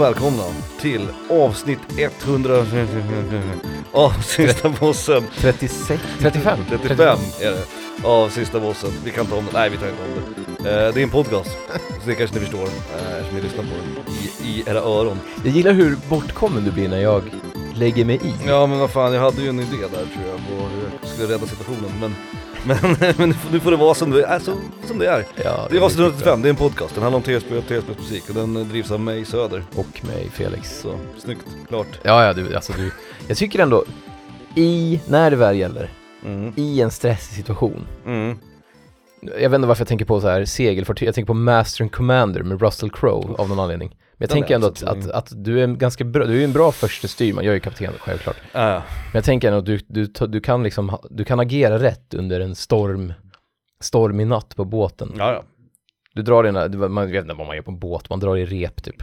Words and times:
och 0.00 0.06
välkomna 0.06 0.42
till 0.80 1.08
avsnitt 1.30 1.78
100 1.98 2.64
av 3.92 4.10
Sista 4.22 4.68
Bossen 4.68 5.24
36, 5.36 6.02
35? 6.18 6.58
35 6.68 7.18
är 7.40 7.50
det, 7.50 7.64
av 8.08 8.28
Sista 8.28 8.60
Bossen. 8.60 8.90
Vi 9.04 9.10
kan 9.10 9.26
ta 9.26 9.36
om 9.36 9.44
det, 9.44 9.50
nej 9.52 9.70
vi 9.70 9.76
tar 9.76 9.88
inte 9.88 10.02
om 10.02 10.34
det. 10.64 10.70
Eh, 10.70 10.94
det 10.94 11.00
är 11.00 11.02
en 11.02 11.10
podcast, 11.10 11.50
så 12.02 12.06
det 12.06 12.14
kanske 12.14 12.38
ni 12.38 12.40
förstår 12.40 12.62
eh, 12.62 13.16
eftersom 13.18 13.36
ni 13.36 13.42
lyssnar 13.42 13.62
på 13.62 13.70
den 13.70 14.14
i, 14.14 14.50
i 14.50 14.62
era 14.66 14.78
öron. 14.78 15.20
Jag 15.44 15.54
gillar 15.54 15.72
hur 15.72 15.96
bortkommen 16.08 16.64
du 16.64 16.70
blir 16.70 16.88
när 16.88 17.00
jag 17.00 17.22
lägger 17.74 18.04
mig 18.04 18.16
i. 18.16 18.34
Ja 18.46 18.66
men 18.66 18.78
vad 18.78 18.90
fan, 18.90 19.12
jag 19.12 19.20
hade 19.20 19.42
ju 19.42 19.48
en 19.48 19.60
idé 19.60 19.76
där 19.76 19.88
tror 19.88 20.28
jag 20.28 20.36
på 20.36 20.66
hur 20.66 20.90
jag 21.00 21.10
skulle 21.10 21.34
rädda 21.34 21.46
situationen 21.46 21.90
men 22.00 22.14
men, 22.66 22.76
men 23.18 23.34
nu 23.52 23.60
får 23.60 23.70
det 23.70 23.76
vara 23.76 23.94
som 23.94 24.10
det 24.10 24.24
är, 24.24 24.38
så, 24.38 24.52
som 24.86 24.98
det 24.98 25.06
är. 25.06 25.24
Ja, 25.44 25.66
Det 25.70 25.76
är 25.76 25.80
avsnitt 25.80 26.06
riktigt 26.06 26.26
135, 26.26 26.42
det 26.42 26.48
är 26.48 26.50
en 26.50 26.56
podcast, 26.56 26.94
den 26.94 27.02
handlar 27.02 27.16
om 27.16 27.22
tv-spel 27.22 27.58
och 27.58 27.66
tv-spelsmusik 27.66 28.28
och 28.28 28.34
den 28.34 28.56
eh, 28.56 28.66
drivs 28.66 28.90
av 28.90 29.00
mig 29.00 29.24
Söder. 29.24 29.64
Och 29.74 30.04
mig, 30.06 30.28
Felix. 30.32 30.80
Så, 30.80 30.94
snyggt, 31.18 31.46
klart. 31.68 32.00
Ja, 32.02 32.24
ja, 32.24 32.32
du, 32.32 32.54
alltså 32.54 32.72
du. 32.72 32.90
Jag 33.28 33.36
tycker 33.36 33.58
ändå, 33.58 33.84
i, 34.54 35.00
när 35.08 35.30
det 35.30 35.36
väl 35.36 35.56
gäller, 35.58 35.90
Mm. 36.24 36.52
i 36.56 36.80
en 36.80 36.90
stressig 36.90 37.36
situation. 37.36 37.86
Mm. 38.06 38.38
Jag 39.22 39.50
vet 39.50 39.56
inte 39.56 39.68
varför 39.68 39.80
jag 39.82 39.88
tänker 39.88 40.04
på 40.04 40.20
så 40.20 40.28
här 40.28 40.44
segelfartyg, 40.44 41.08
jag 41.08 41.14
tänker 41.14 41.26
på 41.26 41.34
Master 41.34 41.82
and 41.84 41.92
Commander 41.92 42.42
med 42.42 42.62
Russell 42.62 42.90
Crowe 42.90 43.34
av 43.38 43.48
någon 43.48 43.58
anledning. 43.60 43.96
Men 44.20 44.24
jag 44.24 44.30
tänker 44.30 44.54
ändå 44.54 44.66
att, 44.66 44.82
att, 44.82 45.10
att 45.10 45.32
du 45.44 45.60
är 45.60 45.64
en 45.64 45.78
ganska 45.78 46.04
bra, 46.04 46.26
du 46.26 46.40
är 46.40 46.44
en 46.44 46.52
bra 46.52 46.72
första 46.72 47.08
styrman, 47.08 47.44
jag 47.44 47.50
är 47.50 47.54
ju 47.54 47.60
kapten 47.60 47.92
självklart. 47.98 48.36
Ja. 48.52 48.72
Men 48.72 49.12
jag 49.12 49.24
tänker 49.24 49.48
ändå 49.48 49.58
att 49.58 49.66
du, 49.66 50.06
du, 50.06 50.26
du 50.26 50.40
kan 50.40 50.62
liksom, 50.62 50.98
du 51.10 51.24
kan 51.24 51.40
agera 51.40 51.78
rätt 51.78 52.14
under 52.14 52.40
en 52.40 52.54
storm, 52.54 53.12
stormig 53.80 54.26
natt 54.26 54.56
på 54.56 54.64
båten. 54.64 55.14
ja, 55.18 55.32
ja. 55.32 55.42
Du 56.14 56.22
drar 56.22 56.42
dina, 56.42 56.68
du, 56.68 56.88
man 56.88 57.10
vet 57.12 57.22
inte 57.22 57.34
vad 57.34 57.46
man 57.46 57.56
gör 57.56 57.62
på 57.62 57.70
en 57.70 57.78
båt, 57.78 58.10
man 58.10 58.20
drar 58.20 58.36
i 58.36 58.46
rep 58.46 58.82
typ. 58.82 59.02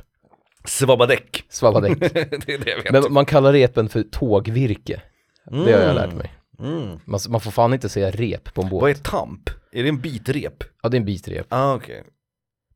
Svabbadäck. 0.66 1.44
Svabbadäck. 1.50 2.00
det 2.00 2.54
är 2.54 2.58
det 2.58 2.70
jag 2.70 2.84
vet. 2.84 2.92
Men 2.92 3.14
man 3.14 3.26
kallar 3.26 3.54
repen 3.54 3.90
för 3.90 4.04
tågvirke. 4.04 5.02
Det 5.46 5.58
har 5.58 5.70
jag 5.70 5.96
lärt 5.96 6.14
mig. 6.14 6.34
Mm. 6.60 7.00
Man, 7.06 7.20
man 7.30 7.42
får 7.42 7.52
fan 7.52 7.74
inte 7.74 7.90
säga 7.90 8.12
rep 8.12 8.54
på 8.54 8.62
en 8.62 8.70
båt. 8.70 8.82
Vad 8.82 8.90
är 8.90 8.96
tamp? 8.96 9.50
Är 9.72 9.84
det 9.84 9.90
en 9.90 10.02
bitrep? 10.02 10.64
Ja, 10.84 10.90
det 10.90 10.98
är 10.98 11.00
en 11.00 11.06
bitrep. 11.06 11.46
Ah, 11.50 11.76
okej. 11.76 12.04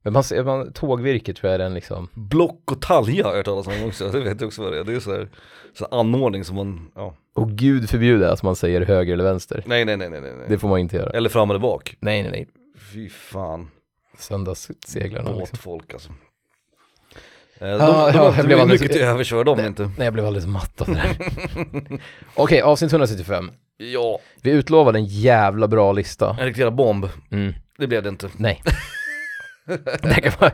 Men 0.04 0.14
man, 0.14 0.24
säger- 0.24 0.44
man, 0.44 0.74
tågvirke 0.74 1.34
tror 1.34 1.52
jag 1.52 1.56
är 1.62 1.64
den 1.64 1.74
liksom. 1.74 2.08
Block 2.14 2.72
och 2.72 2.82
talja 2.82 3.24
har 3.24 3.32
jag 3.32 3.38
hört 3.38 3.46
talas 3.46 3.68
om 3.68 3.74
också, 3.88 4.10
det 4.12 4.20
vet 4.20 4.42
jag 4.42 4.48
också 4.48 4.62
vad 4.64 4.72
det 4.74 4.80
är. 4.80 4.84
Det 4.84 4.94
är 4.94 5.00
så 5.00 5.12
här, 5.12 5.30
så 5.78 5.88
här 5.92 6.00
anordning 6.00 6.44
som 6.44 6.56
man, 6.56 6.92
ja. 6.96 7.16
Och 7.34 7.52
gud 7.52 7.90
förbjude 7.90 8.32
att 8.32 8.44
man 8.44 8.56
säger 8.56 8.82
höger 8.82 9.14
eller 9.14 9.24
vänster. 9.24 9.64
Nej 9.66 9.86
nej 9.86 9.98
nej 9.98 10.10
nej 10.10 10.22
nej. 10.22 10.34
Det 10.48 10.58
får 10.58 10.68
man 10.68 10.80
inte 10.80 10.96
göra. 10.96 11.10
Eller 11.10 11.30
fram 11.30 11.50
eller 11.50 11.60
bak. 11.60 11.96
Nej, 12.00 12.22
nej, 12.24 12.32
nej. 12.32 12.48
Fy 12.94 13.10
fan, 13.10 13.70
Söndagsseglarna 14.18 15.30
liksom. 15.30 15.40
båtfolk 15.40 15.94
alltså. 15.94 16.10
Eh, 17.60 17.68
De, 17.68 17.74
Ah, 17.82 18.12
de, 18.12 18.18
ja, 18.18 18.30
har 18.30 18.36
jag 18.38 18.46
blev 18.46 18.60
alldeles- 18.60 18.82
mycket 18.82 18.96
till 18.98 19.06
övers 19.06 19.30
för 19.30 19.44
dem 19.44 19.60
inte. 19.60 19.84
Nej, 19.84 20.06
jag 20.06 20.14
blev 20.14 20.26
alldeles 20.26 20.48
matt 20.48 20.82
av 20.82 20.88
det 20.88 20.94
där. 20.94 22.00
Okej, 22.36 22.62
avsnitt 22.62 22.92
175. 22.92 23.52
Ja, 23.78 24.20
Vi 24.42 24.52
utlovade 24.52 25.00
en 25.00 25.06
jävla 25.06 25.68
bra 25.68 25.92
lista. 25.92 26.36
en 26.40 26.46
riktig 26.46 26.62
jävla 26.62 26.76
bomb. 26.76 27.10
Mm. 27.32 27.54
Det 27.78 27.88
blev 27.88 28.04
det 28.04 28.10
inte. 28.10 28.30
Nej. 28.38 28.62
det 30.02 30.22
kan 30.22 30.32
vara... 30.40 30.52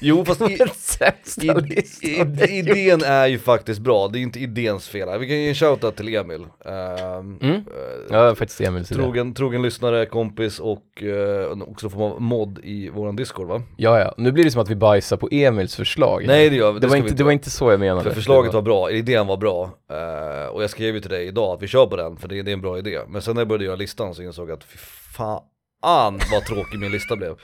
Jo 0.00 0.24
fast 0.26 0.40
i, 0.40 0.56
Den 0.56 0.68
sämsta 0.74 1.42
i, 1.44 1.54
listan. 1.60 2.38
i, 2.48 2.58
idén 2.58 3.02
är 3.04 3.26
ju 3.26 3.38
faktiskt 3.38 3.80
bra, 3.80 4.08
det 4.08 4.18
är 4.18 4.20
inte 4.20 4.38
idéns 4.40 4.88
fel. 4.88 5.18
Vi 5.18 5.26
kan 5.28 5.36
ge 5.36 5.48
en 5.48 5.54
shoutout 5.54 5.96
till 5.96 6.14
Emil. 6.14 6.46
Ehm, 6.64 7.38
Mm. 7.42 7.54
eh, 7.54 7.62
Ja, 8.10 8.34
faktiskt 8.34 8.60
Emils 8.60 8.92
idé. 8.92 9.00
Trogen, 9.00 9.34
trogen 9.34 9.62
lyssnare, 9.62 10.06
kompis 10.06 10.58
och 10.60 11.02
eh, 11.02 11.50
också 11.62 11.90
får 11.90 11.98
man 12.08 12.22
mod 12.22 12.58
i 12.64 12.88
våran 12.88 13.16
discord 13.16 13.46
va? 13.48 13.62
Ja, 13.76 14.00
ja. 14.00 14.14
Nu 14.16 14.32
blir 14.32 14.44
det 14.44 14.50
som 14.50 14.62
att 14.62 14.70
vi 14.70 14.74
bajsar 14.76 15.16
på 15.16 15.28
Emils 15.30 15.76
förslag. 15.76 16.24
Nej 16.26 16.50
det 16.50 16.56
gör 16.56 16.72
vi, 16.72 16.80
det, 16.80 16.86
var 16.86 16.96
inte, 16.96 17.08
vi 17.08 17.14
det 17.14 17.24
var 17.24 17.32
inte 17.32 17.50
så 17.50 17.70
jag 17.70 17.80
menade. 17.80 18.02
För 18.02 18.10
förslaget 18.10 18.50
Det 18.52 18.56
var 18.56 18.62
bra, 18.62 18.90
idén 18.90 19.26
var 19.26 19.36
bra, 19.36 19.70
eh, 19.90 20.46
och 20.46 20.62
jag 20.62 20.70
skrev 20.70 20.94
ju 20.94 21.00
till 21.00 21.10
dig 21.10 21.26
idag 21.26 21.54
att 21.56 21.62
vi 21.62 21.66
kör 21.68 21.86
på 21.86 21.96
den, 21.96 22.16
för 22.16 22.28
det, 22.28 22.42
det 22.42 22.50
är 22.50 22.52
en 22.52 22.60
bra 22.60 22.78
idé. 22.78 22.98
Men 23.08 23.22
sen 23.22 23.34
när 23.34 23.40
jag 23.40 23.48
började 23.48 23.64
göra 23.64 23.76
listan 23.76 24.14
så 24.14 24.22
insåg 24.22 24.50
jag 24.50 24.56
att 24.58 24.64
fy 24.64 24.78
fan 25.16 26.18
vad 26.32 26.44
tråkig 26.44 26.78
min 26.78 26.92
lista 26.92 27.16
blev. 27.16 27.34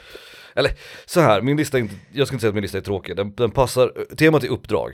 Eller 0.57 0.71
så 1.07 1.21
här, 1.21 1.43
min 1.43 1.57
lista 1.57 1.77
är 1.79 1.83
inte, 1.83 1.95
jag 2.13 2.27
ska 2.27 2.35
inte 2.35 2.41
säga 2.41 2.49
att 2.49 2.55
min 2.55 2.63
lista 2.63 2.79
är 2.79 2.83
tråkig, 2.83 3.17
den, 3.17 3.35
den 3.35 3.51
passar, 3.51 3.93
temat 4.17 4.45
är 4.45 4.49
uppdrag, 4.49 4.91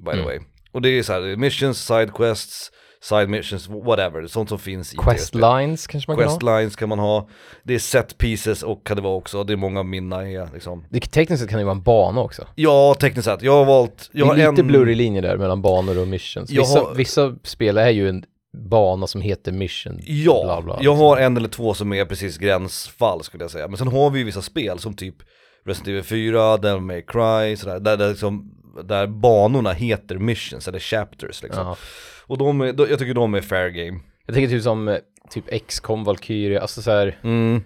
by 0.00 0.04
the 0.10 0.12
Mm. 0.12 0.24
way. 0.24 0.38
Och 0.72 0.82
det 0.82 0.88
är 0.98 1.02
så 1.02 1.12
här, 1.12 1.20
det 1.20 1.30
är 1.30 1.36
missions, 1.36 1.84
side 1.86 2.14
quests, 2.14 2.70
side 3.02 3.28
missions, 3.28 3.68
whatever, 3.68 4.26
sånt 4.26 4.48
som 4.48 4.58
finns 4.58 4.94
i 4.94 4.96
Quest 4.96 5.32
tv-spel. 5.32 5.40
lines 5.58 5.86
kanske 5.86 6.10
man 6.10 6.16
kan 6.18 6.26
ha? 6.28 6.32
Questlines 6.32 6.76
kan 6.76 6.88
man 6.88 6.98
ha, 6.98 7.28
det 7.64 7.74
är 7.74 7.78
set 7.78 8.18
pieces 8.18 8.62
och 8.62 8.86
kan 8.86 8.96
det 8.96 9.02
vara 9.02 9.14
också, 9.14 9.44
det 9.44 9.52
är 9.52 9.56
många 9.56 9.78
av 9.80 9.86
mina 9.86 10.28
är 10.28 10.48
liksom. 10.54 10.84
Det, 10.90 11.00
tekniskt 11.00 11.40
sett 11.42 11.50
kan 11.50 11.58
det 11.58 11.64
vara 11.64 11.76
en 11.76 11.82
bana 11.82 12.20
också. 12.20 12.46
Ja, 12.54 12.94
tekniskt 13.00 13.24
sett, 13.24 13.42
jag 13.42 13.52
har 13.52 13.64
valt, 13.64 14.10
jag 14.12 14.26
det 14.26 14.28
har 14.30 14.48
är 14.48 14.50
lite 14.50 14.62
en... 14.62 14.66
blurry 14.66 14.94
linje 14.94 15.20
där 15.20 15.36
mellan 15.36 15.62
banor 15.62 15.98
och 15.98 16.08
missions. 16.08 16.50
Vissa, 16.50 16.78
har- 16.80 16.94
vissa 16.94 17.36
spel 17.42 17.78
är 17.78 17.90
ju 17.90 18.08
en 18.08 18.24
bana 18.52 19.06
som 19.06 19.20
heter 19.20 19.52
mission. 19.52 20.00
Ja, 20.02 20.42
bla 20.44 20.62
bla, 20.62 20.74
jag 20.74 20.80
liksom. 20.80 20.98
har 20.98 21.16
en 21.16 21.36
eller 21.36 21.48
två 21.48 21.74
som 21.74 21.92
är 21.92 22.04
precis 22.04 22.38
gränsfall 22.38 23.22
skulle 23.22 23.44
jag 23.44 23.50
säga. 23.50 23.68
Men 23.68 23.76
sen 23.76 23.88
har 23.88 24.10
vi 24.10 24.18
ju 24.18 24.24
vissa 24.24 24.42
spel 24.42 24.78
som 24.78 24.94
typ 24.94 25.14
Resident 25.64 25.88
Evil 25.88 26.02
4, 26.02 26.56
Devil 26.56 26.82
May 26.82 27.02
Cry, 27.02 27.56
sådär, 27.56 27.80
där, 27.80 27.96
där, 27.96 28.08
liksom, 28.10 28.54
där 28.84 29.06
banorna 29.06 29.72
heter 29.72 30.18
missions 30.18 30.68
eller 30.68 30.78
chapters 30.78 31.42
liksom. 31.42 31.66
Ja. 31.66 31.76
Och 32.26 32.38
de 32.38 32.60
är, 32.60 32.66
jag 32.66 32.98
tycker 32.98 33.14
de 33.14 33.34
är 33.34 33.40
fair 33.40 33.68
game. 33.68 34.00
Jag 34.26 34.34
tänker 34.34 34.48
typ 34.48 34.62
som 34.62 34.88
eh, 34.88 34.98
typ 35.30 35.66
XCOM, 35.68 36.04
Valkyrie, 36.04 36.60
alltså 36.60 36.82
så 36.82 36.90
här 36.90 37.18
Mm, 37.22 37.62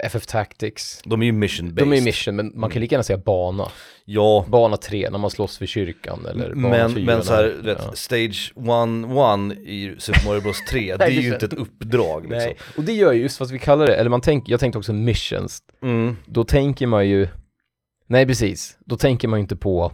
FF 0.00 0.26
Tactics. 0.26 1.00
de 1.04 1.22
är 1.22 1.26
ju 1.26 1.32
mission 1.32 1.66
based. 1.74 1.88
De 1.88 1.92
är 1.92 1.96
ju 1.96 2.02
mission, 2.02 2.36
men 2.36 2.52
man 2.54 2.70
kan 2.70 2.80
lika 2.82 2.94
gärna 2.94 3.02
säga 3.02 3.18
bana. 3.18 3.68
Ja, 4.04 4.44
Bana 4.48 4.76
3, 4.76 5.10
när 5.10 5.18
man 5.18 5.30
slåss 5.30 5.62
vid 5.62 5.68
kyrkan 5.68 6.26
eller 6.30 6.54
bana 6.54 6.68
men, 6.68 6.94
4. 6.94 7.04
men 7.06 7.22
så 7.22 7.34
här, 7.34 7.56
vet, 7.62 7.78
ja. 7.86 7.92
stage 7.94 8.52
1-1 8.56 9.58
i 9.58 9.94
Super 9.98 10.26
Mario 10.26 10.40
Bros 10.40 10.64
3, 10.70 10.96
det 10.98 11.04
är 11.04 11.10
ju 11.10 11.32
inte 11.32 11.46
ett 11.46 11.52
uppdrag 11.52 12.22
liksom. 12.22 12.38
Nej, 12.38 12.56
och 12.76 12.82
det 12.82 12.92
gör 12.92 13.12
ju 13.12 13.22
just 13.22 13.40
att 13.40 13.50
vi 13.50 13.58
kallar 13.58 13.86
det, 13.86 13.94
eller 13.96 14.10
man 14.10 14.20
tänker, 14.20 14.50
jag 14.50 14.60
tänkte 14.60 14.78
också 14.78 14.92
missions, 14.92 15.58
Mm. 15.82 16.16
då 16.26 16.44
tänker 16.44 16.86
man 16.86 17.08
ju, 17.08 17.28
nej 18.08 18.26
precis, 18.26 18.78
då 18.86 18.96
tänker 18.96 19.28
man 19.28 19.38
ju 19.38 19.42
inte 19.42 19.56
på, 19.56 19.92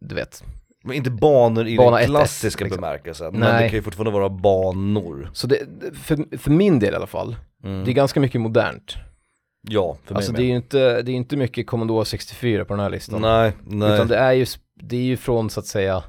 du 0.00 0.14
vet, 0.14 0.44
Men 0.84 0.96
inte 0.96 1.10
banor 1.10 1.66
i 1.66 1.76
Bana 1.76 1.96
den 1.96 2.06
1-1, 2.06 2.10
klassiska 2.10 2.64
liksom. 2.64 2.80
bemärkelsen, 2.80 3.32
men 3.32 3.40
Nej. 3.40 3.62
det 3.62 3.68
kan 3.68 3.76
ju 3.78 3.82
fortfarande 3.82 4.10
vara 4.10 4.28
banor. 4.28 5.30
så 5.32 5.46
det, 5.46 5.58
för, 6.02 6.38
för 6.38 6.50
min 6.50 6.78
del 6.78 6.92
i 6.92 6.96
alla 6.96 7.06
fall, 7.06 7.36
Mm. 7.64 7.84
det 7.84 7.90
är 7.90 7.92
ganska 7.92 8.20
mycket 8.20 8.40
modernt. 8.40 8.96
Ja, 9.68 9.96
för 10.04 10.14
mig 10.14 10.16
Alltså 10.16 10.32
med. 10.32 10.40
det 10.40 10.44
är 10.44 10.48
ju 10.48 10.56
inte, 10.56 11.02
det 11.02 11.12
är 11.12 11.14
inte 11.14 11.36
mycket 11.36 11.66
Commodore 11.66 12.04
64 12.04 12.64
på 12.64 12.72
den 12.72 12.80
här 12.80 12.90
listan. 12.90 13.20
Nej, 13.20 13.52
nej. 13.66 13.94
Utan 13.94 14.08
det 14.08 14.16
är 14.16 14.32
ju, 14.32 14.46
det 14.74 14.96
är 14.96 15.02
ju 15.02 15.16
från 15.16 15.50
så 15.50 15.60
att 15.60 15.66
säga 15.66 16.02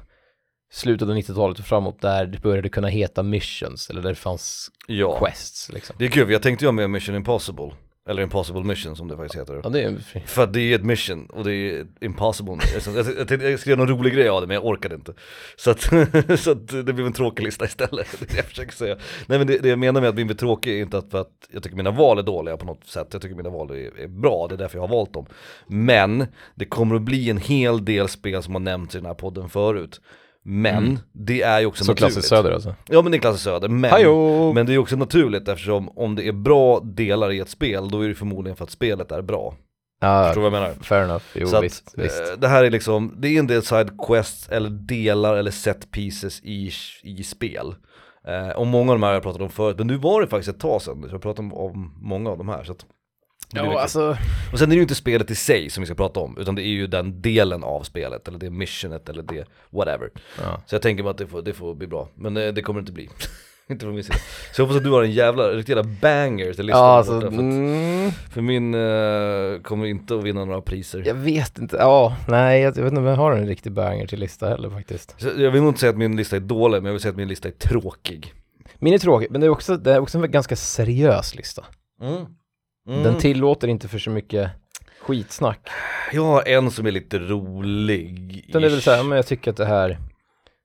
slutet 0.72 1.08
av 1.08 1.14
90-talet 1.14 1.58
och 1.58 1.64
framåt 1.64 2.00
där 2.00 2.26
det 2.26 2.38
började 2.42 2.68
kunna 2.68 2.88
heta 2.88 3.22
missions, 3.22 3.90
eller 3.90 4.02
där 4.02 4.08
det 4.08 4.14
fanns 4.14 4.70
ja. 4.86 5.18
quests 5.18 5.72
liksom. 5.72 5.96
Det 5.98 6.04
är 6.04 6.08
kul, 6.08 6.30
jag 6.30 6.42
tänkte 6.42 6.64
ju 6.64 6.72
med 6.72 6.90
Mission 6.90 7.14
Impossible. 7.14 7.70
Eller 8.08 8.22
Impossible 8.22 8.62
Mission 8.62 8.96
som 8.96 9.08
det 9.08 9.16
faktiskt 9.16 9.40
heter. 9.40 9.60
Ja 9.62 9.68
det 9.68 9.82
är 9.82 9.98
För 10.26 10.42
att 10.42 10.52
det 10.52 10.60
är 10.60 10.74
ett 10.74 10.84
mission 10.84 11.26
och 11.26 11.44
det 11.44 11.54
är 11.54 11.86
impossible. 12.00 12.58
Jag, 12.86 13.06
jag, 13.06 13.30
jag, 13.30 13.52
jag 13.52 13.60
skrev 13.60 13.78
någon 13.78 13.88
rolig 13.88 14.14
grej 14.14 14.28
av 14.28 14.40
det 14.40 14.46
men 14.46 14.54
jag 14.54 14.66
orkade 14.66 14.94
inte. 14.94 15.12
Så 15.56 15.70
att, 15.70 15.80
så 16.38 16.50
att 16.50 16.68
det 16.68 16.92
blev 16.92 17.06
en 17.06 17.12
tråkig 17.12 17.44
lista 17.44 17.64
istället. 17.64 18.06
Det 18.20 18.26
det 18.26 18.36
jag 18.36 18.44
försöker 18.44 18.72
säga. 18.72 18.96
Nej 19.26 19.38
men 19.38 19.46
det, 19.46 19.58
det 19.58 19.68
jag 19.68 19.78
menar 19.78 20.00
med 20.00 20.08
att 20.08 20.14
blir 20.14 20.34
tråkig 20.34 20.78
är 20.78 20.82
inte 20.82 20.98
att 20.98 21.10
för 21.10 21.20
att 21.20 21.48
jag 21.50 21.62
tycker 21.62 21.76
mina 21.76 21.90
val 21.90 22.18
är 22.18 22.22
dåliga 22.22 22.56
på 22.56 22.66
något 22.66 22.86
sätt. 22.86 23.08
Jag 23.12 23.22
tycker 23.22 23.34
mina 23.34 23.50
val 23.50 23.70
är, 23.70 24.00
är 24.00 24.08
bra, 24.08 24.46
det 24.48 24.54
är 24.54 24.58
därför 24.58 24.78
jag 24.78 24.82
har 24.82 24.96
valt 24.96 25.12
dem. 25.12 25.26
Men 25.66 26.26
det 26.54 26.64
kommer 26.64 26.96
att 26.96 27.02
bli 27.02 27.30
en 27.30 27.38
hel 27.38 27.84
del 27.84 28.08
spel 28.08 28.42
som 28.42 28.54
har 28.54 28.60
nämnts 28.60 28.94
i 28.94 28.98
den 28.98 29.06
här 29.06 29.14
podden 29.14 29.48
förut. 29.48 30.00
Men 30.46 30.76
Mm. 30.84 30.98
det 31.12 31.42
är 31.42 31.60
ju 31.60 31.66
också 31.66 31.84
så 31.84 31.90
naturligt. 31.92 32.12
klassiskt 32.14 32.28
söder 32.28 32.50
alltså. 32.50 32.74
Ja 32.88 33.02
men 33.02 33.12
det 33.12 33.18
är 33.18 33.20
klassiskt 33.20 33.44
söder, 33.44 33.68
men 33.68 34.54
men 34.54 34.66
det 34.66 34.74
är 34.74 34.78
också 34.78 34.96
naturligt 34.96 35.48
eftersom 35.48 35.88
om 35.98 36.14
det 36.16 36.28
är 36.28 36.32
bra 36.32 36.80
delar 36.80 37.32
i 37.32 37.38
ett 37.40 37.48
spel, 37.48 37.88
då 37.88 38.00
är 38.04 38.08
det 38.08 38.14
förmodligen 38.14 38.56
för 38.56 38.64
att 38.64 38.70
spelet 38.70 39.12
är 39.12 39.22
bra. 39.22 39.54
Ja, 40.00 40.24
Förstår 40.26 40.42
du 40.42 40.50
vad 40.50 40.58
jag 40.58 40.62
menar? 40.68 40.82
fair 40.82 41.02
enough. 41.04 41.24
Jo 41.34 41.46
Så 41.46 41.56
att, 41.56 41.64
visst, 41.64 41.94
visst. 41.96 42.20
eh, 42.32 42.38
det 42.38 42.48
här 42.48 42.64
är 42.64 42.70
liksom, 42.70 43.14
det 43.18 43.28
är 43.28 43.38
en 43.38 43.46
del 43.46 43.62
side 43.62 43.90
quests 44.06 44.48
eller 44.48 44.70
delar 44.70 45.36
eller 45.36 45.50
set 45.50 45.90
pieces 45.90 46.40
i, 46.42 46.70
i 47.02 47.22
spel. 47.22 47.74
Eh, 48.28 48.48
och 48.56 48.66
många 48.66 48.92
av 48.92 48.98
de 48.98 49.02
här 49.02 49.08
har 49.10 49.14
jag 49.14 49.22
pratat 49.22 49.42
om 49.42 49.48
förut, 49.50 49.78
men 49.78 49.86
nu 49.86 49.96
var 49.96 50.20
det 50.20 50.26
faktiskt 50.26 50.56
ett 50.56 50.60
tag 50.60 50.82
sedan, 50.82 51.02
så 51.08 51.14
jag 51.14 51.22
pratade 51.22 51.48
om, 51.48 51.54
om 51.54 51.94
många 52.02 52.30
av 52.30 52.38
de 52.38 52.48
här. 52.48 52.64
Så 52.64 52.72
att, 52.72 52.84
Ja, 53.52 53.80
alltså, 53.80 54.16
Och 54.52 54.58
sen 54.58 54.68
är 54.68 54.70
det 54.70 54.76
ju 54.76 54.82
inte 54.82 54.94
spelet 54.94 55.30
i 55.30 55.34
sig 55.34 55.70
som 55.70 55.80
vi 55.82 55.86
ska 55.86 55.94
prata 55.94 56.20
om, 56.20 56.38
utan 56.38 56.54
det 56.54 56.62
är 56.62 56.68
ju 56.68 56.86
den 56.86 57.22
delen 57.22 57.64
av 57.64 57.82
spelet, 57.82 58.28
eller 58.28 58.38
det 58.38 58.50
missionet, 58.50 59.08
eller 59.08 59.22
det 59.22 59.44
whatever. 59.70 60.10
ja. 60.42 60.62
Så 60.66 60.74
jag 60.74 60.82
tänker 60.82 61.02
mig 61.02 61.10
att 61.10 61.18
det 61.18 61.26
får, 61.26 61.42
det 61.42 61.52
får 61.52 61.74
bli 61.74 61.86
bra, 61.86 62.08
men 62.14 62.36
eh, 62.36 62.52
det 62.52 62.62
kommer 62.62 62.80
det 62.80 62.82
inte 62.82 62.92
bli. 62.92 63.08
inte 63.68 63.84
från 63.84 63.94
min 63.94 64.04
sida. 64.04 64.16
Så 64.52 64.60
jag 64.60 64.66
hoppas 64.66 64.76
att 64.76 64.84
du 64.84 64.90
har 64.90 65.02
en 65.02 65.12
jävla, 65.12 65.48
riktig 65.48 65.76
jävla 65.76 65.90
banger 66.00 66.52
till 66.52 66.66
listan. 66.66 66.82
ja 66.82 66.96
alltså, 66.96 67.20
för, 67.20 67.28
mm, 67.28 68.10
för 68.10 68.40
min 68.40 68.74
eh, 68.74 69.62
kommer 69.62 69.86
inte 69.86 70.14
att 70.14 70.24
vinna 70.24 70.44
några 70.44 70.60
priser. 70.60 71.02
jag 71.06 71.14
vet 71.14 71.58
inte, 71.58 71.76
ja, 71.76 72.16
nej 72.28 72.60
jag, 72.60 72.78
jag 72.78 72.82
vet 72.82 72.92
inte 72.92 73.00
om 73.00 73.06
jag 73.06 73.16
har 73.16 73.32
en 73.32 73.46
riktig 73.46 73.72
banger 73.72 74.06
till 74.06 74.20
lista 74.20 74.48
heller 74.48 74.70
faktiskt. 74.70 75.14
Så 75.20 75.28
jag 75.36 75.50
vill 75.50 75.60
nog 75.60 75.70
inte 75.70 75.80
säga 75.80 75.90
att 75.90 75.98
min 75.98 76.16
lista 76.16 76.36
är 76.36 76.40
dålig, 76.40 76.76
men 76.76 76.84
jag 76.84 76.92
vill 76.92 77.02
säga 77.02 77.10
att 77.10 77.16
min 77.16 77.28
lista 77.28 77.48
är 77.48 77.52
tråkig. 77.52 78.34
Min 78.78 78.94
är 78.94 78.98
tråkig, 78.98 79.30
men 79.30 79.40
det 79.40 79.46
är 79.46 79.50
också, 79.50 79.76
det 79.76 79.92
är 79.92 80.00
också 80.00 80.18
en 80.18 80.30
ganska 80.30 80.56
seriös 80.56 81.34
lista. 81.34 81.64
Mm. 82.02 82.24
Mm. 82.88 83.02
Den 83.02 83.18
tillåter 83.18 83.68
inte 83.68 83.88
för 83.88 83.98
så 83.98 84.10
mycket 84.10 84.50
skitsnack. 85.00 85.68
Jag 86.12 86.22
har 86.24 86.48
en 86.48 86.70
som 86.70 86.86
är 86.86 86.90
lite 86.90 87.18
rolig. 87.18 88.44
Det 88.52 88.58
är 88.58 88.62
väl 88.62 88.82
så 88.82 88.90
här, 88.90 89.02
men 89.02 89.16
jag 89.16 89.26
tycker 89.26 89.50
att 89.50 89.56
det 89.56 89.66
här, 89.66 89.98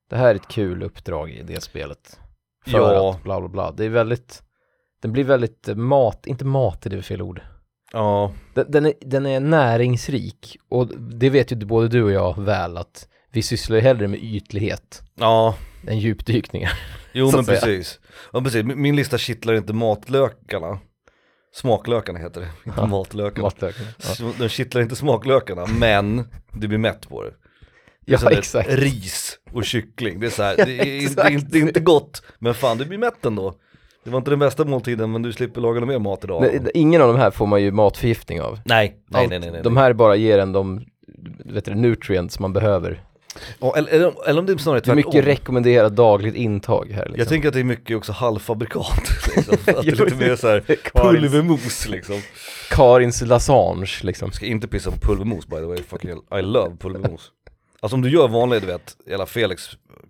det 0.10 0.16
här 0.16 0.27
är 0.30 0.36
ett 0.36 0.48
kul 0.48 0.83
uppdrag 0.83 1.31
i 1.31 1.44
det 1.44 1.62
spelet. 1.63 2.19
För 2.66 2.77
Ja. 2.77 3.12
att 3.12 3.24
bla 3.24 3.39
bla 3.39 3.50
bla. 3.50 3.71
Det 3.71 3.86
är 3.86 3.89
väldigt, 3.89 4.42
den 5.01 5.12
blir 5.12 5.24
väldigt 5.24 5.68
mat, 5.75 6.27
inte 6.27 6.45
det 6.89 6.98
är 6.98 7.01
fel 7.01 7.21
ord. 7.21 7.42
Ja, 7.94 8.33
Den, 8.54 8.65
den, 8.72 8.86
är, 8.86 8.94
den 9.01 9.25
är 9.25 9.39
näringsrik 9.39 10.57
och 10.69 10.88
det 10.98 11.30
vet 11.30 11.51
ju 11.51 11.56
både 11.56 11.88
du 11.88 12.04
och 12.04 12.12
jag 12.12 12.42
väl 12.42 12.77
att 12.77 13.07
vi 13.31 13.42
sysslar 13.42 13.75
ju 13.75 13.81
hellre 13.81 14.07
med 14.07 14.24
ytlighet 14.24 15.01
ja, 15.15 15.56
än 15.88 16.00
djupdykningar. 16.00 16.72
jo 17.13 17.31
men 17.36 17.45
säga. 17.45 17.60
precis. 17.60 18.00
Ja 18.33 18.42
precis, 18.42 18.63
Min- 18.65 18.81
min 18.81 18.95
lista 18.95 19.18
kittlar 19.18 19.54
inte 19.54 19.74
matlökarna. 19.74 20.80
Smaklökarna 21.54 22.19
heter 22.19 22.42
det, 22.42 22.48
inte 22.69 22.86
matlökarna. 22.86 23.44
Matlöken. 23.44 23.86
Ja, 24.19 24.31
Den 24.40 24.50
kittlar 24.50 24.81
inte 24.81 24.96
smaklökarna, 24.96 25.66
men 25.66 26.28
du 26.54 26.68
blir 26.68 26.78
mätt 26.78 27.10
på 27.10 27.24
det. 27.24 27.31
Ja 28.06 28.31
exakt. 28.31 28.69
Ris 28.72 29.40
och 29.54 29.66
kyckling, 29.66 30.19
det 30.19 30.25
är 30.25 30.30
så 30.31 30.44
här, 30.44 30.56
Ja, 30.57 30.66
det, 30.66 30.80
är, 30.80 31.01
inte- 31.01 31.24
det, 31.24 31.30
är 31.30 31.31
inte, 31.31 31.48
det 31.51 31.57
är 31.57 31.62
inte 31.62 31.80
gott, 31.80 32.24
men 32.40 32.54
fan 32.54 32.78
du 32.78 32.86
blir 32.86 32.98
mätt 32.98 33.25
ändå. 33.25 33.54
Det 34.04 34.10
var 34.10 34.18
inte 34.18 34.30
den 34.31 34.40
bästa 34.40 34.66
måltiden 34.66 35.12
men 35.12 35.22
du 35.22 35.34
slipper 35.34 35.62
laga 35.62 35.86
mer 35.86 36.00
mat 36.00 36.24
idag. 36.24 36.42
Nej, 36.42 36.72
ingen 36.74 37.01
av 37.01 37.07
de 37.13 37.18
här 37.19 37.31
får 37.31 37.48
man 37.48 37.62
ju 37.62 37.72
matförgiftning 37.72 38.42
av. 38.42 38.60
nej, 38.66 39.01
nej, 39.07 39.22
Allt- 39.22 39.30
nej, 39.30 39.40
nej, 39.40 39.51
nej. 39.51 39.62
De 39.63 39.78
här 39.78 39.94
bara 39.94 40.16
ger 40.16 40.40
en 40.40 40.51
de 40.51 40.86
vet 41.46 41.66
du, 41.66 41.75
nutrients 41.75 42.40
man 42.40 42.54
behöver. 42.54 43.04
Ja, 43.59 43.73
eller, 43.77 43.89
eller, 43.91 44.29
eller 44.29 44.39
om 44.39 44.45
det 44.45 44.53
är 44.53 44.57
snarare 44.57 44.79
Det 44.79 44.91
är 44.91 44.95
mycket 44.95 45.11
tvärtom. 45.11 45.27
rekommenderat 45.29 45.95
dagligt 45.95 46.35
intag 46.35 46.85
här 46.91 47.05
liksom. 47.05 47.19
Jag 47.19 47.27
tänker 47.27 47.47
att 47.47 47.53
det 47.53 47.59
är 47.59 47.63
mycket 47.63 47.97
också 47.97 48.11
halvfabrikat, 48.11 49.01
liksom. 49.35 49.53
att 49.65 49.65
det 49.65 49.71
är 49.71 50.05
lite 50.05 50.15
mer 50.15 50.35
såhär 50.35 50.59
Karins, 50.59 51.21
pulvermos 51.31 51.87
liksom. 51.89 52.15
Karins 52.69 53.21
lasange 53.21 53.99
liksom. 54.03 54.31
Ska 54.31 54.45
inte 54.45 54.67
pissa 54.67 54.91
på 54.91 54.97
pulvermos 54.97 55.47
by 55.47 55.55
the 55.55 55.61
way, 55.65 55.77
fucking 55.87 56.09
I 56.11 56.41
love 56.41 56.75
pulvermos. 56.79 57.31
Alltså 57.81 57.95
om 57.95 58.01
du 58.01 58.09
gör 58.09 58.27
vanlig, 58.27 58.61
du 58.61 58.67
vet, 58.67 58.95
jävla 59.09 59.25
Felix, 59.25 59.69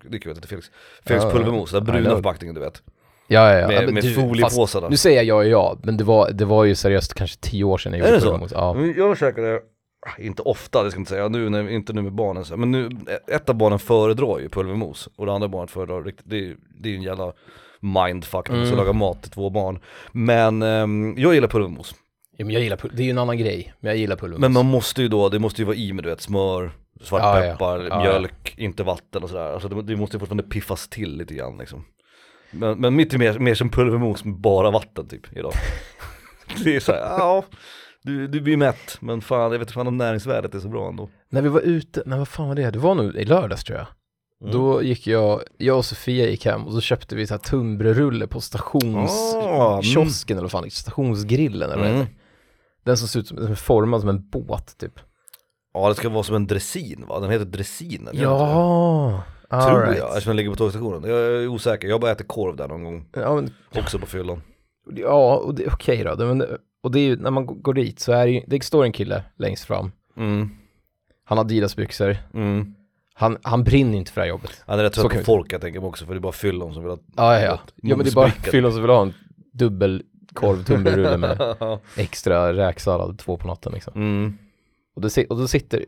det 0.10 0.18
är 0.18 0.22
kul 0.22 0.32
att 0.32 0.36
det 0.36 0.40
heter 0.40 0.48
Felix, 0.48 0.68
Felix 1.06 1.24
Ja, 1.26 1.32
pulvermos, 1.32 1.72
den 1.72 1.84
bruna 1.84 2.10
förpackningen 2.10 2.56
du 2.56 2.62
vet. 2.62 2.82
Ja, 3.28 3.52
ja, 3.54 3.60
ja. 3.60 3.68
Med, 3.68 3.86
men 3.86 3.94
med 3.94 4.04
du, 4.04 4.14
foliepåsarna. 4.14 4.82
fast, 4.86 4.92
Nu 4.92 4.98
säger 4.98 5.24
jag 5.24 5.46
ja 5.48 5.50
ja, 5.50 5.78
men 5.84 5.98
det 5.98 6.04
var, 6.04 6.32
det 6.32 6.46
var 6.46 6.64
ju 6.66 6.76
seriöst 6.76 7.14
kanske 7.14 7.38
tio 7.40 7.64
år 7.64 7.78
sedan 7.78 7.94
jag 7.94 8.02
Är 8.02 8.06
gjorde 8.06 8.18
det 8.18 8.22
så? 8.22 8.26
pulvermos. 8.28 8.52
Ja. 8.52 8.74
Men 8.74 8.94
Jag 8.98 9.18
käkade, 9.18 9.60
inte 10.18 10.42
ofta 10.42 10.84
det 10.84 10.92
ska 10.92 10.98
jag 10.98 11.02
inte 11.02 11.10
säga, 11.10 11.28
nu, 11.28 11.50
när, 11.50 11.70
inte 11.70 11.94
nu 11.94 12.02
med 12.02 12.14
barnen, 12.14 12.46
men 12.56 12.72
nu, 12.72 12.90
ett 13.28 13.50
av 13.50 13.56
barnen 13.56 13.80
föredrar 13.80 14.40
ju 14.40 14.50
pulvermos 14.50 15.10
och 15.16 15.26
det 15.26 15.32
andra 15.34 15.48
barnet 15.48 15.72
föredrar 15.72 16.04
riktigt, 16.04 16.30
det 16.30 16.38
är, 16.38 16.56
det 16.80 16.90
är 16.90 16.92
ju 16.92 16.98
en 16.98 17.04
jävla 17.04 17.34
mindfuck, 17.80 18.50
mm. 18.50 18.62
så 18.62 18.68
Mm. 18.68 18.78
laga 18.78 18.94
mat 18.94 19.22
till 19.22 19.32
två 19.32 19.50
barn. 19.50 19.80
Men 20.12 20.62
ehm, 20.62 21.16
jag 21.18 21.34
gillar 21.34 21.48
pulvermos. 21.48 21.96
ja, 22.38 22.46
men 22.46 22.54
jag 22.54 22.64
gillar 22.64 22.80
det 22.94 23.02
är 23.02 23.06
ju 23.06 23.12
en 23.12 23.18
annan 23.18 23.38
grej, 23.38 23.74
men 23.80 23.90
jag 23.90 23.98
gillar 23.98 24.16
pulvermos. 24.16 24.42
Men 24.42 24.54
man 24.54 24.66
måste 24.66 25.02
ju 25.02 25.08
då, 25.08 25.30
det 25.30 25.40
måste 25.40 25.62
ju 25.62 25.66
vara 25.66 25.76
i 25.76 25.94
med 25.94 26.04
du 26.04 26.10
vet, 26.10 26.22
smör, 26.22 26.72
svartpeppar, 27.02 27.80
Ja, 27.80 27.88
ja. 27.90 28.00
mjölk, 28.00 28.54
inte 28.58 28.84
vatten 28.84 29.24
och 29.24 29.30
sådär. 29.30 29.54
Alltså 29.54 29.68
det, 29.70 29.82
det 29.82 29.96
måste 29.96 30.16
ju 30.16 30.20
fortfarande 30.20 30.44
piffas 30.44 30.88
till 30.88 31.18
lite 31.18 31.34
grann 31.34 31.58
liksom. 31.58 31.86
Men, 32.52 32.80
men 32.80 32.96
mitt 32.96 33.14
är 33.14 33.18
mer, 33.18 33.40
mer 33.40 33.56
som 33.56 33.70
pulvermos 33.70 34.24
med 34.26 34.36
bara 34.36 34.72
vatten 34.72 35.08
typ 35.08 35.38
idag. 35.38 35.54
det 36.64 36.76
är 36.76 36.80
såhär, 36.80 37.00
ja, 37.00 37.44
du, 38.04 38.28
du 38.28 38.42
blir 38.42 38.58
mätt, 38.58 38.98
men 39.00 39.22
fan 39.22 39.42
jag 39.42 39.50
vet 39.50 39.62
inte 39.62 39.74
fan 39.74 39.88
om 39.88 39.98
näringsvärdet 39.98 40.56
är 40.56 40.60
så 40.60 40.68
bra 40.68 40.90
ändå. 40.90 41.10
När 41.30 41.42
vi 41.42 41.50
var 41.50 41.62
ute, 41.62 42.04
nej 42.06 42.18
vad 42.20 42.28
fan 42.28 42.48
var 42.48 42.56
det? 42.56 42.72
Det 42.72 42.80
var 42.80 42.96
nog 42.96 43.16
i 43.16 43.26
lördags 43.26 43.64
tror 43.64 43.78
jag. 43.78 43.88
Mm. 44.42 44.54
Då 44.54 44.84
gick 44.84 45.08
jag, 45.08 45.42
jag 45.58 45.78
och 45.78 45.86
Sofia 45.86 46.30
gick 46.30 46.46
hem 46.46 46.68
och 46.68 46.74
så 46.74 46.82
köpte 46.82 47.16
vi 47.16 47.28
så 47.28 47.34
här 47.34 47.40
tunnbrödsrulle 47.40 48.28
på 48.28 48.42
stationskiosken 48.42 49.58
Ah, 49.60 49.82
mm. 49.82 50.08
eller 50.30 50.42
vad 50.42 50.52
fan, 50.52 50.72
stationsgrillen 50.72 51.72
eller 51.72 51.84
vad 51.84 51.92
Mm. 51.92 52.06
Den 52.84 52.98
som 52.98 53.08
ser 53.08 53.20
ut 53.20 53.28
som, 53.28 53.38
som 53.38 53.52
är 53.52 53.56
formad 53.56 54.00
som 54.00 54.10
en 54.10 54.30
båt 54.30 54.78
typ. 54.78 55.00
Ja 55.74 55.90
det 55.90 55.96
ska 55.96 56.10
vara 56.10 56.24
som 56.24 56.36
en 56.36 56.48
dressin 56.48 57.06
va? 57.08 57.20
Den 57.20 57.30
heter 57.30 57.46
dressinen? 57.46 58.14
Ja, 58.18 59.24
all 59.50 59.70
Tror 59.70 59.82
right. 59.82 59.98
jag, 59.98 60.08
eftersom 60.08 60.30
den 60.30 60.36
ligger 60.38 60.50
på 60.50 60.56
tågstationen. 60.56 61.10
Jag 61.10 61.20
är 61.20 61.48
osäker, 61.48 61.88
jag 61.88 61.96
har 61.96 62.00
bara 62.00 62.12
ätit 62.12 62.28
korv 62.28 62.56
där 62.56 62.68
någon 62.68 62.84
gång. 62.84 63.06
Ja, 63.14 63.36
men, 63.36 63.54
Också 63.76 64.00
på 64.00 64.06
fyllan. 64.06 64.42
ja 64.96 65.44
okej 65.74 66.04
då. 66.04 66.16
Det, 66.16 66.26
men, 66.26 66.58
och 66.82 66.92
det 66.92 67.00
är 67.00 67.04
ju, 67.04 67.16
när 67.16 67.32
man 67.32 67.46
går 67.62 67.74
dit 67.74 68.00
så 68.00 68.12
är 68.12 68.26
det 68.26 68.32
ju, 68.32 68.42
det 68.48 68.64
står 68.64 68.84
en 68.84 68.92
kille 68.92 69.24
längst 69.38 69.64
fram. 69.66 69.92
Mm, 70.18 70.50
Han 71.24 71.38
har 71.38 71.46
Adidas-byxor. 71.46 72.18
mm. 72.34 72.76
Han, 73.14 73.38
han 73.44 73.64
brinner 73.64 73.98
inte 73.98 74.12
för 74.12 74.22
det 74.22 74.26
här 74.26 74.30
jobbet. 74.30 74.64
Han 74.68 74.80
är 74.80 74.84
rätt 74.84 74.94
trött 74.94 75.12
på 75.14 75.20
folk 75.24 75.54
jag 75.54 75.62
tänker 75.62 75.80
mig 75.80 75.88
också 75.88 76.06
för 76.06 76.14
det 76.14 76.18
är 76.18 76.22
bara 76.22 76.32
fyllon 76.32 76.74
som 76.74 76.84
vill 76.84 76.92
ha 76.92 76.98
Ja, 77.18 77.34
ja, 77.40 77.46
ja. 77.46 77.60
Ja, 77.76 77.96
men 77.96 78.06
det 78.06 78.12
är 78.12 78.16
bara 78.16 78.30
fyllon 78.32 78.72
som 78.72 78.82
vill 78.82 78.92
ha 78.92 79.02
en 79.02 79.14
dubbel 79.54 80.04
korv 80.34 80.64
tunnbrödsrulle 80.64 81.18
med 81.18 81.58
extra 81.98 82.54
räksallad 82.54 83.18
två 83.20 83.38
på 83.38 83.48
natten 83.48 83.72
liksom. 83.74 83.94
mm. 83.96 84.38
Och, 84.96 85.02
då, 85.02 85.10
si- 85.10 85.26
och 85.30 85.38
då 85.38 85.48
sitter 85.48 85.86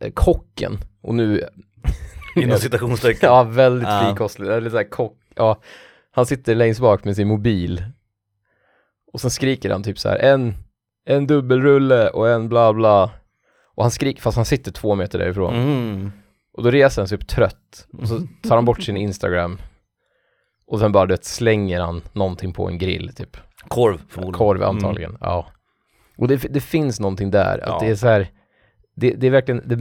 eh, 0.00 0.12
kocken, 0.12 0.78
och 1.00 1.14
nu, 1.14 1.48
Inom 2.36 2.58
citationstecken. 2.58 3.28
ja 3.28 3.42
väldigt 3.42 3.88
frikostlig, 3.88 4.48
eller 4.48 4.70
så 4.70 4.76
här 4.76 4.90
kock, 4.90 5.16
ja, 5.34 5.60
han 6.10 6.26
sitter 6.26 6.54
längst 6.54 6.80
bak 6.80 7.04
med 7.04 7.16
sin 7.16 7.28
mobil. 7.28 7.84
Och 9.14 9.20
sen 9.20 9.30
skriker 9.30 9.70
han 9.70 9.82
typ 9.82 9.98
så 9.98 10.08
här, 10.08 10.18
en, 10.18 10.54
en 11.06 11.26
dubbelrulle 11.26 12.08
och 12.08 12.28
en 12.28 12.48
bla 12.48 12.72
bla. 12.72 13.10
Och 13.74 13.84
han 13.84 13.90
skriker, 13.90 14.22
fast 14.22 14.36
han 14.36 14.44
sitter 14.44 14.72
två 14.72 14.94
meter 14.94 15.18
därifrån. 15.18 15.54
Mm. 15.54 16.12
Och 16.56 16.62
då 16.62 16.70
reser 16.70 17.02
han 17.02 17.08
sig 17.08 17.18
upp 17.18 17.26
trött, 17.26 17.86
och 17.98 18.08
så 18.08 18.20
tar 18.48 18.54
han 18.56 18.64
bort 18.64 18.82
sin 18.82 18.96
Instagram. 18.96 19.58
Och 20.66 20.78
sen 20.78 20.92
bara, 20.92 21.06
du 21.06 21.12
vet, 21.14 21.24
slänger 21.24 21.80
han 21.80 22.02
någonting 22.12 22.52
på 22.52 22.68
en 22.68 22.78
grill 22.78 23.14
typ. 23.14 23.36
Korv 23.68 24.00
förmodligen. 24.08 24.38
Korv 24.38 24.62
antagligen, 24.62 25.16
ja. 25.20 25.46
Och 26.18 26.28
det, 26.28 26.36
det 26.36 26.60
finns 26.60 27.00
någonting 27.00 27.30
där, 27.30 27.58
att 27.58 27.68
Ja. 27.68 27.78
det 27.80 27.86
är 27.86 27.96
så 27.96 28.06
här, 28.06 28.28
det, 28.96 29.10
det 29.10 29.26
är 29.26 29.30
verkligen 29.30 29.62
det, 29.64 29.76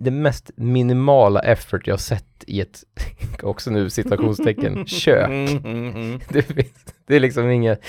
det 0.00 0.10
mest 0.10 0.50
minimala 0.56 1.40
effort 1.40 1.86
jag 1.86 1.92
har 1.92 1.98
sett 1.98 2.44
i 2.46 2.60
ett, 2.60 2.84
också 3.42 3.70
nu 3.70 3.90
citationstecken, 3.90 4.86
kök. 4.86 5.26
Mm, 5.26 5.56
mm, 5.64 5.96
mm. 5.96 6.20
Det, 6.28 6.42
finns, 6.42 6.94
det 7.06 7.16
är 7.16 7.20
liksom 7.20 7.50
inget, 7.50 7.80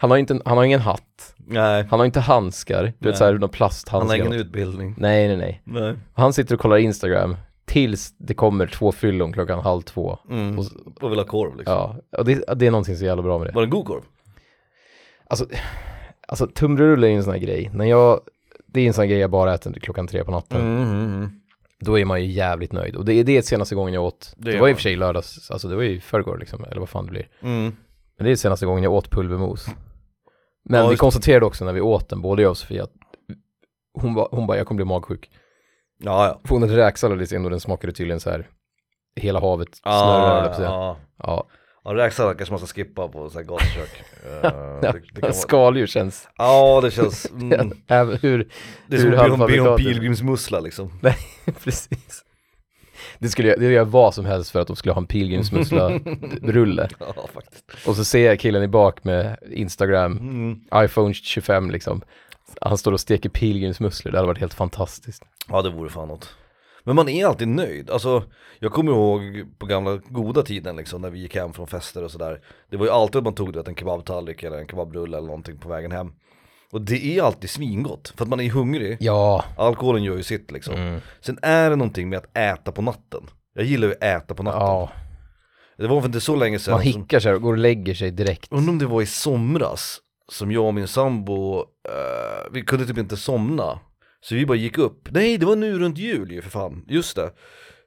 han 0.00 0.10
har, 0.10 0.18
inte, 0.18 0.40
han 0.44 0.56
har 0.56 0.64
ingen 0.64 0.80
hatt, 0.80 1.34
Nej, 1.36 1.86
han 1.90 1.98
har 1.98 2.06
inte 2.06 2.20
handskar, 2.20 2.92
du 2.98 3.08
vet 3.08 3.18
såhär, 3.18 3.32
några 3.32 3.42
han 3.42 3.48
plasthandskar. 3.50 4.18
har 4.18 4.26
ingen 4.26 4.32
utbildning. 4.40 4.94
Nej, 4.98 5.28
nej, 5.28 5.36
nej. 5.36 5.62
Nej. 5.64 5.94
Han 6.14 6.32
sitter 6.32 6.54
och 6.54 6.60
kollar 6.60 6.76
Instagram 6.76 7.36
tills 7.64 8.14
det 8.18 8.34
kommer 8.34 8.66
två 8.66 8.92
fyllon 8.92 9.32
klockan 9.32 9.58
halv 9.58 9.82
två. 9.82 10.18
Mm. 10.30 10.58
Och, 10.58 10.64
Och 11.00 11.10
vill 11.10 11.18
ha 11.18 11.26
korv 11.26 11.56
liksom. 11.56 11.74
ja, 11.74 11.96
och 12.18 12.24
det, 12.24 12.44
det 12.56 12.66
är 12.66 12.70
någonting 12.70 12.96
så 12.96 13.04
jävla 13.04 13.22
bra 13.22 13.38
med 13.38 13.46
det. 13.46 13.52
Var 13.52 13.62
det 13.62 13.66
en 13.66 13.70
god 13.70 13.86
korv? 13.86 14.02
Alltså, 15.26 15.46
alltså 16.28 16.46
tunnbrödsrulle 16.46 17.06
är 17.06 17.10
ju 17.10 17.16
en 17.16 17.24
sån 17.24 17.32
här 17.32 17.40
grej. 17.40 17.70
När 17.74 17.84
jag, 17.84 18.20
det 18.66 18.80
är 18.80 18.86
en 18.86 18.92
sån 18.92 19.02
här 19.02 19.08
grej 19.08 19.18
jag 19.18 19.30
bara 19.30 19.54
äter 19.54 19.72
klockan 19.72 20.06
tre 20.06 20.24
på 20.24 20.30
natten. 20.30 20.60
Mm. 20.60 21.30
Då 21.80 21.98
är 21.98 22.04
man 22.04 22.22
ju 22.22 22.30
jävligt 22.30 22.72
nöjd. 22.72 22.96
Och 22.96 23.04
det 23.04 23.14
är 23.14 23.24
det 23.24 23.46
senaste 23.46 23.74
gången 23.74 23.94
jag 23.94 24.04
åt, 24.04 24.34
Det 24.36 24.52
det, 24.52 24.60
var 24.60 24.68
i 24.68 24.72
och 24.72 24.76
för 24.76 24.82
sig 24.82 24.96
lördags, 24.96 25.50
alltså 25.50 25.68
det 25.68 25.76
var 25.76 25.82
ju 25.82 26.00
förrgår 26.00 26.38
liksom, 26.38 26.64
eller 26.64 26.80
vad 26.80 26.88
fan 26.88 27.04
det 27.06 27.10
blir. 27.10 27.28
Mm. 27.42 27.76
Men 28.16 28.26
det 28.26 28.30
är 28.30 28.36
senaste 28.36 28.66
gången 28.66 28.84
jag 28.84 28.92
åt 28.92 29.10
pulvermos. 29.10 29.66
Men 30.68 30.80
Ja, 30.80 30.88
vi 30.88 30.96
konstaterade 30.96 31.46
också 31.46 31.64
när 31.64 31.72
vi 31.72 31.80
åt 31.80 32.08
den, 32.08 32.22
både 32.22 32.42
jag 32.42 32.50
och 32.50 32.56
Sofia, 32.58 32.84
att 32.84 32.92
hon, 33.94 34.14
var, 34.14 34.28
hon 34.30 34.46
bara, 34.46 34.56
jag 34.56 34.66
kommer 34.66 34.76
bli 34.76 34.84
magsjuk. 34.84 35.30
Ja, 35.98 36.26
ja. 36.26 36.40
För 36.44 36.54
hon 36.54 36.62
hade 36.62 36.76
räksallad 36.76 37.22
i 37.22 37.26
och 37.44 37.50
den 37.50 37.60
smakade 37.60 37.92
tydligen 37.92 38.20
så 38.20 38.30
här 38.30 38.48
hela 39.16 39.40
havet 39.40 39.68
Ah, 39.82 40.00
snurrar, 40.00 40.54
säga. 40.56 40.68
ja. 40.68 40.96
Ja, 41.18 41.46
Ja, 41.84 41.94
räksallad 41.94 42.36
kanske 42.38 42.52
man 42.52 42.58
ska 42.66 42.74
skippa 42.74 43.08
på 43.08 43.30
så 43.30 43.38
här 43.38 43.44
gatukök. 43.46 44.02
Eh, 44.42 44.80
kan 44.92 45.20
vara- 45.22 45.32
skaldjur 45.32 45.86
känns, 45.86 46.28
Ja, 46.36 46.80
det 46.80 46.90
känns, 46.90 47.30
mm, 47.30 47.50
hur, 48.22 48.48
det 48.86 48.96
är 48.96 49.00
som 49.00 49.10
Hur 49.10 49.16
att 49.18 49.18
be 49.18 49.18
om- 49.18 49.18
be 49.18 49.24
om 49.34 49.40
halvfabrikatet. 49.40 49.76
pilgrimsmussla 49.86 50.60
liksom. 50.60 51.00
precis. 51.64 52.24
Det 53.18 53.28
skulle 53.28 53.48
jag, 53.48 53.60
det 53.60 53.72
gör 53.72 53.84
vad 53.84 54.14
som 54.14 54.24
helst 54.24 54.50
för 54.50 54.60
att 54.60 54.66
de 54.66 54.76
skulle 54.76 54.92
ha 54.92 55.00
en 55.00 55.06
pilgrimsmussla-rulle. 55.06 56.88
Ja. 57.00 57.14
Och 57.86 57.96
så 57.96 58.04
ser 58.04 58.26
jag 58.26 58.40
killen 58.40 58.62
i 58.62 58.68
bak 58.68 59.04
med 59.04 59.36
Instagram, 59.50 60.18
Mm. 60.18 60.60
iPhone 60.84 61.14
25 61.14 61.70
liksom. 61.70 62.02
Han 62.60 62.78
står 62.78 62.92
och 62.92 63.00
steker 63.00 63.28
pilgrimsmusslor, 63.28 64.12
det 64.12 64.18
hade 64.18 64.26
varit 64.28 64.40
helt 64.40 64.54
fantastiskt. 64.54 65.22
Ja, 65.48 65.62
det 65.62 65.70
vore 65.70 65.90
fan 65.90 66.08
något. 66.08 66.34
Men 66.84 66.96
man 66.96 67.08
är 67.08 67.26
alltid 67.26 67.48
nöjd, 67.48 67.90
alltså 67.90 68.24
jag 68.58 68.72
kommer 68.72 68.92
ihåg 68.92 69.44
på 69.58 69.66
gamla 69.66 69.96
goda 70.08 70.42
tiden 70.42 70.76
liksom 70.76 71.02
när 71.02 71.10
vi 71.10 71.18
gick 71.18 71.34
hem 71.36 71.52
från 71.52 71.66
fester 71.66 72.04
och 72.04 72.10
sådär 72.10 72.40
Det 72.70 72.76
var 72.76 72.86
ju 72.86 72.92
alltid 72.92 73.16
att 73.16 73.24
man 73.24 73.34
tog 73.34 73.52
du 73.52 73.58
vet, 73.58 73.68
en 73.68 73.74
kebabtallrik 73.74 74.42
eller 74.42 74.58
en 74.58 74.66
kebabrulle 74.68 75.16
eller 75.16 75.26
någonting 75.26 75.58
på 75.58 75.68
vägen 75.68 75.92
hem 75.92 76.12
Och 76.72 76.80
det 76.80 77.18
är 77.18 77.22
alltid 77.22 77.50
svingott, 77.50 78.12
för 78.16 78.24
att 78.24 78.28
man 78.28 78.40
är 78.40 78.50
hungrig, 78.50 78.96
Ja. 79.00 79.44
alkoholen 79.56 80.02
gör 80.04 80.16
ju 80.16 80.22
sitt 80.22 80.50
liksom. 80.50 80.74
Mm. 80.74 81.00
Sen 81.20 81.38
är 81.42 81.70
det 81.70 81.76
någonting 81.76 82.08
med 82.08 82.18
att 82.18 82.36
äta 82.36 82.72
på 82.72 82.82
natten. 82.82 83.22
Jag 83.54 83.64
gillar 83.64 83.88
ju 83.88 83.94
att 83.94 84.02
äta 84.02 84.34
på 84.34 84.42
natten. 84.42 84.60
Ja, 84.60 84.90
Det 85.78 85.86
var 85.86 86.00
för 86.00 86.06
inte 86.08 86.20
så 86.20 86.36
länge 86.36 86.58
sedan 86.58 86.72
man 86.72 86.80
hickar 86.82 87.20
här 87.20 87.34
och 87.34 87.42
går 87.42 87.52
och 87.52 87.58
lägger 87.58 87.94
sig 87.94 88.10
direkt. 88.10 88.52
Undrar 88.52 88.72
om 88.72 88.78
det 88.78 88.86
var 88.86 89.02
i 89.02 89.06
somras 89.06 90.00
Som 90.32 90.52
jag 90.52 90.64
och 90.64 90.74
min 90.74 90.88
sambo, 90.88 91.58
eh, 91.60 92.52
vi 92.52 92.62
kunde 92.62 92.86
typ 92.86 92.98
inte 92.98 93.16
somna. 93.16 93.78
Så 94.20 94.34
vi 94.34 94.46
bara 94.46 94.56
gick 94.56 94.78
upp, 94.78 95.08
nej 95.10 95.38
det 95.38 95.46
var 95.46 95.56
nu 95.56 95.78
runt 95.78 95.98
jul 95.98 96.32
ju 96.32 96.42
för 96.42 96.50
fan, 96.50 96.84
just 96.88 97.16
det. 97.16 97.30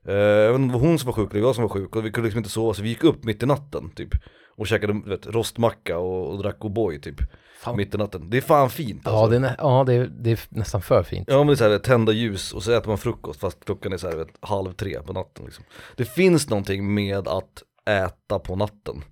Eh, 0.08 0.16
Jag 0.16 0.52
vet 0.52 0.56
inte 0.60 0.62
om 0.62 0.68
det 0.68 0.74
var 0.74 0.80
hon 0.88 1.00
som 1.00 1.06
var 1.08 1.14
sjuk 1.14 1.32
eller 1.32 1.42
jag 1.42 1.56
som 1.56 1.62
var 1.62 1.70
sjuk 1.70 1.96
och 1.96 2.06
vi 2.06 2.12
kunde 2.12 2.26
liksom 2.28 2.38
inte 2.38 2.50
sova 2.50 2.74
så 2.74 2.82
vi 2.82 2.90
gick 2.90 3.04
upp 3.04 3.24
mitt 3.24 3.44
i 3.44 3.46
natten 3.46 3.92
typ. 3.96 4.10
Och 4.58 4.68
käkade 4.68 5.02
vet, 5.06 5.28
rostmacka 5.28 5.98
och, 5.98 6.32
och 6.32 6.44
drack 6.44 6.58
O'boy 6.60 7.00
typ 7.02 7.16
Fan. 7.64 7.76
mitt 7.78 7.96
i 7.96 7.98
natten. 7.98 8.30
Det 8.30 8.38
är 8.38 8.42
fan 8.42 8.70
fint 8.70 9.02
Ja, 9.06 9.12
alltså. 9.12 9.28
det 9.30 9.36
är, 9.36 9.40
nä- 9.40 9.56
ja 9.58 9.84
det, 9.88 9.94
är, 9.94 10.10
det 10.20 10.32
är 10.32 10.40
nästan 10.50 10.82
för 10.82 11.04
fint. 11.04 11.28
Ja 11.32 11.38
men 11.38 11.48
det 11.48 11.54
är 11.54 11.56
så 11.56 11.70
här, 11.70 11.78
tända 11.78 12.12
ljus 12.12 12.54
och 12.54 12.64
så 12.64 12.72
äter 12.72 12.88
man 12.88 12.98
frukost 12.98 13.40
fast 13.40 13.66
klockan 13.66 13.94
är 13.94 13.98
så 13.98 14.10
här, 14.10 14.16
vet, 14.18 14.28
halv 14.40 14.74
tre 14.74 15.00
på 15.06 15.14
natten 15.14 15.46
liksom. 15.46 15.64
Det 15.98 16.06
finns 16.06 16.50
någonting 16.50 16.94
med 16.94 17.28
att 17.28 17.64
äta 17.90 18.40
på 18.40 18.56
natten. 18.56 19.04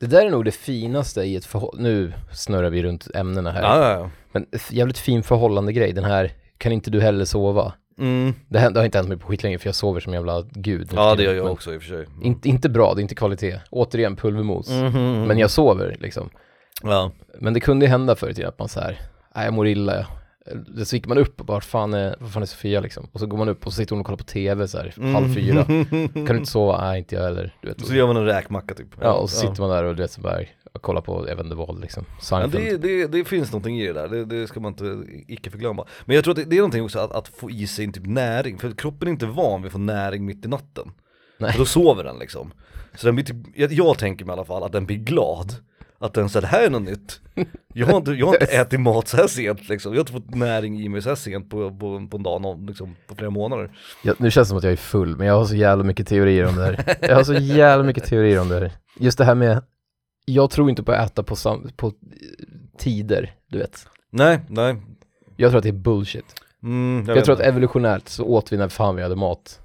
Det 0.00 0.06
där 0.06 0.26
är 0.26 0.30
nog 0.30 0.44
det 0.44 0.50
finaste 0.50 1.22
i 1.22 1.36
ett 1.36 1.44
förhållande, 1.44 1.88
nu 1.88 2.12
snurrar 2.32 2.70
vi 2.70 2.82
runt 2.82 3.08
ämnena 3.14 3.50
här. 3.50 3.62
Ja, 3.62 3.78
ja, 3.78 3.98
ja. 4.00 4.10
Men 4.32 4.46
jävligt 4.70 4.98
fin 4.98 5.22
förhållande 5.22 5.72
grej, 5.72 5.92
den 5.92 6.04
här, 6.04 6.32
kan 6.58 6.72
inte 6.72 6.90
du 6.90 7.00
heller 7.00 7.24
sova? 7.24 7.72
Mm. 7.98 8.34
Det, 8.48 8.58
det 8.68 8.80
har 8.80 8.84
inte 8.84 8.98
hänt 8.98 9.08
mig 9.08 9.18
på 9.18 9.26
skitlänge 9.28 9.58
för 9.58 9.68
jag 9.68 9.74
sover 9.74 10.00
som 10.00 10.12
jävla 10.14 10.42
gud. 10.50 10.90
Ja 10.94 11.14
det 11.14 11.22
gör 11.22 11.34
jag 11.34 11.42
Men 11.44 11.52
också 11.52 11.74
i 11.74 11.78
och 11.78 11.82
för 11.82 11.88
sig. 11.88 12.06
Inte, 12.22 12.48
inte 12.48 12.68
bra, 12.68 12.94
det 12.94 13.00
är 13.00 13.02
inte 13.02 13.14
kvalitet. 13.14 13.60
Återigen 13.70 14.16
pulvermos. 14.16 14.70
Mhm. 14.70 15.22
Men 15.22 15.38
jag 15.38 15.50
sover 15.50 15.96
liksom. 16.00 16.30
Ja. 16.84 17.10
Men 17.40 17.54
det 17.54 17.60
kunde 17.60 17.84
ju 17.86 17.90
hända 17.90 18.16
förr 18.16 18.30
i 18.30 18.34
tiden 18.34 18.48
att 18.48 18.58
man 18.58 18.68
så 18.68 18.80
här, 18.80 19.00
nej 19.34 19.44
jag 19.44 19.54
mår 19.54 19.68
illa. 19.68 19.96
ja." 19.96 20.06
Så 20.84 20.96
gick 20.96 21.06
man 21.06 21.18
upp 21.18 21.40
och 21.40 21.46
bara, 21.46 21.52
"Vart 21.54 21.64
fan 21.64 21.94
är, 21.94 22.16
vad 22.20 22.32
fan 22.32 22.42
är 22.42 22.46
Sofia 22.46 22.80
liksom? 22.80 23.08
Och 23.12 23.20
så 23.20 23.26
går 23.26 23.38
man 23.38 23.48
upp 23.48 23.66
och 23.66 23.72
så 23.72 23.76
sitter 23.76 23.90
hon 23.90 24.00
och 24.00 24.06
kollar 24.06 24.16
på 24.18 24.24
tv 24.24 24.68
så 24.68 24.78
här, 24.78 25.12
halv 25.12 25.34
fyra. 25.34 25.64
Kan 25.64 26.26
du 26.26 26.36
inte 26.36 26.50
sova? 26.50 26.84
Nej 26.84 26.98
inte 26.98 27.14
jag 27.14 27.22
heller. 27.22 27.56
Du 27.60 27.68
vet. 27.68 27.78
Mm. 27.78 27.88
Så 27.88 27.94
gör 27.94 28.06
man 28.06 28.16
en 28.16 28.24
räkmacka 28.24 28.74
typ. 28.74 28.88
Ja, 29.00 29.12
och 29.12 29.30
så 29.30 29.36
sitter 29.40 29.60
man 29.62 29.70
där 29.70 29.84
och 29.84 29.96
du 29.96 30.02
vet 30.02 30.10
så 30.10 30.20
bara, 30.20 30.38
och 30.72 30.82
kollar 30.82 31.00
på, 31.00 31.28
jag 31.28 31.36
vet 31.36 31.44
inte 31.44 31.56
vad 31.56 31.80
liksom, 31.80 32.04
Ja, 32.30 32.46
det, 32.46 32.76
det, 32.76 33.06
det 33.06 33.24
finns 33.24 33.52
någonting 33.52 33.80
i 33.80 33.86
det 33.86 33.92
där, 33.92 34.08
det, 34.08 34.24
det 34.24 34.46
ska 34.46 34.60
man 34.60 34.72
inte 34.72 35.02
icke 35.28 35.50
förglömma. 35.50 35.86
Men 36.04 36.14
jag 36.16 36.24
tror 36.24 36.32
att 36.32 36.36
det, 36.36 36.44
det 36.44 36.56
är 36.56 36.60
någonting 36.60 36.84
också 36.84 36.98
att, 36.98 37.12
att 37.12 37.28
få 37.28 37.50
i 37.50 37.66
sig 37.66 37.84
en 37.84 37.92
typ 37.92 38.06
näring, 38.06 38.58
för 38.58 38.70
kroppen 38.70 39.08
är 39.08 39.12
inte 39.12 39.26
van 39.26 39.62
vid 39.62 39.66
att 39.66 39.72
få 39.72 39.78
näring 39.78 40.26
mitt 40.26 40.44
i 40.44 40.48
natten. 40.48 40.92
Nej. 41.38 41.52
För 41.52 41.58
då 41.58 41.64
sover 41.64 42.04
den 42.04 42.18
liksom. 42.18 42.52
Så 42.94 43.06
den 43.06 43.14
blir 43.14 43.24
typ, 43.24 43.36
jag, 43.54 43.72
jag 43.72 43.98
tänker 43.98 44.24
mig 44.24 44.32
i 44.32 44.36
alla 44.36 44.44
fall 44.44 44.62
att 44.62 44.72
den 44.72 44.86
blir 44.86 44.96
glad. 44.96 45.54
Att 46.02 46.14
den 46.14 46.28
säger 46.28 46.40
det 46.40 46.46
här 46.46 46.66
är 46.66 46.70
något 46.70 46.82
nytt. 46.82 47.20
Jag 47.74 47.86
har 47.86 47.96
inte, 47.96 48.12
jag 48.12 48.26
har 48.26 48.34
inte 48.34 48.46
ätit 48.56 48.80
mat 48.80 49.08
så 49.08 49.16
här 49.16 49.26
sent 49.26 49.68
liksom. 49.68 49.92
Jag 49.92 49.98
har 49.98 50.00
inte 50.02 50.12
fått 50.12 50.34
näring 50.34 50.80
i 50.80 50.88
mig 50.88 51.02
så 51.02 51.08
här 51.08 51.16
sent 51.16 51.50
på, 51.50 51.70
på, 51.70 52.08
på 52.10 52.16
en 52.16 52.22
dag, 52.22 52.42
någon, 52.42 52.66
liksom, 52.66 52.96
på 53.06 53.14
flera 53.14 53.30
månader. 53.30 53.70
Jag, 54.02 54.20
nu 54.20 54.30
känns 54.30 54.48
det 54.48 54.48
som 54.48 54.58
att 54.58 54.64
jag 54.64 54.72
är 54.72 54.76
full, 54.76 55.16
men 55.16 55.26
jag 55.26 55.34
har 55.34 55.44
så 55.44 55.54
jävla 55.54 55.84
mycket 55.84 56.08
teorier 56.08 56.48
om 56.48 56.56
det 56.56 56.64
här. 56.64 56.96
Jag 57.00 57.16
har 57.16 57.24
så 57.24 57.34
jävla 57.34 57.84
mycket 57.84 58.04
teorier 58.04 58.40
om 58.40 58.48
det 58.48 58.54
här. 58.54 58.72
Just 59.00 59.18
det 59.18 59.24
här 59.24 59.34
med, 59.34 59.62
jag 60.24 60.50
tror 60.50 60.70
inte 60.70 60.82
på 60.82 60.92
att 60.92 61.10
äta 61.10 61.22
på, 61.22 61.36
sam, 61.36 61.70
på 61.76 61.92
tider, 62.78 63.34
du 63.48 63.58
vet. 63.58 63.86
Nej, 64.10 64.40
nej. 64.48 64.76
Jag 65.36 65.50
tror 65.50 65.58
att 65.58 65.62
det 65.62 65.68
är 65.70 65.72
bullshit. 65.72 66.34
Mm, 66.62 67.04
Jag, 67.06 67.14
vet 67.14 67.24
tror 67.24 67.34
att 67.34 67.40
evolutionärt 67.40 68.08
så 68.08 68.24
åt 68.24 68.52
vi 68.52 68.56
när 68.56 68.68
fan 68.68 68.96
vi 68.96 69.02
hade 69.02 69.16
mat. 69.16 69.60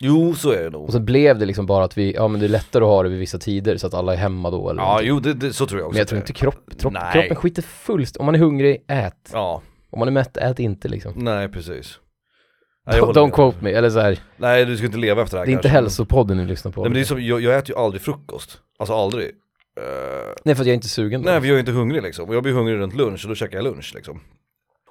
Jo, 0.00 0.34
så 0.34 0.50
är 0.50 0.62
det 0.62 0.70
nog. 0.70 0.84
Och 0.84 0.92
så 0.92 1.00
blev 1.00 1.38
det 1.38 1.46
liksom 1.46 1.66
bara 1.66 1.84
att 1.84 1.98
vi, 1.98 2.12
ja 2.14 2.28
men 2.28 2.40
det 2.40 2.46
är 2.46 2.48
lättare 2.48 2.84
att 2.84 2.90
ha 2.90 3.02
det 3.02 3.08
vid 3.08 3.18
vissa 3.18 3.38
tider 3.38 3.76
så 3.76 3.86
att 3.86 3.94
alla 3.94 4.12
är 4.12 4.16
hemma 4.16 4.50
då 4.50 4.70
eller 4.70 4.82
Ja, 4.82 4.86
någonting. 4.86 5.08
jo 5.08 5.20
det, 5.20 5.34
det, 5.34 5.52
så 5.52 5.66
tror 5.66 5.80
jag 5.80 5.86
också. 5.86 5.94
Men 5.94 5.98
jag 5.98 6.08
tror 6.08 6.20
inte 6.20 6.32
kropp, 6.32 6.78
tropp, 6.78 6.92
Nej. 6.92 7.12
kroppen 7.12 7.36
skiter 7.36 7.62
fullst 7.62 8.16
Om 8.16 8.26
man 8.26 8.34
är 8.34 8.38
hungrig, 8.38 8.84
ät. 8.88 9.30
Ja, 9.32 9.62
Om 9.90 9.98
man 9.98 10.08
är 10.08 10.12
mätt, 10.12 10.36
ät 10.36 10.58
inte 10.58 10.88
liksom. 10.88 11.12
nej 11.16 11.48
precis. 11.48 11.98
Nej, 12.86 13.00
Don't 13.00 13.22
med. 13.24 13.34
quote 13.34 13.56
me, 13.64 13.70
eller 13.72 13.90
så 13.90 14.00
här, 14.00 14.18
Nej 14.36 14.64
du 14.64 14.76
ska 14.76 14.86
inte 14.86 14.98
leva 14.98 15.22
efter 15.22 15.36
det 15.36 15.40
här 15.40 15.46
det 15.46 15.50
är 15.50 15.52
inte 15.52 15.62
kanske. 15.62 15.76
hälsopodden 15.76 16.36
ni 16.36 16.44
lyssnar 16.46 16.72
på. 16.72 16.80
Nej 16.80 16.88
men 16.90 16.94
det 16.94 17.00
är 17.00 17.04
som, 17.04 17.22
jag, 17.22 17.40
jag 17.40 17.58
äter 17.58 17.76
ju 17.76 17.82
aldrig 17.82 18.02
frukost. 18.02 18.58
Alltså 18.78 18.94
aldrig. 18.94 19.26
Eh, 19.26 19.82
Nej 20.44 20.54
för 20.54 20.62
att 20.62 20.66
jag 20.66 20.72
är 20.72 20.74
inte 20.74 20.88
sugen 20.88 21.22
nej 21.22 21.40
för 21.40 21.46
jag 21.48 21.54
är 21.54 21.60
inte 21.60 21.72
hungrig 21.72 22.02
liksom. 22.02 22.28
Och 22.28 22.34
jag 22.34 22.42
blir 22.42 22.52
hungrig 22.52 22.78
runt 22.78 22.94
lunch 22.94 23.24
och 23.24 23.28
då 23.28 23.34
käkar 23.34 23.58
jag 23.58 23.64
lunch 23.64 23.92
liksom. 23.94 24.20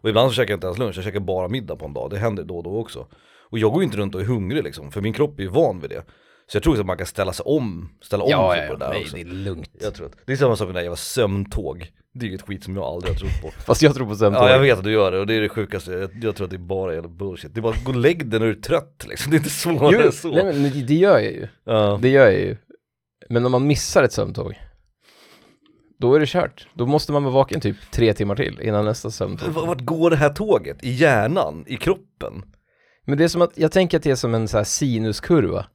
Och 0.02 0.10
ibland 0.10 0.30
så 0.32 0.36
käkar 0.36 0.52
jag 0.52 0.58
inte 0.58 0.68
ens 0.68 0.78
lunch, 0.80 0.98
jag 0.98 1.04
käkar 1.06 1.20
bara 1.20 1.48
middag 1.48 1.76
på 1.76 1.86
en 1.86 1.94
dag. 1.94 2.10
Det 2.10 2.18
händer 2.18 2.44
då 2.44 2.58
och 2.58 2.64
då 2.64 2.78
också. 2.80 3.08
Och 3.52 3.60
jag 3.60 3.72
går 3.72 3.82
ju 3.82 3.86
inte 3.86 3.98
runt 3.98 4.16
och 4.16 4.22
är 4.22 4.26
hungrig 4.26 4.64
liksom, 4.64 4.92
för 4.92 5.02
min 5.02 5.14
kropp 5.14 5.40
är 5.40 5.44
ju 5.44 5.50
van 5.50 5.80
vid 5.80 5.90
det. 5.90 6.04
Så 6.48 6.56
jag 6.56 6.64
tror 6.64 6.74
också 6.74 6.82
att 6.82 6.88
man 6.88 6.98
kan 6.98 7.06
ställa 7.06 7.34
sig 7.34 7.44
om, 7.44 7.90
ställa 8.02 8.24
om 8.24 8.30
Ja, 8.30 8.54
sig 8.56 8.68
på 8.68 8.74
det 8.74 8.80
där 8.80 8.90
nej 8.90 9.02
också. 9.02 9.16
det 9.16 9.22
är 9.22 9.26
lugnt. 9.26 9.70
Jag 9.82 9.94
tror 9.94 10.08
att, 10.08 10.14
det 10.26 10.32
är 10.32 10.38
samma 10.38 10.56
sak 10.56 10.66
med 10.68 10.76
det 10.76 10.80
där 10.80 10.84
jävla 10.84 10.96
sömntåg. 10.96 11.92
Det 12.14 12.26
är 12.26 12.30
ju 12.30 12.36
ett 12.36 12.42
skit 12.42 12.64
som 12.64 12.76
jag 12.76 12.84
aldrig 12.86 13.14
har 13.14 13.20
trott 13.20 13.42
på. 13.42 13.52
Fast 13.66 13.82
jag 13.82 13.96
tror 13.96 14.08
på 14.08 14.16
sömntåg. 14.16 14.44
Ja 14.44 14.50
jag 14.50 14.60
vet 14.60 14.78
att 14.78 14.84
du 14.84 14.92
gör 14.92 15.12
det 15.12 15.20
och 15.20 15.28
det 15.28 15.34
är 15.34 15.42
det 15.42 15.50
sjukaste, 15.50 15.92
jag, 15.92 16.10
jag 16.22 16.36
tror 16.36 16.46
att 16.46 16.52
det 16.52 16.56
är 16.56 16.58
bara 16.58 16.94
jävla 16.94 17.10
bullshit. 17.10 17.54
Det 17.54 17.60
är 17.60 17.62
bara 17.62 17.76
gå 17.86 17.92
och 17.92 17.98
lägg 17.98 18.30
dig 18.30 18.40
när 18.40 18.48
du 18.48 18.54
är 18.54 18.62
trött 18.62 19.06
liksom, 19.10 19.32
det 19.32 19.36
är 19.36 19.40
inte 19.40 19.50
svårare 19.50 20.04
än 20.04 20.12
så. 20.12 20.32
nej, 20.32 20.44
men 20.44 20.86
det, 20.88 20.94
gör 20.94 21.20
jag 21.20 21.32
ju. 21.32 21.48
Ja. 21.64 22.00
Det 22.02 22.10
gör 22.10 22.26
jag 22.26 22.40
ju. 22.40 22.58
Men 23.30 23.46
om 23.46 23.52
man 23.52 23.68
missar 23.68 24.04
ett 24.04 24.14
sömntåg, 24.14 24.60
då 26.00 26.14
är 26.16 26.20
det 26.20 26.26
kört. 26.26 26.68
Då 26.74 26.86
måste 26.86 27.12
man 27.12 27.24
vara 27.24 27.34
vaken 27.34 27.62
typ 27.62 27.92
tre 27.92 28.14
timmar 28.14 28.36
till 28.36 28.62
innan 28.62 28.86
nästa 28.86 29.12
sömntåg. 29.12 29.50
Vart 29.50 29.82
går 29.82 30.10
det 30.10 30.16
här 30.16 30.30
tåget? 30.30 30.84
I 30.84 30.90
hjärnan? 30.90 31.64
I 31.68 31.78
kroppen? 31.78 32.44
Men 33.10 33.18
det 33.18 33.24
är 33.24 33.28
som 33.28 33.42
att, 33.42 33.52
jag 33.56 33.72
tänker 33.72 33.98
att 33.98 34.04
det 34.04 34.12
är 34.12 34.16
som 34.16 34.36
en 34.36 34.48
så 34.48 34.58
här 34.58 34.64
sinuskurva. 34.64 35.66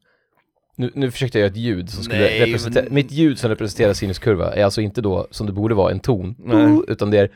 Nu, 0.76 0.90
nu 0.94 1.10
försökte 1.10 1.38
jag 1.38 1.42
göra 1.42 1.50
ett 1.52 1.56
ljud 1.56 1.90
som 1.90 2.04
skulle 2.04 2.20
Nej, 2.20 2.40
representera, 2.40 2.84
men- 2.84 2.94
mitt 2.94 3.12
ljud 3.12 3.38
som 3.38 3.50
representerar 3.50 3.92
sinuskurva 3.92 4.54
är 4.54 4.64
alltså 4.64 4.80
inte 4.80 5.00
då 5.00 5.26
som 5.30 5.46
det 5.46 5.52
borde 5.52 5.74
vara 5.74 5.92
en 5.92 6.00
ton, 6.00 6.34
Nej. 6.38 6.80
utan 6.88 7.10
det 7.10 7.18
är. 7.18 7.30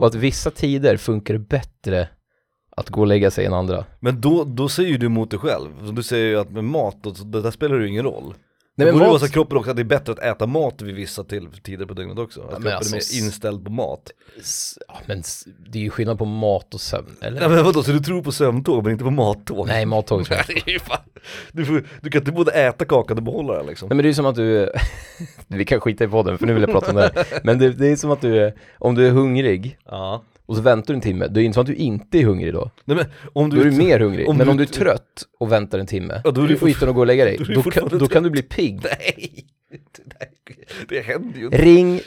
Och 0.00 0.06
att 0.06 0.14
vissa 0.14 0.50
tider 0.50 0.96
funkar 0.96 1.34
det 1.34 1.40
bättre 1.40 2.08
att 2.76 2.90
gå 2.90 3.00
och 3.00 3.06
lägga 3.06 3.30
sig 3.30 3.46
än 3.46 3.52
andra. 3.54 3.84
Men 4.00 4.20
då, 4.20 4.44
då 4.44 4.68
säger 4.68 4.90
ju 4.90 4.96
du 4.98 5.06
emot 5.06 5.30
dig 5.30 5.40
själv, 5.40 5.68
du 5.92 6.02
säger 6.02 6.26
ju 6.26 6.36
att 6.38 6.50
med 6.50 6.64
mat, 6.64 6.96
då, 7.02 7.10
det 7.10 7.40
där 7.42 7.50
spelar 7.50 7.76
ju 7.80 7.88
ingen 7.88 8.04
roll. 8.04 8.34
Nej 8.78 8.86
men 8.86 8.98
borde 8.98 9.10
mat, 9.12 9.32
kroppen 9.32 9.58
också, 9.58 9.70
att 9.70 9.76
det 9.76 9.82
är 9.82 9.84
bättre 9.84 10.12
att 10.12 10.18
äta 10.18 10.46
mat 10.46 10.82
vid 10.82 10.94
vissa 10.94 11.24
till, 11.24 11.48
tider 11.62 11.86
på 11.86 11.94
dygnet 11.94 12.18
också. 12.18 12.40
Att 12.42 12.50
men 12.50 12.62
kroppen 12.62 12.76
alltså, 12.76 12.96
är 12.96 13.24
inställd 13.24 13.64
på 13.64 13.70
mat. 13.70 14.10
ja, 14.88 14.94
men 15.06 15.22
det 15.70 15.78
är 15.78 15.82
ju 15.82 15.90
skillnad 15.90 16.18
på 16.18 16.24
mat 16.24 16.74
och 16.74 16.80
sömn, 16.80 17.16
eller? 17.20 17.40
Nej 17.40 17.48
men 17.48 17.64
vadå, 17.64 17.82
så 17.82 17.90
du 17.92 18.00
tror 18.00 18.22
på 18.22 18.32
sömntåg 18.32 18.82
men 18.82 18.92
inte 18.92 19.04
på 19.04 19.10
mattåg? 19.10 19.66
Nej, 19.66 19.86
mattåg 19.86 20.24
tror 20.26 20.38
jag. 20.38 20.80
Du, 21.52 21.64
får, 21.64 21.84
du 22.00 22.10
kan 22.10 22.20
inte 22.22 22.32
både 22.32 22.50
äta 22.52 22.84
kakan 22.84 23.16
och 23.16 23.22
behålla 23.22 23.54
den 23.56 23.66
liksom. 23.66 23.88
Nej 23.88 23.96
men 23.96 24.02
det 24.02 24.06
är 24.06 24.10
ju 24.10 24.14
som 24.14 24.26
att 24.26 24.34
du, 24.34 24.72
vi 25.46 25.64
kan 25.64 25.80
skita 25.80 26.04
i 26.04 26.08
podden 26.08 26.38
för 26.38 26.46
nu 26.46 26.52
vill 26.52 26.62
jag 26.62 26.70
prata 26.72 26.90
om 26.90 26.96
det 26.96 27.02
här. 27.02 27.40
Men 27.44 27.58
det, 27.58 27.72
det 27.72 27.86
är 27.88 27.96
som 27.96 28.10
att 28.10 28.20
du, 28.20 28.38
är- 28.44 28.54
om 28.78 28.94
du 28.94 29.06
är 29.06 29.10
hungrig 29.10 29.78
Ja. 29.84 30.22
Och 30.46 30.56
så 30.56 30.62
väntar 30.62 30.86
du 30.94 30.94
en 30.94 31.00
timme, 31.00 31.26
det 31.26 31.40
är 31.42 31.44
inte 31.44 31.54
som 31.54 31.60
att 31.60 31.66
du 31.66 31.74
inte 31.74 32.18
är 32.18 32.24
hungrig 32.24 32.52
då. 32.54 32.70
Nej 32.84 32.96
men 32.96 33.06
om 33.32 33.50
Då 33.50 33.56
är 33.60 33.64
du... 33.64 33.70
du 33.70 33.76
mer 33.76 34.00
hungrig. 34.00 34.28
men 34.28 34.38
du- 34.38 34.50
om 34.50 34.56
du 34.56 34.62
är 34.62 34.66
trött 34.66 35.22
och 35.40 35.52
väntar 35.52 35.78
en 35.78 35.86
timme, 35.86 36.20
Ja, 36.24 36.30
då 36.30 36.42
är 36.42 36.48
du 36.48 36.54
du 36.54 36.60
skiten 36.60 36.88
att 36.88 36.94
gå 36.94 37.00
och 37.00 37.06
lägga 37.06 37.24
dig. 37.24 37.36
då 37.38 37.44
du 37.88 37.98
då 37.98 38.06
kan 38.08 38.22
du 38.22 38.30
bli 38.30 38.42
pigg. 38.42 38.80
Nej! 38.82 39.44
Det, 40.88 41.00
händer 41.00 41.38
ju 41.38 41.44
inte. 41.44 41.58
Ring, 41.58 42.00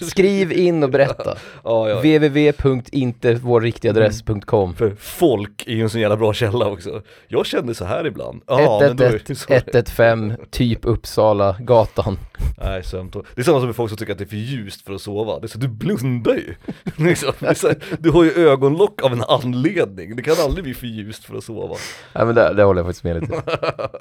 skriv 0.00 0.52
in 0.52 0.82
och 0.82 0.90
berätta. 0.90 1.36
Ja, 1.64 1.88
ja. 1.88 1.98
www.intevårriktigadress.com 1.98 4.74
För 4.74 4.94
folk 4.98 5.66
är 5.66 5.72
ju 5.72 5.82
en 5.82 5.90
sån 5.90 6.00
jävla 6.00 6.16
bra 6.16 6.32
källa 6.32 6.66
också. 6.66 7.02
Jag 7.28 7.46
känner 7.46 7.72
så 7.72 7.84
här 7.84 8.06
ibland. 8.06 8.42
Ja, 8.46 8.78
men 8.82 8.96
då 8.96 9.04
är 9.04 9.22
det 9.26 9.34
så. 9.34 9.52
111 9.52 10.36
typ 10.50 10.78
Uppsala 10.82 11.56
gatan. 11.60 12.18
Nej, 12.58 12.84
sömntåg. 12.84 13.26
Det 13.34 13.40
är 13.40 13.44
samma 13.44 13.58
som 13.58 13.66
med 13.66 13.76
folk 13.76 13.90
som 13.90 13.98
tycker 13.98 14.12
att 14.12 14.18
det 14.18 14.24
är 14.24 14.28
för 14.28 14.36
ljust 14.36 14.82
för 14.82 14.94
att 14.94 15.00
sova. 15.00 15.38
Det 15.38 15.46
är 15.46 15.48
så, 15.48 15.58
du 15.58 15.68
blundar 15.68 16.34
ju. 16.34 16.54
liksom. 17.08 17.32
så 17.54 17.72
du 17.98 18.10
har 18.10 18.24
ju 18.24 18.30
ögonlock 18.30 19.02
av 19.02 19.12
en 19.12 19.22
anledning. 19.22 20.16
Det 20.16 20.22
kan 20.22 20.34
aldrig 20.44 20.64
bli 20.64 20.74
för 20.74 20.86
ljust 20.86 21.24
för 21.24 21.36
att 21.36 21.44
sova. 21.44 21.76
Nej 22.14 22.26
men 22.26 22.34
det, 22.34 22.54
det 22.54 22.62
håller 22.62 22.78
jag 22.78 22.86
faktiskt 22.86 23.04
med 23.04 23.20
lite. 23.20 23.42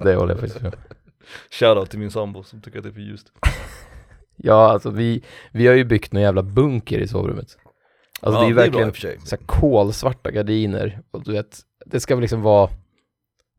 Det 0.03 0.15
håller 0.15 0.33
jag 0.33 0.39
faktiskt 0.39 0.61
med. 0.61 0.75
Shoutout 1.51 1.89
till 1.89 1.99
min 1.99 2.11
sambo 2.11 2.43
som 2.43 2.61
tycker 2.61 2.77
att 2.77 2.83
det 2.83 2.89
är 2.89 2.93
för 2.93 3.01
ljust. 3.01 3.27
Ja 4.41 4.71
alltså 4.71 4.89
vi, 4.89 5.23
vi 5.51 5.67
har 5.67 5.73
ju 5.75 5.83
byggt 5.83 6.13
någon 6.13 6.23
jävla 6.23 6.43
bunker 6.43 6.99
i 6.99 7.07
sovrummet. 7.07 7.57
Alltså 8.21 8.37
ja, 8.37 8.41
det 8.41 8.45
är 8.45 8.49
ju 8.49 8.53
verkligen 8.53 8.93
sig. 8.93 9.19
så 9.25 9.35
här 9.35 9.45
kolsvarta 9.45 10.31
gardiner 10.31 10.99
och 11.11 11.23
du 11.23 11.31
vet, 11.31 11.59
det 11.85 11.99
ska 11.99 12.15
väl 12.15 12.21
liksom 12.21 12.41
vara 12.41 12.69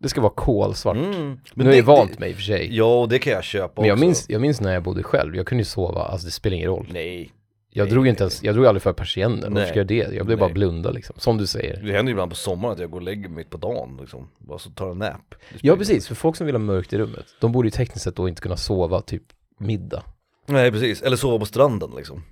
Det 0.00 0.08
ska 0.08 0.20
vara 0.20 0.32
kolsvart. 0.36 0.96
Mm. 0.96 1.38
nu 1.54 1.64
har 1.64 1.72
jag 1.72 1.82
vant 1.82 2.18
mig 2.18 2.30
i 2.30 2.32
och 2.32 2.36
för 2.36 2.42
sig. 2.42 2.76
Ja, 2.76 3.06
det 3.10 3.18
kan 3.18 3.32
jag 3.32 3.44
köpa 3.44 3.80
Men 3.80 3.88
jag 3.88 3.94
också. 3.94 4.04
minns, 4.04 4.26
jag 4.28 4.40
minns 4.40 4.60
när 4.60 4.72
jag 4.72 4.82
bodde 4.82 5.02
själv, 5.02 5.36
jag 5.36 5.46
kunde 5.46 5.60
ju 5.60 5.66
sova, 5.66 6.02
alltså 6.02 6.26
det 6.26 6.30
spelar 6.30 6.56
ingen 6.56 6.68
roll. 6.70 6.88
Nej, 6.92 7.32
Jag 7.72 7.84
Nej, 7.84 7.92
drog 7.92 8.04
nej, 8.04 8.10
inte 8.10 8.22
ens, 8.22 8.42
jag 8.42 8.54
drog 8.54 8.66
aldrig 8.66 8.82
för 8.82 8.92
persiennen, 8.92 9.54
varför 9.54 9.68
ska 9.68 9.78
jag 9.78 9.86
det? 9.86 10.14
Jag 10.14 10.26
blev 10.26 10.38
bara 10.38 10.46
Nej. 10.46 10.54
blunda 10.54 10.90
liksom, 10.90 11.16
som 11.18 11.38
du 11.38 11.46
säger. 11.46 11.82
det 11.82 11.92
händer 11.92 12.02
ju 12.04 12.10
ibland 12.10 12.30
på 12.30 12.36
sommaren 12.36 12.72
att 12.74 12.80
jag 12.80 12.90
går 12.90 12.98
och 12.98 13.02
lägger 13.04 13.28
mig 13.28 13.36
mitt 13.36 13.50
på 13.50 13.56
dagen 13.56 13.96
liksom. 14.00 14.28
Bara 14.38 14.58
så 14.58 14.70
tar 14.70 14.90
en 14.90 14.98
nap. 14.98 15.34
Ja 15.60 15.76
precis, 15.76 16.08
för 16.08 16.14
folk 16.14 16.36
som 16.36 16.46
vill 16.46 16.54
ha 16.54 16.60
mörkt 16.60 16.92
i 16.92 16.98
rummet, 16.98 17.24
de 17.40 17.52
borde 17.52 17.66
ju 17.66 17.70
tekniskt 17.70 18.04
sett 18.04 18.16
då 18.16 18.28
inte 18.28 18.42
kunna 18.42 18.56
sova 18.56 19.00
typ 19.00 19.22
middag. 19.58 20.02
Nej 20.46 20.72
precis, 20.72 21.02
eller 21.02 21.16
sova 21.16 21.38
på 21.38 21.44
stranden 21.46 21.90
liksom. 21.96 22.22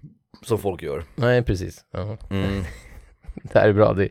Som 0.42 0.58
folk 0.58 0.82
gör. 0.82 1.04
Nej 1.14 1.42
precis, 1.42 1.84
ja. 1.92 2.16
Mm. 2.30 2.62
det 3.42 3.58
här 3.58 3.68
är 3.68 3.72
bra. 3.72 3.92
Det, 3.92 4.08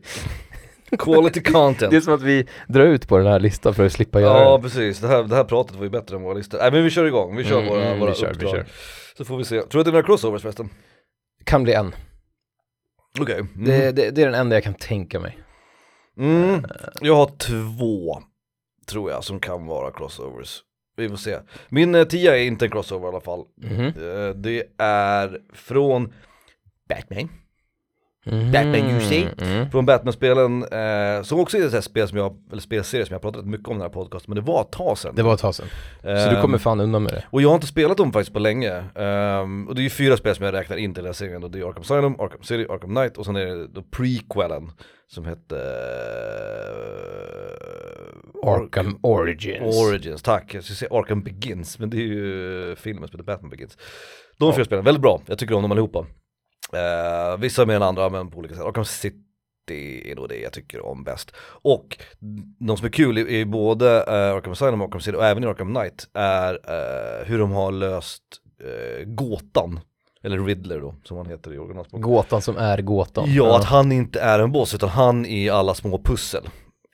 Quality 1.00 1.41
content. 1.41 1.91
det 1.91 1.98
är 1.98 2.01
som 2.01 2.13
att 2.13 2.22
vi 2.22 2.48
drar 2.67 2.86
ut 2.86 3.07
på 3.07 3.17
den 3.17 3.27
här 3.27 3.39
listan 3.39 3.74
för 3.74 3.86
att 3.86 3.91
slippa 3.91 4.22
göra 4.22 4.39
Ja 4.39 4.57
det. 4.57 4.63
precis, 4.63 5.00
det 5.00 5.07
här, 5.07 5.24
det 5.24 5.36
här 5.36 5.43
pratet 5.43 5.75
var 5.75 5.84
ju 5.84 5.89
bättre 5.89 6.15
än 6.15 6.22
våra 6.22 6.34
listor. 6.34 6.57
Nej 6.57 6.72
men 6.72 6.84
vi 6.84 6.89
kör 6.89 7.05
igång, 7.05 7.36
vi 7.38 7.43
kör 7.43 7.57
Mm, 7.57 7.69
våra, 7.69 7.86
mm, 7.86 8.00
våra 8.00 8.10
vi 8.10 8.15
kör, 8.15 8.27
vi 8.27 8.34
uppdrag. 8.34 8.51
kör. 8.51 8.65
Så 9.17 9.25
får 9.25 9.38
vi 9.38 9.43
se. 9.43 9.55
Tror 9.62 9.67
du 9.72 9.79
att 9.79 9.86
det 9.86 9.89
är 9.89 9.91
några 9.91 10.05
crossovers 10.05 10.41
förresten? 10.41 10.69
Kan 11.48 11.63
bli 11.63 11.74
en. 11.74 11.96
Okej. 13.20 13.39
Mm. 13.39 13.66
Det, 13.66 13.92
det, 13.92 14.12
det 14.12 14.22
är 14.22 14.25
den 14.25 14.39
enda 14.39 14.56
jag 14.56 14.63
kan 14.63 14.74
tänka 14.74 15.20
mig. 15.20 15.39
Mm. 16.18 16.66
Jag 17.01 17.16
har 17.16 17.38
två, 17.38 18.22
tror 18.88 19.12
jag, 19.12 19.24
som 19.24 19.39
kan 19.39 19.66
vara 19.66 19.92
crossovers. 19.92 20.63
Vi 20.96 21.10
får 21.10 21.18
se. 21.18 21.38
Min 21.70 21.96
eh, 21.96 22.04
tia 22.04 22.38
är 22.38 22.42
inte 22.42 22.66
en 22.66 22.72
crossover 22.72 23.06
i 23.06 23.10
alla 23.10 23.22
fall. 23.22 23.39
Eh, 23.63 24.30
det 24.36 24.63
är 24.77 25.42
från 25.54 26.13
Batman. 26.89 27.30
Mhm. 28.31 28.51
Batman 28.51 29.01
see. 29.01 29.27
Mm. 29.41 29.69
Från 29.72 29.86
Batman-spelen, 29.86 30.63
eh, 30.63 31.22
som 31.24 31.39
också 31.39 31.57
är 31.57 31.75
ett 31.77 31.84
spel 31.84 32.07
som 32.07 32.17
jag, 32.17 32.36
eller 32.51 32.62
spelserie 32.62 33.05
som 33.05 33.13
jag 33.13 33.17
har 33.17 33.22
pratat 33.31 33.46
mycket 33.46 33.67
om 33.67 33.74
i 33.74 33.75
den 33.75 33.81
här 33.81 33.89
podcasten, 33.89 34.34
men 34.34 34.43
det 34.43 34.51
var 34.51 34.62
ett 34.62 34.72
tag 34.72 34.98
sedan. 34.98 35.13
Det 35.15 35.24
var 35.24 35.34
ett 35.34 35.39
tag 35.39 35.55
sedan. 35.55 35.67
Så 36.01 36.07
du 36.07 36.13
Ehm, 36.36 36.41
kommer 36.41 36.57
fan 36.57 36.79
undan 36.79 37.03
med 37.03 37.13
det. 37.13 37.24
Och 37.29 37.41
jag 37.41 37.50
har 37.50 37.55
inte 37.55 37.67
spelat 37.67 37.98
dem 37.98 38.13
faktiskt 38.13 38.34
på 38.34 38.39
länge. 38.39 38.84
Ehm, 38.96 39.67
och 39.67 39.75
det 39.75 39.81
är 39.81 39.84
ju 39.84 39.89
fyra 39.89 40.17
spel 40.17 40.36
som 40.36 40.46
jag 40.46 40.53
räknar 40.53 40.77
in 40.77 40.93
till 40.93 41.03
den 41.03 41.10
här 41.10 41.13
serien 41.13 41.41
då. 41.41 41.48
Det 41.48 41.60
är 41.60 41.69
Arkham 41.69 41.81
Asylum, 41.81 42.15
Arkham 42.19 42.43
City, 42.43 42.65
Arkham 42.69 42.96
Knight 42.96 43.17
och 43.17 43.25
sen 43.25 43.36
är 43.36 43.46
det 43.46 43.67
då 43.67 43.81
prequelen 43.91 44.72
som 45.07 45.25
hette... 45.25 45.55
eh, 45.57 45.63
Arkham 48.50 49.00
Origins. 49.03 49.75
Origins, 49.88 50.22
tack. 50.24 50.53
Jag 50.53 50.63
skulle 50.63 50.75
säga 50.77 50.89
Arkham 50.91 51.24
Begins, 51.24 51.79
men 51.79 51.89
det 51.89 51.98
är 51.98 52.01
ju 52.01 52.75
filmen 52.75 53.07
som 53.10 53.19
heter 53.19 53.24
Batman 53.34 53.50
Begins. 53.50 53.77
De 54.39 54.53
fyra 54.53 54.65
spelen, 54.65 54.84
väldigt 54.84 55.01
bra. 55.01 55.22
Jag 55.25 55.38
tycker 55.38 55.55
om 55.55 55.62
dem 55.62 55.72
allihopa. 55.72 56.05
Uh, 56.74 57.38
vissa 57.39 57.65
mer 57.65 57.75
än 57.75 57.83
andra, 57.83 58.09
men 58.09 58.31
på 58.31 58.38
olika 58.38 58.55
sätt. 58.55 58.63
Arkham 58.63 58.86
City 58.86 60.12
är 60.12 60.15
nog 60.15 60.29
det 60.29 60.38
jag 60.38 60.53
tycker 60.53 60.86
om 60.86 61.03
bäst. 61.03 61.31
Och 61.62 61.97
de 62.59 62.77
som 62.77 62.86
är 62.86 62.91
kul 62.91 63.17
i, 63.17 63.39
i 63.39 63.45
både 63.45 63.86
uh, 63.86 64.36
Arkham 64.36 64.51
Asylum 64.51 64.81
och 64.81 64.88
Arkham 64.88 65.01
City 65.01 65.17
och 65.17 65.25
även 65.25 65.43
i 65.43 65.47
Arkham 65.47 65.74
Knight 65.75 66.07
är 66.13 66.53
eh, 66.53 67.25
hur 67.27 67.39
de 67.39 67.51
har 67.51 67.71
löst 67.71 68.24
eh, 68.63 69.05
gåtan. 69.05 69.79
Eller 70.24 70.39
Riddler 70.39 70.79
då, 70.81 70.95
som 71.03 71.17
han 71.17 71.25
heter 71.25 71.53
i 71.53 71.57
originalspråket. 71.57 72.03
Gåtan 72.05 72.41
som 72.41 72.57
är 72.57 72.81
gåtan. 72.81 73.33
Ja, 73.33 73.57
att 73.57 73.63
han 73.65 73.91
inte 73.91 74.19
är 74.19 74.39
en 74.39 74.51
boss 74.51 74.74
utan 74.75 74.89
han 74.89 75.25
är 75.25 75.51
alla 75.51 75.74
små 75.74 75.97
pussel. 76.03 76.50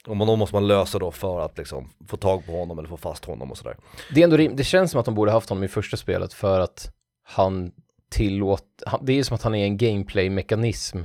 Och 0.06 0.16
man- 0.16 0.26
de 0.26 0.38
måste 0.38 0.54
man 0.56 0.66
lösa 0.66 0.98
då 0.98 1.10
för 1.10 1.40
att 1.40 1.58
liksom 1.58 1.90
få 2.08 2.16
tag 2.16 2.46
på 2.46 2.52
honom 2.52 2.78
eller 2.78 2.88
få 2.88 2.96
fast 2.96 3.24
honom 3.24 3.50
och 3.50 3.58
sådär. 3.58 3.76
Det, 4.14 4.20
är 4.20 4.24
ändå, 4.24 4.36
det 4.36 4.64
känns 4.64 4.90
som 4.90 5.00
att 5.00 5.06
de 5.06 5.14
borde 5.14 5.32
haft 5.32 5.48
honom 5.48 5.64
i 5.64 5.68
första 5.68 5.96
spelet 5.96 6.32
för 6.32 6.60
att 6.60 6.90
han 7.28 7.72
tillåt, 8.14 8.64
han, 8.86 9.04
det 9.04 9.18
är 9.18 9.22
som 9.22 9.34
att 9.34 9.42
han 9.42 9.54
är 9.54 9.64
en 9.64 9.76
gameplay-mekanism. 9.76 10.98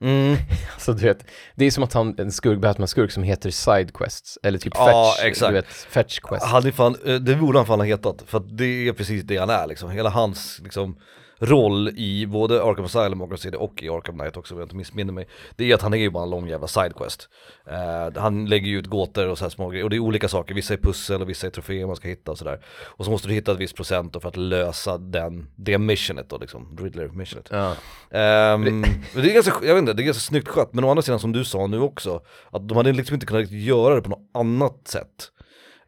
Mm. 0.00 0.36
Alltså 0.74 0.92
du 0.92 1.02
vet, 1.06 1.26
det 1.54 1.64
är 1.64 1.70
som 1.70 1.84
att 1.84 1.92
han, 1.92 2.14
en 2.18 2.32
skurk, 2.32 2.58
Batman-skurk 2.58 3.10
som 3.10 3.22
heter 3.22 3.50
Sidequests, 3.50 4.38
eller 4.42 4.58
typ 4.58 4.72
Ja, 4.76 5.14
Fetch, 5.16 5.26
exakt. 5.26 5.48
du 5.50 5.54
vet, 5.54 5.66
Fetch 5.66 6.18
Quest. 6.20 6.46
Hade 6.46 6.72
fan, 6.72 6.96
eh, 7.06 7.14
det 7.14 7.36
borde 7.36 7.58
han 7.58 7.66
fan 7.66 7.80
ha 7.80 7.86
hetat, 7.86 8.22
för 8.26 8.40
det 8.40 8.88
är 8.88 8.92
precis 8.92 9.22
det 9.22 9.36
han 9.36 9.50
är 9.50 9.66
liksom. 9.66 9.90
Hela 9.90 10.10
hans 10.10 10.60
liksom 10.64 10.96
roll 11.38 11.88
i 11.88 12.26
både 12.26 12.62
Arkham 12.62 12.84
Asylum, 12.84 13.22
Arkham 13.22 13.38
City 13.38 13.56
och 13.60 13.82
i 13.82 13.88
Arkham 13.88 14.18
Knight 14.18 14.36
också 14.36 14.54
om 14.54 14.60
jag 14.60 14.66
inte 14.66 14.76
missminner 14.76 15.12
mig. 15.12 15.28
Det 15.56 15.70
är 15.70 15.74
att 15.74 15.82
han 15.82 15.94
är 15.94 15.98
ju 15.98 16.10
bara 16.10 16.22
en 16.22 16.30
lång 16.30 16.48
jävla 16.48 16.66
sidequest. 16.66 17.28
Uh, 17.68 18.20
han 18.20 18.46
lägger 18.46 18.66
ju 18.66 18.78
ut 18.78 18.86
gåtor 18.86 19.28
och 19.28 19.38
så 19.38 19.44
här 19.44 19.50
små 19.50 19.68
grejer, 19.68 19.84
och 19.84 19.90
det 19.90 19.96
är 19.96 20.00
olika 20.00 20.28
saker, 20.28 20.54
vissa 20.54 20.74
är 20.74 20.78
pussel 20.78 21.22
och 21.22 21.28
vissa 21.28 21.46
är 21.46 21.50
troféer 21.50 21.86
man 21.86 21.96
ska 21.96 22.08
hitta 22.08 22.30
och 22.30 22.38
sådär. 22.38 22.64
Och 22.84 23.04
så 23.04 23.10
måste 23.10 23.28
du 23.28 23.34
hitta 23.34 23.52
ett 23.52 23.58
visst 23.58 23.76
procent 23.76 24.16
för 24.22 24.28
att 24.28 24.36
lösa 24.36 24.98
den, 24.98 25.46
det 25.56 25.78
missionet 25.78 26.30
då 26.30 26.38
liksom, 26.38 26.78
Riddler 26.80 27.08
missionet. 27.08 27.48
Ja. 27.50 27.76
Ehm, 28.10 28.62
men 28.62 28.82
det 29.14 29.30
är 29.30 29.34
ganska, 29.34 29.52
jag 29.62 29.74
vet 29.74 29.80
inte, 29.80 29.92
det 29.92 30.02
är 30.02 30.04
ganska 30.04 30.20
snyggt 30.20 30.48
skött, 30.48 30.74
men 30.74 30.84
å 30.84 30.90
andra 30.90 31.02
sidan 31.02 31.20
som 31.20 31.32
du 31.32 31.44
sa 31.44 31.66
nu 31.66 31.80
också, 31.80 32.20
att 32.50 32.68
de 32.68 32.76
hade 32.76 32.92
liksom 32.92 33.14
inte 33.14 33.26
kunnat 33.26 33.50
göra 33.50 33.94
det 33.94 34.02
på 34.02 34.10
något 34.10 34.30
annat 34.34 34.88
sätt. 34.88 35.30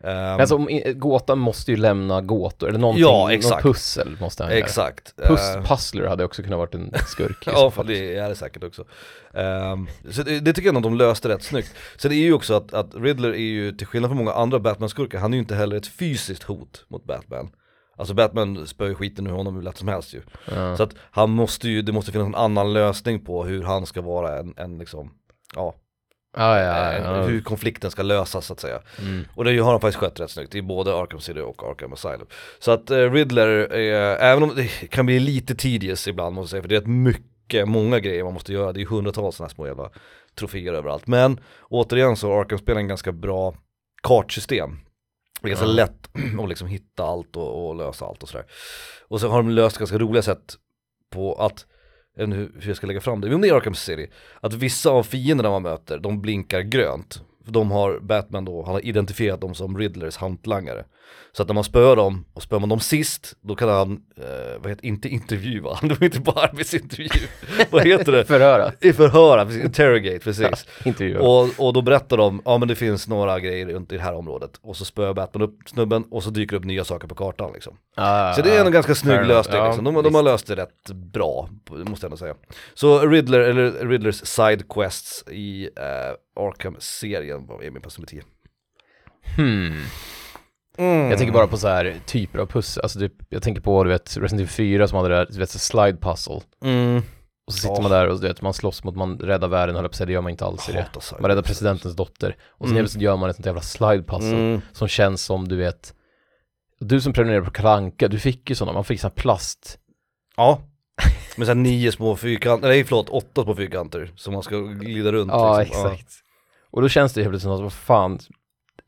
Ehm, 0.05 0.41
Alltså 0.41 0.55
om, 0.57 0.69
gåtan 0.95 1.39
måste 1.39 1.71
ju 1.71 1.77
lämna 1.77 2.21
gåtor, 2.21 2.69
eller 2.69 2.79
någonting, 2.79 3.03
Ja, 3.03 3.11
någon 3.19 3.31
exakt. 3.31 3.63
pussel 3.63 4.17
måste 4.21 4.43
han 4.43 4.53
göra. 4.53 4.65
exakt. 4.65 5.15
Puss, 5.17 5.57
puzzler 5.65 6.07
hade 6.07 6.25
också 6.25 6.43
kunnat 6.43 6.59
varit 6.59 6.75
en 6.75 6.93
skurk 7.07 7.45
så 7.45 7.51
Ja, 7.51 7.71
fall. 7.71 7.87
det 7.87 8.17
är 8.17 8.29
det 8.29 8.35
säkert 8.35 8.65
också. 8.65 8.85
Ehm, 9.35 9.87
så 10.11 10.23
det, 10.23 10.41
det 10.41 10.53
tycker 10.53 10.69
jag 10.69 10.75
nog 10.75 10.83
de 10.83 10.95
löste 10.95 11.29
rätt 11.29 11.43
snyggt. 11.43 11.75
Sen 11.97 12.13
är 12.13 12.17
ju 12.17 12.33
också 12.33 12.55
att, 12.55 12.75
att 12.75 12.95
Riddler 12.95 13.31
är 13.31 13.37
ju, 13.37 13.73
till 13.73 13.87
skillnad 13.87 14.09
från 14.11 14.19
många 14.19 14.33
andra 14.33 14.59
Batman-skurkar, 14.59 15.19
han 15.19 15.33
är 15.33 15.37
ju 15.37 15.41
inte 15.43 15.55
heller 15.55 15.77
ett 15.77 15.87
fysiskt 15.87 16.43
hot 16.43 16.85
mot 16.89 17.05
Batman. 17.05 17.51
Alltså 17.99 18.15
Batman 18.15 18.67
spöar 18.67 18.89
ju 18.89 18.95
skiten 18.95 19.27
ur 19.27 19.31
honom 19.31 19.55
hur 19.55 19.63
lätt 19.63 19.79
som 19.79 19.89
helst 19.89 20.15
ju. 20.15 20.21
Ja. 20.55 20.77
Så 20.77 20.83
att 20.83 20.95
han 21.11 21.31
måste 21.31 21.69
ju, 21.69 21.83
det 21.83 21.93
måste 21.93 22.13
finnas 22.13 22.27
en 22.27 22.35
annan 22.35 22.73
lösning 22.73 23.25
på 23.25 23.45
hur 23.45 23.63
han 23.63 23.87
ska 23.87 24.01
vara 24.01 24.39
en, 24.39 24.55
en 24.57 24.79
liksom, 24.79 25.11
ja, 25.55 25.75
Ja, 26.37 26.61
ja, 26.61 26.93
eh, 26.93 27.03
ja. 27.05 27.23
hur 27.23 27.41
konflikten 27.41 27.91
ska 27.91 28.03
lösas 28.03 28.47
så 28.47 28.53
att 28.53 28.61
säga. 28.61 28.81
Mm. 28.99 29.25
Och 29.35 29.45
det 29.45 29.59
har 29.59 29.71
han 29.71 29.81
faktiskt 29.81 29.99
skött 29.99 30.21
rätt 30.21 30.31
snyggt 30.31 30.55
i 30.55 30.63
både 30.63 30.95
Arkham 30.95 31.21
City 31.21 31.41
och 31.41 31.63
Arkham 31.71 31.93
Asylum. 31.93 32.27
Så 32.59 32.71
att 32.71 32.91
eh, 32.91 33.13
Riddler, 33.13 33.49
är, 33.49 34.17
även 34.17 34.43
om 34.43 34.53
det 34.57 34.69
kan 34.69 35.07
bli 35.07 35.21
lite 35.21 35.55
tedious 35.55 36.09
ibland 36.09 36.35
måste 36.35 36.45
jag 36.45 36.51
säga, 36.51 36.63
för 36.63 36.69
det 36.69 36.77
är 36.77 36.81
rätt 36.81 36.89
mycket, 36.89 37.69
många 37.69 38.01
grejer 38.01 38.25
man 38.25 38.33
måste 38.35 38.53
göra, 38.53 38.73
det 38.73 38.83
är 38.83 38.87
hundratals 38.87 39.37
sådana 39.37 39.49
här 39.49 39.55
små 39.55 39.67
jävla 39.67 39.91
troféer 40.39 40.73
överallt. 40.73 41.07
Men 41.07 41.41
återigen 41.69 42.17
så 42.17 42.33
har 42.33 42.41
Arkham 42.41 42.59
spelar 42.59 42.81
en 42.81 42.89
ganska 42.89 43.13
bra 43.13 43.55
kartsystem. 44.03 44.79
Det 45.41 45.49
är 45.49 45.51
ganska 45.51 45.67
Ja. 45.67 45.73
lätt 45.73 46.09
att 46.43 46.49
liksom 46.49 46.69
hitta 46.69 47.05
allt 47.05 47.37
och, 47.37 47.69
och 47.69 47.77
lösa 47.77 48.07
allt 48.07 48.23
och 48.23 48.29
sådär. 48.29 48.47
Och 49.09 49.21
så 49.21 49.29
har 49.29 49.37
de 49.37 49.51
löst 49.51 49.79
ganska 49.79 49.99
roliga 49.99 50.23
sätt 50.23 50.55
på 51.13 51.35
att, 51.35 51.67
jag 52.17 52.27
vet 52.27 52.35
inte 52.35 52.37
hur 52.37 52.61
hur 52.61 52.69
jag 52.71 52.77
ska 52.77 52.87
lägga 52.87 53.01
fram 53.01 53.21
det, 53.21 53.27
men 53.27 53.35
om 53.35 53.41
det 53.41 53.49
är 53.49 53.55
Arkham 53.55 53.75
City, 53.75 54.07
att 54.41 54.55
vissa 54.55 54.91
av 54.91 55.03
fienderna 55.03 55.51
man 55.51 55.63
möter, 55.63 55.99
de 55.99 56.21
blinkar 56.21 56.61
grönt. 56.61 57.23
För 57.47 57.53
de 57.53 57.71
har 57.71 57.99
Batman 58.01 58.45
då, 58.45 58.63
han 58.65 58.75
har 58.75 58.85
identifierat 58.87 59.41
dem 59.41 59.55
som 59.55 59.79
Riddlers 59.79 60.17
hantlangare. 60.17 60.85
Så 61.33 61.43
att 61.43 61.49
när 61.49 61.55
man 61.55 61.65
spöar 61.65 61.97
dem, 61.97 62.25
och 62.35 62.43
spöar 62.43 62.61
man 62.61 62.69
dem 62.69 62.81
sist, 62.81 63.37
då 63.41 63.57
kan 63.57 63.69
han, 63.69 63.93
eh, 64.17 64.61
vad 64.61 64.71
heter 64.71 64.87
inte 64.87 65.09
intervjua, 65.09 65.79
det 65.83 66.01
var 66.01 66.05
inte 66.05 66.21
bara 66.21 66.41
arbetsintervju, 66.41 67.09
vad 67.71 67.87
heter 67.87 68.13
det? 68.13 68.25
Förhöra. 68.25 68.73
I 68.81 68.93
förhöra, 68.93 69.47
precis, 69.47 69.65
interrogate, 69.65 70.19
precis. 70.19 70.67
Intervju. 70.85 71.19
Och, 71.19 71.49
och 71.59 71.73
då 71.73 71.83
berättar 71.83 72.17
de, 72.17 72.43
ja 72.45 72.59
men 72.59 72.69
det 72.69 72.75
finns 72.75 73.09
några 73.09 73.41
grejer 73.41 73.67
runt 73.67 73.93
i 73.93 73.97
det 73.97 74.03
här 74.03 74.15
området. 74.15 74.51
Och 74.63 74.77
så 74.77 74.85
spöar 74.85 75.15
Batman 75.15 75.43
upp 75.43 75.59
snubben 75.67 76.05
och 76.11 76.23
så 76.23 76.31
dyker 76.31 76.53
det 76.53 76.59
upp 76.59 76.65
nya 76.65 76.85
saker 76.85 77.09
på 77.09 77.15
kartan 77.15 77.51
liksom. 77.55 77.77
Ah, 77.95 78.33
Så 78.33 78.43
det 78.43 78.57
är 78.57 78.65
en 78.65 78.73
ganska 78.73 78.95
snygg 78.95 79.27
lösning 79.27 79.57
Ja, 79.57 79.67
liksom. 79.67 79.85
de, 79.85 80.03
de 80.03 80.15
har 80.15 80.23
löst 80.23 80.47
det 80.47 80.57
rätt 80.57 80.91
bra, 81.13 81.49
måste 81.71 82.05
jag 82.05 82.09
ändå 82.09 82.17
säga. 82.17 82.35
Så 82.75 83.01
Riddler, 83.07 83.41
eller 83.41 83.89
Riddlers 83.89 84.27
side 84.27 84.69
quests 84.69 85.25
i 85.31 85.65
eh, 85.65 86.15
Arkham-serien 86.37 87.47
var- 87.47 87.63
är 87.63 87.71
min 87.71 87.83
plats 87.83 87.99
nummer 87.99 88.07
10. 88.09 88.23
Hmm. 89.37 89.83
Mm. 90.79 91.11
Jag 91.11 91.19
tänker 91.19 91.33
bara 91.35 91.47
på 91.47 91.57
så 91.57 91.69
här 91.69 91.95
typer 92.07 92.39
av 92.39 92.47
pussel, 92.47 92.83
alltså 92.83 92.99
typ, 92.99 93.13
jag 93.29 93.43
tänker 93.43 93.61
på 93.63 93.85
du 93.85 93.91
vet 93.91 94.17
Resident 94.17 94.33
Evil 94.33 94.49
4 94.49 94.89
som 94.89 94.97
hade 94.97 95.09
det 95.09 95.15
där, 95.15 95.27
du 95.31 95.39
vet 95.39 95.51
slide 95.51 95.99
puzzle. 96.01 96.41
Mm. 96.65 97.03
Och 97.47 97.53
så 97.53 97.59
sitter 97.59 97.75
Ja. 97.75 97.81
man 97.83 97.91
där 97.91 98.09
och 98.09 98.21
du 98.21 98.29
vet, 98.29 98.43
man 98.43 98.55
slåss 98.55 98.85
mot, 98.85 98.97
man 98.97 99.19
räddar 99.19 99.49
världen 99.49 99.75
höll 99.77 99.85
jag 99.85 99.91
på 99.91 99.93
att 99.95 99.97
säga, 99.97 100.07
det 100.07 100.13
gör 100.13 100.21
man 100.23 100.31
inte 100.31 100.45
alls 100.45 100.69
i 100.69 100.73
det. 100.73 100.87
Man 101.21 101.29
räddar 101.31 101.43
presidentens 101.43 101.97
dotter. 101.97 102.37
Och 102.49 102.69
sen 102.69 102.77
Mm. 102.77 102.87
gör 102.99 103.17
man 103.17 103.31
ett 103.31 103.37
sånt 103.37 103.47
jävla 103.47 103.61
slide 103.61 104.03
puzzle 104.03 104.37
Mm. 104.39 104.61
som 104.73 104.89
känns 104.89 105.23
som 105.23 105.49
du 105.49 105.57
vet 105.57 105.93
Du 106.81 107.01
som 107.01 107.13
prenumererar 107.13 107.45
på 107.45 107.51
Kalle 107.51 107.69
Anka, 107.69 108.09
du 108.09 108.19
fick 108.19 108.51
ju 108.51 108.57
sådana, 108.57 108.73
man 108.73 108.85
fick 108.85 109.03
här 109.03 109.11
plast 109.11 109.79
Ja. 110.37 110.61
Med 111.37 111.47
såhär 111.47 111.55
nio 111.55 111.93
små 111.93 112.17
fyrkanter, 112.17 112.69
nej 112.69 112.85
förlåt, 112.85 113.09
åtta 113.09 113.43
små 113.43 113.55
fyrkanter 113.55 114.13
som 114.17 114.33
man 114.35 114.43
ska 114.43 114.57
glida 114.61 115.13
runt 115.13 115.31
Ja, 115.33 115.59
liksom. 115.61 115.87
exakt. 115.93 116.13
Och 116.77 116.83
då 116.83 116.89
känns 116.89 117.13
det 117.13 117.21
helt 117.21 117.33
plötsligt 117.33 117.43
som 117.43 117.53
att, 117.53 117.63
vad 117.63 117.73
fan, 117.73 118.19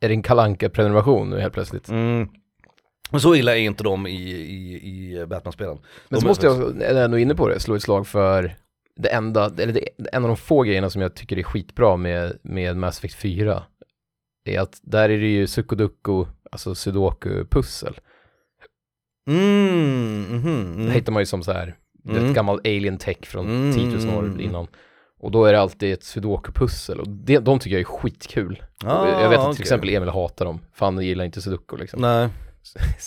är 0.01 0.09
det 0.09 0.14
en 0.14 0.22
Kalle 0.22 0.42
Anka 0.42 0.68
prenumeration 0.70 1.31
nu 1.31 1.40
helt 1.40 1.55
plötsligt? 1.55 1.88
Mm. 1.88 2.29
Men 3.11 3.20
så 3.20 3.35
illa 3.35 3.57
är 3.57 3.61
inte 3.61 3.85
de 3.85 4.07
i, 4.07 4.12
i, 4.12 4.74
i 4.74 5.27
Batman-spelen. 5.27 5.79
Men 6.09 6.20
så 6.20 6.27
är 6.27 6.29
måste 6.29 6.46
jag, 6.46 6.83
jag 6.83 7.05
ändå 7.05 7.18
är 7.18 7.22
inne 7.22 7.35
på 7.35 7.48
det, 7.48 7.61
slå 7.61 7.74
ett 7.74 7.83
slag 7.83 8.07
för 8.07 8.57
det 8.96 9.09
enda, 9.09 9.44
eller 9.59 9.72
det, 9.72 9.88
en 10.12 10.24
av 10.24 10.29
de 10.29 10.37
få 10.37 10.62
grejerna 10.62 10.90
som 10.90 11.03
jag 11.03 11.14
tycker 11.14 11.38
är 11.38 11.42
skitbra 11.42 11.96
med, 11.96 12.38
med 12.42 12.77
Mass 12.77 12.98
Effect 12.98 13.14
4 13.14 13.62
är 14.44 14.61
att 14.61 14.81
där 14.83 15.09
är 15.09 15.18
det 15.18 15.29
ju 15.29 15.46
sudoku, 15.46 16.24
alltså 16.51 16.74
sudoku-pussel. 16.74 18.01
Mm, 19.31 20.27
Det 20.31 20.51
mm. 20.51 20.90
hittar 20.90 21.12
man 21.12 21.22
ju 21.22 21.27
som 21.27 21.42
så 21.42 21.53
här, 21.53 21.77
Mm. 22.09 22.33
gammal 22.33 22.61
alien 22.64 22.98
tech 22.98 23.27
från 23.27 23.46
Mm, 23.46 23.74
10 23.74 24.07
000 24.07 24.16
år 24.18 24.22
mm. 24.24 24.40
innan. 24.40 24.66
Och 25.20 25.31
då 25.31 25.44
är 25.44 25.52
det 25.52 25.61
alltid 25.61 25.92
ett 25.92 26.02
sudoku-pussel 26.04 26.98
och 27.00 27.09
det, 27.09 27.38
de 27.38 27.59
tycker 27.59 27.76
jag 27.76 27.81
är 27.81 27.85
skitkul. 27.85 28.62
Ah, 28.85 29.20
jag 29.22 29.28
vet 29.28 29.38
att 29.38 29.44
till 29.44 29.50
okej. 29.50 29.62
exempel 29.62 29.88
Emil 29.88 30.09
hatar 30.09 30.44
dem, 30.44 30.61
för 30.74 30.87
han 30.87 31.00
gillar 31.02 31.24
inte 31.24 31.40
sudoku 31.40 31.76
liksom. 31.76 32.00
Nej, 32.00 32.28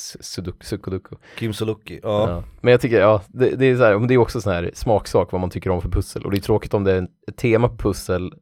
Sudoku. 0.61 1.15
Kim 1.37 1.53
Sulocki, 1.53 1.99
ja. 2.03 2.29
Ja. 2.29 2.43
Men 2.61 2.71
jag 2.71 2.81
tycker, 2.81 2.99
ja, 2.99 3.21
det, 3.27 3.49
det 3.49 3.65
är 3.65 3.77
så 3.77 3.83
här, 3.83 3.97
men 3.97 4.07
det 4.07 4.13
är 4.13 4.17
också 4.17 4.41
sån 4.41 4.53
här 4.53 4.71
smaksak 4.73 5.31
vad 5.31 5.41
man 5.41 5.49
tycker 5.49 5.69
om 5.69 5.81
för 5.81 5.89
pussel. 5.89 6.25
Och 6.25 6.31
det 6.31 6.37
är 6.37 6.41
tråkigt 6.41 6.73
om 6.73 6.83
det 6.83 6.91
är 6.93 7.07
ett 7.31 7.37
tema 7.37 7.69
på 7.69 7.77
pussel 7.77 8.33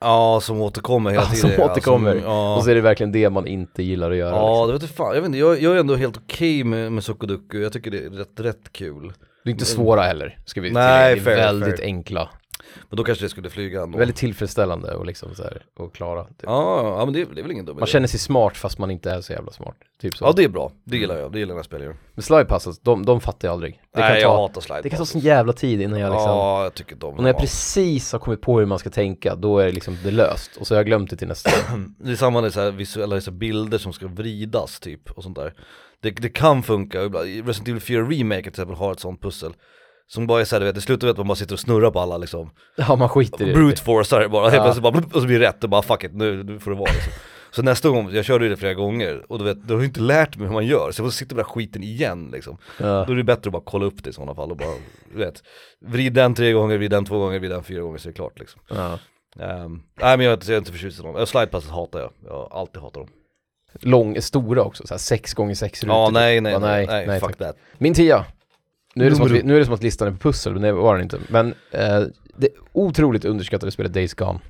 Ja, 0.00 0.40
som 0.42 0.60
återkommer 0.60 1.10
hela 1.10 1.22
Ja, 1.22 1.28
tiden. 1.30 1.50
som 1.56 1.64
återkommer. 1.64 2.14
ja. 2.24 2.56
och 2.56 2.64
så 2.64 2.70
är 2.70 2.74
det 2.74 2.80
verkligen 2.80 3.12
det 3.12 3.30
man 3.30 3.46
inte 3.46 3.82
gillar 3.82 4.10
att 4.10 4.16
göra. 4.16 4.36
Ja, 4.36 4.48
liksom. 4.54 4.66
det 4.66 4.72
vet 4.72 4.82
jag 4.82 4.90
fan, 4.90 5.14
jag 5.14 5.20
vet 5.20 5.26
inte, 5.26 5.38
jag, 5.38 5.62
jag 5.62 5.74
är 5.76 5.80
ändå 5.80 5.96
helt 5.96 6.16
okej 6.16 6.64
med, 6.64 6.92
med 6.92 7.04
Sukoduku, 7.04 7.58
jag 7.62 7.72
tycker 7.72 7.90
det 7.90 7.98
är 8.04 8.10
rätt, 8.10 8.40
rätt 8.40 8.72
kul. 8.72 9.12
Det 9.44 9.50
är 9.50 9.52
inte 9.52 9.64
svåra 9.64 10.02
heller, 10.02 10.38
ska 10.44 10.60
vi 10.60 10.70
Nej, 10.70 11.14
tillägga. 11.14 11.30
Det 11.30 11.32
är 11.32 11.36
fair, 11.36 11.46
väldigt 11.52 11.76
fair. 11.80 11.86
enkla. 11.86 12.28
Men 12.90 12.96
då 12.96 13.04
kanske 13.04 13.24
det 13.24 13.28
skulle 13.28 13.50
flyga 13.50 13.82
ändå. 13.82 13.98
Väldigt 13.98 14.16
tillfredsställande 14.16 14.94
och 14.94 15.06
liksom 15.06 15.34
så 15.34 15.42
här, 15.42 15.62
och 15.78 15.94
klara. 15.94 16.24
Typ. 16.24 16.34
Ja, 16.42 16.98
ja 16.98 17.04
men 17.04 17.14
det, 17.14 17.20
är- 17.20 17.26
det 17.34 17.40
är 17.40 17.42
väl 17.42 17.52
ingen 17.52 17.64
dum 17.64 17.76
Man 17.76 17.82
idé. 17.82 17.90
känner 17.92 18.08
sig 18.08 18.20
smart 18.20 18.56
fast 18.56 18.78
man 18.78 18.90
inte 18.90 19.10
är 19.10 19.20
så 19.20 19.32
jävla 19.32 19.52
smart. 19.52 19.76
Typ 20.00 20.16
så. 20.16 20.24
Ja 20.24 20.32
det 20.36 20.44
är 20.44 20.48
bra, 20.48 20.72
det 20.84 20.96
gillar 20.96 21.18
jag, 21.18 21.32
det 21.32 21.38
gillar 21.38 21.48
den 21.48 21.58
här 21.58 21.62
spelaren. 21.64 21.94
Men 22.14 22.22
slide 22.22 22.44
puzzles, 22.44 22.78
de, 22.80 23.04
de 23.06 23.20
fattar 23.20 23.48
jag 23.48 23.52
aldrig. 23.52 23.72
Det 23.72 24.00
Nej 24.00 24.08
kan 24.10 24.20
jag 24.20 24.22
ta, 24.30 24.36
hatar 24.42 24.60
slide 24.60 24.80
det 24.82 24.88
kan 24.90 24.96
ta 24.98 25.02
puzzles. 25.02 25.10
sån 25.10 25.20
jävla 25.20 25.52
tid 25.52 25.80
innan 25.80 26.00
jag 26.00 26.10
liksom 26.12 26.30
Ja, 26.30 26.62
jag 26.62 26.74
tycker 26.74 27.04
om 27.04 27.14
Och 27.14 27.22
när 27.22 27.28
jag 27.30 27.40
precis 27.40 28.12
har 28.12 28.18
kommit 28.18 28.40
på 28.40 28.58
hur 28.58 28.66
man 28.66 28.78
ska 28.78 28.90
tänka, 28.90 29.34
då 29.34 29.58
är 29.58 29.66
det 29.66 29.72
liksom 29.72 29.96
det 30.04 30.10
löst. 30.10 30.56
Och 30.56 30.66
så 30.66 30.74
har 30.74 30.78
jag 30.78 30.86
glömt 30.86 31.10
det 31.10 31.16
till 31.16 31.28
nästa. 31.28 31.50
Det 31.98 32.10
är 32.10 32.16
samma 32.16 32.40
med 32.40 32.52
så 32.52 32.60
här 32.60 32.70
visuella 32.70 33.20
så 33.20 33.30
här 33.30 33.38
bilder 33.38 33.78
som 33.78 33.92
ska 33.92 34.06
vridas 34.06 34.80
typ 34.80 35.10
och 35.10 35.22
sånt 35.22 35.36
där. 35.36 35.54
Det, 36.00 36.10
det 36.10 36.28
kan 36.28 36.62
funka, 36.62 37.04
ibland- 37.04 37.26
Resident 37.46 37.68
Evil 37.68 37.80
4 37.80 38.02
Remake 38.02 38.42
till 38.42 38.48
exempel 38.48 38.76
har 38.76 38.92
ett 38.92 39.00
sånt 39.00 39.22
pussel. 39.22 39.52
Som 40.08 40.26
bara 40.26 40.40
är 40.40 40.44
såhär, 40.44 40.60
du 40.60 40.66
vet, 40.66 40.74
det 40.74 40.80
slutar 40.80 41.06
med 41.06 41.10
att 41.12 41.18
man 41.18 41.26
bara 41.28 41.34
sitter 41.36 41.54
och 41.54 41.60
snurrar 41.60 41.90
på 41.90 42.00
alla 42.00 42.16
liksom 42.18 42.50
Ja, 42.76 42.96
man 42.96 43.08
skiter 43.08 43.44
i 43.44 43.48
det. 43.48 43.54
Brute 43.54 43.82
forcear 43.82 44.28
bara, 44.28 44.42
helt 44.42 44.54
Ja. 44.56 44.62
plötsligt 44.62 44.82
bara, 44.82 45.02
och 45.14 45.20
så 45.20 45.26
blir 45.26 45.40
det 45.40 45.46
rätt 45.48 45.64
och 45.64 45.70
bara 45.70 45.82
fuck 45.82 46.04
it, 46.04 46.14
nu, 46.14 46.42
nu 46.44 46.58
får 46.60 46.70
det 46.70 46.76
vara 46.76 46.92
liksom. 46.92 47.12
Så 47.50 47.62
nästa 47.62 47.88
gång, 47.88 48.10
jag 48.12 48.24
körde 48.24 48.44
ju 48.44 48.50
det 48.50 48.56
flera 48.56 48.74
gånger, 48.74 49.24
och 49.32 49.38
du 49.38 49.44
vet, 49.44 49.68
du 49.68 49.74
har 49.74 49.80
ju 49.80 49.86
inte 49.86 50.00
lärt 50.00 50.36
mig 50.36 50.46
hur 50.46 50.54
man 50.54 50.66
gör, 50.66 50.90
så 50.92 51.00
jag 51.02 51.06
får 51.06 51.10
sitta 51.10 51.34
med 51.34 51.44
den 51.44 51.48
där 51.48 51.54
skiten 51.54 51.82
igen 51.82 52.28
liksom 52.32 52.58
Ja. 52.80 53.04
Då 53.06 53.12
är 53.12 53.16
det 53.16 53.24
bättre 53.24 53.48
att 53.48 53.52
bara 53.52 53.62
kolla 53.66 53.84
upp 53.86 54.04
det 54.04 54.10
i 54.10 54.12
sådana 54.12 54.34
fall 54.34 54.50
och 54.50 54.56
bara, 54.56 54.74
du 55.12 55.18
vet 55.18 55.42
Vrid 55.86 56.12
den 56.12 56.34
tre 56.34 56.52
gånger, 56.52 56.76
vrid 56.78 56.90
den 56.90 57.04
två 57.04 57.18
gånger, 57.18 57.38
vrid 57.38 57.50
den 57.50 57.62
fyra 57.64 57.80
gånger 57.82 57.98
så 57.98 58.08
är 58.08 58.12
det 58.12 58.16
klart 58.16 58.38
liksom 58.38 58.60
Ja. 58.68 58.98
Ehm, 59.40 59.82
Nej 60.00 60.16
men 60.16 60.20
jag 60.26 60.30
är 60.32 60.34
inte, 60.34 60.46
jag 60.46 60.54
är 60.54 60.58
inte 60.58 60.72
förtjust 60.72 61.00
i 61.00 61.02
dem, 61.02 61.14
Jag 61.18 61.28
slidepasses 61.28 61.70
hatar 61.70 61.98
jag, 62.00 62.10
jag 62.24 62.32
har 62.32 62.60
alltid 62.60 62.82
hatat 62.82 62.94
dem 62.94 63.08
Lång, 63.80 64.22
stora 64.22 64.62
också, 64.62 64.86
så 64.86 64.94
här 64.94 64.98
sex 64.98 65.34
gånger 65.34 65.54
sex 65.54 65.84
rutor. 65.84 65.96
Ja 65.96 66.10
nej 66.12 66.40
nej, 66.40 66.58
nej, 66.60 66.86
nej, 66.86 67.06
nej, 67.06 67.20
fuck 67.20 67.36
that 67.36 67.56
Min 67.78 67.94
tia. 67.94 68.24
Nu 68.96 69.06
är, 69.06 69.10
det 69.10 69.16
som 69.16 69.26
att 69.26 69.32
vi, 69.32 69.42
nu 69.42 69.54
är 69.54 69.58
det 69.58 69.64
som 69.64 69.74
att 69.74 69.82
listan 69.82 70.08
är 70.08 70.12
på 70.12 70.18
pussel, 70.18 70.52
men 70.52 70.62
det 70.62 70.72
var 70.72 70.94
den 70.94 71.02
inte. 71.02 71.18
Men 71.28 71.54
eh, 71.70 72.02
det 72.36 72.48
otroligt 72.72 73.24
underskattade 73.24 73.72
spelet 73.72 73.92
Days 73.92 74.14
Gone. 74.14 74.40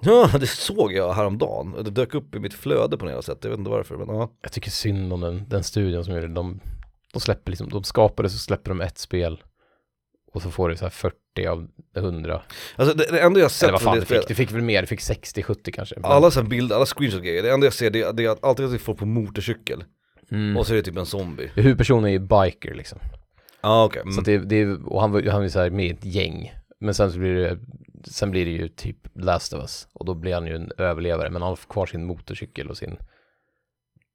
Ja, 0.00 0.30
det 0.40 0.46
såg 0.46 0.92
jag 0.92 1.12
häromdagen, 1.12 1.74
det 1.84 1.90
dök 1.90 2.14
upp 2.14 2.34
i 2.34 2.38
mitt 2.38 2.54
flöde 2.54 2.96
på 2.98 3.04
något 3.04 3.24
sätt, 3.24 3.38
jag 3.42 3.50
vet 3.50 3.58
inte 3.58 3.70
varför 3.70 3.96
men 3.96 4.16
ja 4.16 4.30
Jag 4.42 4.52
tycker 4.52 4.70
synd 4.70 5.12
om 5.12 5.20
den, 5.20 5.48
den 5.48 5.62
studion 5.62 6.04
som 6.04 6.14
gjorde 6.14 6.26
det. 6.26 6.34
De, 6.34 6.60
de 7.12 7.20
släpper 7.20 7.50
liksom, 7.50 7.68
de 7.68 7.84
skapade 7.84 8.30
så 8.30 8.38
släpper 8.38 8.70
de 8.70 8.80
ett 8.80 8.98
spel. 8.98 9.42
Och 10.32 10.42
så 10.42 10.50
får 10.50 10.68
det 10.68 10.76
så 10.76 10.84
här 10.84 10.90
40 10.90 11.16
av 11.48 11.68
100. 11.96 12.42
Alltså 12.76 12.96
det, 12.96 13.06
det 13.10 13.20
enda 13.20 13.40
jag 13.40 13.50
sett 13.50 13.62
Eller 13.62 13.72
vad 13.72 13.82
fan 13.82 13.94
det 13.94 14.00
det 14.00 14.06
spelet 14.06 14.22
fick, 14.22 14.28
det 14.28 14.34
fick 14.34 14.52
väl 14.52 14.62
mer, 14.62 14.80
det 14.80 14.86
fick 14.86 15.00
60-70 15.00 15.70
kanske. 15.70 15.94
Alla 16.02 16.30
sådana 16.30 16.48
bilder, 16.48 16.76
alla 16.76 16.86
screenshots 16.86 17.24
grejer, 17.24 17.42
det 17.42 17.52
enda 17.52 17.66
jag 17.66 17.74
ser 17.74 17.90
det, 17.90 18.02
är- 18.02 18.12
det 18.12 18.24
är 18.24 18.30
att 18.30 18.44
alltid 18.44 18.64
att 18.64 18.70
det 18.70 18.76
är 18.76 18.78
folk 18.78 18.98
på 18.98 19.06
motorcykel 19.06 19.84
mm. 20.30 20.56
och 20.56 20.66
så 20.66 20.72
är 20.72 20.76
det 20.76 20.82
typ 20.82 20.96
en 20.96 21.06
zombie 21.06 21.50
Huvudpersonen 21.54 22.04
är 22.04 22.08
ju 22.10 22.18
biker 22.18 22.74
liksom. 22.74 22.98
Ah, 23.62 23.84
okej, 23.84 24.02
Så 24.12 24.20
att 24.20 24.24
det, 24.26 24.38
det 24.38 24.66
och 24.66 25.00
han 25.00 25.12
var 25.12 25.22
han 25.30 25.44
är 25.44 25.48
så 25.48 25.60
här 25.60 25.70
med 25.70 25.86
i 25.86 25.90
ett 25.90 26.04
gäng. 26.04 26.52
Men 26.80 26.94
sen 26.94 27.12
så 27.12 27.18
blir 27.18 27.34
det, 27.34 27.58
sen 28.10 28.30
blir 28.30 28.44
det 28.44 28.50
ju 28.50 28.68
typ 28.68 28.96
Last 29.14 29.52
of 29.52 29.60
Us. 29.60 29.88
Och 29.92 30.04
då 30.06 30.14
blir 30.14 30.34
han 30.34 30.46
ju 30.46 30.54
en 30.56 30.70
överlevare. 30.78 31.30
Men 31.30 31.42
han 31.42 31.48
har 31.48 31.56
kvar 31.56 31.86
sin 31.86 32.04
motorcykel 32.06 32.70
och 32.70 32.76
sin, 32.76 32.96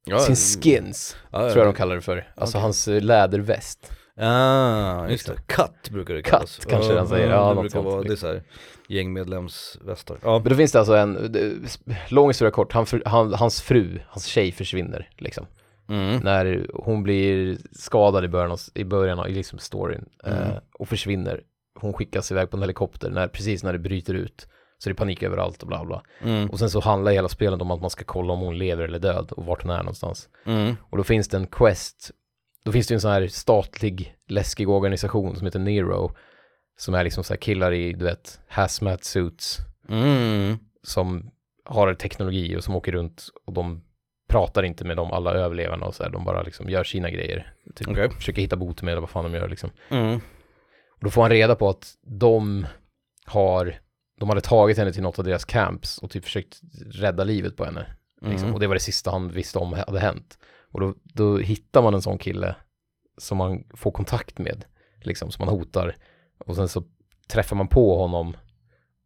ja, 0.04 0.18
sin 0.18 0.36
skins. 0.62 1.16
ja, 1.32 1.42
ja, 1.46 1.52
tror 1.52 1.64
jag 1.64 1.74
de 1.74 1.76
kallar 1.78 1.94
det 1.96 2.02
för. 2.02 2.32
Alltså 2.36 2.56
Okej. 2.58 2.62
hans 2.62 2.88
eh, 2.88 3.02
läderväst. 3.02 3.92
Ah, 4.20 5.08
just 5.08 5.26
det, 5.26 5.34
cut 5.46 5.90
brukar 5.90 6.14
det 6.14 6.22
Cut, 6.22 6.30
kallas 6.30 6.56
kanske 6.68 6.92
den 6.94 7.08
säger. 7.08 7.30
Ja, 7.30 7.54
det 7.54 7.60
brukar 7.60 7.82
vara, 7.82 8.02
det 8.02 8.12
är 8.12 8.16
såhär 8.16 8.42
gängmedlemsvästar 8.88 10.18
Ja, 10.22 10.38
Men 10.38 10.48
då 10.50 10.56
finns 10.56 10.72
det 10.72 10.78
alltså 10.78 10.94
en, 10.96 11.32
det- 11.32 11.78
lång 12.08 12.28
historia 12.28 12.50
kort, 12.50 12.72
han, 12.72 12.86
han, 13.04 13.34
hans 13.34 13.60
fru, 13.62 14.00
hans 14.08 14.24
tjej 14.24 14.52
försvinner 14.52 15.10
liksom. 15.18 15.46
Mm. 15.88 16.20
När 16.24 16.66
hon 16.74 17.02
blir 17.02 17.58
skadad 17.72 18.24
i 18.24 18.28
början 18.28 18.50
av, 18.50 18.58
i 18.74 18.84
början 18.84 19.18
av 19.18 19.28
liksom 19.28 19.58
storyn 19.58 20.04
eh, 20.24 20.48
Mm. 20.48 20.60
och 20.72 20.88
försvinner. 20.88 21.40
Hon 21.80 21.92
skickas 21.92 22.32
iväg 22.32 22.50
på 22.50 22.56
en 22.56 22.62
helikopter 22.62 23.10
när, 23.10 23.28
precis 23.28 23.62
när 23.64 23.72
det 23.72 23.78
bryter 23.78 24.14
ut. 24.14 24.46
Så 24.78 24.88
det 24.88 24.92
är 24.92 24.94
panik 24.94 25.22
överallt 25.22 25.62
och 25.62 25.68
bla 25.68 25.84
bla. 25.84 26.02
Mm. 26.22 26.50
Och 26.50 26.58
sen 26.58 26.70
så 26.70 26.80
handlar 26.80 27.12
hela 27.12 27.28
spelet 27.28 27.60
om 27.62 27.70
att 27.70 27.80
man 27.80 27.90
ska 27.90 28.04
kolla 28.04 28.32
om 28.32 28.40
hon 28.40 28.58
lever 28.58 28.84
eller 28.84 28.98
död 28.98 29.32
och 29.32 29.44
vart 29.46 29.62
hon 29.62 29.70
är 29.70 29.78
någonstans. 29.78 30.28
Mm. 30.46 30.74
Och 30.90 30.96
då 30.96 31.04
finns 31.04 31.28
det 31.28 31.36
en 31.36 31.46
quest, 31.46 32.10
då 32.64 32.72
finns 32.72 32.86
det 32.86 32.94
en 32.94 33.00
sån 33.00 33.10
här 33.10 33.26
statlig 33.28 34.16
läskig 34.28 34.68
organisation 34.68 35.36
som 35.36 35.46
heter 35.46 35.58
Nero. 35.58 36.12
Som 36.78 36.94
är 36.94 37.04
liksom 37.04 37.24
så 37.24 37.32
här 37.32 37.38
killar 37.40 37.72
i, 37.72 37.92
du 37.92 38.04
vet, 38.04 38.40
hazmat 38.48 39.04
suits 39.04 39.58
Mm. 39.88 40.58
som 40.82 41.30
har 41.64 41.94
teknologi 41.94 42.56
och 42.56 42.64
som 42.64 42.76
åker 42.76 42.92
runt 42.92 43.28
och 43.46 43.52
de 43.52 43.82
pratar 44.28 44.62
inte 44.62 44.84
med 44.84 44.96
de 44.96 45.12
alla 45.12 45.32
överlevarna 45.32 45.86
och 45.86 45.94
så 45.94 46.02
här, 46.02 46.10
de 46.10 46.24
bara 46.24 46.42
liksom 46.42 46.68
gör 46.68 46.84
sina 46.84 47.10
grejer. 47.10 47.52
Typ 47.74 47.88
Okej. 47.88 48.10
försöker 48.10 48.42
hitta 48.42 48.56
botemedel, 48.56 49.00
vad 49.00 49.10
fan 49.10 49.24
de 49.24 49.34
gör 49.34 49.48
liksom. 49.48 49.70
Mm. 49.88 50.14
Och 50.90 51.04
då 51.04 51.10
får 51.10 51.22
han 51.22 51.30
reda 51.30 51.54
på 51.54 51.68
att 51.68 51.94
de 52.02 52.66
har, 53.26 53.74
de 54.20 54.28
hade 54.28 54.40
tagit 54.40 54.78
henne 54.78 54.92
till 54.92 55.02
något 55.02 55.18
av 55.18 55.24
deras 55.24 55.44
camps 55.44 55.98
och 55.98 56.10
typ 56.10 56.24
försökt 56.24 56.60
rädda 56.90 57.24
livet 57.24 57.56
på 57.56 57.64
henne. 57.64 57.86
Liksom. 58.20 58.42
Mm. 58.42 58.54
Och 58.54 58.60
det 58.60 58.66
var 58.66 58.74
det 58.74 58.80
sista 58.80 59.10
han 59.10 59.28
visste 59.28 59.58
om 59.58 59.72
hade 59.72 60.00
hänt. 60.00 60.38
Och 60.72 60.80
då, 60.80 60.94
då 61.02 61.38
hittar 61.38 61.82
man 61.82 61.94
en 61.94 62.02
sån 62.02 62.18
kille 62.18 62.56
som 63.18 63.38
man 63.38 63.64
får 63.74 63.90
kontakt 63.90 64.38
med, 64.38 64.64
liksom, 65.02 65.30
som 65.30 65.46
man 65.46 65.54
hotar. 65.54 65.96
Och 66.38 66.56
sen 66.56 66.68
så 66.68 66.84
träffar 67.28 67.56
man 67.56 67.68
på 67.68 67.98
honom 67.98 68.36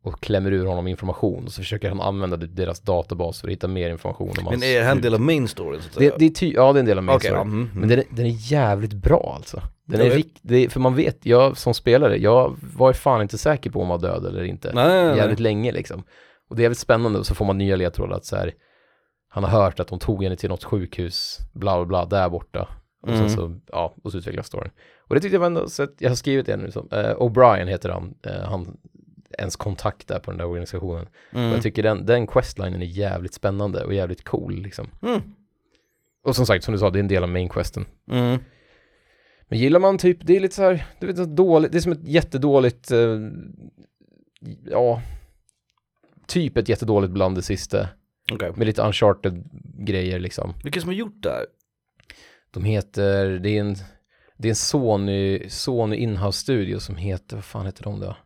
och 0.04 0.20
klämmer 0.20 0.52
ur 0.52 0.66
honom 0.66 0.86
information. 0.86 1.44
Och 1.44 1.52
så 1.52 1.60
försöker 1.60 1.88
han 1.88 2.00
använda 2.00 2.36
deras 2.36 2.80
databas 2.80 3.40
för 3.40 3.48
att 3.48 3.52
hitta 3.52 3.68
mer 3.68 3.90
information 3.90 4.28
om 4.38 4.44
Men 4.50 4.62
är 4.62 4.78
det 4.78 4.84
här 4.84 4.92
en 4.92 5.00
del 5.00 5.14
av 5.14 5.20
main 5.20 5.48
storyn 5.48 5.80
så 5.82 5.88
att 5.88 5.94
säga? 5.94 6.10
det, 6.10 6.16
det 6.18 6.24
är 6.24 6.30
ty- 6.30 6.52
Ja, 6.56 6.72
det 6.72 6.78
är 6.78 6.80
en 6.80 6.86
del 6.86 6.98
av 6.98 7.04
min 7.04 7.14
Okej, 7.16 7.30
story. 7.30 7.38
ja, 7.38 7.42
mm, 7.42 7.70
Men 7.74 7.88
den 7.88 7.98
är, 7.98 8.04
den 8.10 8.26
är 8.26 8.52
jävligt 8.52 8.92
bra 8.92 9.32
alltså. 9.36 9.62
Den 9.86 10.00
är 10.00 10.10
rikt, 10.10 10.38
det 10.42 10.68
för 10.68 10.80
man 10.80 10.94
vet, 10.94 11.26
jag 11.26 11.56
som 11.56 11.74
spelare, 11.74 12.16
jag 12.18 12.56
var 12.76 12.88
ju 12.90 12.94
fan 12.94 13.22
inte 13.22 13.38
säker 13.38 13.70
på 13.70 13.80
om 13.82 13.90
han 13.90 14.00
var 14.00 14.08
död 14.08 14.26
eller 14.26 14.44
inte. 14.44 14.72
Nej, 14.74 14.88
nej, 14.88 15.04
nej. 15.06 15.16
Jävligt 15.16 15.40
länge 15.40 15.72
liksom. 15.72 16.02
Och 16.50 16.56
det 16.56 16.60
är 16.60 16.64
jävligt 16.64 16.78
spännande 16.78 17.18
och 17.18 17.26
så 17.26 17.34
får 17.34 17.44
man 17.44 17.58
nya 17.58 17.76
ledtrådar 17.76 18.16
att 18.16 18.24
så 18.24 18.36
här, 18.36 18.52
han 19.28 19.44
har 19.44 19.50
hört 19.50 19.80
att 19.80 19.88
de 19.88 19.98
tog 19.98 20.22
henne 20.24 20.36
till 20.36 20.48
något 20.50 20.64
sjukhus, 20.64 21.38
bla 21.52 21.76
bla 21.76 21.86
bla, 21.86 22.04
där 22.04 22.28
borta. 22.28 22.68
Och 23.02 23.08
Mm. 23.08 23.20
sen 23.20 23.30
så, 23.30 23.60
ja, 23.72 23.94
och 24.04 24.12
så 24.12 24.18
utvecklas 24.18 24.46
storyn. 24.46 24.70
Och 25.08 25.14
det 25.14 25.20
tyckte 25.20 25.34
jag 25.34 25.40
var 25.40 25.46
ändå, 25.46 25.68
så 25.68 25.82
att 25.82 25.94
jag 25.98 26.10
har 26.10 26.14
skrivit 26.16 26.46
det 26.46 26.56
nu, 26.56 26.70
som, 26.70 26.88
eh, 26.92 27.16
O'Brien 27.16 27.66
heter 27.66 27.88
han, 27.88 28.14
eh, 28.26 28.42
han, 28.44 28.76
ens 29.38 29.56
kontakt 29.56 30.08
där 30.08 30.18
på 30.18 30.30
den 30.30 30.38
där 30.38 30.46
organisationen. 30.46 31.06
Och 31.30 31.38
Mm. 31.38 31.52
jag 31.52 31.62
tycker 31.62 31.82
den, 31.82 32.06
den 32.06 32.26
questlinen 32.26 32.82
är 32.82 32.86
jävligt 32.86 33.34
spännande 33.34 33.84
och 33.84 33.94
jävligt 33.94 34.24
cool 34.24 34.62
liksom. 34.62 34.90
Mm. 35.02 35.20
Och 36.24 36.36
som 36.36 36.46
sagt, 36.46 36.64
som 36.64 36.72
du 36.72 36.78
sa, 36.78 36.90
det 36.90 36.98
är 36.98 37.00
en 37.00 37.08
del 37.08 37.22
av 37.22 37.28
main 37.28 37.48
questen. 37.48 37.84
Mm. 38.10 38.38
Men 39.48 39.58
gillar 39.58 39.80
man 39.80 39.98
typ, 39.98 40.18
det 40.26 40.36
är 40.36 40.40
lite 40.40 40.54
så 40.54 40.62
här, 40.62 40.86
du 41.00 41.06
vet, 41.06 41.36
dåligt, 41.36 41.72
det 41.72 41.78
är 41.78 41.80
som 41.82 41.92
ett 41.92 42.08
jättedåligt, 42.08 42.90
eh, 42.90 43.18
ja, 44.70 45.02
typ 46.26 46.56
ett 46.56 46.68
jättedåligt 46.68 47.12
bland 47.12 47.36
det 47.36 47.42
sista. 47.42 47.88
Okej. 48.32 48.52
Med 48.56 48.66
lite 48.66 48.82
uncharted 48.82 49.44
grejer 49.86 50.18
liksom. 50.18 50.54
Vilka 50.64 50.80
som 50.80 50.88
har 50.88 50.94
gjort 50.94 51.22
det 51.22 51.30
här? 51.30 51.46
De 52.50 52.64
heter, 52.64 53.26
det 53.38 53.50
är 53.56 53.60
en, 53.60 53.76
det 54.38 54.48
är 54.48 54.50
en 54.50 54.56
Sony, 54.56 55.48
Sony 55.48 55.96
Inhouse 55.96 56.38
Studio 56.40 56.78
som 56.78 56.96
heter, 56.96 57.36
vad 57.36 57.44
fan 57.44 57.66
heter 57.66 57.82
de 57.84 58.00
då? 58.00 58.16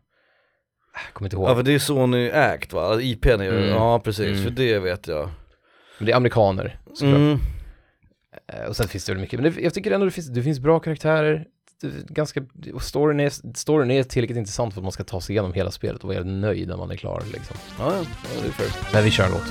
Jag 1.05 1.13
kommer 1.13 1.27
inte 1.27 1.35
ihåg. 1.35 1.49
Ja 1.49 1.55
för 1.55 1.63
det 1.63 1.73
är 1.73 1.79
Sony 1.79 2.31
Act 2.31 2.73
va? 2.73 2.81
Alltså, 2.81 3.01
IPn 3.01 3.29
är 3.29 3.43
ju, 3.43 3.57
Mm. 3.57 3.69
ja 3.69 3.99
precis, 3.99 4.25
Mm. 4.27 4.43
för 4.43 4.49
det 4.51 4.79
vet 4.79 5.07
jag 5.07 5.29
Men 5.97 6.05
det 6.05 6.11
är 6.11 6.15
amerikaner 6.15 6.79
såklart. 6.93 7.15
mm. 7.15 7.39
Eh, 8.53 8.65
Och 8.69 8.75
sen 8.75 8.87
finns 8.87 9.05
det 9.05 9.11
väl 9.13 9.21
mycket, 9.21 9.39
men 9.39 9.51
det, 9.53 9.61
jag 9.61 9.73
tycker 9.73 9.91
ändå 9.91 10.05
det 10.05 10.11
finns, 10.11 10.27
det 10.27 10.43
finns 10.43 10.59
bra 10.59 10.79
karaktärer. 10.79 11.45
Det 11.81 12.09
ganska, 12.13 12.41
och 12.73 12.81
storyn 12.83 13.19
är, 13.19 13.53
storyn 13.57 13.91
är 13.91 14.03
tillräckligt 14.03 14.37
intressant 14.37 14.73
för 14.73 14.81
att 14.81 14.83
man 14.83 14.91
ska 14.91 15.03
ta 15.03 15.21
sig 15.21 15.33
igenom 15.33 15.53
hela 15.53 15.71
spelet 15.71 16.01
och 16.01 16.07
vara 16.07 16.15
helt 16.17 16.27
nöjd 16.27 16.67
när 16.67 16.77
man 16.77 16.91
är 16.91 16.95
klar 16.95 17.23
liksom. 17.33 17.57
Ja, 17.79 17.93
ja, 17.93 18.03
ja 18.35 18.41
det 18.41 18.47
är 18.47 18.51
fair 18.51 18.69
Men 18.93 19.03
vi 19.03 19.11
kör 19.11 19.25
en 19.25 19.31
låt. 19.31 19.43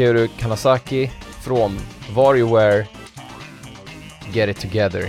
Takeru 0.00 0.28
Kanazaki 0.38 1.10
från 1.44 1.78
WarioWare 2.14 2.86
Get 4.32 4.48
It 4.48 4.60
Together, 4.60 5.08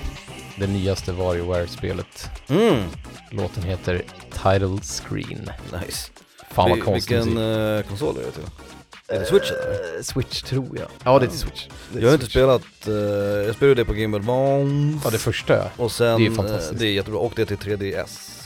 det 0.55 0.67
nyaste 0.67 1.11
WarioWare-spelet. 1.11 2.29
Mm, 2.49 2.83
Låten 3.29 3.63
heter 3.63 4.01
Title 4.31 4.77
Screen. 4.83 5.49
nice. 5.81 6.11
Fan 6.51 6.69
vad 6.69 6.77
Vi- 6.79 6.83
konstig 6.85 7.15
Vilken 7.15 7.37
uh, 7.37 7.81
konsol 7.83 8.17
är 8.17 8.21
det 8.23 8.31
till? 8.31 8.43
Är 9.07 9.19
det 9.19 9.25
Switch 9.25 9.51
eller? 9.51 9.97
Eh, 9.97 10.01
Switch 10.03 10.41
tror 10.41 10.77
jag. 10.77 10.87
Ja, 11.03 11.19
det 11.19 11.25
är 11.25 11.29
till 11.29 11.39
Switch. 11.39 11.67
Det 11.93 11.99
är 11.99 12.01
Jag 12.01 12.09
har 12.09 12.13
inte 12.13 12.25
Switch. 12.25 12.33
spelat, 12.33 12.87
eh, 12.87 12.93
jag 13.45 13.55
spelade 13.55 13.75
det 13.81 13.85
på 13.85 13.93
Game 13.93 14.17
Advance 14.17 14.99
Ja, 15.03 15.09
det 15.11 15.17
första 15.17 15.57
ja. 15.57 15.69
och 15.77 15.91
sen, 15.91 16.19
det 16.19 16.25
är 16.27 16.29
eh, 16.31 16.35
fantastiskt. 16.35 16.79
det 16.79 16.87
är 16.87 16.91
jättebra, 16.91 17.19
och 17.19 17.33
det 17.35 17.45
till 17.45 17.57
3DS. 17.57 18.40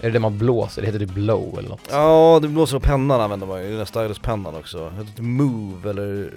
Är 0.00 0.06
det 0.06 0.10
det 0.10 0.18
man 0.20 0.38
blåser? 0.38 0.82
Det 0.82 0.86
heter 0.86 0.98
det 0.98 1.06
blow 1.06 1.58
eller 1.58 1.68
något? 1.68 1.88
Ja, 1.90 2.38
det 2.42 2.48
blåser 2.48 2.76
och 2.76 2.82
pennan 2.82 3.20
använder 3.20 3.46
man 3.46 3.62
ju, 3.62 3.68
den 3.68 3.78
där 3.78 3.84
stylus-pennan 3.84 4.54
också. 4.54 4.88
Heter 4.90 5.12
det 5.16 5.22
Move 5.22 5.90
eller? 5.90 6.32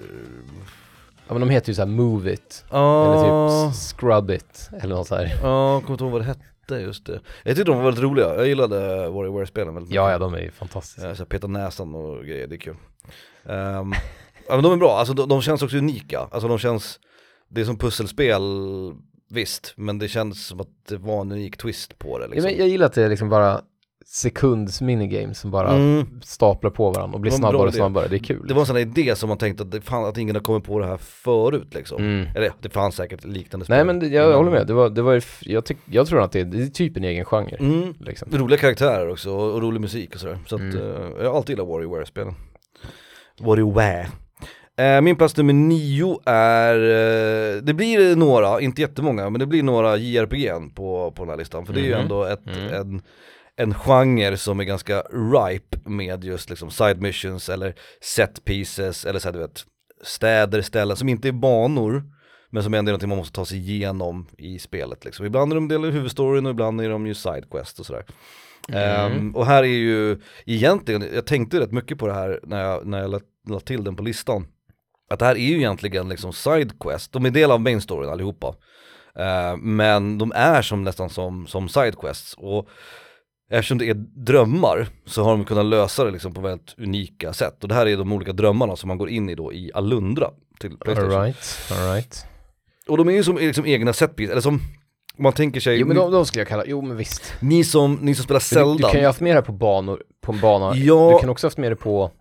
Ja 1.28 1.34
men 1.34 1.40
de 1.40 1.50
heter 1.50 1.68
ju 1.70 1.74
såhär 1.74 1.88
Move 1.90 2.34
It, 2.34 2.66
Ja, 2.72 3.06
eller 3.06 3.68
typ 3.70 3.76
Scrub 3.76 4.32
It, 4.32 4.70
eller 4.82 4.96
något 4.96 5.08
så 5.08 5.16
här. 5.16 5.26
ja, 5.44 5.74
jag 5.74 5.82
kommer 5.82 5.92
inte 5.94 6.04
ihåg 6.04 6.12
vad 6.14 6.22
det 6.22 6.26
hette 6.26 6.76
just 6.76 7.06
det. 7.06 7.20
Jag 7.44 7.56
tyckte 7.56 7.72
de 7.72 7.78
var 7.78 7.84
väldigt 7.86 8.04
roliga, 8.04 8.36
jag 8.36 8.48
gillade 8.48 9.10
WarioWare-spelen 9.10 9.74
väldigt 9.74 9.94
Ja, 9.94 10.04
mycket. 10.08 10.12
ja 10.14 10.20
de 10.20 10.34
är 10.34 10.40
ju 10.40 10.52
fantastiska. 10.52 11.10
Ja, 11.10 11.16
så 11.16 11.26
petar 11.26 11.48
näsan 11.48 11.96
och 11.96 12.24
grejer, 12.26 12.48
det 12.48 12.56
är 12.56 12.60
kul. 12.60 12.76
Ehm, 13.46 13.94
ja 14.48 14.56
men 14.56 14.64
de 14.64 14.74
är 14.74 14.78
bra, 14.78 14.98
alltså 14.98 15.14
de, 15.14 15.30
de 15.30 15.42
känns 15.42 15.62
också 15.64 15.78
unika, 15.78 16.20
alltså 16.32 16.48
de 16.48 16.58
känns, 16.58 17.00
det 17.50 17.62
är 17.62 17.66
som 17.66 17.78
pusselspel, 17.78 18.42
visst, 19.30 19.74
men 19.78 20.00
det 20.00 20.08
känns 20.08 20.46
som 20.48 20.60
att 20.60 20.68
det 20.90 20.98
var 20.98 21.22
en 21.22 21.32
unik 21.32 21.58
twist 21.58 22.00
på 22.00 22.18
det 22.20 22.24
Ja, 22.26 22.30
liksom. 22.32 22.50
men 22.52 22.60
jag 22.60 22.68
gillar 22.68 22.86
att 22.86 22.94
det 22.94 23.04
är 23.04 23.10
liksom 23.10 23.30
bara 23.30 23.62
sekunds 24.06 24.82
minigames 24.82 25.40
som 25.40 25.52
bara 25.52 25.70
Mm. 25.74 26.22
staplar 26.24 26.72
på 26.72 26.92
varandra 26.92 27.16
och 27.16 27.22
blir 27.22 27.32
snabbare 27.32 27.68
och 27.68 27.74
snabbare, 27.74 28.08
det 28.08 28.16
är 28.16 28.20
kul. 28.20 28.48
Det 28.48 28.54
var 28.54 28.62
en 28.62 28.66
sån 28.68 28.76
här 28.76 28.82
idé 28.84 29.16
som 29.16 29.30
man 29.30 29.38
tänkte 29.38 29.64
att, 29.64 29.72
det, 29.72 29.82
fan, 29.82 30.06
att 30.06 30.18
ingen 30.18 30.36
har 30.36 30.44
kommit 30.44 30.64
på 30.64 30.80
det 30.80 30.86
här 30.86 30.98
förut 30.98 31.68
liksom. 31.74 32.02
Mm. 32.04 32.28
Eller 32.36 32.52
det 32.62 32.70
fanns 32.70 32.96
säkert 32.96 33.26
liknande 33.26 33.66
spel. 33.66 33.76
Nej 33.76 33.86
men 33.86 34.00
det, 34.00 34.08
jag 34.08 34.38
håller 34.38 34.52
med, 34.52 34.68
det 34.68 34.74
var, 34.74 34.90
det 34.90 35.02
var 35.02 35.24
jag, 35.42 35.66
tyck, 35.66 35.78
jag 35.86 36.08
tror 36.08 36.22
att 36.22 36.32
det 36.32 36.40
är, 36.40 36.46
det 36.46 36.64
är 36.64 36.68
typ 36.68 36.98
en 36.98 37.04
egen 37.04 37.26
genre. 37.26 37.58
Mm. 37.60 37.94
Liksom. 38.00 38.28
Roliga 38.32 38.58
karaktärer 38.60 39.10
också 39.10 39.32
och, 39.32 39.54
och 39.54 39.62
rolig 39.62 39.82
musik 39.82 40.14
och 40.16 40.20
sådär. 40.22 40.40
Så 40.48 40.56
att 40.56 40.62
Mm. 40.62 40.78
eh, 40.78 41.10
jag 41.20 41.30
har 41.30 41.38
alltid 41.38 41.50
gillat 41.58 41.68
WarioWare-spelen. 41.68 42.34
WarioWare. 43.40 44.08
Eh, 44.80 45.02
min 45.02 45.16
plats 45.16 45.38
nummer 45.38 45.54
nio 45.54 46.20
är, 46.26 46.76
eh, 46.76 47.62
det 47.62 47.74
blir 47.74 48.16
några, 48.16 48.62
inte 48.62 48.82
jättemånga, 48.82 49.30
men 49.30 49.40
det 49.40 49.46
blir 49.46 49.64
några 49.64 49.98
JRPG 49.98 50.52
på, 50.76 51.12
på 51.12 51.24
den 51.24 51.30
här 51.30 51.38
listan. 51.38 51.66
För 51.66 51.74
det 51.74 51.80
är 51.80 51.84
ju 51.84 51.92
Mhm. 51.94 52.02
ändå 52.02 52.24
ett, 52.24 52.48
Mm. 52.48 52.74
en, 52.74 53.02
en 53.58 53.74
genre 53.74 54.38
som 54.38 54.60
är 54.60 54.64
ganska 54.64 55.02
ripe 55.02 55.78
med 55.90 56.24
just 56.24 56.50
liksom 56.50 56.72
side 56.72 57.02
missions 57.02 57.50
eller 57.50 57.76
set 58.02 58.46
pieces 58.46 59.06
eller 59.06 59.20
så 59.20 59.28
här, 59.28 59.34
du 59.34 59.40
vet 59.40 59.64
städer, 60.04 60.62
ställen 60.62 60.98
som 60.98 61.10
inte 61.10 61.28
är 61.28 61.32
banor 61.32 62.04
men 62.52 62.64
som 62.64 62.74
ändå 62.74 62.90
är 62.90 62.92
någonting 62.92 63.10
man 63.10 63.18
måste 63.18 63.34
ta 63.36 63.46
sig 63.46 63.58
igenom 63.58 64.28
i 64.38 64.60
spelet 64.60 65.06
liksom. 65.06 65.26
Ibland 65.26 65.52
är 65.52 65.56
de 65.56 65.68
del 65.68 65.86
av 65.86 65.92
huvudstoryn 65.92 66.46
och 66.46 66.52
ibland 66.52 66.82
är 66.82 66.90
de 66.90 67.08
ju 67.08 67.14
sidequest 67.14 67.80
och 67.80 67.86
sådär. 67.86 68.06
Mm. 68.70 69.12
Ehm, 69.12 69.36
och 69.36 69.46
här 69.46 69.64
är 69.64 69.68
ju 69.68 70.18
egentligen, 70.46 71.06
jag 71.14 71.26
tänkte 71.26 71.60
rätt 71.60 71.72
mycket 71.72 71.98
på 71.98 72.08
det 72.08 72.14
här 72.14 72.40
när 72.44 72.64
jag, 72.64 72.86
när 72.88 73.00
jag 73.02 73.10
la, 73.12 73.20
la 73.50 73.60
till 73.60 73.84
den 73.84 73.96
på 73.96 74.04
listan. 74.04 74.48
Att 75.10 75.20
det 75.20 75.26
här 75.26 75.36
är 75.36 75.40
ju 75.50 75.56
egentligen 75.58 76.10
liksom 76.10 76.34
sidequest, 76.34 77.12
de 77.14 77.26
är 77.26 77.30
del 77.30 77.52
av 77.52 77.62
main 77.62 77.82
storyn 77.82 78.10
allihopa. 78.10 78.56
Ehm, 79.20 79.76
men 79.76 80.18
de 80.18 80.32
är 80.36 80.62
som 80.62 80.84
nästan 80.84 81.10
som, 81.10 81.48
som 81.48 81.70
sidequests. 81.70 82.34
Och 82.38 82.68
eftersom 83.52 83.78
det 83.78 83.90
är 83.90 83.94
drömmar 84.26 84.88
så 85.06 85.24
har 85.24 85.32
de 85.32 85.46
kunnat 85.46 85.66
lösa 85.66 86.04
det 86.04 86.12
liksom 86.12 86.34
på 86.34 86.42
väldigt 86.42 86.76
unika 86.78 87.34
sätt. 87.34 87.64
Och 87.64 87.70
det 87.70 87.76
här 87.76 87.86
är 87.86 87.98
de 87.98 88.12
olika 88.14 88.34
drömmarna 88.34 88.76
som 88.76 88.88
man 88.88 88.98
går 88.98 89.10
in 89.10 89.30
i 89.30 89.36
då 89.36 89.54
i 89.54 89.72
Alundra 89.74 90.30
till 90.60 90.78
Playstation. 90.78 91.12
Alright, 91.14 91.58
alright. 91.72 92.26
Och 92.88 92.98
de 92.98 93.08
är 93.10 93.14
ju 93.14 93.24
som 93.24 93.38
liksom 93.38 93.66
egna 93.66 93.94
setpiece, 93.94 94.32
eller 94.32 94.42
som 94.42 94.54
om 95.18 95.24
man 95.24 95.34
tänker 95.34 95.60
sig, 95.60 95.80
Jo 95.80 95.88
men 95.88 95.98
de, 95.98 96.12
de 96.12 96.26
skulle 96.26 96.42
jag 96.42 96.48
kalla, 96.48 96.64
jo 96.68 96.82
men 96.82 96.98
visst. 96.98 97.34
ni, 97.40 97.64
som, 97.64 97.94
ni 98.02 98.16
som 98.16 98.24
spelar 98.24 98.56
Men 98.56 98.68
Du, 98.68 98.72
Zelda. 98.74 98.88
du 98.88 98.92
kan 98.92 99.00
ju 99.00 99.06
ha 99.06 99.10
haft 99.10 99.20
med 99.22 99.30
det 99.32 99.36
här 99.36 99.42
på 99.42 99.52
banor, 99.52 100.04
på 100.22 100.32
en 100.32 100.40
bana, 100.40 100.76
Ja. 100.76 101.12
du 101.14 101.20
kan 101.20 101.30
också 101.30 101.46
ha 101.46 101.50
haft 101.50 101.58
med 101.58 101.72
det 101.72 101.76
på 101.76 102.12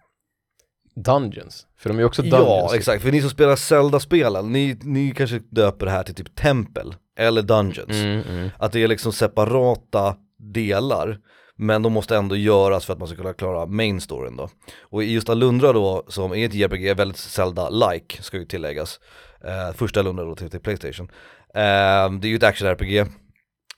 Dungeons, 1.03 1.67
för 1.79 1.91
de 1.91 1.99
är 1.99 2.05
också 2.05 2.23
Dungeons. 2.23 2.47
Ja, 2.49 2.77
exakt. 2.77 3.03
För 3.03 3.13
ni 3.13 3.21
som 3.21 3.31
spelar 3.31 3.57
Zelda-spelen, 3.57 4.53
ni, 4.53 4.79
ni 4.83 5.11
kanske 5.17 5.41
döper 5.51 5.87
det 5.87 5.93
här 5.93 6.03
till 6.03 6.15
typ 6.15 6.35
tempel 6.35 6.95
eller 7.19 7.43
dungeons. 7.43 7.97
Mm, 7.97 8.23
mm. 8.29 8.51
Att 8.59 8.73
det 8.73 8.83
är 8.83 8.89
liksom 8.89 9.13
separata 9.13 10.17
delar, 10.39 11.19
men 11.57 11.83
de 11.83 11.93
måste 11.93 12.17
ändå 12.17 12.37
göras 12.37 12.87
för 12.87 12.93
att 12.93 12.99
man 12.99 13.09
ska 13.09 13.17
kunna 13.17 13.33
klara 13.33 13.67
main 13.67 14.01
storyn 14.01 14.37
då. 14.37 14.49
Och 14.81 15.05
i 15.05 15.13
just 15.13 15.29
Alundra 15.29 15.73
då, 15.73 16.05
som 16.09 16.33
är 16.33 16.47
ett 16.47 16.55
JRPG, 16.55 16.97
väldigt 16.97 17.19
Zelda-like, 17.19 18.23
ska 18.23 18.37
ju 18.37 18.45
tilläggas. 18.45 19.01
Eh, 19.45 19.75
första 19.75 20.01
Alundra 20.01 20.25
då 20.25 20.35
till, 20.35 20.51
till 20.51 20.61
Playstation. 20.61 21.11
Eh, 21.55 22.13
det 22.21 22.27
är 22.27 22.29
ju 22.29 22.37
ett 22.37 22.43
action-RPG. 22.43 23.07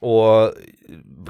Och 0.00 0.52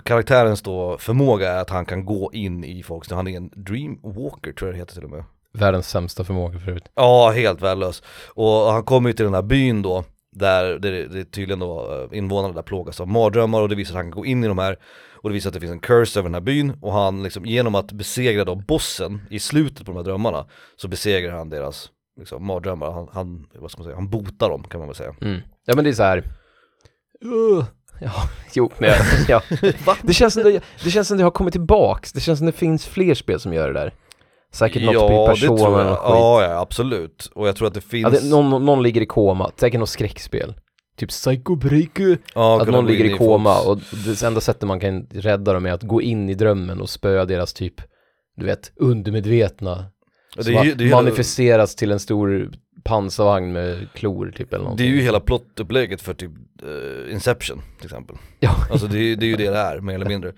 karaktärens 0.04 0.62
då 0.62 0.98
förmåga 0.98 1.52
är 1.52 1.60
att 1.60 1.70
han 1.70 1.86
kan 1.86 2.04
gå 2.04 2.30
in 2.32 2.64
i 2.64 2.82
folks, 2.82 3.10
han 3.10 3.28
är 3.28 3.36
en 3.36 3.50
dreamwalker 3.56 4.52
tror 4.52 4.68
jag 4.68 4.74
det 4.74 4.78
heter 4.78 4.94
till 4.94 5.04
och 5.04 5.10
med. 5.10 5.24
Världens 5.52 5.88
sämsta 5.88 6.24
förmåga 6.24 6.58
förut. 6.58 6.84
Ja, 6.94 7.30
helt 7.30 7.62
värdelös. 7.62 8.02
Och 8.28 8.72
han 8.72 8.84
kommer 8.84 9.08
ju 9.08 9.12
till 9.12 9.24
den 9.24 9.34
här 9.34 9.42
byn 9.42 9.82
då, 9.82 10.04
där 10.32 10.78
det, 10.78 11.06
det 11.06 11.24
tydligen 11.24 11.58
då 11.58 12.08
eh, 12.12 12.18
invånarna 12.18 12.54
där 12.54 12.62
plågas 12.62 13.00
av 13.00 13.08
mardrömmar 13.08 13.62
och 13.62 13.68
det 13.68 13.74
visar 13.74 13.92
att 13.92 13.96
han 13.96 14.12
kan 14.12 14.20
gå 14.20 14.26
in 14.26 14.44
i 14.44 14.48
de 14.48 14.58
här 14.58 14.78
och 15.22 15.30
det 15.30 15.34
visar 15.34 15.50
att 15.50 15.54
det 15.54 15.60
finns 15.60 15.72
en 15.72 15.80
curse 15.80 16.18
över 16.18 16.28
den 16.28 16.34
här 16.34 16.40
byn 16.40 16.72
och 16.80 16.92
han 16.92 17.22
liksom 17.22 17.46
genom 17.46 17.74
att 17.74 17.92
besegra 17.92 18.44
då 18.44 18.54
bossen 18.54 19.20
i 19.30 19.40
slutet 19.40 19.86
på 19.86 19.92
de 19.92 19.96
här 19.96 20.04
drömmarna 20.04 20.46
så 20.76 20.88
besegrar 20.88 21.36
han 21.36 21.50
deras 21.50 21.90
liksom, 22.18 22.46
mardrömmar, 22.46 22.90
han, 22.90 23.08
han, 23.12 23.46
vad 23.54 23.70
ska 23.70 23.78
man 23.78 23.84
säga, 23.84 23.96
han 23.96 24.10
botar 24.10 24.48
dem 24.50 24.64
kan 24.64 24.80
man 24.80 24.88
väl 24.88 24.96
säga. 24.96 25.14
Mm. 25.20 25.40
Ja 25.66 25.74
men 25.74 25.84
det 25.84 25.90
är 25.90 25.94
så 25.94 26.02
här. 26.02 26.18
Uh, 27.24 27.64
ja, 28.00 28.12
jo, 28.54 28.70
men 28.78 28.90
ja. 29.28 29.42
Det 30.02 30.14
känns 30.14 30.34
som 30.34 30.42
det, 30.42 30.62
det 30.84 30.90
känns 30.90 31.08
som 31.08 31.16
det 31.16 31.24
har 31.24 31.30
kommit 31.30 31.52
tillbaks, 31.52 32.12
det 32.12 32.20
känns 32.20 32.38
som 32.38 32.46
det 32.46 32.52
finns 32.52 32.86
fler 32.86 33.14
spel 33.14 33.40
som 33.40 33.52
gör 33.52 33.72
det 33.72 33.80
där. 33.80 33.92
Säkert 34.52 34.82
något 34.82 35.08
på 35.10 35.26
Persona 35.26 35.80
eller 35.80 35.90
något 35.90 35.98
skit. 35.98 36.08
Ja, 36.08 36.42
ja 36.44 36.60
absolut. 36.60 37.30
Och 37.34 37.48
jag 37.48 37.56
tror 37.56 37.68
att 37.68 37.74
det 37.74 37.80
finns... 37.80 38.02
Ja, 38.14 38.20
det, 38.20 38.28
någon, 38.30 38.64
någon 38.64 38.82
ligger 38.82 39.00
i 39.00 39.06
koma, 39.06 39.50
säkert 39.56 39.80
något 39.80 39.88
skräckspel. 39.88 40.54
Typ 40.96 41.08
Psycho 41.08 41.54
Breaker. 41.56 42.18
ja, 42.34 42.62
att 42.62 42.68
någon 42.68 42.86
ligger 42.86 43.04
i 43.04 43.16
koma 43.18 43.54
folks- 43.54 43.66
och 43.66 43.98
det 44.06 44.22
enda 44.22 44.40
sättet 44.40 44.68
man 44.68 44.80
kan 44.80 45.06
rädda 45.10 45.52
dem 45.52 45.66
är 45.66 45.72
att 45.72 45.82
gå 45.82 46.02
in 46.02 46.28
i 46.30 46.34
drömmen 46.34 46.80
och 46.80 46.90
spöa 46.90 47.24
deras 47.24 47.52
typ, 47.52 47.74
du 48.36 48.46
vet, 48.46 48.72
undermedvetna. 48.76 49.84
Ja, 50.36 50.42
det 50.42 50.68
ju- 50.68 50.74
det 50.74 50.90
manifesteras 50.90 51.74
till 51.76 51.92
en 51.92 52.00
stor 52.00 52.50
pansarvagn 52.84 53.52
med 53.52 53.88
klor 53.94 54.30
typ 54.36 54.52
eller 54.52 54.58
Det 54.58 54.62
är 54.62 54.64
någonting. 54.64 54.86
ju 54.90 55.00
hela 55.00 55.20
plottupplägget 55.20 56.02
för 56.02 56.14
typ 56.14 56.30
eh, 56.62 57.12
Inception 57.12 57.62
till 57.76 57.86
exempel. 57.86 58.16
Ja. 58.40 58.54
Alltså 58.70 58.86
det, 58.86 58.98
är- 58.98 59.16
det 59.16 59.26
är 59.26 59.28
ju 59.28 59.36
det 59.36 59.50
det 59.50 59.58
är, 59.58 59.80
mer 59.80 59.94
eller 59.94 60.06
mindre. 60.06 60.32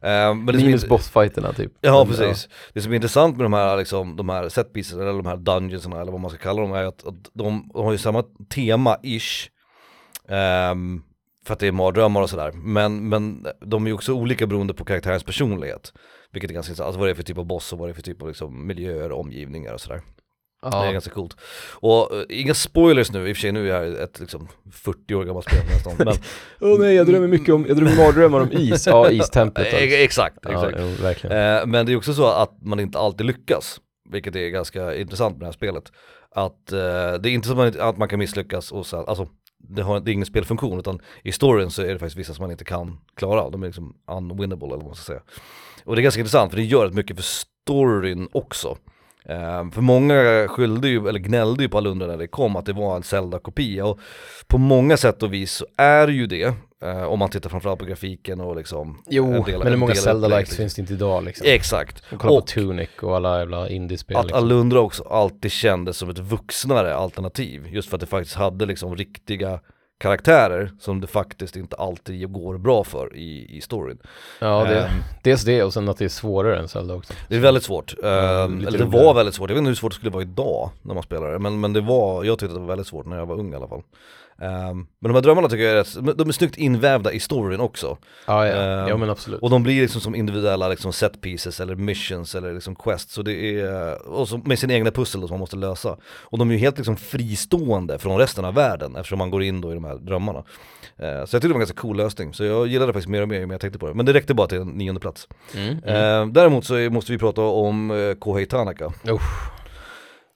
Som 0.00 0.44
Minus 0.44 0.84
är- 0.84 0.88
bossfighterna 0.88 1.52
typ. 1.52 1.72
Ja 1.80 2.04
Men, 2.04 2.16
precis. 2.16 2.48
Det 2.72 2.80
som 2.80 2.92
är 2.92 2.96
intressant 2.96 3.36
med 3.36 3.44
de 3.44 3.52
här, 3.52 3.76
liksom, 3.76 4.16
de 4.16 4.28
här 4.28 4.48
setpieces 4.48 4.92
eller 4.94 5.06
de 5.12 5.26
här 5.26 5.36
dungeonsarna 5.36 6.00
eller 6.00 6.12
vad 6.12 6.20
man 6.20 6.30
ska 6.30 6.38
kalla 6.38 6.62
dem 6.62 6.72
är 6.72 6.84
att, 6.84 7.06
att 7.06 7.14
de, 7.34 7.70
de 7.74 7.82
har 7.82 7.92
ju 7.92 7.98
samma 7.98 8.22
tema-ish. 8.54 9.48
Ehm, 10.28 11.02
för 11.46 11.52
att 11.54 11.60
det 11.60 11.66
är 11.66 11.72
mardrömmar 11.72 12.22
och 12.22 12.30
sådär. 12.30 12.52
Men, 12.54 13.08
men 13.08 13.46
de 13.66 13.84
är 13.84 13.88
ju 13.90 13.94
också 13.94 14.12
olika 14.12 14.46
beroende 14.46 14.74
på 14.74 14.84
karaktärens 14.84 15.24
personlighet. 15.24 15.92
Vilket 16.32 16.50
är 16.50 16.54
ganska 16.54 16.70
intressant, 16.70 16.86
alltså 16.86 16.98
vad 17.00 17.08
det 17.08 17.12
är 17.12 17.14
för 17.14 17.22
typ 17.22 17.38
av 17.38 17.46
boss 17.46 17.72
och 17.72 17.78
vad 17.78 17.88
det 17.88 17.92
är 17.92 17.94
för 17.94 18.02
typ 18.02 18.22
av 18.22 18.28
liksom, 18.28 18.66
miljöer, 18.66 19.12
omgivningar 19.12 19.72
och 19.74 19.80
sådär. 19.80 20.00
Ja. 20.62 20.70
Det 20.82 20.88
är 20.88 20.92
ganska 20.92 21.10
coolt. 21.10 21.36
Och 21.74 22.16
eh, 22.16 22.24
inga 22.28 22.54
spoilers 22.54 23.12
nu, 23.12 23.28
i 23.28 23.32
och 23.32 23.36
för 23.36 23.40
sig 23.40 23.52
nu 23.52 23.70
är 23.70 23.82
jag 23.82 24.02
ett 24.02 24.20
liksom 24.20 24.48
40 24.72 25.14
år 25.14 25.24
gammalt 25.24 25.46
spel 25.46 25.64
nästan. 25.66 25.94
Men, 25.98 26.14
Åh 26.60 26.80
nej, 26.80 26.94
jag 26.94 27.06
drömmer 27.06 27.28
mycket 27.28 27.54
om, 27.54 27.64
jag 27.68 27.76
drömmer 27.76 27.96
mardrömmar 27.96 28.40
om 28.40 28.52
is. 28.52 28.86
Ja, 28.86 29.10
istemplet 29.10 29.66
alltså. 29.74 29.76
Eh, 29.76 30.02
exakt, 30.02 30.36
Ja, 30.42 30.70
exakt. 30.70 31.24
jo. 31.24 31.30
Eh, 31.30 31.66
men 31.66 31.86
det 31.86 31.92
är 31.92 31.96
också 31.96 32.14
så 32.14 32.26
att 32.26 32.62
man 32.62 32.80
inte 32.80 32.98
alltid 32.98 33.26
lyckas, 33.26 33.80
vilket 34.10 34.36
är 34.36 34.48
ganska 34.48 34.94
intressant 34.94 35.32
med 35.36 35.40
det 35.40 35.46
här 35.46 35.52
spelet. 35.52 35.92
Att 36.30 36.72
eh, 36.72 36.78
det 37.20 37.28
är 37.28 37.28
inte 37.28 37.48
så 37.48 37.60
att 37.62 37.98
man, 37.98 38.08
kan 38.08 38.18
misslyckas 38.18 38.72
och 38.72 38.86
sen, 38.86 39.04
alltså 39.06 39.28
det, 39.58 39.82
har, 39.82 40.00
det 40.00 40.10
är 40.10 40.12
ingen 40.12 40.26
spelfunktion 40.26 40.78
utan 40.78 41.00
i 41.22 41.32
storyn 41.32 41.70
så 41.70 41.82
är 41.82 41.92
det 41.92 41.98
faktiskt 41.98 42.16
vissa 42.16 42.34
som 42.34 42.42
man 42.42 42.50
inte 42.50 42.64
kan 42.64 43.00
klara 43.14 43.50
de 43.50 43.62
är 43.62 43.66
liksom 43.66 43.94
unwinnable 44.10 44.66
eller 44.66 44.76
vad 44.76 44.86
man 44.86 44.94
ska 44.94 45.04
säga. 45.04 45.22
Och 45.84 45.96
det 45.96 46.00
är 46.00 46.02
ganska 46.02 46.20
intressant 46.20 46.50
för 46.50 46.56
det 46.58 46.64
gör 46.64 46.84
rätt 46.84 46.94
mycket 46.94 47.16
för 47.16 47.22
storyn 47.22 48.28
också. 48.32 48.76
Eh, 49.28 49.70
för 49.70 49.80
många 49.80 50.48
skyllde 50.48 50.88
ju, 50.88 51.08
eller 51.08 51.18
gnällde 51.20 51.62
ju 51.62 51.68
på 51.68 51.78
Alundra 51.78 52.06
när 52.06 52.16
det 52.16 52.26
kom 52.26 52.56
att 52.56 52.66
det 52.66 52.72
var 52.72 52.96
en 52.96 53.02
Zelda-kopia 53.02 53.84
och 53.86 54.00
på 54.46 54.58
många 54.58 54.96
sätt 54.96 55.22
och 55.22 55.32
vis 55.32 55.52
så 55.52 55.66
är 55.76 56.06
det 56.06 56.12
ju 56.12 56.26
det. 56.26 56.54
eh, 56.84 57.02
om 57.02 57.18
man 57.18 57.30
tittar 57.30 57.50
framförallt 57.50 57.78
på 57.78 57.84
grafiken 57.84 58.40
och 58.40 58.56
liksom 58.56 59.02
Jo, 59.10 59.32
en 59.34 59.42
del- 59.42 59.58
men 59.58 59.68
hur 59.68 59.76
många 59.76 59.94
Zelda-likes 59.94 60.32
upplägget, 60.32 60.56
finns 60.56 60.74
det 60.74 60.80
inte 60.80 60.92
idag 60.92 61.24
liksom? 61.24 61.46
Exakt. 61.50 62.02
Och 62.12 62.18
kolla 62.20 62.32
Och 62.32 62.40
på 62.40 62.46
Tunic 62.46 62.88
och 63.02 63.16
alla 63.16 63.38
jävla 63.38 63.68
indiespel 63.68 64.16
att 64.16 64.24
liksom. 64.24 64.44
Alundra 64.44 64.80
också 64.80 65.02
alltid 65.02 65.50
kändes 65.52 65.96
som 65.96 66.10
ett 66.10 66.18
vuxnare 66.18 66.94
alternativ. 66.94 67.66
Just 67.70 67.88
för 67.88 67.96
att 67.96 68.00
det 68.00 68.06
faktiskt 68.06 68.36
hade 68.36 68.66
liksom 68.66 68.96
riktiga 68.96 69.60
karaktärer 69.98 70.70
som 70.80 71.00
det 71.00 71.06
faktiskt 71.06 71.56
inte 71.56 71.76
alltid 71.76 72.32
går 72.32 72.58
bra 72.58 72.84
för 72.84 73.16
i, 73.16 73.56
i 73.56 73.60
storyn. 73.60 73.98
Ja, 74.40 74.64
det, 74.64 74.80
Ehm, 74.84 74.90
dels 75.22 75.42
det 75.44 75.62
och 75.62 75.72
sen 75.72 75.88
att 75.88 75.98
det 75.98 76.04
är 76.04 76.08
svårare 76.08 76.58
än 76.58 76.68
Zelda 76.68 76.94
också. 76.94 77.12
Det 77.28 77.36
är 77.36 77.40
väldigt 77.40 77.62
svårt, 77.64 77.94
Mm, 78.02 78.58
lite 78.58 78.68
eller 78.68 78.78
det 78.78 78.84
roligare. 78.84 79.04
var 79.04 79.14
väldigt 79.14 79.34
svårt, 79.34 79.50
jag 79.50 79.54
vet 79.54 79.60
inte 79.60 79.68
hur 79.68 79.74
svårt 79.74 79.92
det 79.92 79.96
skulle 79.96 80.10
vara 80.10 80.22
idag 80.22 80.70
när 80.82 80.94
man 80.94 81.02
spelar 81.02 81.32
det 81.32 81.38
Men, 81.38 81.60
men 81.60 81.72
det 81.72 81.80
var, 81.80 82.24
jag 82.24 82.38
tyckte 82.38 82.54
det 82.54 82.60
var 82.60 82.66
väldigt 82.66 82.86
svårt 82.86 83.06
när 83.06 83.16
jag 83.16 83.26
var 83.26 83.34
ung 83.38 83.52
i 83.52 83.56
alla 83.56 83.68
fall 83.68 83.82
Ehm, 84.42 84.86
Men 85.00 85.08
de 85.08 85.14
här 85.14 85.20
drömmarna 85.22 85.48
tycker 85.48 85.64
jag 85.64 85.72
är 85.72 85.76
rätt, 85.76 86.18
de 86.18 86.28
är 86.28 86.32
snyggt 86.32 86.56
invävda 86.56 87.12
i 87.12 87.20
storyn 87.20 87.60
också. 87.60 87.96
Ja, 88.26 88.46
ja, 88.46 88.54
Ehm, 88.54 88.88
ja 88.88 88.96
men 88.96 89.10
absolut. 89.10 89.40
Och 89.42 89.50
de 89.50 89.62
blir 89.62 89.82
liksom 89.82 90.00
som 90.00 90.14
individuella 90.14 90.68
liksom 90.68 90.92
set 90.92 91.20
pieces 91.20 91.60
eller 91.60 91.74
missions 91.74 92.34
eller 92.34 92.54
liksom 92.54 92.74
quests. 92.76 93.12
Så 93.14 93.22
det 93.22 93.60
är, 93.60 94.08
och 94.08 94.28
så 94.28 94.38
med 94.44 94.58
sina 94.58 94.74
egna 94.74 94.90
pussel 94.90 95.20
då 95.20 95.26
som 95.26 95.34
man 95.34 95.40
måste 95.40 95.56
lösa. 95.56 95.96
Och 96.20 96.38
de 96.38 96.48
är 96.50 96.54
ju 96.54 96.60
helt 96.60 96.76
liksom 96.76 96.96
fristående 96.96 97.98
från 97.98 98.18
resten 98.18 98.44
av 98.44 98.54
världen 98.54 98.96
eftersom 98.96 99.18
man 99.18 99.30
går 99.30 99.42
in 99.42 99.60
då 99.60 99.70
i 99.70 99.74
de 99.74 99.84
här 99.84 99.94
drömmarna. 99.96 100.38
Eh, 100.38 100.44
Så 101.04 101.08
jag 101.08 101.28
tyckte 101.30 101.38
det 101.40 101.48
var 101.48 101.54
en 101.54 101.60
ganska 101.60 101.80
cool 101.80 101.96
lösning, 101.96 102.34
så 102.34 102.44
jag 102.44 102.66
gillade 102.66 102.86
det 102.88 102.92
faktiskt 102.92 103.08
mer 103.08 103.22
och 103.22 103.28
mer 103.28 103.38
ju 103.40 103.46
mer 103.46 103.54
jag 103.54 103.60
tänkte 103.60 103.78
på 103.78 103.88
det. 103.88 103.94
Men 103.94 104.06
det 104.06 104.12
räckte 104.12 104.34
bara 104.34 104.46
till 104.46 104.58
en 104.58 104.68
nionde 104.68 105.00
plats. 105.00 105.28
Mm. 105.54 105.84
Eh, 105.84 106.26
Däremot 106.32 106.64
så 106.64 106.74
måste 106.90 107.12
vi 107.12 107.18
prata 107.18 107.40
om 107.42 107.90
uh, 107.90 108.14
Kohei 108.14 108.46
Tanaka 108.46 108.92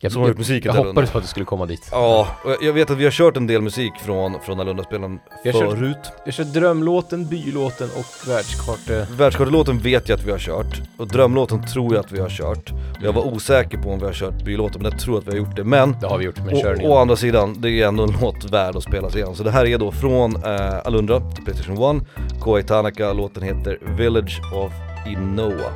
Jag, 0.04 0.12
som 0.12 0.22
har 0.22 0.28
gjort 0.28 0.38
musiken 0.38 0.66
jag 0.74 0.74
till 0.82 0.88
hoppades 0.88 1.10
på 1.10 1.18
att 1.18 1.24
du 1.24 1.28
skulle 1.28 1.44
komma 1.46 1.66
dit. 1.66 1.88
Ja, 1.90 2.28
och 2.44 2.50
jag- 2.50 2.62
jag 2.62 2.72
vet 2.72 2.90
att 2.90 2.96
vi 2.98 3.04
har 3.04 3.10
kört 3.10 3.36
en 3.36 3.46
del 3.46 3.62
musik 3.62 3.92
från, 4.04 4.40
från 4.40 4.60
Alunda-spelen 4.60 5.18
har 5.44 5.52
kört- 5.52 5.78
Jag 6.24 6.34
kör 6.34 6.44
drömlåten, 6.44 7.26
bylåten 7.28 7.88
och 7.96 8.28
världskarte... 8.28 9.06
Världskartelåten 9.10 9.78
vet 9.78 10.08
jag 10.08 10.18
att 10.18 10.24
vi 10.26 10.30
har 10.30 10.38
kört, 10.38 10.80
och 10.96 11.08
drömlåten 11.08 11.66
tror 11.66 11.94
jag 11.94 12.04
att 12.04 12.12
vi 12.12 12.20
har 12.20 12.28
kört. 12.28 12.70
Jag 13.02 13.12
var 13.12 13.22
osäker 13.34 13.78
på 13.78 13.90
om 13.90 13.98
vi 13.98 14.04
har 14.06 14.12
kört 14.12 14.44
bylåten, 14.44 14.82
men 14.82 14.90
jag 14.92 15.00
tror 15.00 15.18
att 15.18 15.26
vi 15.26 15.30
har 15.30 15.38
gjort 15.38 15.56
det. 15.56 15.64
Men 15.64 15.96
Det 16.00 16.06
har 16.06 16.18
vi 16.18 16.24
gjort, 16.24 16.38
men 16.46 16.60
kör 16.60 16.78
Å, 16.84 16.96
andra 16.98 17.16
sidan, 17.16 17.60
det 17.60 17.70
är 17.70 17.88
ändå 17.88 18.02
en 18.02 18.14
låt 18.20 18.44
värd 18.44 18.76
att 18.76 18.82
spelas 18.82 19.16
igen. 19.16 19.34
Så 19.34 19.42
det 19.42 19.50
här 19.50 19.66
är 19.66 19.78
då 19.78 19.92
från 19.92 20.36
eh, 20.36 20.78
Alundra 20.84 21.20
till 21.20 21.44
Playstation 21.44 21.96
1, 22.00 22.06
Koei 22.40 22.62
Tanaka, 22.62 23.12
låten 23.12 23.42
heter 23.42 23.78
Village 23.96 24.40
of 24.54 24.72
Inoa. 25.06 25.70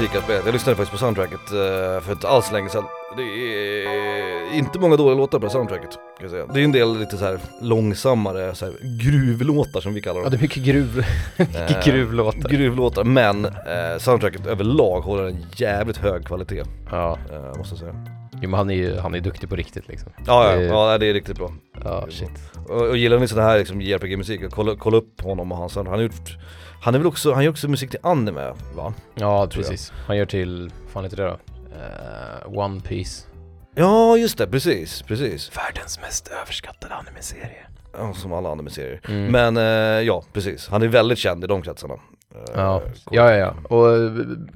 Musik 0.00 0.16
att 0.16 0.24
spela. 0.24 0.44
Jag 0.44 0.52
lyssnade 0.52 0.76
faktiskt 0.76 0.92
på 0.92 0.98
soundtracket 0.98 1.50
eh, 1.50 2.00
för 2.04 2.12
inte 2.12 2.28
alls 2.28 2.52
länge 2.52 2.68
sedan. 2.68 2.84
Det 3.16 3.22
är 3.22 4.54
inte 4.54 4.78
många 4.78 4.96
dåliga 4.96 5.14
låtar 5.18 5.38
på 5.38 5.44
det 5.46 5.50
soundtracket. 5.52 5.90
Kan 5.90 6.00
jag 6.20 6.30
säga. 6.30 6.46
Det 6.46 6.60
är 6.60 6.64
en 6.64 6.72
del 6.72 6.98
lite 6.98 7.16
så 7.16 7.24
här 7.24 7.38
långsammare 7.60 8.54
så 8.54 8.64
här, 8.64 8.74
gruvlåtar 8.82 9.80
som 9.80 9.94
vi 9.94 10.00
kallar 10.02 10.20
Ja, 10.20 10.22
dem. 10.24 10.30
det 10.30 10.36
är 10.36 10.40
mycket 10.42 10.62
gruv... 10.62 11.04
mycket 11.36 11.70
Eh, 11.86 11.92
gruvlåtar. 11.92 12.48
Gruvlåtar, 12.48 13.04
men 13.04 13.44
eh, 13.44 13.98
soundtracket 13.98 14.46
överlag 14.46 15.00
håller 15.00 15.24
en 15.24 15.46
jävligt 15.56 15.96
hög 15.96 16.24
kvalitet, 16.26 16.62
Ja, 16.90 17.18
måste 17.58 17.72
jag 17.74 17.78
säga. 17.78 18.19
Jo, 18.42 18.50
men 18.50 18.58
han 18.58 18.70
är 18.70 18.74
ju 18.74 18.96
han 18.98 19.14
är 19.14 19.20
duktig 19.20 19.48
på 19.48 19.56
riktigt 19.56 19.88
liksom. 19.88 20.12
Ja, 20.26 20.50
ja, 20.50 20.56
Det- 20.56 20.64
ja 20.66 20.98
det 20.98 21.06
är 21.06 21.14
riktigt 21.14 21.36
bra. 21.38 21.52
Ja, 21.84 22.06
shit. 22.10 22.30
Och, 22.68 22.80
och 22.88 22.96
gillar 22.96 23.18
ni 23.18 23.28
sån 23.28 23.38
här 23.42 23.58
liksom 23.58 23.80
JRPG-musik, 23.80 24.40
kolla, 24.50 24.76
kolla 24.78 24.96
upp 24.96 25.20
honom 25.20 25.52
och 25.52 25.58
hans. 25.58 25.76
Han 25.76 25.86
har 25.86 26.00
gjort, 26.00 26.36
han 26.82 26.94
är 26.94 26.98
väl 26.98 27.06
också, 27.06 27.32
han 27.32 27.44
gör 27.44 27.50
också 27.50 27.68
musik 27.68 27.90
till 27.90 28.00
anime 28.02 28.52
va? 28.76 28.94
Ja, 29.14 29.46
precis. 29.50 29.92
Han 30.06 30.16
gör 30.16 30.26
till, 30.26 30.70
vad 30.82 30.90
fan 30.92 31.04
heter 31.04 31.16
det 31.16 31.22
då? 31.22 31.38
Eh, 31.76 32.58
One 32.58 32.80
Piece. 32.80 33.26
Ja 33.74 34.16
just 34.16 34.38
det, 34.38 34.46
precis, 34.46 35.02
precis. 35.02 35.50
Världens 35.56 36.00
mest 36.00 36.28
överskattade 36.42 36.94
anime-serie. 36.94 37.66
Ja, 37.98 38.14
som 38.14 38.32
alla 38.32 38.52
anime-serier. 38.52 39.00
Mm. 39.08 39.32
Men 39.32 39.56
eh, 39.56 40.06
ja, 40.06 40.24
precis. 40.32 40.68
Han 40.68 40.82
är 40.82 40.88
väldigt 40.88 41.18
känd 41.18 41.44
i 41.44 41.46
de 41.46 41.62
kretsarna. 41.62 41.94
Eh, 41.94 42.40
Ja, 42.54 42.82
ja, 43.10 43.32
ja, 43.32 43.36
ja. 43.36 43.76
Och 43.76 44.10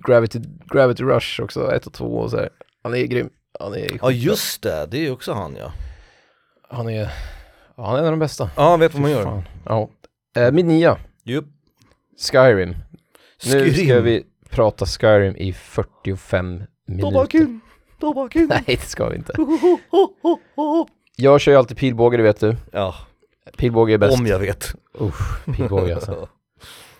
Gravity, 0.06 0.40
Gravity 0.72 1.02
Rush 1.02 1.40
också, 1.42 1.72
ett 1.72 1.86
och 1.86 1.92
två 1.92 2.16
och 2.16 2.30
så 2.30 2.36
här. 2.36 2.48
Han 2.82 2.94
är 2.94 3.04
grym. 3.06 3.28
Han 3.60 3.74
är 3.74 3.98
Ja 4.02 4.10
just 4.10 4.62
det, 4.62 4.86
det 4.90 5.06
är 5.06 5.12
också 5.12 5.32
han 5.32 5.56
ja. 5.58 5.72
Han 6.68 6.88
är, 6.88 7.10
ja, 7.76 7.86
han 7.86 7.94
är 7.94 7.98
en 7.98 8.04
av 8.04 8.10
de 8.10 8.18
bästa. 8.18 8.50
Ja, 8.56 8.70
han 8.70 8.80
vet 8.80 8.92
vad 8.94 9.00
man 9.02 9.10
Fy 9.10 9.16
gör. 9.16 9.24
fan. 9.24 9.42
Ja. 9.64 9.88
Eh, 10.36 10.52
min 10.52 10.68
nia, 10.68 10.98
Jupp. 11.24 11.44
Skyrim. 12.32 12.76
Nu 13.46 13.72
ska 13.74 14.00
vi 14.00 14.24
prata 14.50 14.86
Skyrim 14.86 15.36
i 15.36 15.52
45 15.52 16.62
minuter. 16.86 17.10
Tobakin, 17.10 17.60
tobakin. 18.00 18.46
Nej, 18.50 18.62
det 18.66 18.80
ska 18.80 19.08
vi 19.08 19.16
inte. 19.16 19.32
Jag 21.16 21.40
kör 21.40 21.52
ju 21.52 21.58
alltid 21.58 21.76
pilbåge, 21.76 22.16
det 22.16 22.22
vet 22.22 22.40
du. 22.40 22.56
Ja, 22.72 22.94
Pilbåge 23.56 23.94
är 23.94 23.98
bäst. 23.98 24.20
om 24.20 24.26
jag 24.26 24.38
vet. 24.38 24.74
Usch, 25.00 25.44
pilbåge 25.56 25.94
alltså. 25.94 26.28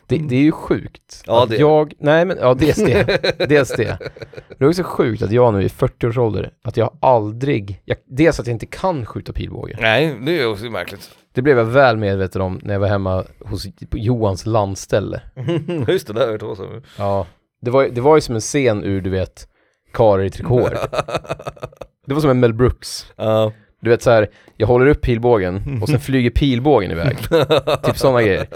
Det, 0.07 0.19
det 0.19 0.37
är 0.37 0.41
ju 0.41 0.53
sjukt. 0.53 1.23
Ja, 1.27 1.43
att 1.43 1.49
det 1.49 1.57
jag, 1.57 1.93
nej 1.99 2.25
men, 2.25 2.37
ja 2.41 2.55
dels 2.55 2.77
det. 2.77 3.49
dels 3.49 3.69
det. 3.69 3.99
Det 4.59 4.65
är 4.65 4.69
också 4.69 4.83
sjukt 4.83 5.23
att 5.23 5.33
jag 5.33 5.55
nu 5.55 5.63
i 5.63 5.69
40 5.69 6.07
års 6.07 6.19
ålder, 6.19 6.53
att 6.63 6.77
jag 6.77 6.99
aldrig, 7.01 7.83
jag, 7.85 7.97
dels 8.07 8.41
att 8.41 8.47
jag 8.47 8.55
inte 8.55 8.67
kan 8.67 9.07
skjuta 9.07 9.33
pilbåge. 9.33 9.77
Nej, 9.81 10.17
det 10.27 10.41
är 10.41 10.47
också 10.47 10.65
märkligt. 10.65 11.11
Det 11.33 11.43
blev 11.43 11.59
jag 11.59 11.65
väl 11.65 11.97
medveten 11.97 12.43
om 12.43 12.61
när 12.63 12.73
jag 12.73 12.81
var 12.81 12.89
hemma 12.89 13.25
hos 13.41 13.67
Johans 13.93 14.47
landställe. 14.47 15.21
just 15.89 16.07
det, 16.07 16.13
där 16.13 16.21
har 16.21 16.33
jag 16.33 16.33
hört 16.33 16.59
om. 16.59 16.83
Ja, 16.99 17.27
det 17.61 17.71
var, 17.71 17.89
det 17.89 18.01
var 18.01 18.17
ju 18.17 18.21
som 18.21 18.35
en 18.35 18.41
scen 18.41 18.85
ur, 18.85 19.01
du 19.01 19.11
vet, 19.11 19.49
Karlar 19.93 20.25
i 20.25 20.31
trikåer. 20.31 20.79
Det 22.07 22.15
var 22.15 22.21
som 22.21 22.31
en 22.31 22.41
Mel 22.41 22.55
Brooks. 22.55 23.07
Ja. 23.17 23.53
Du 23.85 23.91
vet 23.91 24.03
så 24.03 24.11
här, 24.11 24.29
jag 24.57 24.67
håller 24.67 24.87
upp 24.87 25.01
pilbågen 25.01 25.79
och 25.83 25.89
sen 25.89 26.01
flyger 26.01 26.31
pilbågen 26.31 26.91
iväg. 26.91 27.19
typ 27.83 27.99
sådana 27.99 28.23
grejer. 28.23 28.47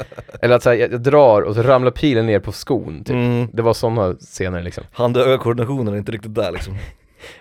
Eller 0.43 0.57
att 0.57 0.62
så 0.62 0.70
här, 0.70 0.76
jag, 0.76 0.93
jag 0.93 1.01
drar 1.01 1.43
och 1.43 1.55
så 1.55 1.62
ramlar 1.62 1.91
pilen 1.91 2.26
ner 2.26 2.41
på 2.41 2.53
skon. 2.53 3.05
Typ. 3.05 3.14
Mm. 3.14 3.49
Det 3.53 3.62
var 3.62 3.74
sådana 3.74 4.14
scener 4.14 4.62
liksom. 4.62 4.85
Hand-öga-koordinationen 4.93 5.95
är 5.95 5.99
inte 5.99 6.12
riktigt 6.12 6.35
där 6.35 6.53
liksom. 6.53 6.74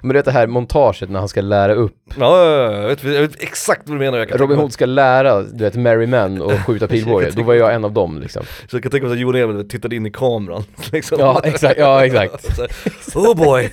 Men 0.02 0.10
du 0.10 0.14
vet 0.14 0.26
det 0.26 0.32
här 0.32 0.48
montaget 0.48 1.10
när 1.10 1.20
han 1.20 1.28
ska 1.30 1.42
lära 1.42 1.74
upp, 1.74 1.96
Ja, 2.20 2.46
ja, 2.46 2.62
ja, 2.72 2.82
jag 2.82 2.88
vet, 2.88 3.04
jag 3.04 3.22
vet 3.22 3.44
exakt 3.44 3.82
vad 3.90 3.96
du 3.96 4.00
menar. 4.00 4.26
Robin 4.26 4.58
Hood 4.58 4.74
ska 4.74 4.86
lära, 4.86 5.42
du 5.42 5.64
vet, 5.64 5.76
Merry 5.76 6.08
Men 6.08 6.42
och 6.42 6.52
skjuta 6.66 6.88
pilbåge. 6.88 7.32
Då 7.36 7.44
var 7.44 7.54
jag 7.54 7.74
en 7.74 7.86
av 7.86 7.92
dem 7.92 8.20
liksom. 8.22 8.44
Så 8.68 8.76
jag 8.76 8.84
kan 8.84 8.92
tänka 8.92 9.08
mig 9.08 9.14
att 9.14 9.20
Johan 9.20 9.36
Emil 9.36 9.70
tittade 9.70 9.96
in 9.96 10.06
i 10.06 10.12
kameran. 10.12 10.64
Liksom. 10.92 11.20
Ja, 11.20 11.42
exakt, 11.44 11.80
ja 11.80 12.06
exakt. 12.06 12.60
Oh 13.16 13.36
boy, 13.36 13.70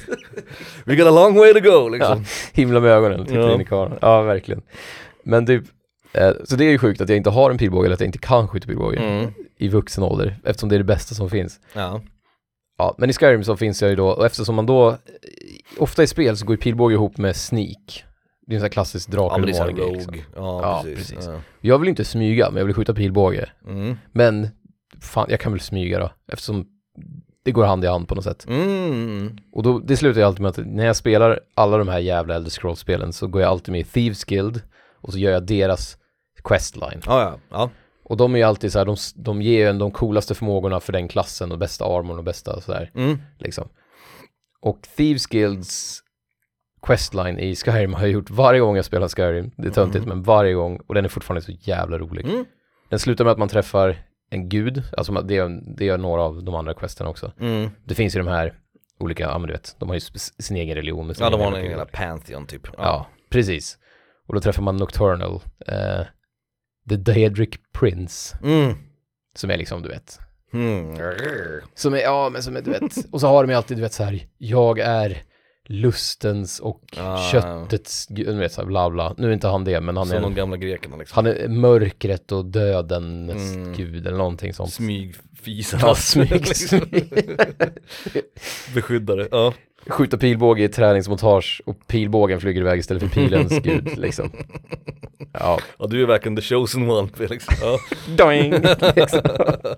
we 0.85 0.97
got 0.97 1.07
a 1.07 1.11
long 1.11 1.35
way 1.39 1.53
to 1.55 1.61
go 1.61 1.89
liksom. 1.89 2.25
Himla 2.53 2.81
med 2.81 2.91
ögonen, 2.91 3.27
tittar 3.27 3.41
Ja. 3.41 3.55
in 3.55 3.61
i 3.61 3.65
kameran. 3.65 3.99
Ja, 4.01 4.23
verkligen. 4.23 4.63
Men 5.25 5.47
typ, 5.47 5.63
eh, 6.13 6.31
så 6.45 6.57
det 6.57 6.65
är 6.65 6.71
ju 6.71 6.79
sjukt 6.79 7.01
att 7.01 7.09
jag 7.09 7.17
inte 7.17 7.31
har 7.31 7.51
en 7.51 7.59
pilbåge 7.59 7.87
eller 7.87 7.95
att 7.95 8.01
jag 8.01 8.09
inte 8.09 8.19
kan 8.19 8.49
skjuta 8.49 8.67
pilbåge 8.67 8.97
Mm. 8.99 9.27
i 9.59 9.69
vuxen 9.69 10.05
ålder 10.05 10.37
eftersom 10.45 10.69
det 10.69 10.77
är 10.77 10.79
det 10.79 10.85
bästa 10.85 11.15
som 11.15 11.31
finns. 11.31 11.61
Ja. 11.73 12.01
Ja, 12.79 12.95
men 12.99 13.11
i 13.11 13.13
Skyrim 13.13 13.45
så 13.45 13.57
finns 13.57 13.83
jag 13.83 13.91
ju 13.91 13.97
då, 13.97 14.09
och 14.09 14.27
eftersom 14.27 14.55
man 14.55 14.67
då, 14.67 14.97
ofta 15.79 16.03
i 16.03 16.07
spel 16.07 16.37
så 16.37 16.47
går 16.47 16.57
ju 16.57 16.61
pilbåge 16.61 16.95
ihop 16.95 17.19
med 17.19 17.37
sneak. 17.37 18.05
Det 18.47 18.53
är 18.53 18.55
en 18.55 18.61
sån 18.61 18.65
här 18.65 18.69
klassisk 18.69 19.09
Ja 19.13 19.17
Draken 19.17 19.43
grej 19.43 19.61
rogue, 19.61 19.97
liksom. 19.97 20.15
ja, 20.15 20.23
Ja, 20.63 20.83
precis, 20.85 21.11
precis. 21.11 21.27
Ja. 21.27 21.41
Jag 21.61 21.79
vill 21.79 21.89
inte 21.89 22.05
smyga, 22.05 22.51
men 22.51 22.57
jag 22.57 22.65
vill 22.65 22.75
skjuta 22.75 22.95
pilbåge. 22.95 23.49
Mm. 23.67 23.97
Men, 24.13 24.49
fan, 25.01 25.27
jag 25.31 25.41
kan 25.41 25.53
väl 25.53 25.61
smyga 25.61 25.99
då, 25.99 26.11
eftersom 26.33 26.67
det 27.45 27.53
går 27.53 27.65
hand 27.65 27.85
i 27.85 27.87
hand 27.87 28.09
på 28.09 28.15
något 28.15 28.25
sätt. 28.25 28.47
Mm. 28.49 29.39
Och 29.53 29.63
då, 29.63 29.79
det 29.79 29.97
slutar 29.97 30.21
ju 30.21 30.27
alltid 30.27 30.43
med 30.43 30.49
att 30.49 30.67
när 30.67 30.87
jag 30.87 30.97
spelar 30.97 31.41
alla 31.55 31.79
de 31.79 31.89
här 31.89 31.99
jävla 31.99 32.35
Elder 32.35 32.51
Scrolls-spelen 32.51 33.13
så 33.13 33.27
går 33.27 33.43
jag 33.43 33.51
alltid 33.51 33.73
med 33.73 33.81
i 33.81 33.85
Thieves 33.85 34.25
Guild 34.25 34.63
och 35.01 35.13
så 35.13 35.19
gör 35.19 35.33
jag 35.33 35.47
deras 35.47 35.97
questline. 36.45 37.01
Ja, 37.07 37.21
ja, 37.23 37.39
ja. 37.51 37.71
Och 38.05 38.17
de 38.17 38.35
är 38.35 38.39
ju 38.39 38.45
alltid 38.45 38.73
så 38.73 38.79
här, 38.79 38.87
de, 38.87 38.97
de 39.15 39.43
ger 39.43 39.59
ju 39.59 39.69
en 39.69 39.79
de 39.79 39.91
coolaste 39.91 40.35
förmågorna 40.35 40.81
för 40.81 40.93
den 40.93 41.09
klassen 41.09 41.53
och 41.53 41.59
bästa 41.59 41.85
armorn 41.85 42.19
och 42.19 42.25
bästa 42.25 42.61
sådär, 42.61 42.91
Mm. 42.95 43.19
liksom. 43.39 43.69
Och 44.61 44.79
Thieves 44.97 45.27
Guilds 45.27 46.01
questline 46.87 47.39
i 47.39 47.57
Skyrim 47.57 47.95
har 47.95 48.01
jag 48.01 48.11
gjort 48.11 48.31
varje 48.31 48.61
gång 48.61 48.77
jag 48.77 48.85
spelar 48.85 49.09
Skyrim. 49.09 49.51
Det 49.57 49.67
är 49.69 49.73
töntigt, 49.73 50.07
men 50.07 50.23
varje 50.23 50.55
gång. 50.55 50.81
Och 50.87 50.95
den 50.95 51.05
är 51.05 51.09
fortfarande 51.09 51.43
så 51.43 51.53
jävla 51.53 51.99
rolig. 51.99 52.27
Mm. 52.27 52.45
Den 52.91 52.99
slutar 52.99 53.25
med 53.25 53.33
att 53.33 53.39
man 53.39 53.49
träffar 53.49 53.97
en 54.31 54.49
gud, 54.49 54.83
alltså 54.97 55.13
det 55.13 55.37
är, 55.37 55.77
det 55.77 55.89
är 55.89 55.99
några 55.99 56.23
av 56.23 56.45
de 56.45 56.55
andra 56.55 56.75
questerna 56.75 57.11
också. 57.11 57.33
Mm. 57.41 57.71
Det 57.85 57.95
finns 57.95 58.17
ju 58.17 58.19
de 58.19 58.29
här 58.29 58.59
olika, 58.99 59.23
ja 59.25 59.39
men 59.39 59.47
du 59.47 59.53
vet, 59.53 59.77
de 59.79 59.89
har 59.89 59.95
ju 59.97 60.01
sin 60.39 60.57
egen 60.57 60.75
religion. 60.77 61.15
sina 61.15 61.27
Ja 61.27 61.31
de 61.31 61.41
har 61.41 61.53
en 61.53 61.65
jävla 61.65 61.87
Pantheon 61.87 62.47
typ. 62.47 62.63
Ja, 62.79 63.07
precis. 63.31 63.79
Och 64.27 64.35
då 64.35 64.41
träffar 64.41 64.63
man 64.63 64.77
Nocturnal, 64.77 65.41
eh, 65.67 66.01
The 66.89 66.97
Daedric 66.97 67.51
Prince, 67.79 68.37
Mm. 68.45 68.75
som 69.37 69.51
är 69.51 69.57
liksom, 69.57 69.83
du 69.83 69.89
vet, 69.89 70.19
Mm. 70.53 70.97
som 71.75 71.95
är, 71.95 71.99
ja 71.99 72.29
men 72.33 72.43
som 72.43 72.57
är, 72.57 72.61
du 72.63 72.71
vet, 72.71 72.83
och 73.13 73.21
så 73.21 73.27
har 73.27 73.45
de 73.45 73.51
ju 73.51 73.57
alltid, 73.57 73.77
du 73.77 73.81
vet 73.83 73.93
så 73.93 74.05
här, 74.05 74.27
jag 74.39 74.79
är 74.79 75.23
lustens 75.67 76.61
och 76.61 76.81
Ah. 77.01 77.31
köttets, 77.33 78.07
du 78.07 78.33
vet 78.35 78.53
så 78.53 78.61
här, 78.61 78.67
bla 78.69 78.91
bla. 78.91 79.15
Nu 79.19 79.29
är 79.29 79.33
inte 79.33 79.49
han 79.49 79.65
det, 79.65 79.81
men 79.81 79.97
han 79.97 80.07
Som 80.07 80.23
de 80.23 80.33
är, 80.33 80.37
gamla 80.37 80.57
grekerna 80.57 80.97
liksom. 80.97 81.15
han 81.17 81.27
är 81.27 81.49
mörkret 81.49 82.33
och 82.33 82.45
dödens 82.45 83.55
Mm. 83.55 83.73
gud 83.73 84.07
eller 84.07 84.19
någonting 84.19 84.53
sånt. 84.55 84.73
Smygfisarna. 84.73 85.83
Ja, 85.87 85.95
smyg, 85.95 86.31
Liksom. 86.33 86.81
Beskyddare, 88.75 89.29
ja. 89.31 89.55
Skjuta 89.87 90.19
pilbåge 90.19 90.65
i 90.65 90.69
träningsmontage 90.69 91.63
och 91.67 91.87
pilbågen 91.87 92.41
flyger 92.41 92.61
iväg 92.61 92.79
istället 92.79 93.03
för 93.03 93.11
pilens 93.11 93.59
gud 93.63 93.99
liksom. 93.99 94.31
Ja, 95.33 95.59
Ja 95.79 95.87
du 95.87 96.03
är 96.03 96.07
verkligen 96.07 96.37
the 96.37 96.43
chosen 96.43 96.91
one 96.91 97.09
Felix. 97.17 97.47
Ja. 97.61 97.79
doing! 98.25 98.51
liksom. 98.97 99.21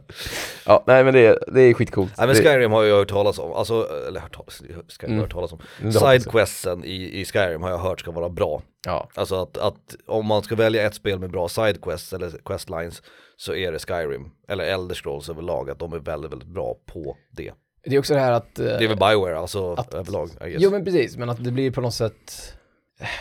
Ja, 0.66 0.84
nej 0.86 1.04
men 1.04 1.14
det, 1.14 1.38
det 1.54 1.61
är 1.61 1.74
skitcoolt. 1.74 2.12
Nej 2.18 2.26
men 2.26 2.36
Skyrim 2.36 2.72
har 2.72 2.84
jag 2.84 2.96
hört 2.96 3.09
talas 3.09 3.38
om, 3.38 3.52
alltså, 3.52 3.88
eller 4.09 4.20
hört 4.20 4.34
talas, 4.34 4.62
Skyrim 4.88 5.11
Mm. 5.12 5.20
hört 5.20 5.32
talas 5.32 5.52
om. 5.52 5.59
Sidequesten 5.92 6.84
i, 6.84 7.20
i 7.20 7.24
Skyrim 7.24 7.62
har 7.62 7.70
jag 7.70 7.78
hört 7.78 8.00
ska 8.00 8.11
vara 8.11 8.28
bra. 8.28 8.62
Ja, 8.86 9.09
Alltså 9.14 9.34
att, 9.42 9.59
att 9.59 9.96
om 10.07 10.26
man 10.26 10.42
ska 10.42 10.54
välja 10.54 10.86
ett 10.86 10.94
spel 10.94 11.18
med 11.18 11.30
bra 11.30 11.48
sidequests 11.48 12.12
eller 12.12 12.30
questlines 12.44 13.02
så 13.36 13.54
är 13.54 13.72
det 13.72 13.78
Skyrim, 13.78 14.30
eller 14.48 14.64
Elder 14.64 14.94
Scrolls 14.94 15.28
överlag, 15.28 15.70
att 15.70 15.78
de 15.78 15.92
är 15.92 15.98
väldigt, 15.98 16.32
väldigt 16.32 16.48
bra 16.48 16.74
på 16.92 17.16
det. 17.30 17.52
Det 17.87 17.95
är 17.95 17.99
också 17.99 18.14
det 18.14 18.20
här 18.20 18.32
att... 18.32 18.59
eh, 18.59 18.64
Det 18.64 18.84
är 18.84 18.89
väl 18.89 18.97
Bioware 18.99 19.39
alltså 19.39 19.72
att- 19.74 19.95
överlag. 19.95 20.30
Jo 20.47 20.70
men 20.70 20.84
precis, 20.84 21.16
men 21.16 21.30
att 21.30 21.45
det 21.45 21.51
blir 21.51 21.70
på 21.70 21.80
något 21.80 21.95
sätt, 21.95 22.55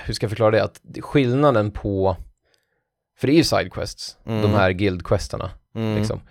hur 0.05 0.13
ska 0.13 0.23
jag 0.23 0.31
förklara 0.31 0.51
det? 0.51 0.63
Att 0.63 0.81
skillnaden 1.01 1.71
på, 1.71 2.17
för 3.19 3.27
det 3.27 3.33
är 3.33 3.37
ju 3.37 3.43
sidequests, 3.43 4.17
Mm. 4.25 4.41
de 4.41 4.51
här 4.53 4.71
guildquesterna 4.71 5.49
mm. 5.75 5.97
liksom. 5.97 6.21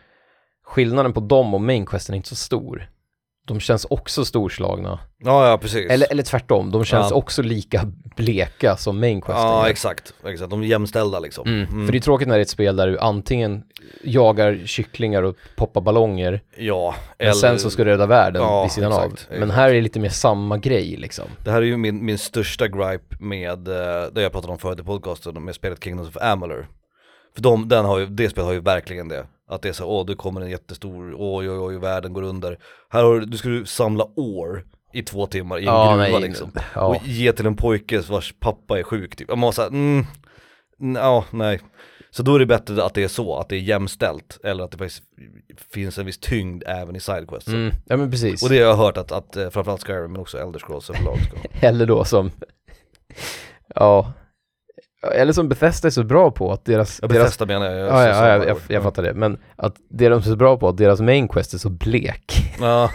Skillnaden 0.65 1.13
på 1.13 1.21
dem 1.21 1.55
och 1.55 1.61
mainquesten 1.61 2.15
är 2.15 2.17
inte 2.17 2.29
så 2.29 2.37
stor. 2.37 2.91
De 3.47 3.61
känns 3.61 3.85
också 3.85 4.25
storslagna. 4.25 4.99
Ja, 5.19 5.49
ja 5.51 5.59
precis. 5.59 5.91
Eller, 5.91 6.07
eller 6.11 6.23
tvärtom, 6.23 6.71
de 6.71 6.85
känns 6.85 7.11
Ja. 7.11 7.17
också 7.17 7.43
lika 7.43 7.93
bleka 8.17 8.77
som 8.77 9.01
mainquesten 9.01 9.47
ja 9.47 9.63
gör. 9.65 9.71
exakt, 9.71 10.15
exakt, 10.27 10.51
de 10.51 10.63
är 10.63 10.67
jämställda 10.67 11.19
liksom. 11.21 11.47
Mm. 11.49 11.69
Mm. 11.69 11.87
För 11.87 11.93
det 11.93 11.99
är 11.99 12.01
tråkigt 12.01 12.29
när 12.29 12.35
det 12.35 12.41
är 12.41 12.43
ett 12.43 12.49
spel 12.49 12.77
där 12.77 12.87
du 12.87 12.99
antingen 12.99 13.63
jagar 14.05 14.61
kycklingar 14.67 15.23
och 15.23 15.37
poppar 15.57 15.81
ballonger, 15.81 16.41
Ja, 16.59 16.95
men 17.19 17.35
sen 17.35 17.59
så 17.59 17.71
ska 17.71 17.85
du 17.85 17.91
rädda 17.91 18.07
världen 18.07 18.43
Ja, 18.43 18.63
vid 18.63 18.73
sidan 18.73 18.91
exakt, 18.93 19.07
av. 19.07 19.13
exakt. 19.13 19.39
Men 19.41 19.51
här 19.51 19.69
är 19.71 19.75
det 19.75 19.81
lite 19.81 20.01
mer 20.01 20.09
samma 20.09 20.59
grej 20.59 20.97
liksom. 20.97 21.25
Det 21.45 21.51
här 21.51 21.63
är 21.63 21.67
ju 21.67 21.77
min, 21.77 22.05
min 22.05 22.19
största 22.19 22.69
gripe 22.69 23.17
med, 23.21 23.69
eh, 23.69 24.07
det 24.13 24.23
jag 24.23 24.33
pratade 24.33 24.53
om 24.53 24.59
förut 24.59 24.81
i 24.81 24.83
podcasten, 24.83 25.45
med 25.45 25.55
spelet 25.55 25.85
Kingdoms 25.85 26.09
of 26.09 26.17
Amalur. 26.23 26.67
För 27.35 27.43
de, 27.43 27.69
den 27.69 27.85
har 27.85 27.99
ju, 27.99 28.07
det 28.07 28.29
spelet 28.31 28.47
har 28.47 28.53
ju 28.53 28.61
verkligen 28.61 29.09
det. 29.09 29.27
Att 29.55 29.63
det 29.63 29.69
är 29.69 29.73
så, 29.73 29.87
åh 29.87 30.07
det 30.07 30.15
kommer 30.15 30.41
en 30.41 30.51
jättestor, 30.51 31.15
oj 31.19 31.51
oj 31.51 31.59
oj 31.59 31.79
världen 31.79 32.13
går 32.13 32.23
under. 32.23 32.59
Här 32.91 33.03
har 33.05 33.21
du, 33.21 33.27
du 33.27 33.37
ska 33.37 33.49
du 33.49 33.67
samla 33.67 34.05
år 34.17 34.65
i 34.93 35.03
två 35.03 35.27
timmar 35.27 35.59
i 35.59 35.61
en 35.61 35.67
Ja, 35.67 35.91
gruva 35.91 36.19
nej, 36.19 36.29
liksom. 36.29 36.53
ja. 36.75 36.87
Och 36.87 37.07
ge 37.07 37.33
till 37.33 37.47
en 37.47 37.57
pojke 37.57 38.01
vars 38.01 38.35
pappa 38.41 38.79
är 38.79 38.83
sjuk 38.83 39.17
typ. 39.17 39.29
Man 39.29 39.39
måste 39.39 39.63
säga, 39.63 39.69
mm, 39.69 40.07
ja 40.97 41.25
nej. 41.31 41.61
Så 42.11 42.23
då 42.23 42.35
är 42.35 42.39
det 42.39 42.47
bättre 42.47 42.85
att 42.85 42.95
det 42.95 43.03
är 43.05 43.09
så, 43.09 43.37
att 43.37 43.49
det 43.49 43.57
är 43.57 43.61
jämställt. 43.61 44.39
Eller 44.45 44.65
att 44.65 44.71
det 44.71 44.79
faktiskt 44.79 45.03
finns 45.71 45.99
en 45.99 46.07
viss 46.07 46.19
tyngd 46.19 46.63
även 46.67 46.97
i 46.97 47.01
sidequests. 47.01 47.49
Mm. 47.49 47.73
Ja 47.87 47.97
men 47.97 48.11
precis. 48.11 48.43
Och 48.43 48.49
det 48.49 48.59
har 48.59 48.67
jag 48.69 48.77
hört 48.77 48.97
att, 48.97 49.13
att 49.13 49.37
eh, 49.37 49.51
framförallt 49.51 49.85
Skyrim 49.87 50.13
men 50.13 50.21
också 50.21 50.39
Elder 50.39 50.59
Scrolls 50.59 50.91
överlag 50.91 51.19
ska 51.21 51.37
Eller 51.67 51.87
då 51.87 52.05
som, 52.05 52.31
ja, 53.75 54.13
eller 55.13 55.33
som 55.33 55.49
Bethesda 55.49 55.89
är 55.89 55.91
så 55.91 56.05
bra 56.05 56.31
på 56.31 56.53
att 56.53 56.65
deras, 56.65 56.99
Jag 57.03 57.11
deras 57.11 57.23
Bethesda 57.23 57.47
menar 57.47 57.67
jag, 57.67 57.79
jag, 57.79 57.89
Ja, 57.89 58.09
ja, 58.09 58.29
ja, 58.29 58.45
jag, 58.47 58.57
ord. 58.57 58.63
jag 58.69 58.83
fattar 58.83 59.03
det, 59.03 59.15
men 59.15 59.39
att 59.57 59.77
det 59.89 60.09
de 60.09 60.19
är 60.19 60.21
så 60.21 60.37
bra 60.37 60.57
på, 60.57 60.69
att 60.69 60.77
deras 60.77 61.01
main 61.01 61.29
quest 61.29 61.55
är 61.55 61.59
så 61.59 61.71
blek. 61.71 62.33
Ja, 62.61 62.91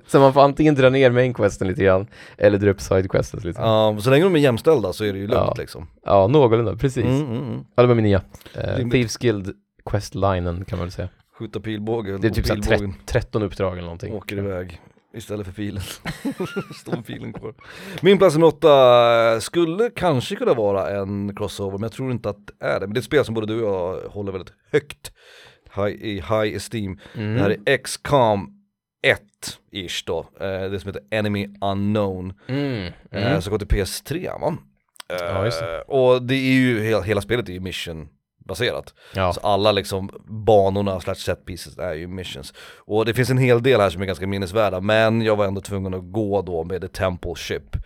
så 0.06 0.20
man 0.20 0.32
får 0.32 0.40
antingen 0.42 0.74
dra 0.74 0.88
ner 0.90 1.10
main 1.10 1.34
questen 1.34 1.68
lite 1.68 1.84
grann, 1.84 2.06
eller 2.38 2.58
dra 2.58 2.70
upp 2.70 2.80
side 2.80 3.10
questen 3.10 3.40
lite. 3.44 3.60
Ja, 3.60 3.92
ja, 3.94 4.00
så 4.00 4.10
länge 4.10 4.24
de 4.24 4.34
är 4.36 4.40
jämställda 4.40 4.92
så 4.92 5.04
är 5.04 5.12
det 5.12 5.18
ju 5.18 5.26
lugnt 5.26 5.42
Ja. 5.46 5.54
liksom 5.58 5.86
någorlunda, 6.04 6.76
precis. 6.76 7.04
mm, 7.04 7.20
mm, 7.26 7.36
mm. 7.36 7.64
Ja, 7.76 7.82
det 7.82 7.86
var 7.86 7.94
min 7.94 8.04
nya. 8.04 8.18
Uh, 8.56 8.76
Rimligt. 8.76 8.92
Thieves 8.92 9.16
Guild 9.16 9.52
questlinen 9.90 10.64
kan 10.64 10.78
man 10.78 10.86
väl 10.86 10.92
säga. 10.92 11.08
Skjuta 11.38 11.60
pilbåge 11.60 12.18
Det 12.18 12.28
är 12.28 12.30
typ 12.30 12.46
pilbågen 12.46 12.94
13 13.06 13.42
uppdrag 13.42 13.72
eller 13.72 13.82
någonting. 13.82 14.12
åker 14.14 14.38
iväg 14.38 14.80
istället 15.16 15.46
för 15.46 15.52
filen 15.52 15.82
Står 16.74 17.02
filen 17.02 17.32
kvar 17.32 17.54
Min 18.00 18.18
plats 18.18 18.34
nummer 18.34 18.46
åtta 18.46 19.40
skulle 19.40 19.90
kanske 19.90 20.36
kunna 20.36 20.54
vara 20.54 20.90
en 21.00 21.36
crossover 21.36 21.72
men 21.78 21.82
jag 21.82 21.92
tror 21.92 22.10
inte 22.10 22.28
att 22.30 22.46
det 22.46 22.66
är 22.66 22.80
det 22.80 22.86
Men 22.86 22.94
det 22.94 22.98
är 22.98 23.00
ett 23.00 23.04
spel 23.04 23.24
som 23.24 23.34
både 23.34 23.46
du 23.46 23.62
och 23.62 23.74
jag 24.04 24.08
håller 24.10 24.32
väldigt 24.32 24.52
högt 24.72 25.12
high, 25.76 25.88
i 25.88 26.14
high 26.14 26.56
esteem 26.56 26.98
Mm. 27.14 27.34
Det 27.34 27.40
här 27.42 27.50
är 27.66 27.76
XCOM 27.76 28.52
1-ish 29.06 30.02
då, 30.06 30.18
eh, 30.40 30.70
det 30.70 30.80
som 30.80 30.88
heter 30.88 31.02
Enemy 31.10 31.48
Unknown 31.60 32.32
Mm. 32.48 32.92
eh, 33.10 33.26
Mm. 33.26 33.42
som 33.42 33.50
går 33.50 33.58
till 33.58 33.68
PS3 33.68 34.40
va? 34.40 34.56
Eh, 35.08 35.16
Ja, 35.20 35.44
just 35.44 35.62
Och 35.86 36.22
det 36.22 36.34
är 36.34 36.52
ju, 36.52 36.80
hela, 36.82 37.00
hela 37.02 37.20
spelet 37.20 37.48
är 37.48 37.52
ju 37.52 37.60
mission 37.60 38.08
baserat. 38.46 38.94
Ja. 39.14 39.32
Så 39.32 39.40
alla 39.40 39.72
liksom 39.72 40.10
banorna 40.24 41.00
slash 41.00 41.14
set 41.14 41.44
pieces 41.44 41.78
är 41.78 41.94
ju 41.94 42.06
missions. 42.06 42.54
Och 42.76 43.04
det 43.04 43.14
finns 43.14 43.30
en 43.30 43.38
hel 43.38 43.62
del 43.62 43.80
här 43.80 43.90
som 43.90 44.02
är 44.02 44.06
ganska 44.06 44.26
minnesvärda 44.26 44.80
men 44.80 45.22
jag 45.22 45.36
var 45.36 45.44
ändå 45.44 45.60
tvungen 45.60 45.94
att 45.94 46.12
gå 46.12 46.42
då 46.42 46.64
med 46.64 46.80
The 46.80 46.88
Temple 46.88 47.34
Ship. 47.36 47.76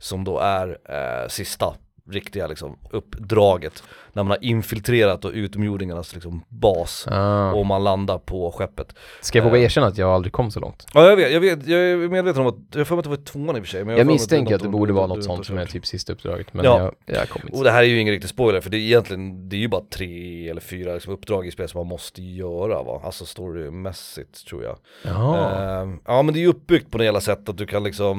Som 0.00 0.24
då 0.24 0.38
är 0.38 0.68
eh, 0.68 1.28
sista 1.28 1.74
riktiga 2.10 2.46
liksom 2.46 2.78
uppdraget. 2.90 3.82
När 4.12 4.22
man 4.22 4.30
har 4.30 4.44
infiltrerat 4.44 5.24
och 5.24 5.30
utomjordingarnas 5.34 6.14
liksom 6.14 6.44
bas. 6.48 7.06
Ah. 7.10 7.52
Och 7.52 7.66
man 7.66 7.84
landar 7.84 8.18
på 8.18 8.52
skeppet. 8.52 8.94
Ska 9.20 9.38
jag 9.38 9.44
våga 9.44 9.56
eh, 9.56 9.64
erkänna 9.64 9.86
att 9.86 9.98
jag 9.98 10.10
aldrig 10.10 10.32
kom 10.32 10.50
så 10.50 10.60
långt? 10.60 10.86
Ja 10.94 11.08
jag 11.08 11.16
vet, 11.16 11.32
jag 11.32 11.40
vet, 11.40 11.66
jag 11.66 11.80
är 11.80 11.96
medveten 11.96 12.42
om 12.42 12.48
att, 12.48 12.56
jag 12.74 12.86
för 12.86 12.94
mig 12.94 12.98
att 12.98 13.04
det 13.04 13.10
var 13.10 13.16
tvåan 13.16 13.56
i 13.56 13.60
och 13.60 13.64
för 13.64 13.70
sig. 13.70 13.84
Men 13.84 13.96
Jag, 13.96 14.06
mig 14.06 14.14
misstänker 14.14 14.54
att 14.54 14.62
det 14.62 14.68
borde 14.68 14.92
vara 14.92 15.06
något 15.06 15.24
sånt 15.24 15.46
som 15.46 15.58
är 15.58 15.66
typ 15.66 15.86
sista 15.86 16.12
uppdraget, 16.12 16.54
men 16.54 16.64
Ja. 16.64 16.92
jag, 17.06 17.16
jag 17.16 17.28
kom 17.28 17.42
inte 17.44 17.56
Och 17.58 17.64
det 17.64 17.70
här 17.70 17.82
är 17.82 17.86
ju 17.86 18.00
ingen 18.00 18.14
riktig 18.14 18.30
spoiler 18.30 18.60
för 18.60 18.70
det 18.70 18.76
är 18.76 18.80
egentligen, 18.80 19.48
det 19.48 19.56
är 19.56 19.60
ju 19.60 19.68
bara 19.68 19.84
tre 19.90 20.48
eller 20.48 20.60
fyra 20.60 20.94
liksom 20.94 21.12
uppdrag 21.12 21.46
i 21.46 21.50
spel 21.50 21.68
som 21.68 21.78
man 21.78 21.86
måste 21.86 22.22
göra 22.22 22.82
va, 22.82 23.00
alltså 23.04 23.26
storymässigt 23.26 24.46
tror 24.46 24.62
jag. 24.64 24.78
Ehm, 25.04 26.00
ja 26.04 26.22
men 26.22 26.34
det 26.34 26.40
är 26.40 26.42
ju 26.42 26.48
uppbyggt 26.48 26.90
på 26.90 26.98
det 26.98 27.04
hela 27.04 27.20
sättet 27.20 27.48
att 27.48 27.58
du 27.58 27.66
kan 27.66 27.82
liksom, 27.84 28.18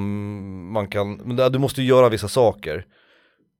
man 0.73 0.87
kan, 0.87 1.13
men 1.15 1.51
du 1.51 1.59
måste 1.59 1.81
ju 1.81 1.87
göra 1.87 2.09
vissa 2.09 2.27
saker. 2.27 2.85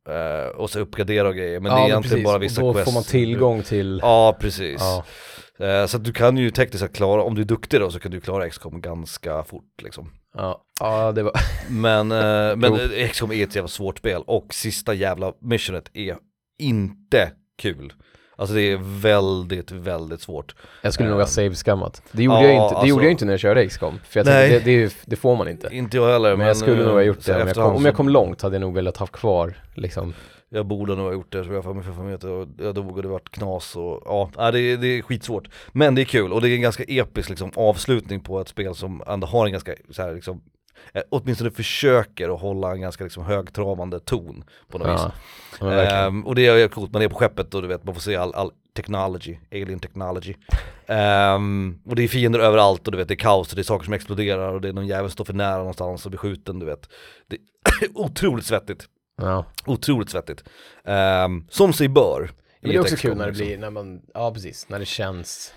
Eh, 0.10 0.48
och 0.48 0.70
så 0.70 0.80
uppgradera 0.80 1.28
och 1.28 1.36
grejer, 1.36 1.60
men 1.60 1.72
det 1.72 1.78
är 1.78 1.86
egentligen 1.86 2.02
precis. 2.02 2.26
bara 2.26 2.38
vissa 2.38 2.62
och 2.62 2.68
då 2.68 2.74
quests. 2.74 2.92
får 2.92 2.94
man 2.94 3.04
tillgång 3.04 3.64
till... 3.64 4.00
Ja 4.04 4.38
precis. 4.40 4.82
Ja. 4.82 5.06
Eh, 5.66 5.86
så 5.86 5.98
du 5.98 6.14
kan 6.14 6.38
ju 6.38 6.52
tekniskt 6.52 6.84
sett 6.84 6.96
klara, 6.96 7.24
om 7.24 7.36
du 7.36 7.42
är 7.42 7.46
duktig 7.46 7.80
då 7.80 7.92
så 7.92 8.00
kan 8.00 8.12
du 8.12 8.22
klara 8.22 8.50
XCOM 8.50 8.82
ganska 8.82 9.44
fort 9.44 9.82
liksom. 9.82 10.12
Ja, 10.34 10.64
ja 10.80 11.12
det 11.12 11.24
var... 11.24 11.34
Men, 11.70 12.12
eh, 12.12 12.56
men 12.56 12.74
eh, 12.74 13.10
XCOM 13.10 13.32
är 13.32 13.44
ett 13.44 13.56
jävla 13.56 13.68
svårt 13.68 13.98
spel 13.98 14.24
och 14.26 14.54
sista 14.54 14.94
jävla 14.94 15.34
missionet 15.42 15.92
är 15.94 16.18
inte 16.60 17.32
kul. 17.58 17.94
Alltså 18.40 18.56
det 18.56 18.62
är 18.72 18.80
väldigt, 19.02 19.72
väldigt 19.72 20.22
svårt. 20.22 20.56
Jag 20.82 20.94
skulle 20.94 21.10
nog 21.10 21.18
ha 21.18 21.24
Ehm. 21.24 21.28
save-skammat. 21.28 22.02
Det 22.12 22.24
gjorde 22.24 22.38
Ja, 22.38 22.44
jag 22.44 22.54
inte, 22.54 22.62
det 22.62 22.70
alltså- 22.70 22.86
gjorde 22.88 23.04
jag 23.04 23.12
inte 23.12 23.26
när 23.26 23.34
jag 23.34 23.40
körde 23.40 23.68
XCOM. 23.68 24.00
För 24.04 24.20
jag 24.20 24.26
Nej. 24.26 24.50
tänkte, 24.50 24.70
det, 24.70 24.78
det, 24.86 24.96
det 25.06 25.16
får 25.16 25.36
man 25.36 25.48
inte. 25.48 25.68
Inte 25.72 25.98
jag 25.98 26.12
heller 26.12 26.36
Men 26.38 26.48
jag 26.48 26.58
skulle 26.58 26.84
nog 26.84 26.94
ha 26.94 27.02
gjort 27.02 27.22
så 27.22 27.32
det 27.32 27.42
om 27.42 27.48
jag, 27.48 27.56
kom, 27.56 27.76
om 27.76 27.86
jag 27.86 27.96
kom 27.96 28.10
långt 28.10 28.42
hade 28.42 28.56
jag 28.56 28.62
nog 28.62 28.74
velat 28.74 28.98
ha 28.98 29.06
kvar 29.08 29.54
liksom. 29.74 30.14
Jag 30.52 30.66
borde 30.66 30.96
nog 30.96 31.06
ha 31.06 31.14
gjort 31.14 31.32
det, 31.32 31.44
så 31.44 31.54
jag 31.54 31.76
mig 31.76 31.84
för 31.84 31.92
fan 31.94 32.08
vet 32.12 32.24
och 32.24 32.48
jag 32.58 32.76
dog 32.76 32.96
och 32.98 33.02
det 33.04 33.08
vart 33.10 33.32
knas 33.32 33.76
och 33.76 34.02
ja, 34.38 34.52
det, 34.52 34.60
är- 34.60 34.78
det 34.78 34.88
är 34.88 35.02
skitsvårt. 35.02 35.48
Men 35.72 35.96
det 35.96 36.02
är 36.02 36.06
kul 36.06 36.34
och 36.34 36.42
det 36.42 36.50
är 36.50 36.56
en 36.56 36.62
ganska 36.62 36.84
episk 36.88 37.30
liksom, 37.30 37.52
avslutning 37.56 38.20
på 38.20 38.42
ett 38.42 38.48
spel 38.48 38.76
som 38.76 39.04
ändå 39.08 39.28
har 39.28 39.46
en 39.46 39.52
ganska 39.52 39.74
så 39.90 40.02
här, 40.02 40.14
liksom, 40.16 40.42
eh, 40.94 41.02
åtminstone 41.10 41.52
försöker 41.52 42.36
att 42.36 42.42
hålla 42.42 42.72
en 42.72 42.82
ganska 42.82 43.04
liksom, 43.04 43.24
högtravande 43.24 44.00
ton 44.00 44.44
på 44.68 44.78
något 44.78 44.88
vis. 44.88 45.02
Ja, 45.02 45.12
ja, 45.60 45.66
verkligen. 45.66 46.06
Ehm, 46.06 46.28
och 46.28 46.36
det 46.36 46.48
är 46.48 46.68
coolt, 46.68 46.92
man 46.92 47.02
är 47.02 47.08
på 47.08 47.16
skeppet 47.16 47.54
och 47.54 47.62
du 47.62 47.68
vet 47.68 47.84
man 47.84 47.96
får 47.96 48.02
se 48.02 48.16
all, 48.16 48.34
all 48.34 48.52
technology, 48.76 49.38
alien 49.52 49.80
technology. 49.80 50.36
Ehm, 50.88 51.80
och 51.86 51.96
det 51.96 52.04
är 52.04 52.08
fiender 52.08 52.40
överallt 52.40 52.88
och 52.88 52.92
du 52.92 52.98
vet 52.98 53.08
det 53.08 53.14
är 53.14 53.16
kaos 53.16 53.50
och 53.50 53.56
det 53.56 53.62
är 53.62 53.64
saker 53.64 53.86
som 53.86 53.94
exploderar 53.94 54.54
och 54.54 54.62
det 54.62 54.70
är 54.70 54.74
någon 54.74 54.88
jävel 54.88 55.10
som 55.10 55.14
står 55.14 55.26
för 55.26 55.34
nära 55.34 55.58
någonstans 55.58 56.06
och 56.06 56.12
blir 56.12 56.18
skjuten 56.18 56.60
du 56.60 56.66
vet. 56.66 56.90
Det 57.28 57.36
är 57.36 57.42
otroligt 57.94 58.46
svettigt. 58.46 58.86
ja. 59.18 59.46
Otroligt 59.66 60.10
svettigt. 60.10 60.44
Ehm, 60.86 61.48
som 61.50 61.74
sig 61.74 61.88
bör. 61.88 62.32
Men 62.62 62.72
det 62.72 62.78
är 62.78 62.82
också 62.82 62.96
kul 62.96 63.18
när 63.18 63.26
det 63.26 63.32
liksom. 63.32 63.48
blir, 63.48 63.58
när 63.58 63.70
man, 63.70 64.02
ja 64.14 64.34
precis, 64.34 64.70
när 64.70 64.80
det 64.80 64.86
känns 64.86 65.54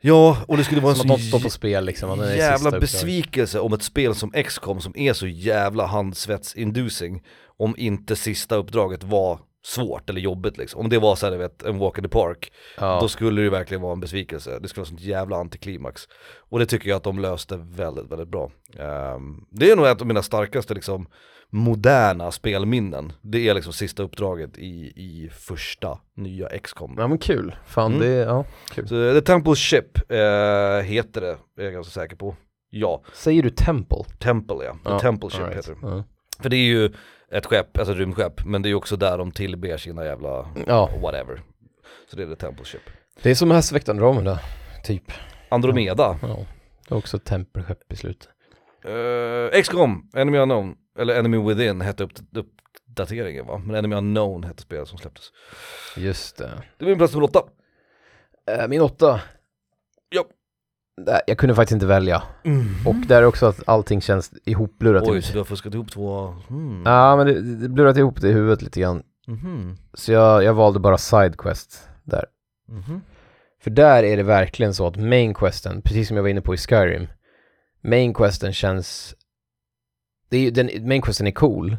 Ja, 0.00 0.36
och 0.48 0.56
det 0.56 0.64
skulle 0.64 0.80
vara 0.80 0.92
en 0.92 0.98
som 0.98 1.08
så 1.08 1.14
att 1.14 1.20
något 1.20 1.28
står 1.28 1.40
på 1.40 1.50
spel 1.50 1.84
liksom. 1.84 2.24
jävla 2.36 2.70
besvikelse 2.70 3.60
om 3.60 3.72
ett 3.72 3.82
spel 3.82 4.14
som 4.14 4.30
XCOM 4.30 4.80
som 4.80 4.96
är 4.96 5.12
så 5.12 5.26
jävla 5.26 5.86
handsvetsinducing 5.86 7.22
om 7.58 7.74
inte 7.78 8.16
sista 8.16 8.56
uppdraget 8.56 9.02
var 9.04 9.38
svårt 9.62 10.10
eller 10.10 10.20
jobbigt 10.20 10.56
liksom. 10.58 10.80
Om 10.80 10.88
det 10.88 10.98
var 10.98 11.16
såhär, 11.16 11.36
vet, 11.36 11.62
en 11.62 11.78
walk 11.78 11.98
in 11.98 12.04
the 12.04 12.10
park, 12.10 12.52
Ja. 12.76 12.98
då 13.00 13.08
skulle 13.08 13.42
det 13.42 13.50
verkligen 13.50 13.80
vara 13.82 13.92
en 13.92 14.00
besvikelse. 14.00 14.58
Det 14.62 14.68
skulle 14.68 14.80
vara 14.80 14.88
sånt 14.88 15.00
jävla 15.00 15.36
antiklimax. 15.36 16.02
Och 16.50 16.58
det 16.58 16.66
tycker 16.66 16.88
jag 16.88 16.96
att 16.96 17.02
de 17.04 17.18
löste 17.18 17.56
väldigt, 17.56 18.12
väldigt 18.12 18.28
bra. 18.28 18.50
Ehm, 18.78 19.44
det 19.50 19.70
är 19.70 19.76
nog 19.76 19.86
ett 19.86 20.00
av 20.00 20.06
mina 20.06 20.22
starkaste 20.22 20.74
liksom 20.74 21.06
moderna 21.52 22.30
spelminnen. 22.30 23.12
Det 23.22 23.48
är 23.48 23.54
liksom 23.54 23.72
sista 23.72 24.02
uppdraget 24.02 24.58
i, 24.58 24.92
i 24.96 25.30
första 25.32 25.98
nya 26.16 26.48
XCOM. 26.58 26.94
Ja 26.98 27.06
men 27.08 27.18
kul, 27.18 27.54
fan 27.66 27.92
Mm. 27.94 28.00
det, 28.08 28.14
ja, 28.16 28.44
kul. 28.74 28.88
Så 28.88 29.12
The 29.14 29.20
Temple 29.20 29.54
Ship 29.54 30.10
eh, 30.10 30.80
heter 30.84 31.20
det, 31.20 31.38
är 31.62 31.64
jag 31.64 31.72
ganska 31.72 32.00
säker 32.00 32.16
på. 32.16 32.36
Ja, 32.70 33.02
Säger 33.14 33.42
du 33.42 33.50
Temple? 33.50 34.04
Temple 34.18 34.56
ja. 34.64 34.72
The 34.72 34.90
Ja, 34.90 34.98
Temple 34.98 35.30
Ship 35.30 35.40
right. 35.40 35.56
heter 35.56 35.70
det. 35.72 35.78
Ja. 35.82 36.04
För 36.42 36.48
det 36.48 36.56
är 36.56 36.68
ju 36.68 36.92
ett 37.30 37.46
skepp, 37.46 37.78
alltså 37.78 37.92
ett 37.92 37.98
rymdskepp, 37.98 38.44
men 38.44 38.62
det 38.62 38.66
är 38.66 38.70
ju 38.70 38.76
också 38.76 38.96
där 38.96 39.18
de 39.18 39.32
tillber 39.32 39.76
sina 39.76 40.04
jävla 40.04 40.48
ja, 40.66 40.90
whatever. 41.02 41.42
Så 42.10 42.16
det 42.16 42.22
är 42.22 42.26
The 42.26 42.36
Temple 42.36 42.64
Ship. 42.64 42.82
det 43.22 43.30
är 43.30 43.34
som 43.34 43.50
Hästväktaren 43.50 44.00
Ramunda, 44.00 44.40
typ. 44.84 45.12
Andromeda. 45.48 46.18
Ja. 46.22 46.46
Det 46.88 46.94
är 46.94 46.98
också 46.98 47.16
ett 47.16 47.24
tempelskepp 47.24 47.92
i 47.92 47.96
slutet. 47.96 48.28
Uh, 48.88 49.62
XCOM, 49.62 50.10
Enemy 50.16 50.38
Unknown, 50.38 50.74
eller 50.98 51.18
Enemy 51.18 51.48
Within 51.48 51.80
hette 51.80 52.04
upp, 52.04 52.12
uppdateringen 52.90 53.46
va? 53.46 53.58
Men 53.58 53.76
Enemy 53.76 53.96
Unknown 53.96 54.44
hette 54.44 54.62
spelet 54.62 54.88
som 54.88 54.98
släpptes. 54.98 55.32
Just 55.96 56.36
det. 56.36 56.62
Det 56.78 56.84
var 56.84 56.90
min 56.90 56.98
plats 56.98 57.14
nummer 57.14 57.28
åtta. 57.28 57.42
Eh, 58.46 58.68
min 58.68 58.80
åtta. 58.80 59.20
Ja. 60.08 60.24
Jag 61.26 61.38
kunde 61.38 61.54
faktiskt 61.54 61.74
inte 61.74 61.86
välja. 61.86 62.22
Och 62.86 62.94
där 62.94 63.22
är 63.22 63.26
också 63.26 63.46
att 63.46 63.68
allting 63.68 64.00
känns 64.00 64.32
ihoplurat. 64.44 65.08
Oj, 65.08 65.22
så 65.22 65.32
du 65.32 65.38
har 65.38 65.44
fuskat 65.44 65.74
ihop 65.74 65.90
två, 65.92 66.26
hmm. 66.26 66.82
Ja 66.84 67.16
men 67.16 67.26
det, 67.26 67.40
det 67.56 67.68
blurrat 67.68 67.96
ihop 67.96 68.20
det 68.20 68.28
i 68.28 68.32
huvudet 68.32 68.62
lite 68.62 68.80
grann. 68.80 69.02
Mhm. 69.26 69.76
Så 69.94 70.12
jag, 70.12 70.44
jag 70.44 70.54
valde 70.54 70.80
bara 70.80 70.98
Sidequest 70.98 71.88
där. 72.04 72.24
Mhm. 72.68 73.00
För 73.62 73.70
där 73.70 74.02
är 74.02 74.16
det 74.16 74.22
verkligen 74.22 74.74
så 74.74 74.86
att 74.86 74.96
main 74.96 75.34
questen, 75.34 75.82
precis 75.82 76.08
som 76.08 76.16
jag 76.16 76.22
var 76.22 76.30
inne 76.30 76.40
på 76.40 76.54
i 76.54 76.56
Skyrim, 76.56 77.06
main 77.80 78.14
questen 78.14 78.52
känns... 78.52 79.14
Det 80.28 80.46
är, 80.46 80.50
den, 80.50 80.88
main 80.88 81.02
questen 81.02 81.26
är 81.26 81.30
cool. 81.30 81.76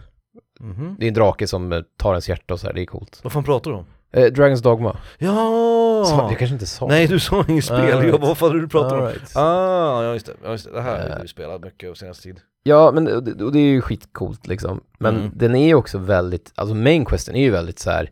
Mhm. 0.60 0.96
Det 1.00 1.06
är 1.06 1.08
en 1.08 1.14
drake 1.14 1.48
som 1.48 1.84
tar 1.98 2.12
ens 2.12 2.30
hjärta 2.30 2.54
och 2.54 2.60
så 2.60 2.68
här, 2.68 2.74
det 2.74 2.82
är 2.82 2.86
coolt. 2.86 3.20
Vad 3.24 3.34
fan 3.34 3.44
pratar 3.44 3.72
du 3.72 3.78
om? 3.78 3.86
Eh, 4.14 4.24
Dragon's 4.26 4.64
Dogma. 4.64 4.98
Ja! 5.18 6.04
Så, 6.06 6.16
jag 6.16 6.38
kanske 6.40 6.54
inte 6.54 6.66
sa. 6.66 6.88
Nej 6.88 7.08
du 7.08 7.20
sa 7.20 7.46
inget 7.48 7.66
spel, 7.66 7.82
right. 7.82 8.08
jag 8.08 8.20
bara, 8.22 8.28
vad 8.28 8.38
fan 8.38 8.50
är 8.52 8.56
du 8.62 8.68
pratar 8.68 8.98
om? 8.98 9.06
Right. 9.08 9.36
Ah, 9.38 10.04
ja 10.04 10.14
just 10.14 10.26
det, 10.26 10.34
ja, 10.44 10.52
just 10.52 10.66
det. 10.66 10.72
det 10.72 10.82
här 10.82 11.00
har 11.10 11.16
Eh. 11.16 11.22
vi 11.22 11.28
spelat 11.28 11.62
mycket 11.64 11.90
på 11.90 11.96
senaste 11.96 12.24
tid. 12.24 12.40
Ja, 12.64 12.92
men 12.92 13.08
och 13.08 13.24
det, 13.24 13.44
och 13.44 13.52
det 13.52 13.60
är 13.60 13.64
ju 13.70 13.82
skitcoolt 13.82 14.48
liksom. 14.48 14.82
Men 15.00 15.16
Mm. 15.16 15.32
den 15.36 15.56
är 15.56 15.68
ju 15.68 15.76
också 15.76 15.98
väldigt, 15.98 16.52
alltså 16.56 16.76
main 16.76 17.06
questen 17.06 17.36
är 17.36 17.42
ju 17.42 17.52
väldigt 17.52 17.80
så 17.80 17.92
här. 17.92 18.10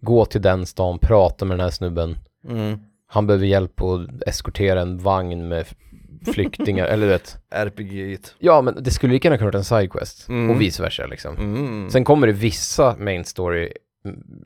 gå 0.00 0.24
till 0.24 0.42
den 0.42 0.66
stan, 0.66 0.98
prata 0.98 1.44
med 1.44 1.56
den 1.58 1.64
här 1.64 1.70
snubben. 1.70 2.18
Mm. 2.48 2.78
Han 3.06 3.26
behöver 3.26 3.46
hjälp 3.46 3.80
att 3.82 4.22
eskortera 4.28 4.80
en 4.80 4.98
vagn 4.98 5.48
med 5.48 5.66
flyktingar, 6.32 6.86
eller 6.92 7.06
du 7.06 7.12
vet. 7.12 7.36
RPG-igt. 7.50 8.34
Ja, 8.38 8.60
men 8.62 8.82
det 8.82 8.90
skulle 8.90 9.12
lika 9.12 9.28
gärna 9.28 9.38
kunna 9.38 9.50
vara 9.50 9.58
en 9.58 9.64
sidequest. 9.64 10.28
Mm. 10.28 10.50
Och 10.50 10.60
vice 10.60 10.82
versa 10.82 11.06
liksom. 11.06 11.36
Mm. 11.36 11.90
Sen 11.90 12.04
kommer 12.04 12.26
det 12.26 12.32
vissa 12.32 12.96
main 12.98 13.24
story 13.24 13.72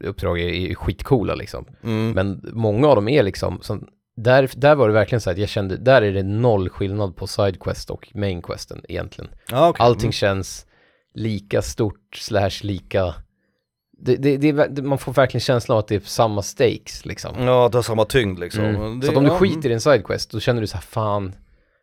uppdrag 0.00 0.40
är, 0.40 0.70
är 0.70 0.74
skitcoola 0.74 1.34
liksom. 1.34 1.66
Mm. 1.82 2.10
Men 2.10 2.50
många 2.52 2.88
av 2.88 2.96
dem 2.96 3.08
är 3.08 3.22
liksom, 3.22 3.58
som, 3.62 3.88
där, 4.16 4.50
där 4.56 4.74
var 4.74 4.88
det 4.88 4.94
verkligen 4.94 5.20
så 5.20 5.30
att 5.30 5.38
jag 5.38 5.48
kände, 5.48 5.76
där 5.76 6.02
är 6.02 6.12
det 6.12 6.22
noll 6.22 6.68
skillnad 6.68 7.16
på 7.16 7.26
sidequest 7.26 7.90
och 7.90 8.08
main 8.14 8.42
questen 8.42 8.80
egentligen. 8.88 9.30
ah, 9.52 9.68
okay. 9.68 9.86
Allting 9.86 10.12
känns 10.12 10.66
lika 11.14 11.62
stort 11.62 12.16
slash 12.16 12.62
lika 12.62 13.14
det, 14.04 14.16
det, 14.16 14.52
det, 14.52 14.82
man 14.82 14.98
får 14.98 15.12
verkligen 15.12 15.40
känslan 15.40 15.76
av 15.76 15.78
att 15.78 15.88
det 15.88 15.94
är 15.94 16.00
samma 16.00 16.42
stakes 16.42 17.06
liksom. 17.06 17.34
Ja, 17.38 17.68
det 17.72 17.78
har 17.78 17.82
samma 17.82 18.04
tyngd 18.04 18.38
liksom. 18.38 18.64
Mm. 18.64 19.00
Det, 19.00 19.06
så 19.06 19.12
att 19.12 19.18
om 19.18 19.24
du 19.24 19.30
ja, 19.30 19.38
skiter 19.38 19.70
i 19.70 19.72
en 19.72 19.80
sidequest, 19.80 20.30
då 20.30 20.40
känner 20.40 20.60
du 20.60 20.66
så 20.66 20.76
här, 20.76 20.82
fan, 20.82 21.32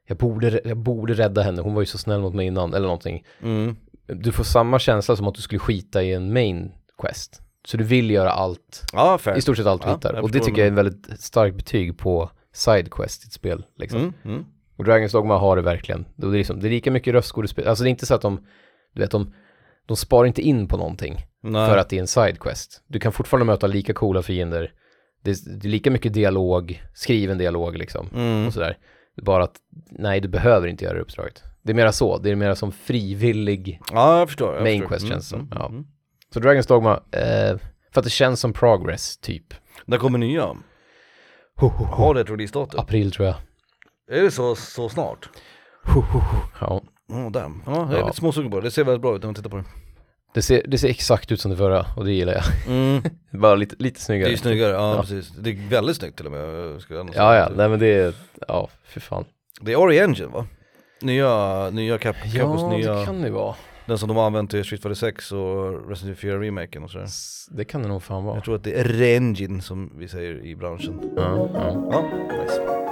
jag 0.08 0.18
borde, 0.18 0.62
jag 0.66 0.78
borde 0.78 1.14
rädda 1.14 1.42
henne, 1.42 1.62
hon 1.62 1.74
var 1.74 1.82
ju 1.82 1.86
så 1.86 1.98
snäll 1.98 2.22
mot 2.22 2.34
mig 2.34 2.48
innan, 2.48 2.74
eller 2.74 2.88
någonting. 2.88 3.26
Mm. 3.44 3.76
Du 4.08 4.32
får 4.32 4.44
samma 4.44 4.80
känsla 4.80 5.16
som 5.16 5.28
att 5.28 5.36
du 5.36 5.42
skulle 5.42 5.60
skita 5.60 6.04
i 6.04 6.14
en 6.14 6.34
main 6.34 6.72
quest. 6.98 7.42
Så 7.70 7.78
du 7.78 7.84
vill 7.84 8.12
göra 8.12 8.32
allt, 8.32 8.84
Ja, 8.94 9.20
i 9.36 9.42
stort 9.42 9.58
sett 9.58 9.66
allt 9.66 9.82
du 9.82 9.88
Ja, 9.88 9.94
hittar. 9.96 10.22
Och 10.22 10.32
det 10.32 10.40
tycker 10.40 10.58
jag 10.58 10.66
är 10.66 10.70
en 10.70 10.76
väldigt 10.76 11.22
starkt 11.22 11.56
betyg 11.56 11.98
på 11.98 12.30
sidequest 12.54 13.24
i 13.24 13.28
ett 13.28 13.34
spel. 13.34 13.66
Liksom. 13.78 14.00
Mm. 14.00 14.14
Mm. 14.26 14.46
Och 14.78 14.86
Dragon's 14.86 15.12
Dogma 15.12 15.38
har 15.38 15.56
det 15.56 15.62
verkligen. 15.62 16.06
Det 16.16 16.28
är, 16.28 16.32
liksom, 16.32 16.60
det 16.60 16.68
är 16.68 16.70
lika 16.70 16.92
mycket 16.92 17.14
röstskådespel, 17.14 17.68
alltså 17.68 17.84
det 17.84 17.88
är 17.88 17.92
inte 17.92 18.06
så 18.06 18.16
att 18.16 18.22
de, 18.22 18.46
du 18.94 19.02
vet, 19.02 19.12
de, 19.12 19.34
de 19.86 19.98
sparar 19.98 20.28
inte 20.28 20.42
in 20.42 20.68
på 20.68 20.78
någonting 20.78 21.26
Nej. 21.44 21.70
för 21.70 21.78
att 21.78 21.90
det 21.90 21.96
är 21.96 22.02
en 22.02 22.08
sidequest. 22.08 22.84
Du 22.88 23.00
kan 23.00 23.12
fortfarande 23.12 23.46
möta 23.46 23.68
lika 23.68 23.94
coola 23.94 24.22
fiender. 24.22 24.74
Det 25.24 25.32
är, 25.32 25.60
det 25.60 25.68
är 25.68 25.72
lika 25.72 25.92
mycket 25.92 26.14
dialog, 26.14 26.84
skriven 26.94 27.38
dialog 27.38 27.78
liksom. 27.78 28.10
Mm. 28.16 28.48
Och 28.48 28.54
sådär. 28.54 28.78
Bara 29.22 29.44
att, 29.44 29.56
nej 29.92 30.20
du 30.20 30.28
behöver 30.28 30.68
inte 30.68 30.86
göra 30.86 30.96
det 30.96 31.02
uppdraget. 31.02 31.44
Det 31.64 31.72
är 31.72 31.76
mera 31.76 31.92
så, 31.92 32.18
det 32.18 32.32
är 32.32 32.36
mera 32.36 32.56
som 32.56 32.72
frivillig. 32.72 33.80
Ja, 33.92 34.20
jag 34.20 34.28
förstår. 34.28 34.54
Jag 34.54 34.64
Main 34.64 34.82
förstår. 34.82 34.90
quest 34.90 35.08
känns 35.08 35.28
som, 35.28 35.40
mm. 35.40 35.50
ja. 35.52 35.72
Så 36.34 36.40
Dragon's 36.40 36.68
Dogma, 36.68 36.94
eh, 37.12 37.58
för 37.94 38.00
att 38.00 38.04
det 38.04 38.10
känns 38.10 38.40
som 38.40 38.54
progress 38.54 39.18
typ. 39.18 39.54
När 39.86 39.98
kommer 39.98 40.18
nya? 40.20 40.56
Har 41.92 42.14
det 42.14 42.22
ett 42.22 42.30
releasedatum? 42.30 42.80
April 42.80 43.12
tror 43.12 43.28
jag. 43.28 43.36
Är 44.20 44.22
det 44.24 44.32
så, 44.32 44.56
så 44.56 44.90
snart? 44.90 45.30
Ja. 46.62 46.82
Oh, 47.10 47.32
damn. 47.32 47.64
Ja, 47.66 47.72
jag 47.76 47.92
är 47.94 47.98
Ja. 48.00 48.06
lite 48.06 48.18
småsugen 48.18 48.52
på 48.52 48.60
det. 48.60 48.68
Det 48.68 48.72
ser 48.72 48.84
väldigt 48.84 49.02
bra 49.02 49.16
ut 49.16 49.22
när 49.22 49.28
man 49.28 49.36
tittar 49.36 49.50
på 49.50 49.58
det. 49.58 49.64
Det 50.34 50.42
ser, 50.42 50.64
det 50.68 50.78
ser 50.78 50.88
exakt 50.90 51.32
ut 51.32 51.42
som 51.42 51.52
det 51.52 51.58
förra 51.58 51.86
och 51.98 52.06
det 52.06 52.12
gillar 52.12 52.34
jag. 52.34 52.44
Mm. 52.68 53.04
Bara 53.42 53.56
lite, 53.56 53.76
lite 53.80 53.96
Det 53.96 54.02
är 54.02 54.04
snyggare. 54.04 54.38
snyggare, 54.38 54.72
ja, 54.74 54.96
Ja. 54.96 55.02
precis. 55.02 55.30
Det 55.30 55.50
är 55.50 55.70
väldigt 55.70 55.96
snyggt 55.98 56.18
till 56.18 56.26
och 56.26 56.32
med. 56.32 56.82
Ska 56.82 56.94
jag. 56.94 57.10
Ja, 57.16 57.36
ja, 57.36 57.50
nej 57.56 57.70
men 57.70 57.80
det 57.80 57.88
är, 57.88 58.14
ja, 58.48 58.70
för 58.84 59.00
fan. 59.00 59.26
Det 59.62 59.72
är 59.72 59.76
Ori 59.76 60.00
Engine 60.00 60.28
va? 60.28 60.46
Nya, 61.02 61.70
nya 61.70 61.98
Cap, 61.98 62.16
Ja, 62.26 62.70
nya, 62.70 62.94
det 62.94 63.06
kan 63.06 63.22
det 63.22 63.30
vara. 63.30 63.56
Den 63.90 63.98
som 63.98 64.08
de 64.08 64.18
har 64.18 64.26
använt 64.26 64.52
till 64.52 64.64
Street 64.66 64.82
Fighter 64.82 64.96
6 64.96 65.32
och 65.32 65.90
Resident 65.90 66.04
Evil 66.04 66.16
4 66.16 66.40
remaken 66.42 66.84
och 66.84 66.92
sådär. 66.92 67.08
Det 67.52 67.66
kan 67.66 67.82
det 67.82 67.88
nog 67.88 68.04
fan 68.04 68.24
vara. 68.24 68.36
Jag 68.36 68.44
tror 68.44 68.56
att 68.56 68.64
det 68.64 68.80
är 68.80 68.84
Re-Engine 68.84 69.62
som 69.62 69.92
vi 69.98 70.08
säger 70.08 70.46
i 70.46 70.56
branschen. 70.56 71.12
Ja, 71.16 71.50
ja. 71.54 71.90
Ja, 71.92 72.02
nice. 72.42 72.89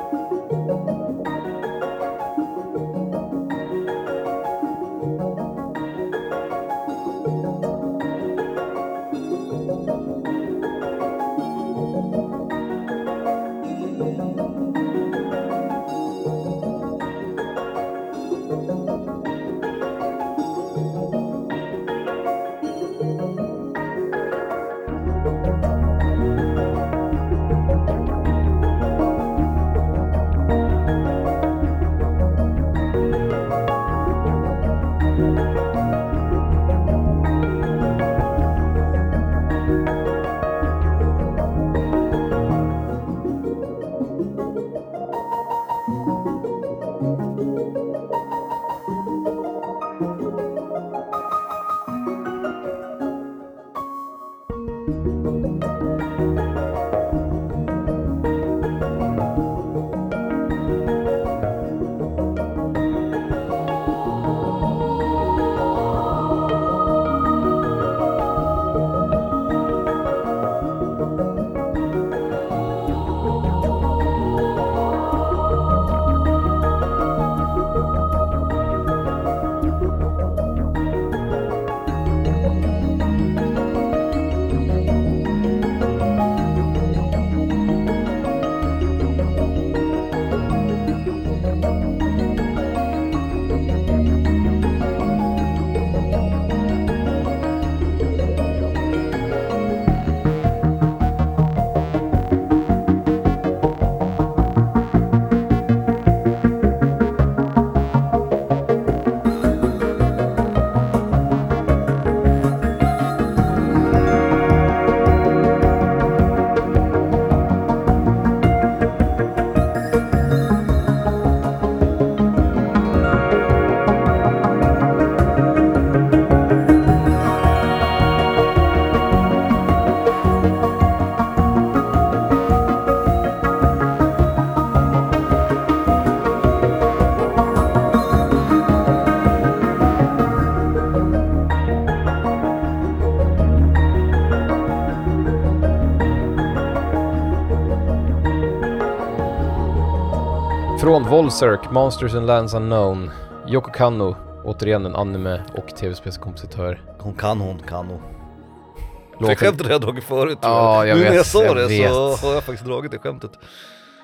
Från 150.79 151.03
Volzerk, 151.03 151.71
Monsters 151.71 152.13
and 152.13 152.27
Lands 152.27 152.53
Unknown, 152.53 153.11
Yoko 153.47 153.71
Kanno, 153.71 154.15
återigen 154.45 154.85
en 154.85 154.95
anime 154.95 155.43
och 155.57 155.67
tv-spelskompositör. 155.75 156.81
Hon 156.99 157.13
kan 157.13 157.41
hon, 157.41 157.59
kan 157.59 157.87
hon. 157.87 158.01
Det 158.01 159.21
Låten 159.21 159.35
skämtet 159.35 159.65
har 159.65 159.71
jag 159.73 159.81
dragit 159.81 160.03
förut 160.03 160.37
Ja, 160.41 160.85
jag 160.85 160.97
Nu 160.97 161.03
när 161.03 161.09
vet, 161.09 161.17
jag 161.17 161.25
sa 161.25 161.43
jag 161.43 161.55
det 161.55 161.67
vet. 161.67 161.93
så 161.93 162.27
har 162.27 162.33
jag 162.33 162.43
faktiskt 162.43 162.65
dragit 162.65 162.91
det 162.91 162.99
skämtet. 162.99 163.31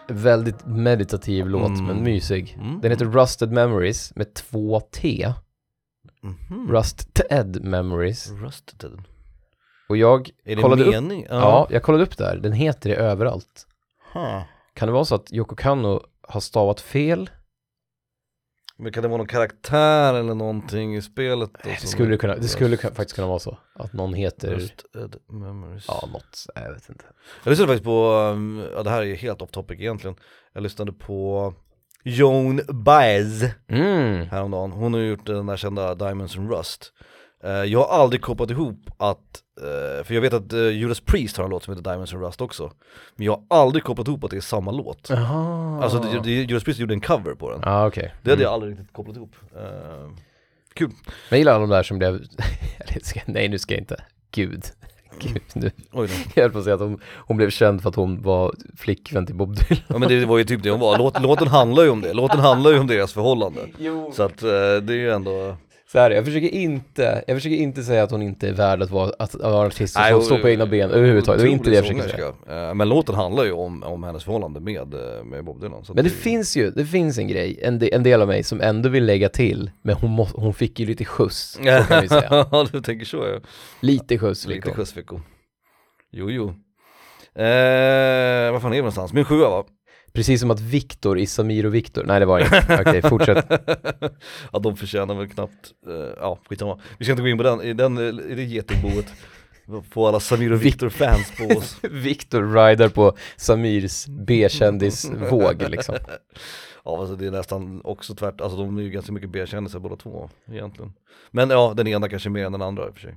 väldigt 0.07 0.65
meditativ 0.65 1.47
låt, 1.47 1.67
Mm. 1.67 1.85
men 1.85 2.03
mysig. 2.03 2.57
Mm. 2.61 2.81
Den 2.81 2.91
heter 2.91 3.05
Rusted 3.05 3.51
Memories 3.51 4.15
med 4.15 4.33
två 4.33 4.79
T. 4.79 5.33
Mhm. 6.23 6.71
Rusted 6.71 7.63
Memories. 7.63 8.31
Rusted. 8.31 8.91
Och 9.89 9.97
jag 9.97 10.29
Är 10.45 10.55
kollade 10.55 10.83
upp, 10.83 10.93
mening? 10.93 11.25
ja, 11.29 11.67
jag 11.69 11.83
kollade 11.83 12.03
upp 12.03 12.17
det 12.17 12.25
här. 12.25 12.35
Den 12.37 12.51
heter 12.53 12.89
det 12.89 12.95
överallt. 12.95 13.67
Huh. 14.13 14.41
Kan 14.73 14.87
det 14.87 14.91
vara 14.93 15.05
så 15.05 15.15
att 15.15 15.31
Yoko 15.33 15.55
Kanno 15.55 16.01
har 16.27 16.39
stavat 16.39 16.81
fel? 16.81 17.29
Men 18.77 18.91
kan 18.91 19.03
det 19.03 19.09
vara 19.09 19.17
någon 19.17 19.27
karaktär 19.27 20.13
eller 20.13 20.33
någonting 20.35 20.95
i 20.95 21.01
spelet? 21.01 21.49
Det 21.63 21.75
skulle, 21.87 22.13
är- 22.13 22.17
kunna, 22.17 22.35
det 22.35 22.47
skulle 22.47 22.77
faktiskt 22.77 23.13
kunna 23.15 23.27
vara 23.27 23.39
så. 23.39 23.57
Att 23.75 23.93
någon 23.93 24.13
heter, 24.13 24.71
ja 25.87 26.07
något, 26.13 26.45
jag 26.55 26.73
vet 26.73 26.89
inte. 26.89 27.05
Jag 27.43 27.49
lyssnade 27.51 27.67
faktiskt 27.67 27.83
på, 27.85 28.07
um, 28.33 28.63
ja 28.75 28.83
det 28.83 28.89
här 28.89 29.01
är 29.01 29.15
helt 29.15 29.41
off 29.41 29.51
topic 29.51 29.79
egentligen 29.79 30.15
Jag 30.53 30.63
lyssnade 30.63 30.91
på 30.93 31.53
Joan 32.03 32.61
Baez 32.67 33.43
Mm. 33.67 34.27
häromdagen 34.27 34.71
Hon 34.71 34.93
har 34.93 35.01
gjort 35.01 35.25
den 35.25 35.45
där 35.45 35.57
kända 35.57 35.95
Diamonds 35.95 36.37
and 36.37 36.49
Rust 36.51 36.91
Jag 37.67 37.79
har 37.83 38.01
aldrig 38.03 38.21
kopplat 38.21 38.49
ihop 38.51 38.79
att, 38.97 39.41
eh, 39.61 40.03
för 40.05 40.13
jag 40.13 40.21
vet 40.21 40.33
att 40.33 40.53
uh, 40.53 40.69
Judas 40.71 40.99
Priest 40.99 41.37
har 41.37 41.43
en 41.43 41.49
låt 41.49 41.63
som 41.63 41.73
heter 41.73 41.89
Diamonds 41.91 42.13
and 42.13 42.23
Rust 42.23 42.41
också 42.41 42.71
Men 43.15 43.25
jag 43.25 43.43
har 43.49 43.57
aldrig 43.59 43.83
kopplat 43.83 44.07
ihop 44.07 44.23
att 44.23 44.31
det 44.31 44.37
är 44.37 44.41
samma 44.41 44.71
låt 44.71 45.09
Jaha. 45.09 45.83
Alltså 45.83 45.99
det, 45.99 46.19
det, 46.23 46.31
Judas 46.31 46.63
Priest 46.63 46.79
gjorde 46.79 46.93
en 46.93 47.01
cover 47.01 47.33
på 47.35 47.51
den 47.51 47.59
Ja 47.63 47.87
okej. 47.87 48.13
Det 48.21 48.29
hade 48.29 48.33
Mm. 48.33 48.43
jag 48.43 48.53
aldrig 48.53 48.71
riktigt 48.71 48.93
kopplat 48.93 49.15
ihop 49.17 49.35
Eh, 49.55 50.09
Kul 50.73 50.91
Jag 51.29 51.39
gillar 51.39 51.59
de 51.59 51.69
där 51.69 51.83
som 51.83 51.97
blev, 51.97 52.21
nej 53.25 53.49
nu 53.49 53.59
ska 53.59 53.73
jag 53.73 53.81
inte, 53.81 54.03
gud, 54.31 54.63
gud 55.19 55.41
nu, 55.53 55.71
Oj 55.91 56.07
då. 56.07 56.13
jag 56.35 56.43
höll 56.43 56.51
på 56.51 56.57
att 56.57 56.63
säga 56.63 56.73
att 56.75 56.81
hon, 56.81 56.99
hon 57.15 57.37
blev 57.37 57.49
känd 57.49 57.81
för 57.81 57.89
att 57.89 57.95
hon 57.95 58.21
var 58.21 58.55
flickvän 58.77 59.25
till 59.25 59.35
Bob 59.35 59.55
Dylan. 59.55 59.83
Ja 59.87 59.97
men 59.97 60.09
det 60.09 60.25
var 60.25 60.37
ju 60.37 60.43
typ 60.43 60.63
det 60.63 60.69
hon 60.71 60.79
var, 60.79 60.97
Låt, 60.97 61.21
låten 61.21 61.47
handlar 61.47 61.83
ju 61.83 61.89
om 61.89 62.01
det, 62.01 62.13
låten 62.13 62.39
handlar 62.39 62.71
ju 62.71 62.79
om 62.79 62.87
deras 62.87 63.13
förhållande 63.13 63.59
Jo. 63.79 64.11
Så 64.15 64.23
att 64.23 64.43
eh, 64.43 64.49
det 64.81 64.93
är 64.93 64.97
ju 64.97 65.11
ändå 65.11 65.55
Så 65.93 65.99
här, 65.99 66.11
jag 66.11 66.25
försöker 66.25 66.49
inte, 66.49 67.23
jag 67.27 67.37
försöker 67.37 67.55
inte 67.55 67.83
säga 67.83 68.03
att 68.03 68.11
hon 68.11 68.21
inte 68.21 68.47
är 68.47 68.53
värd 68.53 68.81
att 68.81 68.89
vara, 68.91 69.07
att, 69.19 69.35
att 69.35 69.41
vara 69.41 69.67
artist 69.67 69.95
Nej, 69.97 70.13
och- 70.13 70.23
står 70.23 70.37
på 70.39 70.49
egna 70.49 70.65
ben 70.65 70.89
överhuvudtaget, 70.91 71.41
det 71.41 71.47
var 71.47 71.53
inte 71.53 71.69
det 71.69 71.75
jag 71.75 71.85
försökte 71.85 72.33
säga. 72.47 72.73
Men 72.73 72.89
låten 72.89 73.15
handlar 73.15 73.43
ju 73.43 73.51
om, 73.51 73.83
om 73.83 74.03
hennes 74.03 74.23
förhållande 74.23 74.59
med, 74.59 74.93
med 75.25 75.43
Bob 75.45 75.61
Dylan 75.61 75.83
Men 75.87 75.95
det 76.03 76.09
att 76.09 76.15
finns 76.15 76.57
ju, 76.57 76.71
det 76.71 76.85
finns 76.85 77.17
en 77.17 77.27
grej, 77.27 77.59
en, 77.61 77.79
de, 77.79 77.93
en 77.95 78.03
del 78.03 78.21
av 78.21 78.27
mig 78.27 78.43
som 78.43 78.61
ändå 78.61 78.89
vill 78.89 79.05
lägga 79.05 79.29
till, 79.29 79.71
men 79.81 79.95
hon, 79.95 80.11
må, 80.11 80.23
hon 80.35 80.53
fick 80.53 80.79
ju 80.79 80.85
lite 80.85 81.05
skjuts, 81.05 81.37
så 81.51 81.63
kan 81.63 82.01
vi 82.01 82.09
säga. 82.09 82.27
Ja 82.51 82.67
du 82.71 82.81
tänker 82.81 83.05
så 83.05 83.17
ja, 83.17 83.39
Lite 83.79 84.17
skjuts 84.17 84.45
fick 84.45 84.55
lite 84.55 84.69
hon. 84.69 84.75
skjuts 84.75 84.93
fick 84.93 85.07
hon 85.07 85.21
Jo 86.11 86.29
jo 86.31 86.47
eh, 87.35 88.51
Var 88.51 88.59
fan 88.59 88.71
är 88.71 88.75
vi 88.75 88.77
någonstans? 88.77 89.13
Min 89.13 89.25
sjua 89.25 89.49
va? 89.49 89.63
Precis 90.13 90.41
som 90.41 90.51
att 90.51 90.59
Viktor 90.59 91.19
i 91.19 91.25
Samir 91.25 91.65
och 91.65 91.75
Viktor, 91.75 92.03
nej 92.03 92.19
det 92.19 92.25
var 92.25 92.39
inte, 92.39 92.77
okej 92.87 93.01
fortsätt. 93.01 93.45
ja 94.51 94.59
de 94.59 94.77
förtjänar 94.77 95.15
väl 95.15 95.27
knappt, 95.29 95.71
eh, 95.87 96.13
ja 96.19 96.39
skitsamma. 96.49 96.79
Vi 96.97 97.05
ska 97.05 97.11
inte 97.11 97.21
gå 97.21 97.29
in 97.29 97.37
på 97.37 97.43
den, 97.43 97.61
i 97.61 97.73
den, 97.73 97.97
eh, 97.97 98.31
i 98.31 98.35
det 98.35 98.43
getingboet. 98.43 99.13
Få 99.91 100.07
alla 100.07 100.19
Samir 100.19 100.53
och 100.53 100.65
Viktor-fans 100.65 101.33
på 101.37 101.57
oss. 101.57 101.77
Viktor 101.91 102.53
rider 102.53 102.89
på 102.89 103.17
Samirs 103.37 104.05
B-kändis-våg 104.07 105.61
liksom. 105.69 105.95
Ja 106.85 106.99
alltså 106.99 107.15
det 107.15 107.27
är 107.27 107.31
nästan 107.31 107.81
också 107.83 108.15
tvärt, 108.15 108.41
alltså 108.41 108.57
de 108.57 108.77
är 108.77 108.81
ju 108.81 108.89
ganska 108.89 109.11
mycket 109.11 109.29
B-kändisar 109.29 109.79
båda 109.79 109.95
två 109.95 110.29
egentligen. 110.51 110.93
Men 111.31 111.49
ja, 111.49 111.73
den 111.77 111.87
ena 111.87 112.09
kanske 112.09 112.29
mer 112.29 112.45
än 112.45 112.51
den 112.51 112.61
andra 112.61 112.87
i 112.87 112.89
och 112.89 112.93
för 112.93 113.01
sig. 113.01 113.15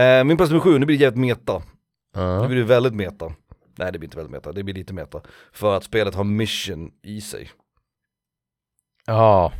Eh, 0.00 0.24
Min 0.24 0.36
plats 0.36 0.50
nummer 0.50 0.62
sju, 0.64 0.78
nu 0.78 0.86
blir 0.86 0.98
det 0.98 1.04
jävligt 1.04 1.20
meta. 1.20 1.62
Ja. 2.14 2.42
Nu 2.42 2.48
blir 2.48 2.58
det 2.58 2.64
väldigt 2.64 2.94
meta 2.94 3.32
Nej 3.80 3.92
det 3.92 3.98
blir 3.98 4.06
inte 4.06 4.16
väldigt 4.16 4.32
meta, 4.32 4.52
det 4.52 4.62
blir 4.62 4.74
lite 4.74 4.92
meta. 4.94 5.20
För 5.52 5.76
att 5.76 5.84
spelet 5.84 6.14
har 6.14 6.24
mission 6.24 6.90
i 7.02 7.20
sig. 7.20 7.50
Ja, 9.06 9.52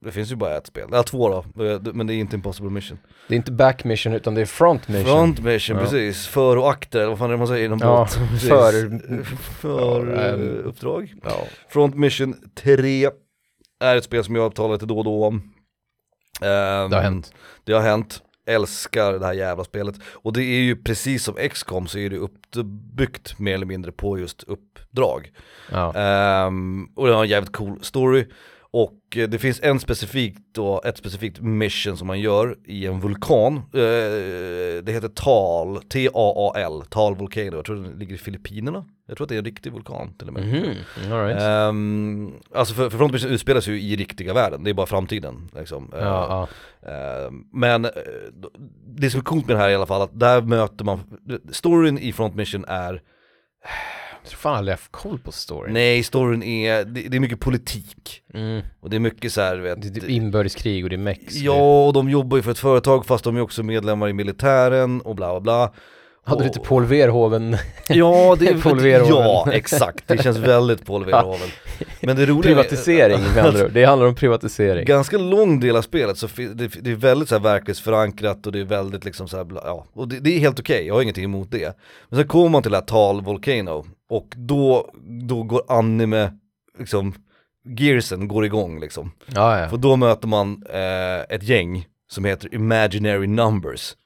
Det 0.00 0.12
finns 0.12 0.32
ju 0.32 0.36
bara 0.36 0.56
ett 0.56 0.66
spel, 0.66 0.88
ja 0.92 1.02
två 1.02 1.28
då, 1.28 1.44
men 1.92 2.06
det 2.06 2.14
är 2.14 2.16
inte 2.16 2.36
Impossible 2.36 2.70
Mission. 2.70 2.98
Det 3.28 3.34
är 3.34 3.36
inte 3.36 3.52
back 3.52 3.84
mission 3.84 4.12
utan 4.12 4.34
det 4.34 4.40
är 4.40 4.46
front 4.46 4.88
mission. 4.88 5.04
Front 5.06 5.38
mission, 5.40 5.76
Ja. 5.76 5.82
precis, 5.82 6.26
för 6.26 6.56
och 6.56 6.70
akter, 6.70 6.98
eller 6.98 7.08
vad 7.08 7.18
fan 7.18 7.28
är 7.28 7.32
det 7.32 7.38
man 7.38 7.46
säger 7.46 7.64
inom 7.64 7.78
Ja, 7.82 7.96
båt? 7.98 8.40
För- 8.40 9.24
för 9.24 10.06
Ja, 10.16 10.32
uppdrag. 10.62 11.14
Ja. 11.24 11.44
Front 11.68 11.94
Mission 11.94 12.50
3 12.54 13.10
är 13.80 13.96
ett 13.96 14.04
spel 14.04 14.24
som 14.24 14.34
jag 14.36 14.54
talar 14.54 14.72
lite 14.74 14.86
då 14.86 14.98
och 14.98 15.04
då 15.04 15.24
om. 15.26 15.34
Ehm, 16.40 16.90
Det 16.90 16.96
har 16.96 17.02
hänt. 17.02 17.34
Det 17.64 17.72
har 17.72 17.80
hänt, 17.82 18.22
älskar 18.46 19.12
det 19.12 19.26
här 19.26 19.32
jävla 19.32 19.64
spelet. 19.64 19.94
Och 20.04 20.32
det 20.32 20.42
är 20.42 20.60
ju 20.62 20.76
precis 20.76 21.24
som 21.24 21.34
XCOM 21.50 21.86
så 21.86 21.98
är 21.98 22.10
det 22.10 22.16
uppbyggt 22.16 23.38
mer 23.38 23.54
eller 23.54 23.66
mindre 23.66 23.92
på 23.92 24.18
just 24.18 24.42
uppdrag. 24.42 25.32
Ja. 25.70 25.94
Ehm, 25.94 26.84
Och 26.96 27.06
det 27.06 27.14
har 27.14 27.22
en 27.22 27.28
jävligt 27.30 27.52
cool 27.52 27.84
story 27.84 28.26
och 28.72 29.16
eh, 29.16 29.28
det 29.28 29.38
finns 29.38 29.60
en 29.62 29.80
specifik 29.80 30.34
då, 30.54 30.80
ett 30.84 30.96
specifikt 30.98 31.40
mission 31.40 31.96
som 31.96 32.06
man 32.06 32.20
gör 32.20 32.56
i 32.64 32.86
en 32.86 33.00
vulkan 33.00 33.56
Eh, 33.56 34.82
Det 34.82 34.92
heter 34.92 35.08
Tal, 35.08 35.82
T-A-A-L, 35.82 36.82
Tal 36.90 37.14
Volcano, 37.16 37.56
jag 37.56 37.64
tror 37.64 37.76
den 37.76 37.98
ligger 37.98 38.14
i 38.14 38.18
Filippinerna 38.18 38.84
Jag 39.08 39.16
tror 39.16 39.24
att 39.24 39.28
det 39.28 39.34
är 39.34 39.38
en 39.38 39.44
riktig 39.44 39.72
vulkan 39.72 40.14
till 40.18 40.28
och 40.28 40.34
med 40.34 40.46
Mhm, 40.46 41.12
all 41.12 41.26
right. 41.26 41.42
Ehm, 41.42 42.32
alltså 42.54 42.74
för, 42.74 42.90
för 42.90 42.98
Front 42.98 43.12
Mission 43.12 43.30
utspelas 43.30 43.68
ju 43.68 43.80
i 43.80 43.96
riktiga 43.96 44.34
världen, 44.34 44.64
det 44.64 44.70
är 44.70 44.74
bara 44.74 44.86
framtiden 44.86 45.48
liksom. 45.56 45.92
Ehm, 45.94 46.04
ja, 46.06 46.48
ja. 46.82 46.90
ehm, 46.92 47.44
men 47.52 47.84
eh, 47.84 47.90
det 48.98 49.10
som 49.10 49.20
är 49.20 49.24
coolt 49.24 49.46
med 49.46 49.56
det 49.56 49.60
här 49.60 49.70
i 49.70 49.74
alla 49.74 49.86
fall, 49.86 50.02
att 50.02 50.20
där 50.20 50.42
möter 50.42 50.84
man, 50.84 51.00
storyn 51.50 51.98
i 51.98 52.12
Front 52.12 52.34
Mission 52.34 52.64
är, 52.68 53.02
Jag 54.22 54.30
tror 54.30 54.38
fan 54.38 54.54
aldrig 54.56 54.72
jag 54.72 54.76
haft 54.76 54.92
koll 54.92 55.18
på 55.18 55.32
storyn. 55.32 55.74
nej 55.74 56.02
storyn 56.02 56.42
är, 56.42 56.84
det, 56.84 57.00
det 57.08 57.16
är 57.16 57.20
mycket 57.20 57.40
politik. 57.40 58.22
Mm. 58.34 58.62
Och 58.80 58.90
det 58.90 58.96
är 58.96 59.00
mycket 59.00 59.32
så 59.32 59.40
här, 59.40 59.56
vet, 59.56 59.82
Det 59.82 59.88
är 59.88 59.92
typ 60.00 60.08
inbördeskrig 60.10 60.84
och 60.84 60.90
det 60.90 60.96
är 60.96 60.98
mex. 60.98 61.34
Ja, 61.36 61.86
och 61.86 61.92
de 61.92 62.10
jobbar 62.10 62.36
ju 62.36 62.42
för 62.42 62.50
ett 62.50 62.58
företag 62.58 63.06
fast 63.06 63.24
de 63.24 63.36
är 63.36 63.40
också 63.40 63.62
medlemmar 63.62 64.08
i 64.08 64.12
militären 64.12 65.00
och 65.00 65.14
bla 65.16 65.30
bla 65.30 65.40
bla 65.40 65.72
Hade 66.24 66.42
du 66.44 66.48
Och- 66.48 66.54
lite 66.56 66.68
Paul 66.68 66.84
Verhoeven 66.84 67.56
Ja, 67.88 68.36
det 68.38 68.48
är 68.48 68.54
Paul 68.60 68.80
Verhoeven. 68.80 69.16
Ja, 69.24 69.52
exakt. 69.52 70.08
Det 70.08 70.22
känns 70.22 70.36
väldigt 70.38 70.86
Paul 70.86 71.04
Verhoeven. 71.10 71.48
Men 72.00 72.16
det 72.16 72.26
roliga 72.26 72.42
privatisering 72.42 73.20
med 73.34 73.44
andra. 73.46 73.68
Det 73.68 73.84
handlar 73.84 74.06
om 74.08 74.14
privatisering. 74.14 74.84
ganska 74.86 75.18
lång 75.18 75.60
del 75.60 75.76
av 75.76 75.82
spelet 75.82 76.18
så 76.18 76.28
det, 76.36 76.68
det 76.80 76.90
är 76.90 76.94
väldigt 76.94 77.28
så 77.28 77.34
här 77.34 77.42
verklighetsförankrat 77.42 78.46
och 78.46 78.52
det 78.52 78.60
är 78.60 78.64
väldigt 78.64 79.04
liksom 79.04 79.28
så 79.28 79.36
här, 79.36 79.46
ja, 79.54 79.86
och 79.92 80.08
det, 80.08 80.20
det 80.20 80.36
är 80.36 80.38
helt 80.38 80.60
okej, 80.60 80.86
jag 80.86 80.94
har 80.94 81.02
ingenting 81.02 81.24
emot 81.24 81.50
det. 81.50 81.76
Men 82.08 82.18
sen 82.18 82.28
kommer 82.28 82.48
man 82.48 82.62
till 82.62 82.70
det 82.72 82.76
här 82.78 82.84
Tal 82.84 83.20
Volcano 83.22 83.84
och 84.12 84.34
då, 84.36 84.90
då 85.28 85.42
går 85.42 85.62
anime, 85.68 86.32
liksom, 86.78 87.14
gearsen 87.64 88.28
går 88.28 88.44
igång 88.44 88.80
liksom. 88.80 89.12
Ja, 89.26 89.60
ja. 89.60 89.68
För 89.68 89.76
då 89.76 89.96
möter 89.96 90.28
man 90.28 90.64
eh, 90.70 91.20
ett 91.28 91.42
gäng 91.42 91.86
som 92.10 92.24
heter 92.24 92.54
Imaginary 92.54 93.26
Numbers. 93.26 93.96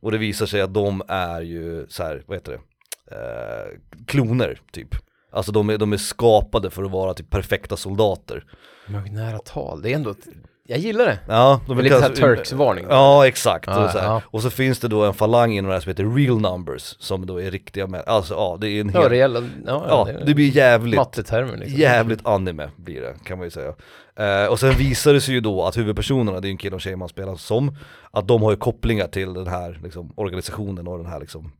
Och 0.00 0.12
det 0.12 0.18
visar 0.18 0.46
sig 0.46 0.60
att 0.60 0.74
de 0.74 1.02
är 1.08 1.40
ju 1.40 1.86
så 1.88 2.02
här, 2.02 2.22
vad 2.26 2.36
heter 2.36 2.52
det, 2.52 3.16
eh, 3.16 4.04
kloner 4.06 4.60
typ. 4.72 4.94
Alltså 5.32 5.52
de 5.52 5.70
är, 5.70 5.78
de 5.78 5.92
är 5.92 5.96
skapade 5.96 6.70
för 6.70 6.84
att 6.84 6.90
vara 6.90 7.14
typ 7.14 7.30
perfekta 7.30 7.76
soldater. 7.76 8.44
Imaginära 8.88 9.38
tal, 9.38 9.82
det 9.82 9.90
är 9.90 9.94
ändå, 9.94 10.10
ett, 10.10 10.28
jag 10.70 10.78
gillar 10.78 11.06
det. 11.06 11.18
Ja, 11.28 11.60
de 11.66 11.76
Det 11.76 11.80
är 11.80 11.84
lite 11.84 11.96
såhär 11.98 12.14
Turks-varning. 12.14 12.86
Ja 12.90 13.26
exakt, 13.26 13.66
Ja, 13.66 13.84
och, 13.84 13.90
så 13.90 13.98
ja. 13.98 14.22
och 14.26 14.42
så 14.42 14.50
finns 14.50 14.78
det 14.78 14.88
då 14.88 15.04
en 15.04 15.14
falang 15.14 15.52
inom 15.52 15.68
det 15.68 15.74
här 15.74 15.80
som 15.80 15.90
heter 15.90 16.14
real 16.14 16.40
numbers 16.40 16.96
Som 16.98 17.26
då 17.26 17.40
är 17.42 17.50
riktiga 17.50 17.86
med, 17.86 18.02
alltså 18.06 18.34
ja 18.34 18.56
det 18.60 18.68
är 18.68 18.80
en 18.80 18.90
Ja, 18.94 19.00
hel, 19.00 19.10
reella, 19.10 19.40
ja, 19.66 19.86
ja 19.88 20.04
det, 20.04 20.24
det 20.24 20.34
blir 20.34 20.48
jävligt, 20.56 20.96
mattetermer 20.96 21.56
liksom. 21.56 21.78
jävligt 21.80 22.26
anime 22.26 22.70
blir 22.76 23.00
det 23.00 23.14
kan 23.24 23.38
man 23.38 23.46
ju 23.46 23.50
säga 23.50 23.74
eh, 24.16 24.50
Och 24.50 24.60
sen 24.60 24.72
visar 24.74 25.12
det 25.12 25.20
sig 25.20 25.34
ju 25.34 25.40
då 25.40 25.64
att 25.64 25.76
huvudpersonerna, 25.76 26.40
det 26.40 26.48
är 26.48 26.50
en 26.50 26.58
kille 26.58 26.74
och 26.74 26.80
tjej 26.80 26.96
man 26.96 27.08
spelar 27.08 27.34
som 27.36 27.76
Att 28.10 28.28
de 28.28 28.42
har 28.42 28.50
ju 28.50 28.56
kopplingar 28.56 29.06
till 29.06 29.34
den 29.34 29.46
här 29.46 29.80
liksom, 29.82 30.12
organisationen 30.16 30.88
och 30.88 30.98
den 30.98 31.06
här 31.06 31.20
liksom 31.20 31.52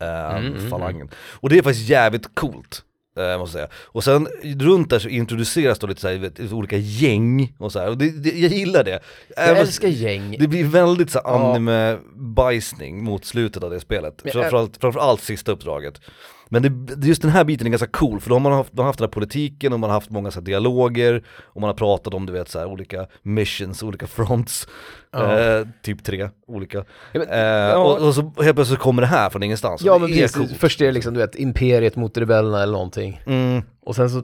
eh, 0.00 0.36
Mm, 0.36 0.46
mm, 0.52 0.70
falangen 0.70 1.08
Och 1.40 1.48
det 1.48 1.58
är 1.58 1.62
faktiskt 1.62 1.88
jävligt 1.88 2.34
coolt 2.34 2.82
eh, 3.18 3.38
måste 3.38 3.58
jag 3.58 3.68
säga. 3.68 3.78
Och 3.84 4.04
sen 4.04 4.28
runt 4.60 4.90
där 4.90 4.98
så 4.98 5.08
introduceras 5.08 5.78
då 5.78 5.86
lite, 5.86 6.00
så 6.00 6.08
här, 6.08 6.18
vet, 6.18 6.52
olika 6.52 6.76
gäng 6.76 7.52
och 7.58 7.72
så 7.72 7.78
här. 7.78 7.88
och 7.88 7.98
det, 7.98 8.10
det, 8.10 8.30
jag 8.38 8.50
gillar 8.52 8.84
det 8.84 9.00
Jag 9.36 9.48
Även- 9.48 9.56
älskar 9.62 9.88
gäng. 9.88 10.36
det 10.38 10.48
blir 10.48 10.64
väldigt 10.64 11.10
så 11.10 11.18
anime-bajsning 11.18 13.02
mot 13.04 13.24
slutet 13.24 13.62
av 13.62 13.70
det 13.70 13.80
spelet, 13.80 14.20
Men, 14.24 14.32
framförallt, 14.32 14.76
framförallt 14.80 15.22
sista 15.22 15.52
uppdraget 15.52 16.00
Men 16.48 16.62
det, 16.96 17.06
just 17.06 17.22
den 17.22 17.30
här 17.30 17.44
biten 17.44 17.66
är 17.66 17.70
ganska 17.70 17.86
cool, 17.88 18.20
för 18.20 18.28
då 18.28 18.34
har 18.34 18.40
man 18.40 18.52
haft, 18.52 18.72
man 18.72 18.78
har 18.82 18.86
haft 18.88 18.98
den 18.98 19.06
här 19.06 19.12
politiken 19.12 19.72
och 19.72 19.80
man 19.80 19.90
har 19.90 19.94
haft 19.94 20.10
många 20.10 20.30
så 20.30 20.40
dialoger 20.40 21.24
Och 21.42 21.60
man 21.60 21.68
har 21.68 21.74
pratat 21.74 22.14
om 22.14 22.26
du 22.26 22.32
vet 22.32 22.48
så 22.48 22.58
här, 22.58 22.66
olika 22.66 23.06
missions, 23.22 23.82
olika 23.82 24.06
fronts 24.06 24.68
Ja. 25.12 25.38
eh, 25.38 25.66
Typ 25.82 26.04
tre 26.04 26.28
olika 26.46 26.84
Ja, 27.12 27.20
men- 27.28 27.68
eh, 27.70 27.74
och, 27.74 28.06
och 28.06 28.14
så 28.14 28.32
helt 28.42 28.54
plötsligt 28.54 28.78
kommer 28.80 29.02
det 29.02 29.08
här 29.08 29.30
från 29.30 29.42
ingenstans, 29.42 29.82
Ja 29.84 29.98
men 29.98 30.10
det 30.10 30.16
är 30.16 30.22
precis, 30.22 30.36
coolt 30.36 30.52
först 30.56 30.80
är 30.80 30.86
det 30.86 30.92
liksom 30.92 31.14
du 31.14 31.20
vet, 31.20 31.34
imperiet 31.36 31.96
mot 31.96 32.18
rebellerna 32.18 32.62
eller 32.62 32.72
någonting. 32.72 33.20
mm. 33.26 33.62
Och 33.82 33.96
sen 33.96 34.10
så 34.10 34.22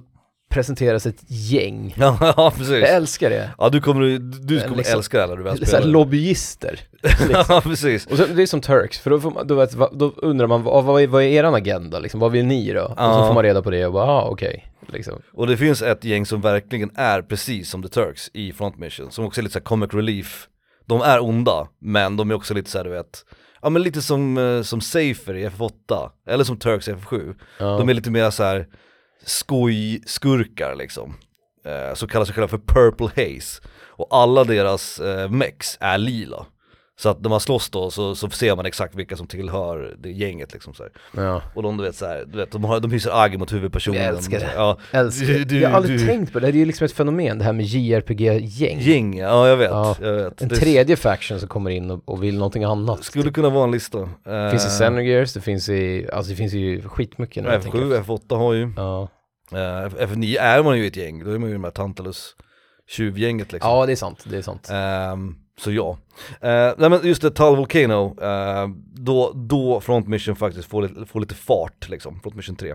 presenteras 0.50 1.06
ett 1.06 1.22
gäng. 1.26 1.94
ja, 1.98 2.18
ja 2.36 2.50
precis 2.56 2.70
Jag 2.70 2.88
älskar 2.94 3.30
det. 3.30 3.50
Ja 3.58 3.68
du 3.68 3.80
kommer, 3.80 4.00
du, 4.00 4.18
du 4.18 4.60
kommer 4.60 4.76
liksom- 4.76 4.98
älska 4.98 5.16
det 5.16 5.22
här 5.22 5.28
när 5.28 5.36
du 5.36 5.42
väl 5.42 5.56
Såhär 5.58 5.66
spelar 5.66 5.86
lobbyister. 5.86 6.80
liksom. 7.02 7.44
Ja 7.48 7.60
precis 7.60 8.06
Och 8.06 8.16
så, 8.16 8.26
det 8.26 8.42
är 8.42 8.46
som 8.46 8.60
Turks, 8.60 8.98
för 8.98 9.10
då, 9.10 9.30
man, 9.30 9.46
då, 9.46 9.54
vet, 9.54 9.70
då 9.92 10.12
undrar 10.16 10.46
man 10.46 10.62
vad, 10.62 10.84
vad, 10.84 11.02
är, 11.02 11.06
vad 11.06 11.22
är 11.22 11.26
eran 11.26 11.54
agenda 11.54 11.98
liksom? 11.98 12.20
Vad 12.20 12.32
vill 12.32 12.44
ni 12.46 12.72
då? 12.72 12.82
Och 12.82 12.88
så 12.88 12.94
Ja. 12.98 13.26
får 13.26 13.34
man 13.34 13.42
reda 13.42 13.62
på 13.62 13.70
det 13.70 13.86
och 13.86 13.92
bara, 13.92 14.04
ah, 14.06 14.28
okej. 14.28 14.70
Liksom. 14.88 15.22
Och 15.32 15.46
det 15.46 15.56
finns 15.56 15.82
ett 15.82 16.04
gäng 16.04 16.26
som 16.26 16.40
verkligen 16.40 16.90
är 16.94 17.22
precis 17.22 17.70
som 17.70 17.82
The 17.82 17.88
Turks 17.88 18.30
i 18.34 18.52
Front 18.52 18.78
Mission, 18.78 19.10
som 19.10 19.24
också 19.24 19.40
är 19.40 19.42
lite 19.42 19.52
såhär 19.52 19.64
comic 19.64 19.94
relief 19.94 20.48
De 20.86 21.00
är 21.00 21.22
onda, 21.22 21.68
men 21.80 22.16
de 22.16 22.30
är 22.30 22.34
också 22.34 22.54
lite 22.54 22.70
såhär 22.70 22.84
du 22.84 22.90
vet 22.90 23.24
Ja 23.62 23.70
men 23.70 23.82
lite 23.82 24.02
som, 24.02 24.38
eh, 24.38 24.62
som 24.62 24.80
Safer 24.80 25.34
i 25.34 25.48
FF8, 25.48 26.10
eller 26.28 26.44
som 26.44 26.58
Turks 26.58 26.88
i 26.88 26.92
FF7 26.92 27.34
Ja. 27.58 27.64
De 27.78 27.88
är 27.88 27.94
lite 27.94 28.10
mer 28.10 28.30
såhär 28.30 28.66
skojskurkar 29.26 30.74
liksom 30.74 31.14
eh, 31.64 31.94
som 31.94 32.08
kallar 32.08 32.24
sig 32.24 32.34
själva 32.34 32.48
för 32.48 32.58
Purple 32.58 33.06
Haze. 33.06 33.62
Och 33.96 34.08
alla 34.10 34.44
deras 34.44 35.00
eh, 35.00 35.30
mex 35.30 35.78
är 35.80 35.98
lila. 35.98 36.46
Så 36.96 37.08
att 37.08 37.20
när 37.20 37.30
man 37.30 37.40
slåss 37.40 37.70
då 37.70 37.90
så, 37.90 38.14
så 38.14 38.30
ser 38.30 38.56
man 38.56 38.66
exakt 38.66 38.94
vilka 38.94 39.16
som 39.16 39.26
tillhör 39.26 39.96
det 39.98 40.10
gänget 40.10 40.52
liksom 40.52 40.74
så 40.74 40.82
här. 40.82 40.92
ja. 41.24 41.42
Och 41.54 41.62
de 41.62 41.76
du 41.76 41.82
vet 41.84 41.94
såhär, 41.96 42.24
du 42.26 42.38
vet, 42.38 42.50
de, 42.52 42.64
har, 42.64 42.80
de 42.80 42.90
hyser 42.90 43.22
agg 43.24 43.38
mot 43.38 43.52
huvudpersonen 43.52 44.00
Jag 44.00 44.08
älskar 44.08 44.40
det. 44.40 44.50
Ja, 44.56 44.78
Älskar. 44.92 45.26
Du- 45.26 45.44
du- 45.44 45.60
jag 45.60 45.68
har 45.70 45.76
aldrig 45.76 45.98
du- 45.98 46.06
tänkt 46.06 46.32
på 46.32 46.40
det, 46.40 46.46
det 46.52 46.56
är 46.56 46.60
ju 46.60 46.64
liksom 46.64 46.84
ett 46.84 46.92
fenomen 46.92 47.38
det 47.38 47.44
här 47.44 47.52
med 47.52 47.66
JRPG-gäng. 47.66 48.78
Gäng, 48.80 49.18
ja 49.18 49.48
jag 49.48 49.56
vet, 49.56 49.70
Ja, 49.70 49.96
jag 50.00 50.12
vet. 50.12 50.42
En 50.42 50.48
Det 50.48 50.56
tredje 50.56 50.96
faction 50.96 51.38
som 51.40 51.48
kommer 51.48 51.70
in 51.70 51.90
och, 51.90 52.02
och 52.08 52.22
vill 52.22 52.34
någonting 52.38 52.64
annat. 52.64 53.04
skulle 53.04 53.30
kunna 53.30 53.48
vara 53.48 53.64
en 53.64 53.70
lista. 53.70 53.98
Det 54.24 54.50
finns 54.50 54.66
i 54.66 54.68
Xenogears, 54.68 55.32
det 55.32 55.40
finns 55.40 55.68
i, 55.68 56.08
alltså 56.12 56.30
det 56.30 56.36
finns 56.36 56.52
ju 56.52 56.82
skitmycket 56.82 57.44
nu. 57.44 57.50
jag 57.50 57.62
tänker 57.62 57.78
F7, 57.78 58.00
efter. 58.00 58.12
F8 58.12 58.36
har 58.36 58.52
ju, 58.52 58.72
Ja. 58.76 59.08
eh, 59.52 59.84
F- 59.86 59.92
F9 59.98 60.38
är 60.40 60.62
man 60.62 60.78
ju 60.78 60.86
ett 60.86 60.96
gäng, 60.96 61.24
då 61.24 61.30
är 61.30 61.38
man 61.38 61.48
ju 61.48 61.54
de 61.54 61.64
här 61.64 61.70
Tantalus 61.70 62.34
tjuvgänget 62.88 63.52
liksom. 63.52 63.70
ja, 63.70 63.86
det 63.86 63.92
är 63.92 63.96
sant, 63.96 64.24
det 64.30 64.36
är 64.36 64.42
sant. 64.42 64.68
Ehm, 64.72 65.34
så 65.58 65.72
ja. 65.72 65.98
Uh, 66.44 66.74
nej 66.78 66.90
men 66.90 67.00
just 67.02 67.22
det, 67.22 67.30
Tal 67.30 67.56
Volcano, 67.56 68.16
eh, 68.22 68.68
då, 68.94 69.32
då 69.34 69.80
Front 69.80 70.08
Mission 70.08 70.36
faktiskt 70.36 70.68
får 70.68 70.82
lite, 70.82 71.06
får 71.06 71.20
lite 71.20 71.34
fart 71.34 71.88
liksom, 71.88 72.20
Front 72.20 72.36
Mission 72.36 72.56
3. 72.56 72.74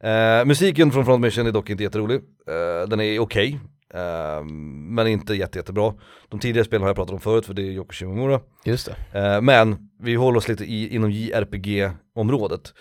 Eh, 0.00 0.44
musiken 0.44 0.90
från 0.90 1.04
Front 1.04 1.20
Mission 1.20 1.46
är 1.46 1.52
dock 1.52 1.70
inte 1.70 1.82
jätterolig, 1.82 2.20
Eh, 2.48 2.88
den 2.88 3.00
är 3.00 3.18
okej, 3.18 3.60
eh, 3.94 4.44
men 4.44 5.06
inte 5.06 5.34
jätte, 5.34 5.58
jättebra. 5.58 5.94
De 6.28 6.40
tidigare 6.40 6.64
spelen 6.64 6.82
har 6.82 6.88
jag 6.88 6.96
pratat 6.96 7.12
om 7.12 7.20
förut 7.20 7.46
för 7.46 7.54
det 7.54 7.62
är 7.62 7.70
Yoko 7.70 7.92
Shimomura. 7.92 8.40
Just 8.64 8.90
det. 9.12 9.40
Men 9.42 9.90
vi 10.00 10.14
håller 10.14 10.38
oss 10.38 10.48
lite 10.48 10.64
i, 10.64 10.94
inom 10.94 11.10
JRPG-området. 11.10 12.74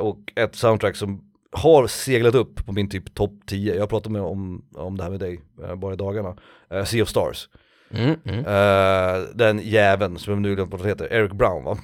Och 0.00 0.18
ett 0.36 0.54
soundtrack 0.54 0.96
som 0.96 1.20
har 1.52 1.86
seglat 1.86 2.34
upp 2.34 2.66
på 2.66 2.72
min 2.72 2.88
typ 2.88 3.14
topp 3.14 3.32
10, 3.46 3.74
jag 3.74 3.88
pratade 3.88 4.12
med 4.12 4.22
om, 4.22 4.64
om 4.74 4.96
det 4.96 5.02
här 5.02 5.10
med 5.10 5.20
dig 5.20 5.40
bara 5.76 5.92
i 5.92 5.96
dagarna. 5.96 6.36
Sea 6.84 7.02
of 7.02 7.08
Stars. 7.08 7.48
Mm, 7.90 8.16
mm. 8.24 8.38
Eh, 8.46 9.22
den 9.34 9.58
jäveln 9.62 10.18
som 10.18 10.32
jag 10.32 10.42
nu 10.42 10.54
glömt 10.54 10.70
vad 10.72 10.80
han 10.80 10.88
heter, 10.88 11.12
Eric 11.12 11.32
Brown 11.32 11.64
va? 11.64 11.76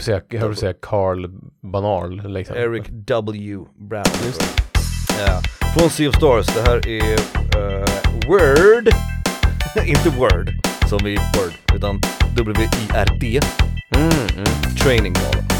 Säga- 0.00 0.20
jag 0.30 0.50
att 0.52 0.58
säga 0.58 0.74
Carl 0.82 1.26
Banal 1.72 2.32
liksom. 2.32 2.56
Eric 2.56 2.84
W. 3.06 3.58
Brown. 3.88 4.04
Just 4.26 4.42
Ja. 5.26 5.40
Från 5.78 5.90
Sea 5.90 6.08
of 6.08 6.14
Stars, 6.14 6.46
det 6.46 6.60
här 6.62 6.88
är 6.88 7.12
eh, 7.58 7.84
Word, 8.28 8.88
inte 9.86 10.08
Word 10.10 10.50
som 10.88 11.06
i 11.06 11.16
Word, 11.16 11.76
utan 11.76 12.00
W-I-R-D, 12.36 13.40
Mm, 13.96 14.10
mm. 14.36 14.44
Training 14.82 15.12
var 15.12 15.55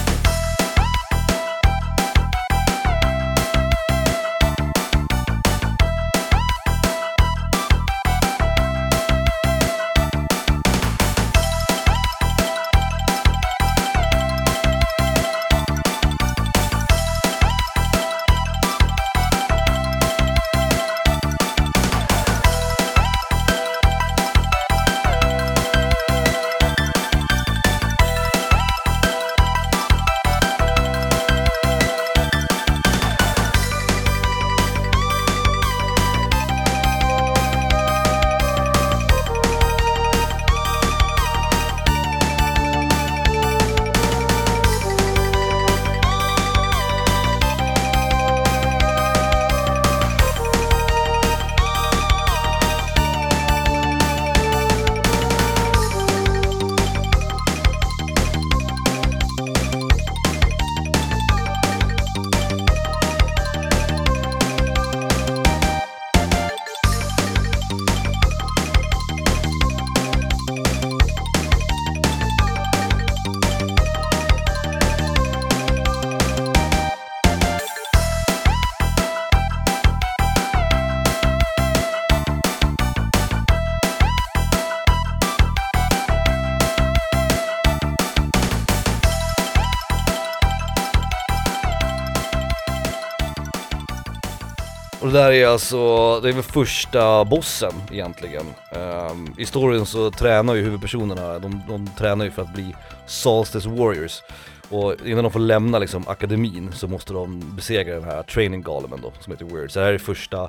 Och 95.06 95.12
det 95.12 95.18
där 95.18 95.32
är 95.32 95.46
alltså, 95.46 96.20
det 96.20 96.28
är 96.28 96.32
väl 96.32 96.42
första 96.42 97.24
bossen 97.24 97.72
egentligen. 97.92 98.46
Ehm, 98.72 99.34
I 99.38 99.46
storyn 99.46 99.86
så 99.86 100.10
tränar 100.10 100.54
ju 100.54 100.62
huvudpersonerna, 100.62 101.38
de, 101.38 101.62
de 101.68 101.86
tränar 101.98 102.24
ju 102.24 102.30
för 102.30 102.42
att 102.42 102.54
bli 102.54 102.76
Solstice 103.06 103.68
Warriors. 103.68 104.22
Och 104.68 104.94
innan 105.04 105.24
de 105.24 105.32
får 105.32 105.40
lämna 105.40 105.78
liksom 105.78 106.08
akademin 106.08 106.72
så 106.72 106.88
måste 106.88 107.12
de 107.12 107.56
besegra 107.56 107.94
den 107.94 108.04
här 108.04 108.22
training 108.22 108.62
golemen 108.62 109.00
då, 109.02 109.12
som 109.20 109.32
heter 109.32 109.44
Weird. 109.44 109.70
Så 109.70 109.78
det 109.78 109.84
här 109.84 109.92
är 109.92 109.98
första, 109.98 110.42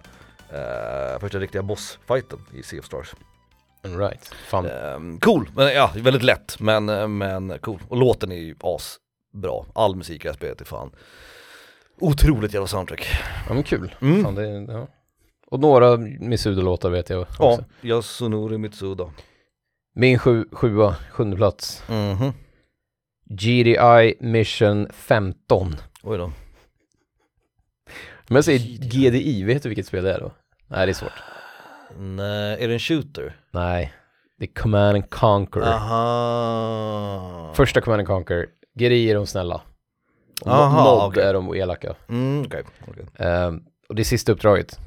eh, 0.49 1.19
första 1.19 1.39
riktiga 1.39 1.63
bossfighten 1.63 2.39
i 2.53 2.63
Sea 2.63 2.79
of 2.79 2.85
Stars. 2.85 3.13
Right. 3.83 4.31
Fan. 4.47 4.65
Ehm, 4.65 5.19
cool, 5.19 5.49
men 5.55 5.73
ja, 5.73 5.91
väldigt 5.95 6.23
lätt 6.23 6.59
men, 6.59 6.89
eh, 6.89 7.07
men 7.07 7.59
cool. 7.59 7.79
Och 7.87 7.97
låten 7.97 8.31
är 8.31 8.35
ju 8.35 8.55
asbra, 8.61 9.65
all 9.73 9.95
musik 9.95 10.15
i 10.15 10.23
det 10.23 10.29
här 10.29 10.35
spelet 10.35 10.61
är 10.61 10.65
fan 10.65 10.91
otroligt 11.99 12.53
jävla 12.53 12.67
soundtrack. 12.67 13.07
Ja 13.47 13.53
men 13.53 13.63
kul. 13.63 13.95
Mm. 14.01 14.23
Fan, 14.23 14.35
det, 14.35 14.73
ja. 14.73 14.87
Och 15.47 15.59
några 15.59 15.97
Misuda-låtar 16.19 16.89
vet 16.89 17.09
jag 17.09 17.21
också. 17.21 17.43
Ja, 17.43 17.59
Yasunori 17.81 18.57
Mitsuda. 18.57 19.11
Min 19.95 20.19
sju, 20.19 20.45
sjua, 20.51 20.95
sjunde 21.11 21.37
plats. 21.37 21.83
Mhm. 21.89 22.31
GDI 23.29 24.15
Mission 24.19 24.87
15. 24.93 25.75
Oj 26.03 26.17
då. 26.17 26.31
Men 28.27 28.35
jag 28.35 28.45
säger 28.45 28.59
GDI, 28.89 29.43
vet 29.43 29.63
du 29.63 29.69
vilket 29.69 29.87
spel 29.87 30.03
det 30.03 30.13
är 30.13 30.19
då? 30.19 30.31
Nej 30.67 30.85
det 30.85 30.91
är 30.91 30.93
svårt. 30.93 31.23
Nej, 31.97 32.63
är 32.63 32.67
det 32.67 32.73
en 32.73 32.79
shooter? 32.79 33.35
Nej, 33.51 33.93
det 34.37 34.45
är 34.45 34.61
Command 34.61 34.95
and 34.95 35.09
Conquer. 35.09 35.61
Aha. 35.61 37.53
Första 37.55 37.81
Command 37.81 37.99
and 37.99 38.07
Conquer. 38.07 38.47
GDI 38.75 39.09
är 39.11 39.15
de 39.15 39.27
snälla. 39.27 39.61
Aha, 40.45 40.83
Mod 40.83 41.07
okej. 41.11 41.23
är 41.23 41.33
de 41.33 41.55
elaka. 41.55 41.95
Mm, 42.09 42.43
okej. 42.47 42.63
okej. 42.87 43.05
Ehm, 43.27 43.61
och 43.89 43.95
det 43.95 44.01
är 44.01 44.03
sista 44.03 44.31
uppdraget. 44.31 44.79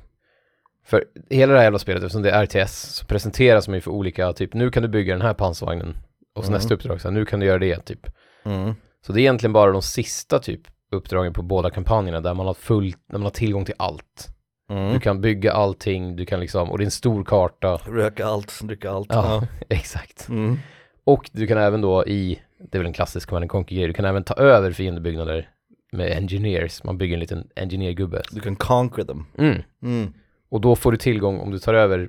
För 0.84 1.04
hela 1.30 1.52
det 1.52 1.58
här 1.58 1.64
jävla 1.64 1.78
spelet, 1.78 2.02
eftersom 2.02 2.22
det 2.22 2.30
är 2.30 2.42
RTS, 2.46 2.94
så 2.94 3.06
presenteras 3.06 3.68
man 3.68 3.74
ju 3.74 3.80
för 3.80 3.90
olika, 3.90 4.32
typ 4.32 4.54
nu 4.54 4.70
kan 4.70 4.82
du 4.82 4.88
bygga 4.88 5.12
den 5.14 5.22
här 5.22 5.34
pansarvagnen. 5.34 5.96
Och 6.34 6.44
så 6.44 6.50
Mm. 6.50 6.58
nästa 6.58 6.74
uppdrag, 6.74 7.00
så 7.00 7.08
här, 7.08 7.14
nu 7.14 7.24
kan 7.24 7.40
du 7.40 7.46
göra 7.46 7.58
det, 7.58 7.80
typ. 7.84 8.06
Mm. 8.44 8.74
Så 9.06 9.12
det 9.12 9.18
är 9.18 9.22
egentligen 9.22 9.52
bara 9.52 9.72
de 9.72 9.82
sista 9.82 10.38
typ 10.38 10.60
uppdragen 10.92 11.32
på 11.32 11.42
båda 11.42 11.70
kampanjerna 11.70 12.20
där 12.20 12.34
man 12.34 12.46
har 12.46 12.54
full, 12.54 12.90
där 12.90 13.18
man 13.18 13.22
har 13.22 13.30
tillgång 13.30 13.64
till 13.64 13.74
allt. 13.78 14.28
Mm. 14.70 14.92
Du 14.92 15.00
kan 15.00 15.20
bygga 15.20 15.52
allting, 15.52 16.16
du 16.16 16.26
kan 16.26 16.40
liksom, 16.40 16.70
och 16.70 16.78
det 16.78 16.82
är 16.82 16.86
en 16.86 16.90
stor 16.90 17.24
karta. 17.24 17.76
Röka 17.76 18.26
allt, 18.26 18.60
dricka 18.62 18.90
allt. 18.90 19.06
Ja, 19.10 19.42
exakt. 19.68 20.28
Mm. 20.28 20.58
Och 21.04 21.30
du 21.32 21.46
kan 21.46 21.58
även 21.58 21.80
då 21.80 22.06
i, 22.06 22.40
det 22.60 22.76
är 22.76 22.78
väl 22.78 22.86
en 22.86 22.92
klassisk 22.92 23.28
Command 23.28 23.42
and 23.42 23.50
Conquer 23.50 23.76
grej, 23.76 23.86
du 23.86 23.92
kan 23.92 24.04
även 24.04 24.24
ta 24.24 24.34
över 24.34 24.72
fiendebyggnader 24.72 25.48
med 25.92 26.12
engineers, 26.12 26.84
man 26.84 26.98
bygger 26.98 27.14
en 27.14 27.20
liten 27.20 27.48
engineer-gubbe. 27.56 28.22
Du 28.30 28.40
kan 28.40 28.56
conquer 28.56 29.04
them. 29.04 29.26
Mm. 29.38 29.62
Mm. 29.82 30.12
Och 30.50 30.60
då 30.60 30.76
får 30.76 30.92
du 30.92 30.98
tillgång, 30.98 31.40
om 31.40 31.50
du 31.50 31.58
tar 31.58 31.74
över 31.74 32.08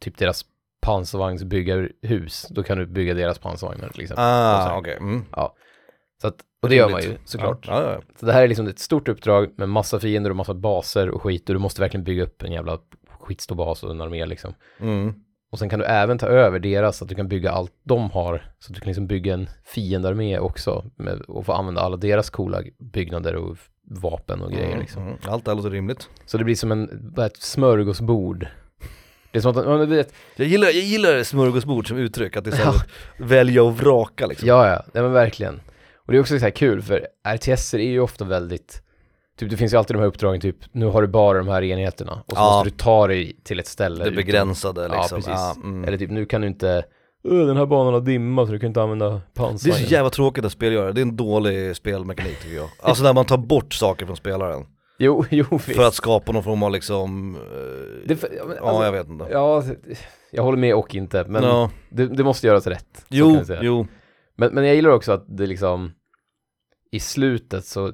typ 0.00 0.18
deras 0.18 0.44
pansarvagnsbyggarhus, 0.80 2.46
då 2.50 2.62
kan 2.62 2.78
du 2.78 2.86
bygga 2.86 3.14
deras 3.14 3.38
pansarvagnar 3.38 3.88
till 3.88 4.02
exempel. 4.02 4.24
Ah, 4.24 4.78
okej. 4.78 4.96
Mm. 4.96 5.24
Så 6.20 6.28
att, 6.28 6.36
och 6.62 6.68
det 6.68 6.74
gör 6.74 6.90
man 6.90 7.02
ju 7.02 7.18
såklart. 7.24 7.66
Ja, 7.68 7.82
ja, 7.82 7.92
ja. 7.92 8.00
Så 8.20 8.26
det 8.26 8.32
här 8.32 8.42
är 8.42 8.48
liksom 8.48 8.66
ett 8.66 8.78
stort 8.78 9.08
uppdrag 9.08 9.50
med 9.56 9.68
massa 9.68 10.00
fiender 10.00 10.30
och 10.30 10.36
massa 10.36 10.54
baser 10.54 11.10
och 11.10 11.22
skit 11.22 11.48
och 11.48 11.54
du 11.54 11.58
måste 11.58 11.80
verkligen 11.80 12.04
bygga 12.04 12.22
upp 12.22 12.42
en 12.42 12.52
jävla 12.52 12.78
skitstor 13.20 13.56
bas 13.56 13.82
och 13.82 13.90
en 13.90 14.00
armé 14.00 14.26
liksom. 14.26 14.54
Mm. 14.80 15.14
Och 15.52 15.58
sen 15.58 15.68
kan 15.68 15.78
du 15.78 15.84
även 15.84 16.18
ta 16.18 16.26
över 16.26 16.58
deras, 16.58 16.96
så 16.96 17.04
att 17.04 17.08
du 17.08 17.14
kan 17.14 17.28
bygga 17.28 17.50
allt 17.50 17.72
de 17.82 18.10
har. 18.10 18.42
Så 18.58 18.70
att 18.70 18.74
du 18.74 18.80
kan 18.80 18.86
liksom 18.88 19.06
bygga 19.06 19.34
en 19.34 19.48
fiendarmé 19.64 20.38
också 20.38 20.84
med, 20.96 21.20
och 21.20 21.46
få 21.46 21.52
använda 21.52 21.80
alla 21.80 21.96
deras 21.96 22.30
coola 22.30 22.62
byggnader 22.78 23.34
och 23.36 23.56
vapen 23.90 24.40
och 24.42 24.50
grejer 24.52 24.66
Mm, 24.66 24.80
liksom. 24.80 25.02
mm. 25.02 25.16
Allt 25.22 25.44
det 25.44 25.50
här 25.50 25.56
låter 25.56 25.70
rimligt. 25.70 26.08
Så 26.26 26.38
det 26.38 26.44
blir 26.44 26.54
som 26.54 26.72
en, 26.72 27.14
ett 27.18 27.36
smörgåsbord. 27.36 28.46
Det 29.32 29.38
är 29.38 29.42
som 29.42 29.50
att, 29.58 29.64
ja, 29.66 29.76
du 29.78 29.86
vet, 29.86 30.14
Jag 30.36 30.46
gillar, 30.48 30.66
jag 30.66 30.74
gillar 30.84 31.22
smörgåsbord 31.22 31.88
som 31.88 31.98
uttryck, 31.98 32.36
att 32.36 32.44
det 32.44 32.50
är 32.50 32.56
så 32.56 32.62
här, 32.62 32.72
Ja. 33.18 33.24
välja 33.24 33.62
och 33.62 33.76
vraka 33.78 34.26
liksom. 34.26 34.48
ja 34.48 34.68
ja, 34.68 34.82
nej 34.94 35.02
men 35.02 35.12
verkligen. 35.12 35.60
Och 35.96 36.12
det 36.12 36.16
är 36.18 36.20
också 36.20 36.38
så 36.38 36.44
här 36.44 36.50
kul 36.50 36.82
för 36.82 37.06
RTS 37.36 37.74
är 37.74 37.78
ju 37.78 38.00
ofta 38.00 38.24
väldigt, 38.24 38.82
typ 39.40 39.50
det 39.50 39.56
finns 39.56 39.72
ju 39.72 39.76
alltid 39.76 39.96
de 39.96 40.00
här 40.00 40.06
uppdragen 40.06 40.40
typ, 40.40 40.56
nu 40.72 40.86
har 40.86 41.02
du 41.02 41.08
bara 41.08 41.38
de 41.38 41.48
här 41.48 41.62
enheterna 41.62 42.12
och 42.12 42.32
så 42.32 42.36
Ja. 42.36 42.44
måste 42.56 42.70
du 42.70 42.76
ta 42.76 43.06
dig 43.06 43.40
till 43.44 43.60
ett 43.60 43.66
ställe. 43.66 44.04
Det 44.04 44.10
utan- 44.10 44.16
begränsade 44.16 44.88
Ja, 44.92 44.96
liksom. 45.00 45.16
precis. 45.22 45.56
mm. 45.64 45.84
Eller 45.84 45.98
typ, 45.98 46.10
nu 46.10 46.26
kan 46.26 46.40
du 46.40 46.46
inte, 46.46 46.84
"Öh, 47.24 47.46
den 47.46 47.56
här 47.56 47.66
banan 47.66 47.94
har 47.94 48.00
dimma 48.00 48.46
så 48.46 48.52
du 48.52 48.58
kan 48.58 48.66
inte 48.66 48.82
använda 48.82 49.20
Det 49.34 49.42
är 49.42 49.56
så 49.72 49.92
jävla 49.94 50.10
tråkigt 50.10 50.44
att 50.44 50.52
spel 50.52 50.72
gör 50.72 50.92
det, 50.92 51.00
är 51.00 51.02
en 51.02 51.16
dålig 51.16 51.76
spelmekanik 51.76 52.40
tycker 52.42 52.56
jag. 52.56 52.68
Alltså 52.82 53.02
när 53.04 53.12
man 53.12 53.24
tar 53.24 53.38
bort 53.38 53.74
saker 53.74 54.06
från 54.06 54.16
spelaren. 54.16 54.66
Jo, 54.98 55.24
jo 55.30 55.44
visst. 55.50 55.64
För 55.76 55.86
att 55.86 55.94
skapa 55.94 56.32
någon 56.32 56.42
form 56.42 56.62
av 56.62 56.70
liksom, 56.72 57.34
eh, 57.34 57.40
Det, 58.08 58.16
för- 58.16 58.30
ja, 58.36 58.44
men, 58.46 58.56
ja 58.60 58.68
alltså, 58.68 58.84
jag 58.84 58.92
vet 58.92 59.08
inte. 59.08 59.26
Ja, 59.30 59.62
jag 60.32 60.42
håller 60.42 60.58
med 60.58 60.74
och 60.74 60.94
inte, 60.94 61.24
men 61.28 61.42
ja. 61.42 61.70
det, 61.90 62.06
det 62.06 62.24
måste 62.24 62.46
göras 62.46 62.66
rätt. 62.66 63.04
Jo, 63.08 63.40
jo. 63.62 63.86
Men, 64.36 64.54
men 64.54 64.64
jag 64.66 64.74
gillar 64.76 64.90
också 64.90 65.12
att 65.12 65.24
det 65.28 65.46
liksom, 65.46 65.92
i 66.92 67.00
slutet 67.00 67.64
så, 67.64 67.92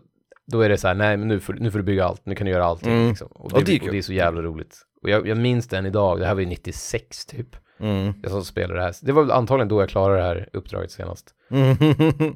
då 0.52 0.60
är 0.60 0.68
det 0.68 0.78
så 0.78 0.88
här, 0.88 0.94
nej 0.94 1.16
men 1.16 1.28
nu 1.28 1.40
får, 1.40 1.52
nu 1.54 1.70
får 1.70 1.78
du 1.78 1.84
bygga 1.84 2.04
allt, 2.04 2.26
nu 2.26 2.34
kan 2.34 2.44
du 2.44 2.50
göra 2.52 2.64
allting 2.64 2.92
Mm. 2.92 3.08
liksom. 3.08 3.28
Och 3.30 3.52
det, 3.52 3.64
det 3.64 3.76
är 3.76 3.82
och 3.82 3.90
det 3.92 3.98
är 3.98 4.02
så 4.02 4.12
jävla 4.12 4.42
roligt. 4.42 4.76
Och 5.02 5.10
jag, 5.10 5.26
jag 5.28 5.38
minns 5.38 5.68
den 5.68 5.86
idag, 5.86 6.18
det 6.20 6.26
här 6.26 6.34
var 6.34 6.40
ju 6.40 6.46
96 6.46 7.26
typ. 7.26 7.56
Mm. 7.80 8.12
Jag 8.22 8.30
som 8.30 8.44
spelade 8.44 8.80
det 8.80 8.84
här, 8.84 8.94
det 9.02 9.12
var 9.12 9.22
väl 9.22 9.30
antagligen 9.30 9.68
då 9.68 9.82
jag 9.82 9.88
klarade 9.88 10.18
det 10.20 10.24
här 10.26 10.48
uppdraget 10.52 10.90
senast. 10.90 11.30
Mm. 11.50 11.76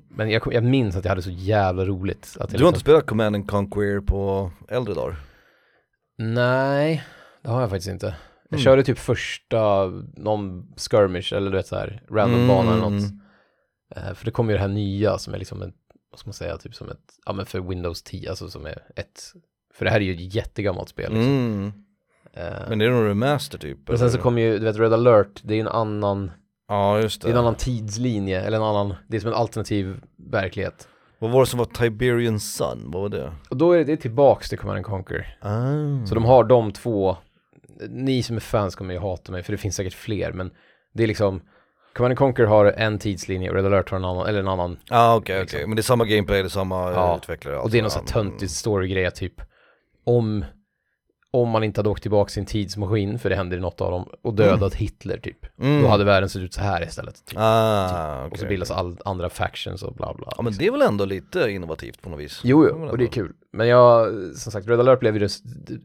Men 0.08 0.30
jag, 0.30 0.42
kom- 0.42 0.52
jag 0.52 0.64
minns 0.64 0.96
att 0.96 1.04
jag 1.04 1.10
hade 1.10 1.22
så 1.22 1.30
jävla 1.30 1.84
roligt. 1.84 2.36
Att 2.40 2.40
jag 2.40 2.48
Du 2.48 2.52
har 2.52 2.52
liksom, 2.52 2.66
inte 2.68 2.80
spelat 2.80 3.06
Command 3.06 3.36
and 3.36 3.48
Conquer 3.50 4.00
på 4.00 4.50
äldre 4.68 4.94
dagar? 4.94 5.16
Nej, 6.18 7.04
det 7.42 7.48
har 7.50 7.60
jag 7.60 7.70
faktiskt 7.70 7.90
inte. 7.90 8.06
Jag 8.50 8.58
Mm. 8.58 8.64
körde 8.64 8.82
typ 8.82 8.98
första, 8.98 9.86
någon 10.16 10.72
skirmish 10.76 11.34
eller 11.34 11.50
du 11.50 11.56
vet 11.56 11.66
så 11.66 11.76
här, 11.76 12.02
random 12.10 12.48
bana 12.48 12.70
eller 12.72 12.90
något. 12.90 13.10
Eh, 13.96 14.14
för 14.14 14.24
det 14.24 14.30
kommer 14.30 14.52
ju 14.52 14.56
det 14.56 14.62
här 14.62 14.68
nya 14.68 15.18
som 15.18 15.34
är 15.34 15.38
liksom 15.38 15.62
ett, 15.62 15.74
vad 16.10 16.18
ska 16.18 16.28
man 16.28 16.34
säga, 16.34 16.58
typ 16.58 16.74
som 16.74 16.90
ett, 16.90 16.98
ja 17.26 17.32
men 17.32 17.46
för 17.46 17.60
Windows 17.60 18.02
10, 18.02 18.30
alltså 18.30 18.50
som 18.50 18.66
är 18.66 18.82
ett, 18.96 19.22
för 19.74 19.84
det 19.84 19.90
här 19.90 20.00
är 20.00 20.04
ju 20.04 20.14
ett 20.14 20.34
jättegammalt 20.34 20.88
spel 20.88 21.12
liksom. 21.12 21.32
Mm. 21.32 21.72
Eh, 22.32 22.68
Men 22.68 22.78
det 22.78 22.84
är 22.84 22.90
nog 22.90 23.06
remaster 23.08 23.58
typ? 23.58 23.78
men 23.88 23.98
sen 23.98 24.10
så 24.10 24.18
kommer 24.18 24.42
ju, 24.42 24.58
du 24.58 24.64
vet 24.64 24.76
Red 24.78 24.92
alert, 24.92 25.40
det 25.42 25.54
är 25.54 25.60
en 25.60 25.68
annan, 25.68 26.30
Ja 26.68 27.00
just 27.00 27.22
det 27.22 27.28
är 27.28 27.32
det. 27.32 27.38
en 27.38 27.40
annan 27.44 27.54
tidslinje, 27.54 28.40
eller 28.40 28.56
en 28.56 28.62
annan, 28.62 28.94
det 29.08 29.16
är 29.16 29.20
som 29.20 29.28
en 29.30 29.36
alternativ 29.36 30.00
verklighet. 30.16 30.88
Vad 31.18 31.30
var 31.30 31.40
det 31.40 31.46
som 31.46 31.58
var 31.58 31.66
Tiberian 31.66 32.40
Sun? 32.40 32.90
Vad 32.90 33.02
var 33.02 33.08
det? 33.08 33.32
Och 33.50 33.56
då 33.56 33.72
är 33.72 33.78
det, 33.78 33.84
det 33.84 33.92
är 33.92 33.96
tillbaks 33.96 34.48
till 34.48 34.58
Command 34.58 34.76
and 34.76 34.86
Conquer. 34.86 35.38
Ah. 35.40 36.06
Så 36.06 36.14
de 36.14 36.24
har 36.24 36.44
de 36.44 36.72
två, 36.72 37.16
ni 37.88 38.22
som 38.22 38.36
är 38.36 38.40
fans 38.40 38.74
kommer 38.74 38.94
ju 38.94 39.00
hata 39.00 39.32
mig 39.32 39.42
för 39.42 39.52
det 39.52 39.58
finns 39.58 39.76
säkert 39.76 39.94
fler 39.94 40.32
men 40.32 40.50
det 40.92 41.02
är 41.02 41.06
liksom 41.06 41.40
Command 41.94 42.10
and 42.12 42.18
Conquer 42.18 42.44
har 42.46 42.64
en 42.66 42.98
tidslinje 42.98 43.48
och 43.50 43.54
Red 43.56 43.66
alert 43.66 43.90
har 43.90 43.96
en 43.98 44.04
annan, 44.04 44.26
eller 44.26 44.40
en 44.40 44.48
annan 44.48 44.78
ah, 44.90 45.16
okej 45.16 45.36
okej, 45.36 45.42
liksom. 45.42 45.70
men 45.70 45.76
det 45.76 45.80
är 45.80 45.82
samma 45.82 46.04
gameplay, 46.04 46.42
det 46.42 46.46
är 46.46 46.48
samma 46.48 46.76
Ja. 46.76 46.92
ja. 46.92 47.16
utvecklare 47.16 47.56
och 47.58 47.70
det 47.70 47.78
är 47.78 47.82
någon 47.82 47.84
alltså. 47.84 47.98
sån 48.06 48.24
här 48.24 48.30
töntig 48.30 48.50
storygrej 48.50 49.10
typ 49.10 49.34
om 50.06 50.44
om 51.32 51.48
man 51.48 51.64
inte 51.64 51.78
hade 51.78 51.88
åkt 51.88 52.02
tillbaka 52.02 52.28
sin 52.28 52.46
tidsmaskin, 52.46 53.18
för 53.18 53.30
det 53.30 53.36
händer 53.36 53.56
i 53.56 53.60
något 53.60 53.80
av 53.80 53.90
dem, 53.90 54.08
och 54.22 54.34
dödat 54.34 54.74
Hitler 54.74 55.18
typ. 55.18 55.46
Mm. 55.58 55.82
Då 55.82 55.88
hade 55.88 56.04
världen 56.04 56.28
sett 56.28 56.42
ut 56.42 56.54
så 56.54 56.60
här 56.60 56.82
istället. 56.82 57.24
Typ. 57.26 57.38
Ah, 57.40 58.26
och 58.26 58.38
så 58.38 58.46
bildas 58.46 58.70
all, 58.70 58.98
andra 59.04 59.28
factions 59.28 59.82
och 59.82 59.94
bla 59.94 60.14
bla. 60.14 60.32
Ja 60.36 60.42
men 60.42 60.52
det 60.52 60.66
är 60.66 60.70
väl 60.70 60.82
ändå 60.82 61.04
lite 61.04 61.50
innovativt 61.50 62.02
på 62.02 62.10
något 62.10 62.20
vis? 62.20 62.40
Jo, 62.44 62.66
jo, 62.68 62.88
och 62.88 62.98
det 62.98 63.04
är 63.04 63.08
kul. 63.08 63.32
Men 63.52 63.68
jag, 63.68 64.08
som 64.36 64.52
sagt, 64.52 64.68
Red 64.68 64.80
alert 64.80 65.00
blev 65.00 65.16
ju 65.16 65.28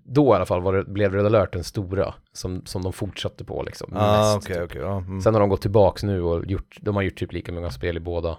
då 0.04 0.34
i 0.34 0.36
alla 0.36 0.46
fall 0.46 0.62
var 0.62 0.74
det, 0.74 0.84
blev 0.84 1.14
Red 1.14 1.26
alert 1.26 1.54
den 1.54 1.64
stora 1.64 2.14
som, 2.34 2.66
som 2.66 2.82
de 2.84 2.94
fortsatte 2.94 3.44
på 3.44 3.64
liksom. 3.64 3.94
Ah 3.96 4.34
mest, 4.34 4.38
okej 4.38 4.56
typ. 4.56 4.72
okej, 4.72 4.82
ja. 4.82 4.98
Mm. 4.98 5.22
Sen 5.22 5.34
har 5.34 5.42
de 5.42 5.50
gått 5.50 5.62
tillbaks 5.62 6.04
nu 6.04 6.22
och 6.22 6.46
gjort, 6.46 6.78
de 6.82 6.96
har 6.96 7.04
gjort 7.04 7.18
typ 7.18 7.34
lika 7.34 7.52
många 7.52 7.72
spel 7.72 7.98
i 7.98 8.00
båda, 8.00 8.38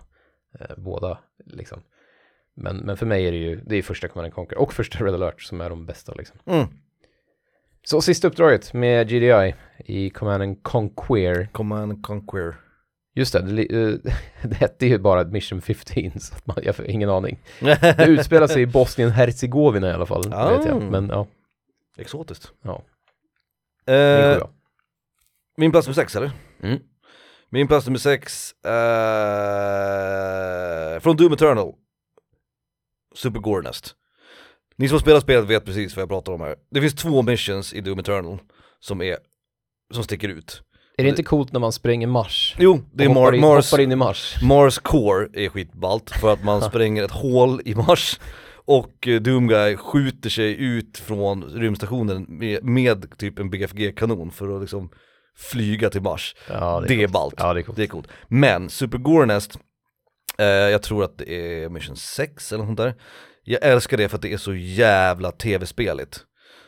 eh, 0.60 0.76
båda 0.76 1.18
liksom. 1.46 1.78
Men, 2.56 2.76
men 2.76 2.96
för 2.96 3.06
mig 3.06 3.26
är 3.26 3.32
det 3.32 3.38
ju, 3.38 3.60
det 3.66 3.76
är 3.76 3.82
första 3.82 4.08
Command 4.08 4.24
and 4.24 4.34
Conquer 4.34 4.58
och 4.58 4.72
första 4.72 5.04
Red 5.04 5.14
alert 5.14 5.42
som 5.42 5.60
är 5.60 5.70
de 5.70 5.86
bästa 5.86 6.14
liksom. 6.14 6.38
Mm. 6.46 6.66
Så 7.88 8.00
sista 8.00 8.28
uppdraget 8.28 8.74
med 8.74 9.08
GDI 9.08 9.54
i 9.84 10.10
Command 10.10 10.42
and 10.42 10.62
Conquer. 10.62 11.48
Command 11.52 11.92
and 11.92 12.02
Conquer. 12.04 12.54
Just 13.14 13.32
det, 13.32 13.40
det, 13.42 13.62
eh, 13.62 13.94
det 14.48 14.54
hette 14.56 14.86
ju 14.86 14.98
bara 14.98 15.24
Mission 15.24 15.60
15 15.60 16.20
så 16.20 16.34
att 16.34 16.46
man, 16.46 16.56
jag 16.62 16.74
har 16.74 16.90
ingen 16.90 17.10
aning. 17.10 17.38
Det 17.60 18.04
utspelar 18.08 18.46
sig 18.46 18.62
i 18.62 18.66
Bosnien-Hercegovina 18.66 19.88
i 19.90 19.92
alla 19.92 20.06
fall, 20.06 20.32
Ah. 20.32 20.56
vet 20.56 20.66
jag. 20.66 20.82
Men 20.82 21.08
ja, 21.08 21.26
Exotiskt. 21.98 22.52
Ja. 22.62 22.82
Eh, 23.92 24.42
min 25.56 25.70
plats 25.70 25.86
nummer 25.86 25.94
sex 25.94 26.16
eller? 26.16 26.30
Mm. 26.62 26.78
Min 27.50 27.68
plats 27.68 27.86
nummer 27.86 27.98
sex, 27.98 28.52
eh, 30.06 31.00
från 31.00 31.16
Doom 31.16 31.32
Eternal. 31.32 31.72
Super 33.14 33.40
Gornest. 33.40 33.94
Ni 34.78 34.88
som 34.88 34.94
har 34.94 35.00
spelat 35.00 35.22
spelet 35.22 35.44
vet 35.44 35.64
precis 35.64 35.96
vad 35.96 36.02
jag 36.02 36.08
pratar 36.08 36.32
om 36.32 36.40
här. 36.40 36.56
Det 36.70 36.80
finns 36.80 36.94
två 36.94 37.22
missions 37.22 37.72
i 37.72 37.80
Doom 37.80 37.98
Eternal 37.98 38.38
som 38.80 39.02
är, 39.02 39.16
som 39.94 40.04
sticker 40.04 40.28
ut. 40.28 40.62
Är 40.98 41.02
det 41.02 41.08
inte 41.08 41.22
coolt 41.22 41.52
när 41.52 41.60
man 41.60 41.72
spränger 41.72 42.06
Mars? 42.06 42.56
Jo, 42.58 42.80
det 42.92 43.04
är 43.04 43.08
hoppar 43.08 43.34
in, 43.34 43.40
Mars, 43.40 43.70
hoppar 43.70 43.82
in 43.82 43.92
i 43.92 43.96
Mars. 43.96 44.36
Mars 44.42 44.78
Core 44.78 45.28
är 45.44 45.48
skitballt 45.48 46.10
för 46.10 46.32
att 46.32 46.44
man 46.44 46.62
spränger 46.70 47.04
ett 47.04 47.10
hål 47.10 47.60
i 47.64 47.74
Mars 47.74 48.20
och 48.64 49.08
eh, 49.08 49.20
Doomguy 49.20 49.76
skjuter 49.76 50.30
sig 50.30 50.56
ut 50.64 50.98
från 50.98 51.44
rymdstationen 51.44 52.26
med, 52.28 52.64
med 52.64 53.18
typ 53.18 53.38
en 53.38 53.50
BFG-kanon 53.50 54.30
för 54.30 54.56
att 54.56 54.60
liksom 54.60 54.90
flyga 55.36 55.90
till 55.90 56.02
Mars. 56.02 56.36
Ja, 56.48 56.84
Det 56.88 57.02
är 57.02 57.08
ballt. 57.08 57.34
Ja, 57.38 57.54
det 57.54 57.60
är 57.60 57.62
coolt. 57.62 57.76
Det 57.76 57.82
är 57.82 57.86
coolt. 57.86 58.08
Men 58.28 58.70
Super 58.70 58.98
Gornest, 58.98 59.58
eh, 60.38 60.46
jag 60.46 60.82
tror 60.82 61.04
att 61.04 61.18
det 61.18 61.62
är 61.62 61.68
Mission 61.68 61.96
6 61.96 62.52
eller 62.52 62.64
något 62.64 62.68
sånt 62.68 62.78
där. 62.78 62.94
Jag 63.48 63.62
älskar 63.62 63.96
det 63.96 64.08
för 64.08 64.16
att 64.16 64.22
det 64.22 64.32
är 64.32 64.36
så 64.38 64.54
jävla 64.54 65.32
tv-speligt. 65.32 66.20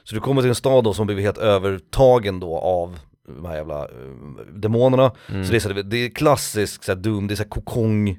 Så 0.04 0.14
du 0.14 0.20
kommer 0.20 0.42
till 0.42 0.48
en 0.48 0.54
stad 0.54 0.84
då 0.84 0.94
som 0.94 1.06
blivit 1.06 1.24
helt 1.24 1.38
övertagen 1.38 2.40
då 2.40 2.58
av 2.58 2.98
de 3.26 3.44
här 3.46 3.56
jävla 3.56 3.82
eh, 3.82 4.46
demonerna. 4.54 5.12
Mm. 5.28 5.44
Så 5.44 5.50
det 5.50 5.56
är, 5.58 5.60
så, 5.60 5.68
det 5.68 5.96
är 5.96 6.10
klassisk 6.10 6.84
så 6.84 6.92
här, 6.92 6.96
Doom, 6.96 7.26
det 7.26 7.34
är 7.34 7.36
så 7.36 7.42
här 7.42 7.50
kokong, 7.50 8.18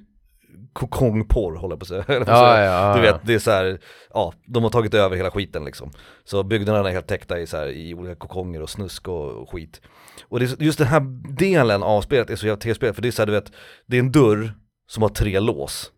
kokongporr 0.74 1.56
håller 1.56 1.74
jag 1.74 1.80
på 1.80 1.84
att 1.84 2.06
säga. 2.08 2.24
Ja, 2.28 2.60
jag? 2.60 2.66
ja, 2.66 2.94
Du 2.98 3.06
ja. 3.06 3.14
vet, 3.14 3.22
det 3.26 3.34
är 3.34 3.40
så 3.40 3.52
här, 3.52 3.80
ja, 4.14 4.34
de 4.46 4.64
har 4.64 4.70
tagit 4.70 4.94
över 4.94 5.16
hela 5.16 5.32
skiten 5.32 5.66
liksom. 5.66 5.92
Så 6.24 6.44
byggnaderna 6.44 6.90
är 6.90 6.94
helt 6.94 7.08
täckta 7.08 7.40
i, 7.40 7.48
så 7.48 7.58
här, 7.58 7.68
i 7.68 7.94
olika 7.94 8.16
kokonger 8.16 8.62
och 8.62 8.70
snusk 8.70 9.08
och 9.08 9.50
skit. 9.50 9.82
Och 10.30 10.40
det 10.40 10.60
just 10.60 10.78
den 10.78 10.88
här 10.88 11.00
delen 11.36 11.84
av 11.84 12.02
spelet 12.02 12.30
är 12.30 12.36
så 12.36 12.46
jävla 12.46 12.62
tv-spel, 12.62 12.94
för 12.94 13.02
det 13.02 13.08
är 13.08 13.12
så 13.12 13.22
här, 13.22 13.28
du 13.28 13.34
vet, 13.34 13.52
det 13.86 13.96
är 13.96 14.00
en 14.00 14.12
dörr 14.12 14.54
som 14.88 15.04
har 15.04 15.10
tre 15.10 15.40
lås. 15.40 15.92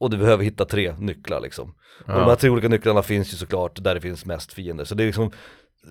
Och 0.00 0.10
du 0.10 0.16
behöver 0.16 0.44
hitta 0.44 0.64
tre 0.64 0.94
nycklar 0.98 1.40
liksom. 1.40 1.74
Och 2.06 2.12
de 2.12 2.24
här 2.24 2.36
tre 2.36 2.50
olika 2.50 2.68
nycklarna 2.68 3.02
finns 3.02 3.32
ju 3.32 3.36
såklart 3.36 3.82
där 3.84 3.94
det 3.94 4.00
finns 4.00 4.24
mest 4.24 4.52
fiender. 4.52 4.84
Så 4.84 4.94
det 4.94 5.02
är 5.02 5.06
liksom 5.06 5.30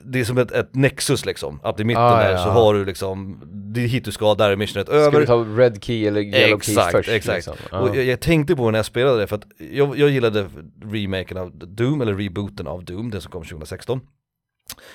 det 0.05 0.19
är 0.19 0.23
som 0.23 0.37
ett, 0.37 0.51
ett 0.51 0.75
nexus 0.75 1.25
liksom, 1.25 1.59
att 1.63 1.79
i 1.79 1.83
mitten 1.83 2.03
Ah, 2.03 2.19
där 2.19 2.31
ja. 2.31 2.37
så 2.43 2.49
har 2.49 2.73
du 2.73 2.85
liksom, 2.85 3.41
det 3.73 3.81
är 3.83 3.87
hit 3.87 4.05
du 4.05 4.11
ska, 4.11 4.35
där 4.35 4.49
är 4.49 4.55
missionet 4.55 4.89
över 4.89 5.11
Ska 5.11 5.19
du 5.19 5.25
ta 5.25 5.61
red 5.61 5.83
key 5.83 6.07
eller 6.07 6.21
yellow 6.21 6.57
Exakt, 6.57 6.91
först? 6.91 7.09
exakt. 7.09 7.35
Liksom? 7.35 7.55
Ja. 7.71 7.79
Och 7.79 7.95
jag, 7.95 8.05
jag 8.05 8.19
tänkte 8.19 8.55
på 8.55 8.71
när 8.71 8.79
jag 8.79 8.85
spelade 8.85 9.19
det 9.19 9.27
för 9.27 9.35
att 9.35 9.47
jag, 9.71 9.97
jag 9.97 10.09
gillade 10.09 10.49
remaken 10.85 11.37
av 11.37 11.57
Doom, 11.57 12.01
eller 12.01 12.15
rebooten 12.15 12.67
av 12.67 12.85
Doom, 12.85 13.11
den 13.11 13.21
som 13.21 13.31
kom 13.31 13.43
2016 13.43 14.01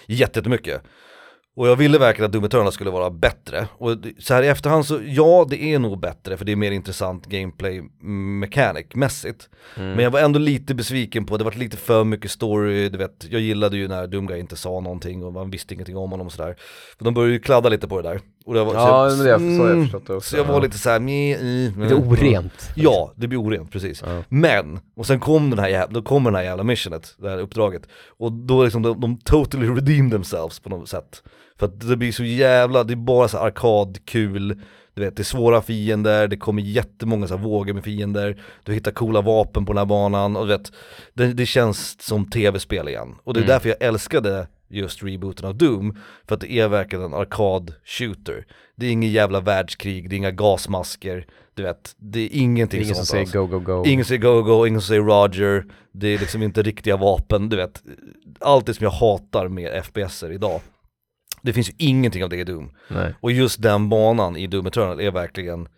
Jättemycket 0.07 0.83
Och 1.57 1.69
jag 1.69 1.77
ville 1.77 1.99
verkligen 1.99 2.27
att 2.27 2.33
Doom 2.33 2.45
Eternal 2.45 2.73
skulle 2.73 2.91
vara 2.91 3.11
bättre 3.11 3.69
Och 3.79 3.97
så 4.19 4.35
här 4.35 4.43
i 4.43 4.49
efterhand 4.49 4.87
så, 4.87 5.01
ja 5.05 5.47
det 5.51 5.63
är 5.63 5.79
nog 5.79 6.01
bättre 6.01 6.37
för 6.37 6.45
det 6.45 6.53
är 6.53 6.57
mer 6.57 6.71
intressant 6.71 7.27
gameplay 7.27 7.83
mechanic 8.41 8.87
mässigt 8.95 9.49
Mm. 9.77 9.91
Men 9.91 10.05
jag 10.05 10.11
var 10.11 10.21
ändå 10.21 10.39
lite 10.39 10.75
besviken 10.75 11.27
på, 11.27 11.37
det 11.37 11.45
var 11.45 11.53
lite 11.53 11.77
för 11.77 12.05
mycket 12.05 12.31
story, 12.31 12.89
du 12.89 12.99
vet 12.99 13.27
Jag 13.31 13.41
gillade 13.41 13.77
ju 13.77 13.89
när 13.89 14.07
Doomguy 14.07 14.39
inte 14.41 14.57
sa 14.57 14.81
någonting 14.81 15.25
och 15.25 15.33
man 15.33 15.51
visste 15.51 15.75
ingenting 15.75 15.97
om 15.97 16.11
honom 16.11 16.27
och 16.27 16.33
sådär 16.33 16.57
För 16.99 17.05
de 17.05 17.15
började 17.15 17.33
ju 17.33 17.39
kladda 17.41 17.69
lite 17.69 17.89
på 17.89 18.03
det 18.03 18.09
där 18.09 18.21
och 18.45 18.55
det 18.55 18.65
var, 18.65 18.75
Ja, 18.75 19.11
så 19.11 19.17
men 19.17 19.25
det 19.25 19.31
jag- 19.31 19.41
så 19.41 19.47
jag 19.47 19.71
mm, 19.71 19.83
förstått 19.85 20.07
det 20.07 20.15
också, 20.15 20.31
Så 20.31 20.37
jag 20.37 20.45
var 20.45 20.61
lite 20.63 20.79
såhär, 20.79 21.01
meh, 21.01 21.13
i, 21.43 21.73
Lite 21.79 21.95
orent. 21.95 22.71
Ja, 22.77 23.13
det 23.17 23.29
blir 23.29 23.41
orent 23.41 23.73
precis. 23.73 24.03
Ja. 24.07 24.23
Men, 24.29 24.81
och 24.97 25.07
sen 25.07 25.21
kom 25.21 25.51
den 25.51 25.59
här 25.59 25.69
jävla, 25.69 25.95
då 25.95 26.03
kommer 26.03 26.31
den 26.31 26.37
här 26.37 26.45
jävla 26.45 26.65
missionet, 26.65 27.15
det 27.19 27.31
här 27.31 27.39
uppdraget. 27.39 27.83
Och 28.19 28.33
då 28.33 28.65
liksom 28.65 28.83
de, 28.83 29.01
de 29.01 29.19
totally 29.19 29.67
redeem 29.69 30.11
themselves 30.11 30.61
på 30.61 30.69
något 30.69 30.89
sätt. 30.89 31.23
För 31.59 31.67
att 31.67 31.81
det 31.89 31.97
blir 31.97 32.13
så 32.13 32.25
jävla, 32.25 32.85
det 32.85 32.95
är 32.95 32.97
bara 32.97 33.29
så 33.29 33.39
arkadkul, 33.39 34.61
du 34.95 35.01
vet 35.03 35.17
det 35.17 35.23
är 35.23 35.25
svåra 35.25 35.63
fiender, 35.63 36.29
det 36.29 36.37
kommer 36.37 36.63
jättemånga 36.63 37.27
så 37.27 37.37
här 37.37 37.45
vågor 37.45 37.73
med 37.75 37.85
fiender, 37.85 38.43
du 38.65 38.73
hittar 38.75 38.91
coola 38.91 39.21
vapen 39.21 39.67
på 39.67 39.73
den 39.73 39.79
här 39.79 39.85
banan 39.87 40.37
och 40.37 40.47
du 40.47 40.53
vet, 40.53 40.73
det, 41.15 41.27
det 41.33 41.47
känns 41.47 42.03
som 42.03 42.31
tv-spel 42.31 42.89
igen. 42.89 43.15
Och 43.25 43.35
det 43.35 43.41
är 43.41 43.43
Mm. 43.43 43.49
därför 43.53 43.69
jag 43.69 43.83
älskade 43.83 44.47
just 44.69 45.03
rebooten 45.03 45.47
av 45.49 45.55
Doom, 45.57 45.99
för 46.29 46.35
att 46.35 46.41
det 46.41 46.53
är 46.53 46.69
verkligen 46.69 47.05
en 47.05 47.15
arkad-shooter. 47.15 48.45
Det 48.77 48.87
är 48.87 48.91
ingen 48.91 49.11
jävla 49.11 49.41
världskrig, 49.41 50.11
det 50.11 50.15
är 50.15 50.19
inga 50.19 50.31
gasmasker, 50.31 51.27
du 51.55 51.63
vet, 51.63 51.95
det 51.97 52.21
är 52.21 52.29
ingenting 52.33 52.83
Ingen 52.83 52.95
som 52.95 53.07
säger 53.07 53.27
go, 53.33 53.47
go, 53.47 53.59
go. 53.59 53.85
Ingen 53.87 54.05
säger 54.05 54.21
go-go, 54.21 54.67
ingen 54.67 54.81
som 54.81 54.89
säger 54.89 55.03
Roger, 55.03 55.65
det 55.93 56.09
är 56.09 56.19
liksom 56.19 56.43
inte 56.43 56.63
riktiga 56.63 56.97
vapen, 56.97 57.49
du 57.49 57.57
vet. 57.57 57.83
Allt 58.41 58.67
det 58.67 58.75
som 58.75 58.85
jag 58.85 58.91
hatar 58.91 59.49
med 59.49 59.85
FPSer 59.85 60.33
idag. 60.33 60.61
Det 61.43 61.53
finns 61.53 61.69
ju 61.69 61.73
ingenting 61.79 62.25
av 62.25 62.31
det 62.31 62.37
i 62.37 62.45
Doom. 62.45 62.71
Nej. 62.89 63.15
Och 63.21 63.33
just 63.33 63.63
den 63.63 63.89
banan 63.89 64.37
i 64.37 64.47
Doom 64.47 64.67
Eternal 64.67 65.01
är 65.01 65.11
verkligen, 65.11 65.69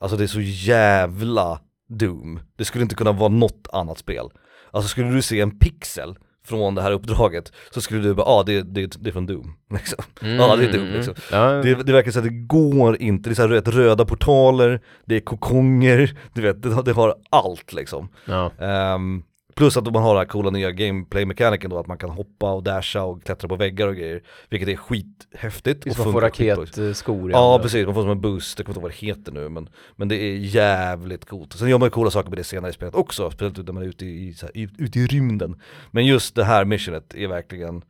alltså 0.00 0.16
det 0.16 0.24
är 0.24 0.28
så 0.28 0.40
jävla 0.40 1.60
Doom. 1.88 2.40
Det 2.58 2.64
skulle 2.64 2.82
inte 2.82 2.94
kunna 2.94 3.12
vara 3.12 3.28
något 3.28 3.68
annat 3.72 3.98
spel. 3.98 4.26
Alltså 4.70 4.88
skulle 4.88 5.08
du 5.10 5.22
se 5.22 5.40
en 5.40 5.58
pixel 5.58 6.16
från 6.46 6.74
det 6.74 6.82
här 6.82 6.92
uppdraget 6.92 7.52
så 7.74 7.80
skulle 7.80 8.00
du 8.02 8.14
bara, 8.14 8.26
ja 8.26 8.32
ah, 8.32 8.42
det, 8.42 8.62
det, 8.62 8.96
det 9.00 9.10
är 9.10 9.12
från 9.12 9.26
Doom. 9.26 9.54
Liksom. 9.70 10.04
Ja 10.20 10.56
det 10.56 10.64
är 10.68 10.72
Doom 10.72 10.86
liksom. 10.86 11.14
Ja, 11.32 11.50
Det, 11.52 11.74
det 11.74 11.92
verkar 11.92 12.10
så 12.10 12.18
att 12.18 12.24
det 12.24 12.30
går 12.46 12.96
inte, 13.02 13.30
det 13.30 13.32
är 13.32 13.34
så 13.34 13.42
här 13.42 13.60
röda 13.72 14.04
portaler, 14.04 14.80
det 15.04 15.16
är 15.16 15.20
kokonger, 15.20 16.18
du 16.34 16.42
vet, 16.42 16.62
det, 16.62 16.68
har- 16.74 16.82
det 16.82 16.92
har 16.92 17.14
allt 17.30 17.72
liksom. 17.72 18.08
ja. 18.26 18.52
Ehm, 18.58 19.22
plus 19.54 19.76
att 19.76 19.84
man 19.92 20.02
har 20.02 20.14
den 20.14 20.18
här 20.18 20.24
coola 20.24 20.50
nya 20.50 20.70
gameplay-mekaniken 20.70 21.70
då, 21.70 21.78
att 21.78 21.86
man 21.86 21.98
kan 21.98 22.10
hoppa 22.10 22.52
och 22.52 22.62
dasha 22.62 23.02
och 23.02 23.24
klättra 23.24 23.48
på 23.48 23.56
väggar 23.56 23.88
och 23.88 23.96
grejer. 23.96 24.22
Vilket 24.50 24.68
är 24.68 24.76
skithäftigt. 24.76 25.86
Visst 25.86 25.98
och 25.98 26.06
man 26.06 26.12
får 26.12 26.20
raketskor 26.20 27.30
Ja 27.32 27.58
precis, 27.62 27.86
man 27.86 27.94
får 27.94 28.02
som 28.02 28.10
en 28.10 28.20
boost, 28.20 28.58
jag 28.58 28.66
kommer 28.66 28.72
inte 28.72 28.78
ihåg 28.78 28.82
vad 28.82 29.00
det 29.00 29.06
heter 29.06 29.32
nu 29.32 29.48
men, 29.48 29.68
men 29.96 30.08
det 30.08 30.16
är 30.16 30.36
jävligt 30.36 31.24
coolt. 31.24 31.52
Sen 31.52 31.68
gör 31.68 31.78
man 31.78 31.86
ju 31.86 31.90
coola 31.90 32.10
saker 32.10 32.30
med 32.30 32.38
det 32.38 32.44
senare 32.44 32.70
i 32.70 32.74
spelet 32.74 32.94
också, 32.94 33.30
speciellt 33.30 33.66
när 33.66 33.72
man 33.72 33.82
är 33.82 33.86
ute 33.86 34.06
i, 34.06 34.34
så 34.34 34.46
här, 34.46 34.56
ut- 34.56 34.74
ute 34.78 34.98
i 34.98 35.06
rymden. 35.06 35.60
Men 35.90 36.06
just 36.06 36.34
det 36.34 36.44
här 36.44 36.64
missionet 36.64 37.14
är 37.14 37.28
verkligen, 37.28 37.82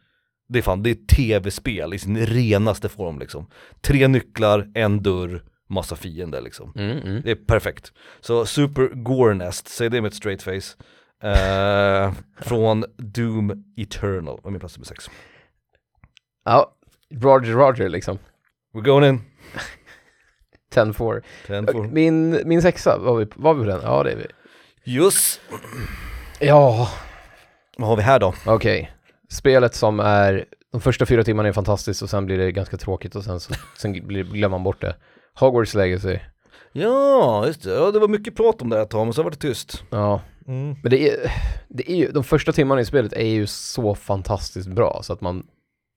det 0.48 0.58
är 0.58 0.62
fan, 0.62 0.82
det 0.82 0.90
är 0.90 0.94
tv-spel 0.94 1.94
i 1.94 1.98
sin 1.98 2.26
renaste 2.26 2.88
form 2.88 3.18
liksom. 3.18 3.46
Tre 3.80 4.08
nycklar, 4.08 4.70
en 4.74 5.02
dörr, 5.02 5.42
massa 5.68 5.96
fiender 5.96 6.40
liksom. 6.40 6.72
Mm, 6.76 6.98
mm. 6.98 7.22
Det 7.24 7.30
är 7.30 7.34
perfekt. 7.34 7.92
Så 8.20 8.46
Super 8.46 8.88
Gornest, 8.94 9.68
säg 9.68 9.90
det 9.90 10.00
med 10.00 10.08
ett 10.08 10.14
straight 10.14 10.42
face. 10.42 10.76
Eh, 11.22 12.12
från 12.40 12.84
Doom 12.96 13.64
Eternal, 13.76 14.40
och 14.42 14.52
min 14.52 14.60
plats 14.60 14.76
nummer 14.76 14.86
sex. 14.86 15.10
Ja, 16.44 16.74
Roger 17.14 17.52
Roger 17.52 17.88
liksom. 17.88 18.18
We're 18.74 18.82
going 18.84 19.04
in. 19.04 19.20
10-4. 20.74 21.22
Ten 21.46 21.66
for... 21.66 21.86
Min, 21.92 22.40
min 22.44 22.62
sexa, 22.62 22.98
var 22.98 23.16
vi, 23.16 23.26
var 23.34 23.54
vi 23.54 23.60
på 23.64 23.66
den? 23.70 23.80
Ja 23.82 24.02
det 24.02 24.12
är 24.12 24.16
vi. 24.16 24.26
Just. 24.84 25.40
Ja, 26.40 26.88
Vad 27.76 27.88
har 27.88 27.96
vi 27.96 28.02
här 28.02 28.18
då? 28.20 28.34
okej. 28.46 28.90
Spelet 29.30 29.74
som 29.74 30.00
är, 30.00 30.44
de 30.72 30.80
första 30.80 31.06
fyra 31.06 31.24
timmarna 31.24 31.48
är 31.48 31.52
fantastiskt 31.52 32.02
och 32.02 32.10
sen 32.10 32.26
blir 32.26 32.38
det 32.38 32.52
ganska 32.52 32.76
tråkigt 32.76 33.14
och 33.16 33.24
sen, 33.24 33.40
så, 33.40 33.54
sen 33.76 33.92
blir, 33.92 34.24
glömmer 34.24 34.48
man 34.58 34.64
bort 34.64 34.80
det. 34.80 34.96
Hogwarts 35.34 35.74
Legacy. 35.74 36.18
Ja, 36.72 37.46
just 37.46 37.62
det. 37.62 37.74
Ja, 37.74 37.90
det 37.90 37.98
var 37.98 38.08
mycket 38.08 38.36
prat 38.36 38.62
om 38.62 38.68
det 38.70 38.76
här 38.76 38.84
tag, 38.84 39.06
men 39.06 39.12
så 39.12 39.22
var 39.22 39.30
det 39.30 39.36
tyst. 39.36 39.84
Ja, 39.90 40.20
Mm. 40.48 40.76
men 40.82 40.90
det 40.90 41.10
är, 41.10 41.32
det 41.68 41.90
är 41.92 41.96
ju, 41.96 42.10
de 42.10 42.24
första 42.24 42.52
timmarna 42.52 42.80
i 42.80 42.84
spelet 42.84 43.12
är 43.12 43.26
ju 43.26 43.46
så 43.46 43.94
fantastiskt 43.94 44.68
bra 44.68 45.00
så 45.02 45.12
att 45.12 45.20
man, 45.20 45.46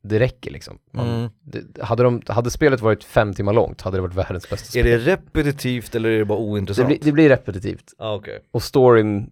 det 0.04 0.20
räcker 0.20 0.52
liksom. 0.52 0.80
Man, 0.92 1.08
Mm. 1.10 1.30
det, 1.44 1.84
hade, 1.84 2.04
de, 2.04 2.22
hade 2.28 2.52
spelet 2.52 2.82
varit 2.82 3.04
fem 3.04 3.34
timmar 3.34 3.54
långt 3.54 3.82
hade 3.82 3.98
det 3.98 4.02
varit 4.02 4.14
världens 4.16 4.50
bästa 4.50 4.80
Är 4.80 4.84
spel. 4.84 4.86
det 4.86 4.98
repetitivt 5.12 5.96
eller 5.96 6.10
är 6.10 6.18
det 6.20 6.26
bara 6.26 6.40
det, 6.40 6.46
ointressant? 6.46 6.88
blir, 6.88 7.00
det 7.02 7.12
blir 7.12 7.30
repetitivt. 7.30 7.94
Ah, 7.98 8.16
okej. 8.16 8.40
Och 8.52 8.64
storyn 8.64 9.30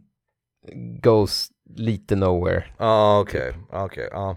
goes 1.02 1.48
lite 1.76 2.16
nowhere. 2.16 2.64
Ah, 2.78 3.20
okej. 3.20 3.54
Ah, 3.72 3.86
okej. 3.86 4.10
Ah. 4.14 4.36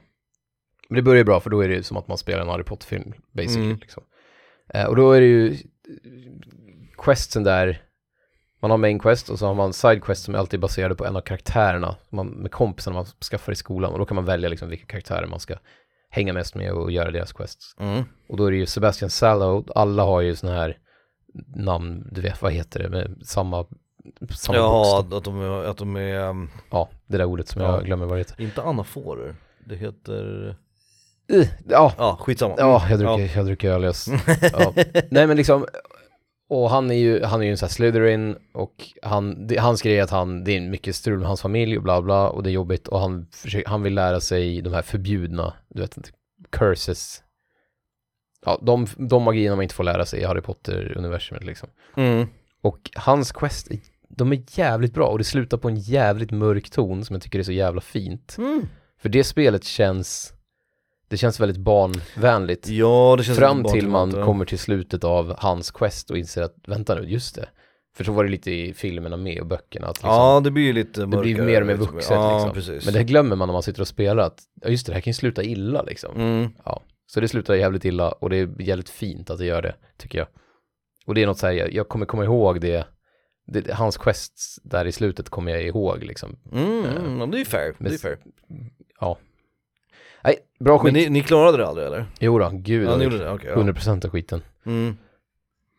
Men 0.89 0.97
det 0.97 1.03
börjar 1.03 1.25
bra 1.25 1.41
för 1.41 1.51
då 1.51 1.61
är 1.61 1.69
det 1.69 1.75
ju 1.75 1.83
som 1.83 1.97
att 1.97 2.09
man 2.09 2.19
spelar 2.19 2.43
en 2.43 2.49
Harry 2.49 2.65
Potter-film 2.65 3.13
basically. 3.33 3.65
Mm. 3.67 3.79
Liksom. 3.81 4.03
Eh, 4.75 4.85
och 4.85 4.97
då 4.97 5.13
är 5.13 5.21
det 5.21 5.27
ju 5.27 5.57
questsen 6.99 7.43
där, 7.45 7.83
man 8.61 8.71
har 8.71 8.79
main 8.79 8.99
quest 8.99 9.29
och 9.31 9.39
så 9.39 9.47
har 9.47 9.55
man 9.55 9.73
side 9.73 10.03
quest 10.03 10.25
som 10.25 10.35
är 10.35 10.39
alltid 10.39 10.61
baserade 10.61 10.95
på 10.95 11.05
en 11.07 11.17
av 11.17 11.21
karaktärerna 11.21 11.97
man, 12.11 12.27
med 12.29 12.51
kompisarna 12.53 12.95
man 12.95 13.07
skaffar 13.31 13.53
i 13.53 13.57
skolan 13.57 13.93
och 13.93 13.99
då 13.99 14.05
kan 14.05 14.15
man 14.15 14.25
välja 14.25 14.49
liksom 14.49 14.69
vilka 14.69 14.87
karaktärer 14.87 15.27
man 15.27 15.41
ska 15.41 15.55
hänga 16.11 16.33
mest 16.33 16.55
med 16.55 16.73
och 16.73 16.91
göra 16.91 17.11
deras 17.11 17.33
quests. 17.33 17.75
Mm. 17.81 18.05
Och 18.29 18.37
då 18.37 18.47
är 18.47 18.51
det 18.51 18.57
ju 18.57 18.67
Sebastian 18.67 19.11
Sallow, 19.11 19.69
alla 19.75 20.03
har 20.05 20.21
ju 20.21 20.37
såna 20.37 20.53
här 20.55 20.77
namn, 21.57 22.09
du 22.13 22.21
vet 22.21 22.43
vad 22.43 22.53
heter 22.53 22.83
det, 22.83 22.89
med 22.89 23.17
samma, 23.25 23.67
samma 24.31 24.59
Ja, 24.59 24.69
bokstav. 25.03 25.19
att 25.19 25.25
de 25.25 25.41
är, 25.43 25.65
att 25.65 25.77
de 25.77 25.97
är 25.97 26.29
um, 26.29 26.51
Ja, 26.71 26.89
det 27.07 27.17
där 27.19 27.25
ordet 27.25 27.49
som 27.49 27.63
Ja. 27.63 27.75
jag 27.75 27.85
glömmer 27.85 28.07
vad 28.07 28.17
det 28.17 28.21
heter. 28.21 28.41
inte 28.43 28.63
anaforer. 28.63 29.35
Det 29.67 29.77
heter, 29.77 30.57
Uh, 31.33 31.47
ja, 31.69 31.93
ja 31.99 32.17
skitsamma. 32.21 32.55
Ja, 32.59 32.83
jag 32.91 32.99
dricker, 32.99 33.37
jag 33.37 33.47
dricker 33.47 33.71
öl. 33.71 33.83
Jag, 33.83 33.91
s- 33.91 34.09
ja. 34.53 34.73
Nej 35.11 35.27
men 35.27 35.37
liksom, 35.37 35.67
och 36.49 36.71
han 36.71 36.91
är 36.91 36.95
ju, 36.95 37.23
han 37.23 37.41
är 37.41 37.45
ju 37.45 37.51
en 37.51 37.59
sån 37.59 37.67
här 37.67 37.73
Slytherin 37.73 38.37
och 38.53 38.75
han, 39.03 39.47
det, 39.47 39.57
hans 39.57 39.83
grej 39.83 39.99
är 39.99 40.03
att 40.03 40.11
han, 40.11 40.45
det 40.45 40.57
är 40.57 40.61
mycket 40.61 40.97
strul 40.97 41.19
med 41.19 41.29
hans 41.29 41.43
familj 41.43 41.77
och 41.77 41.83
bla 41.83 42.03
bla 42.03 42.29
och 42.29 42.43
det 42.43 42.51
är 42.51 42.53
jobbigt 42.53 42.89
och 42.89 43.01
han, 43.01 43.27
försöker, 43.33 43.69
han 43.69 43.83
vill 43.83 43.95
lära 43.95 44.21
sig 44.21 44.61
de 44.63 44.73
här 44.73 44.83
förbjudna, 44.83 45.55
du 45.69 45.81
vet 45.81 45.97
inte, 45.97 46.11
curses. 46.51 47.23
Ja, 48.45 48.59
de, 48.63 48.87
de 48.97 49.23
magierna 49.23 49.57
man 49.57 49.63
inte 49.63 49.75
får 49.75 49.85
lära 49.85 50.07
sig 50.07 50.21
i 50.21 50.25
Harry 50.25 50.41
Potter-universumet 50.41 51.45
liksom. 51.45 51.69
Mm. 51.97 52.27
Och 52.61 52.91
hans 52.95 53.33
quest, 53.33 53.69
de 54.09 54.33
är 54.33 54.43
jävligt 54.51 54.95
bra 54.95 55.07
och 55.07 55.19
det 55.19 55.25
slutar 55.25 55.57
på 55.57 55.69
en 55.69 55.77
jävligt 55.77 56.31
mörk 56.31 56.71
ton 56.71 57.05
som 57.05 57.15
jag 57.15 57.23
tycker 57.23 57.39
är 57.39 57.43
så 57.43 57.53
jävla 57.53 57.81
fint. 57.81 58.37
Mm. 58.39 58.69
För 58.99 59.09
det 59.09 59.25
spelet 59.25 59.65
känns, 59.65 60.35
det 61.09 61.17
känns 61.17 61.41
väldigt 61.41 61.59
barnvänligt. 61.59 62.69
Ja, 62.69 63.15
det 63.19 63.25
känns 63.25 63.39
Fram 63.39 63.65
till 63.65 63.89
man 63.89 64.11
ja. 64.11 64.25
kommer 64.25 64.45
till 64.45 64.59
slutet 64.59 65.05
av 65.05 65.35
hans 65.39 65.71
quest 65.71 66.11
och 66.11 66.19
inser 66.19 66.43
att 66.43 66.55
vänta 66.67 66.95
nu, 66.95 67.09
just 67.09 67.35
det. 67.35 67.49
För 67.97 68.05
så 68.05 68.13
var 68.13 68.25
det 68.25 68.31
lite 68.31 68.51
i 68.51 68.75
filmerna 68.75 69.17
med 69.17 69.41
och 69.41 69.47
böckerna. 69.47 69.87
Att 69.87 69.97
liksom, 69.97 70.11
Ja, 70.11 70.41
det 70.45 70.51
blir 70.51 70.65
ju 70.65 70.73
lite 70.73 71.01
det 71.01 71.07
mörkare. 71.07 71.23
blir 71.23 71.43
mer 71.43 71.61
och 71.61 71.67
mer 71.67 71.77
liksom. 71.77 71.95
vuxet 71.95 72.11
Ja, 72.11 72.53
liksom. 72.55 72.81
Men 72.85 72.95
det 72.95 73.05
glömmer 73.05 73.37
man 73.37 73.49
när 73.49 73.53
man 73.53 73.63
sitter 73.63 73.81
och 73.81 73.89
spelar 73.89 74.23
att, 74.23 74.43
ja 74.63 74.69
just 74.69 74.87
det, 74.87 74.93
det 74.93 74.95
här 74.95 75.01
kan 75.01 75.11
ju 75.11 75.15
sluta 75.15 75.43
illa 75.43 75.83
liksom. 75.83 76.17
Mm. 76.17 76.51
Ja, 76.65 76.83
så 77.07 77.21
det 77.21 77.29
slutar 77.29 77.55
jävligt 77.55 77.85
illa 77.85 78.13
och 78.13 78.31
det 78.31 78.37
är 78.37 78.63
jävligt 78.63 78.91
fint 78.91 79.31
att 79.31 79.39
det 79.39 79.45
gör 79.45 79.63
det, 79.63 79.75
tycker 79.97 80.19
jag. 80.19 80.29
Och 81.07 81.15
det 81.15 81.23
är 81.23 81.27
något 81.27 81.39
så 81.39 81.47
här, 81.47 81.55
jag, 81.55 81.73
jag 81.73 81.89
kommer 81.89 82.07
komma 82.07 82.25
ihåg 82.25 82.61
det, 82.61 82.87
det, 83.47 83.73
hans 83.73 83.97
quests 83.97 84.59
där 84.63 84.85
i 84.85 84.93
slutet 84.93 85.29
kommer 85.29 85.53
jag 85.53 85.63
ihåg 85.63 86.05
liksom. 86.05 86.37
Mm, 86.53 87.21
ja, 87.21 87.27
det 87.27 87.37
är 87.37 87.39
ju 87.39 87.45
fair. 87.45 87.75
Det 87.79 87.95
är 87.95 87.99
fair. 87.99 88.19
Ja. 89.01 89.19
Nej, 90.25 90.37
bra 90.61 90.79
skit. 90.79 90.85
Men 90.93 91.03
ni, 91.03 91.09
ni 91.11 91.23
klarade 91.23 91.59
det 91.59 91.67
aldrig 91.67 91.87
eller? 91.87 92.07
Jo 92.21 92.39
då, 92.39 92.51
gud. 92.55 92.89
Ja, 92.89 92.97
ni 92.97 93.05
Ja, 93.05 93.11
gjorde 93.11 93.25
det? 93.25 93.31
Okej. 93.31 93.51
ja. 93.51 93.63
100% 93.63 94.05
av 94.07 94.11
skiten. 94.11 94.43
Mm. 94.67 94.97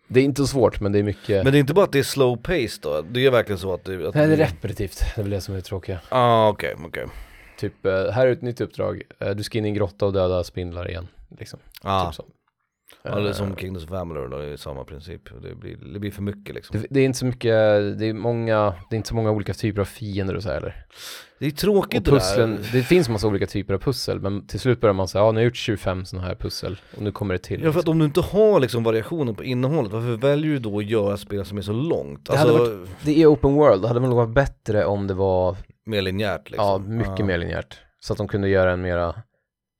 Det 0.07 0.19
är 0.19 0.23
inte 0.23 0.41
så 0.41 0.47
svårt, 0.47 0.79
men 0.81 0.91
det 0.91 0.99
är 0.99 1.03
mycket... 1.03 1.43
Men 1.43 1.53
det 1.53 1.57
är 1.57 1.59
inte 1.59 1.73
bara 1.73 1.85
att 1.85 1.91
det 1.91 1.99
är 1.99 2.03
slow 2.03 2.35
pace 2.37 2.79
då? 2.81 3.01
Det 3.01 3.25
är 3.25 3.31
verkligen 3.31 3.59
så 3.59 3.73
att 3.73 3.83
det... 3.83 4.07
Att 4.07 4.15
Nej, 4.15 4.27
det 4.27 4.33
är 4.33 4.37
repetitivt. 4.37 4.99
Det 5.15 5.21
är 5.21 5.23
väl 5.23 5.31
det 5.31 5.41
som 5.41 5.53
är 5.53 5.57
det 5.57 5.63
tråkiga. 5.63 5.99
Ah, 6.09 6.49
okej, 6.49 6.75
okej. 6.85 7.05
Typ, 7.57 7.85
eh, 7.85 7.91
här 8.11 8.27
är 8.27 8.31
ett 8.31 8.41
nytt 8.41 8.61
uppdrag. 8.61 9.01
Eh, 9.19 9.29
Du 9.29 9.43
ska 9.43 9.57
in 9.57 9.65
i 9.65 9.67
en 9.67 9.73
grotta 9.73 10.05
och 10.05 10.13
döda 10.13 10.43
spindlar 10.43 10.89
igen. 10.89 11.07
Liksom. 11.39 11.59
Ah. 11.81 12.05
Typ 12.05 12.15
så. 12.15 12.25
Ja, 13.03 13.15
det 13.15 13.21
är 13.21 13.25
Eh, 13.27 13.31
som 13.33 13.55
Kingdoms 13.55 13.83
of 13.85 13.91
Amalur 13.91 14.29
det 14.29 14.45
är 14.53 14.57
samma 14.57 14.83
princip. 14.83 15.21
Det 15.41 15.55
blir, 15.55 15.77
det 15.93 15.99
blir 15.99 16.11
för 16.11 16.21
mycket 16.21 16.55
liksom. 16.55 16.81
det, 16.81 16.87
det 16.89 16.99
är 16.99 17.05
inte 17.05 17.19
så 17.19 17.25
mycket, 17.25 17.51
det 17.99 18.05
är 18.05 18.13
många, 18.13 18.73
det 18.89 18.95
är 18.95 18.97
inte 18.97 19.09
så 19.09 19.15
många 19.15 19.31
olika 19.31 19.53
typer 19.53 19.81
av 19.81 19.85
fiender 19.85 20.35
och 20.35 20.43
så 20.43 20.49
här 20.49 20.57
eller. 20.57 20.85
Det 21.39 21.45
är 21.45 21.51
tråkigt 21.51 21.97
Och 22.07 22.13
det 22.13 22.19
pusslen, 22.19 22.55
där. 22.55 22.69
det 22.73 22.83
finns 22.83 23.09
massa 23.09 23.27
olika 23.27 23.45
typer 23.47 23.73
av 23.73 23.77
pussel, 23.79 24.19
men 24.19 24.47
till 24.47 24.59
slut 24.59 24.81
börjar 24.81 24.93
man 24.93 25.07
säga, 25.07 25.23
ja 25.23 25.31
nu 25.31 25.37
har 25.37 25.41
jag 25.41 25.45
gjort 25.45 25.55
25 25.55 26.05
sådana 26.05 26.27
här 26.27 26.35
pussel 26.35 26.79
och 26.95 27.01
nu 27.01 27.11
kommer 27.11 27.33
det 27.33 27.39
till. 27.39 27.63
Ja 27.63 27.71
för 27.71 27.79
att 27.79 27.87
om 27.87 27.99
du 27.99 28.05
inte 28.05 28.21
har 28.21 28.59
liksom 28.59 28.83
variationen 28.83 29.35
på 29.35 29.43
innehållet, 29.43 29.91
varför 29.91 30.17
väljer 30.17 30.51
du 30.51 30.59
då 30.59 30.79
att 30.79 30.85
göra 30.85 31.17
spel 31.17 31.45
som 31.45 31.57
är 31.57 31.61
så 31.61 31.73
långt? 31.73 32.25
Det 32.25 32.37
hade 32.37 32.51
Alltså, 32.51 32.85
Det 33.05 33.21
är 33.21 33.27
open 33.33 33.53
world, 33.53 33.81
det 33.81 33.87
hade 33.87 33.99
väl 33.99 34.13
varit 34.13 34.33
bättre 34.33 34.85
om 34.85 35.07
det 35.07 35.13
var, 35.13 35.55
mer 35.85 36.01
linjärt 36.01 36.49
liksom. 36.51 36.65
ja, 36.65 36.77
mycket 36.77 37.19
Ja. 37.19 37.25
mer 37.25 37.37
linjärt. 37.37 37.79
Så 37.99 38.13
att 38.13 38.17
de 38.17 38.27
kunde 38.27 38.49
göra 38.49 38.71
en 38.71 38.81
mera, 38.81 39.13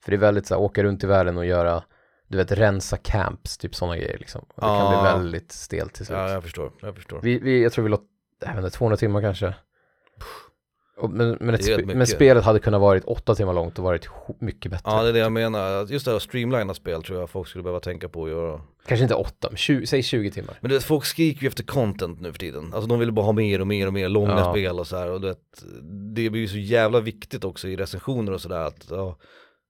för 0.04 0.12
det 0.12 0.16
är 0.16 0.20
väldigt 0.20 0.46
så 0.48 0.54
här, 0.56 0.62
åka 0.62 0.84
runt 0.84 1.04
i 1.04 1.08
världen 1.08 1.38
och 1.38 1.46
göra, 1.46 1.84
du 2.30 2.38
vet, 2.38 2.52
rensa 2.52 2.98
camps, 2.98 3.58
typ 3.58 3.76
sådana 3.76 3.98
grejer 3.98 4.18
liksom. 4.18 4.46
Det 4.56 4.62
kan 4.62 4.70
Ja. 4.70 4.90
bli 5.14 5.22
väldigt 5.22 5.52
stelt 5.52 5.94
till 5.94 6.06
slut. 6.06 6.18
Ja, 6.18 6.30
jag 6.32 6.44
förstår, 6.44 6.72
jag 6.82 6.96
förstår. 6.96 7.20
Vi, 7.24 7.40
vi, 7.40 7.64
jag 7.64 7.72
tror 7.72 7.84
vi 7.84 7.90
låt, 7.90 8.04
jag 8.40 8.48
vet 8.56 8.58
inte, 8.66 8.78
200 8.78 8.98
timmar 8.98 9.22
kanske. 9.22 9.54
Och, 10.98 11.10
men, 11.10 11.38
men, 11.40 11.56
ett 11.56 11.86
men 11.86 12.08
spelet 12.08 12.44
hade 12.44 12.60
kunnat 12.60 12.82
varit 12.82 13.04
åtta 13.06 13.36
timmar 13.36 13.54
långt 13.54 13.78
och 13.80 13.84
varit 13.84 14.10
mycket 14.40 14.72
bättre. 14.72 14.92
Ja 14.92 15.04
det 15.04 15.10
är 15.10 15.14
det 15.14 15.20
jag 15.20 15.32
menar, 15.32 15.86
just 15.92 16.06
det 16.06 16.12
här 16.12 16.16
att 16.16 16.24
streamlina 16.24 16.74
spel 16.74 17.04
tror 17.04 17.20
jag 17.20 17.30
folk 17.30 17.48
skulle 17.48 17.64
behöva 17.64 17.80
tänka 17.80 18.10
på 18.10 18.24
att 18.26 18.32
göra. 18.32 18.62
Kanske 18.86 19.04
inte 19.04 19.16
åtta, 19.16 19.48
men 19.52 19.58
20, 19.58 19.88
säg 19.88 20.04
20 20.04 20.32
timmar. 20.32 20.58
Men 20.62 20.70
du 20.70 20.76
vet, 20.76 20.84
folk 20.84 21.06
skriker 21.06 21.42
ju 21.42 21.48
efter 21.48 21.64
content 21.64 22.22
nu 22.22 22.32
för 22.32 22.40
tiden. 22.40 22.74
Alltså 22.74 22.88
de 22.90 23.00
vill 23.00 23.12
bara 23.12 23.26
ha 23.26 23.32
mer 23.32 23.62
och 23.62 23.68
mer 23.68 23.88
och 23.88 23.94
mer 23.94 24.10
långa 24.10 24.40
Ja. 24.40 24.52
spel 24.54 24.80
och 24.80 24.88
så 24.88 24.98
här. 24.98 25.12
Och 25.12 25.22
du 25.22 25.28
vet, 25.28 25.64
det 26.16 26.30
blir 26.30 26.42
ju 26.42 26.48
så 26.48 26.58
jävla 26.58 27.00
viktigt 27.00 27.44
också 27.44 27.68
i 27.68 27.76
recensioner 27.76 28.32
och 28.32 28.42
sådär 28.42 28.60
att, 28.60 28.86
ja, 28.90 29.18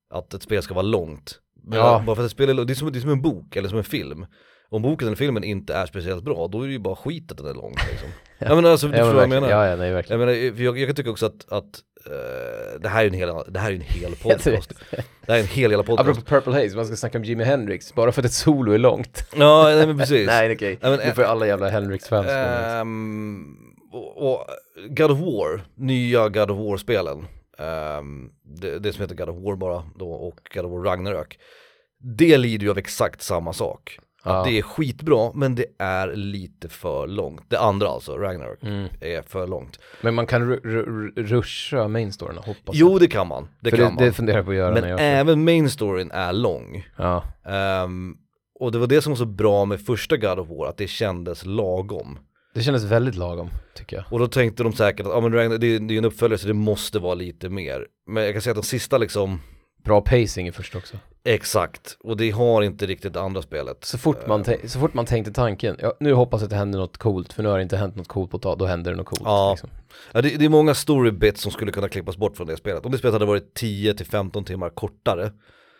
att 0.09 0.33
ett 0.33 0.43
spel 0.43 0.61
ska 0.63 0.73
vara 0.73 0.85
långt. 0.85 1.39
Men 1.63 1.79
Ja. 1.79 2.03
Bara 2.05 2.15
för 2.15 2.23
att 2.23 2.25
ett 2.25 2.31
spel 2.31 2.49
är, 2.49 2.65
det 2.65 2.73
är, 2.73 2.75
som, 2.75 2.91
det 2.91 2.99
är 2.99 3.01
som 3.01 3.09
en 3.11 3.21
bok 3.21 3.55
eller 3.55 3.69
som 3.69 3.77
en 3.77 3.83
film. 3.83 4.25
Om 4.71 4.81
boken 4.81 5.07
eller 5.07 5.17
filmen 5.17 5.43
inte 5.43 5.73
är 5.73 5.85
speciellt 5.85 6.23
bra, 6.23 6.47
då 6.47 6.61
är 6.61 6.67
det 6.67 6.73
ju 6.73 6.79
bara 6.79 6.95
skit 6.95 7.31
att 7.31 7.37
den 7.37 7.47
är 7.47 7.53
lång 7.53 7.75
liksom. 7.91 8.09
ja 8.39 8.55
men 8.55 8.65
alltså, 8.65 8.87
du 8.87 8.93
Ja, 8.97 9.03
förstår 9.03 9.13
vad 9.13 9.23
jag 9.23 9.29
menar? 9.29 9.49
Ja, 9.49 9.67
ja, 9.67 9.75
nej 9.75 9.91
verkligen. 9.93 10.19
Jag 10.21 10.27
menar, 10.27 10.55
för 10.55 10.63
jag, 10.63 10.77
jag 10.77 10.87
kan 10.87 10.95
tycka 10.95 11.09
också 11.09 11.25
att, 11.25 11.51
att 11.51 11.79
eh, 12.05 12.81
det 12.81 12.89
här 12.89 13.03
är 13.03 13.07
en 13.07 13.13
hel, 13.13 13.29
det 13.47 13.59
här 13.59 13.71
är 13.71 13.75
en 13.75 13.81
hel 13.81 14.15
podcast. 14.23 14.73
det 15.25 15.31
här 15.31 15.35
är 15.35 15.39
en 15.41 15.47
hel 15.47 15.71
jävla 15.71 15.83
podcast. 15.83 16.09
Apropå 16.09 16.21
Purple 16.29 16.53
Haze, 16.53 16.75
man 16.75 16.85
ska 16.85 16.95
snacka 16.95 17.17
om 17.17 17.23
Jimi 17.23 17.43
Hendrix, 17.43 17.93
bara 17.95 18.11
för 18.11 18.21
att 18.21 18.25
ett 18.25 18.33
solo 18.33 18.71
är 18.71 18.77
långt. 18.77 19.23
Ja, 19.35 19.63
nej 19.75 19.87
men 19.87 19.97
precis. 19.97 20.27
nej, 20.27 20.51
okej. 20.55 20.79
Men, 20.81 20.91
Nu 20.91 21.11
får 21.11 21.23
ju 21.23 21.29
alla 21.29 21.47
jävla 21.47 21.69
Hendrix-fans. 21.69 22.27
Ehm, 22.29 23.45
och, 23.91 24.31
och 24.33 24.45
God 24.89 25.11
of 25.11 25.19
War, 25.19 25.61
nya 25.75 26.29
God 26.29 26.51
of 26.51 26.57
War-spelen, 26.57 27.25
ehm, 27.59 28.29
det, 28.43 28.79
det 28.79 28.93
som 28.93 29.01
heter 29.01 29.15
God 29.15 29.29
of 29.29 29.35
War 29.45 29.55
bara 29.55 29.83
då 29.95 30.11
och 30.11 30.39
God 30.53 30.65
of 30.65 30.71
War 30.71 30.79
Ragnarök, 30.83 31.39
det 32.17 32.37
lider 32.37 32.63
ju 32.65 32.69
av 32.71 32.77
exakt 32.77 33.21
samma 33.21 33.53
sak. 33.53 33.99
Ja. 34.23 34.37
Att 34.39 34.45
det 34.45 34.57
är 34.57 34.61
skitbra, 34.61 35.31
men 35.33 35.55
det 35.55 35.65
är 35.79 36.15
lite 36.15 36.69
för 36.69 37.07
långt. 37.07 37.41
Det 37.49 37.59
andra 37.59 37.87
alltså, 37.87 38.17
Ragnarök, 38.17 38.63
Mm. 38.63 38.87
är 39.01 39.21
för 39.21 39.47
långt. 39.47 39.79
Men 40.01 40.15
man 40.15 40.27
kan 40.27 40.51
ru- 40.53 40.61
ru- 40.61 41.23
ruscha 41.23 41.87
main 41.87 42.13
storyn 42.13 42.37
hoppas. 42.37 42.75
Jo, 42.75 42.99
det 42.99 43.07
kan 43.07 43.27
man. 43.27 43.47
Det 43.61 43.69
för 43.69 43.77
kan 43.77 43.85
det, 43.85 43.93
man. 43.93 44.03
det 44.03 44.11
funderar 44.13 44.37
jag 44.37 44.45
på 44.45 44.51
att 44.51 44.57
göra 44.57 44.73
men 44.81 44.83
även 44.99 45.43
main 45.43 45.69
storyn 45.69 46.11
är 46.11 46.33
lång. 46.33 46.87
Ja, 46.97 47.23
Ehm, 47.45 48.15
och 48.59 48.71
det 48.71 48.77
var 48.79 48.87
det 48.87 49.01
som 49.01 49.11
var 49.11 49.17
så 49.17 49.25
bra 49.25 49.65
med 49.65 49.81
första 49.81 50.17
God 50.17 50.39
of 50.39 50.47
War, 50.49 50.67
att 50.69 50.77
det 50.77 50.87
kändes 50.87 51.45
lagom. 51.45 52.19
Det 52.59 52.63
kändes 52.63 52.83
väldigt 52.83 53.15
lagom, 53.15 53.49
tycker 53.75 53.95
jag. 53.95 54.05
Och 54.11 54.19
då 54.19 54.27
tänkte 54.27 54.63
de 54.63 54.73
säkert 54.73 55.05
att, 55.05 55.11
ja 55.13 55.19
men 55.21 55.31
det, 55.31 55.43
är- 55.43 55.79
det 55.79 55.93
är 55.93 55.97
en 55.97 56.05
uppföljare 56.05 56.37
så 56.37 56.47
det 56.47 56.53
måste 56.53 56.99
vara 56.99 57.13
lite 57.13 57.49
mer. 57.49 57.85
Men 58.07 58.23
jag 58.23 58.33
kan 58.33 58.41
säga 58.41 58.51
att 58.51 58.61
de 58.61 58.67
sista 58.67 58.97
liksom, 58.97 59.41
Bra 59.83 60.01
pacing 60.01 60.47
i 60.47 60.51
första 60.51 60.77
också. 60.77 60.97
exakt, 61.23 61.97
och 61.99 62.17
det 62.17 62.31
har 62.31 62.61
inte 62.61 62.85
riktigt 62.85 63.13
det 63.13 63.21
andra 63.21 63.41
spelet. 63.41 63.85
Så 63.85 63.97
fort 63.97 64.27
man, 64.27 64.43
tän- 64.43 64.67
så 64.67 64.79
fort 64.79 64.93
man 64.93 65.05
tänkte 65.05 65.31
tanken, 65.33 65.75
ja, 65.79 65.93
nu 65.99 66.13
hoppas 66.13 66.41
jag 66.41 66.45
att 66.45 66.49
det 66.49 66.55
händer 66.55 66.79
något 66.79 66.97
coolt, 66.97 67.33
för 67.33 67.43
nu 67.43 67.49
har 67.49 67.57
det 67.57 67.63
inte 67.63 67.77
hänt 67.77 67.95
något 67.95 68.07
coolt 68.07 68.31
på 68.31 68.37
ett 68.37 68.43
tag, 68.43 68.57
då 68.57 68.65
händer 68.65 68.91
det 68.91 68.97
något 68.97 69.05
coolt. 69.05 69.21
Ja. 69.25 69.51
Liksom. 69.51 69.69
Ja, 70.11 70.21
det, 70.21 70.29
det 70.37 70.45
är 70.45 70.49
många 70.49 70.73
story 70.75 71.11
bits 71.11 71.41
som 71.41 71.51
skulle 71.51 71.71
kunna 71.71 71.89
klippas 71.89 72.17
bort 72.17 72.37
från 72.37 72.47
det 72.47 72.57
spelet. 72.57 72.85
Om 72.85 72.91
det 72.91 72.97
spelet 72.97 73.13
hade 73.13 73.25
varit 73.25 73.59
10-15 73.61 74.43
timmar 74.45 74.69
kortare 74.69 75.31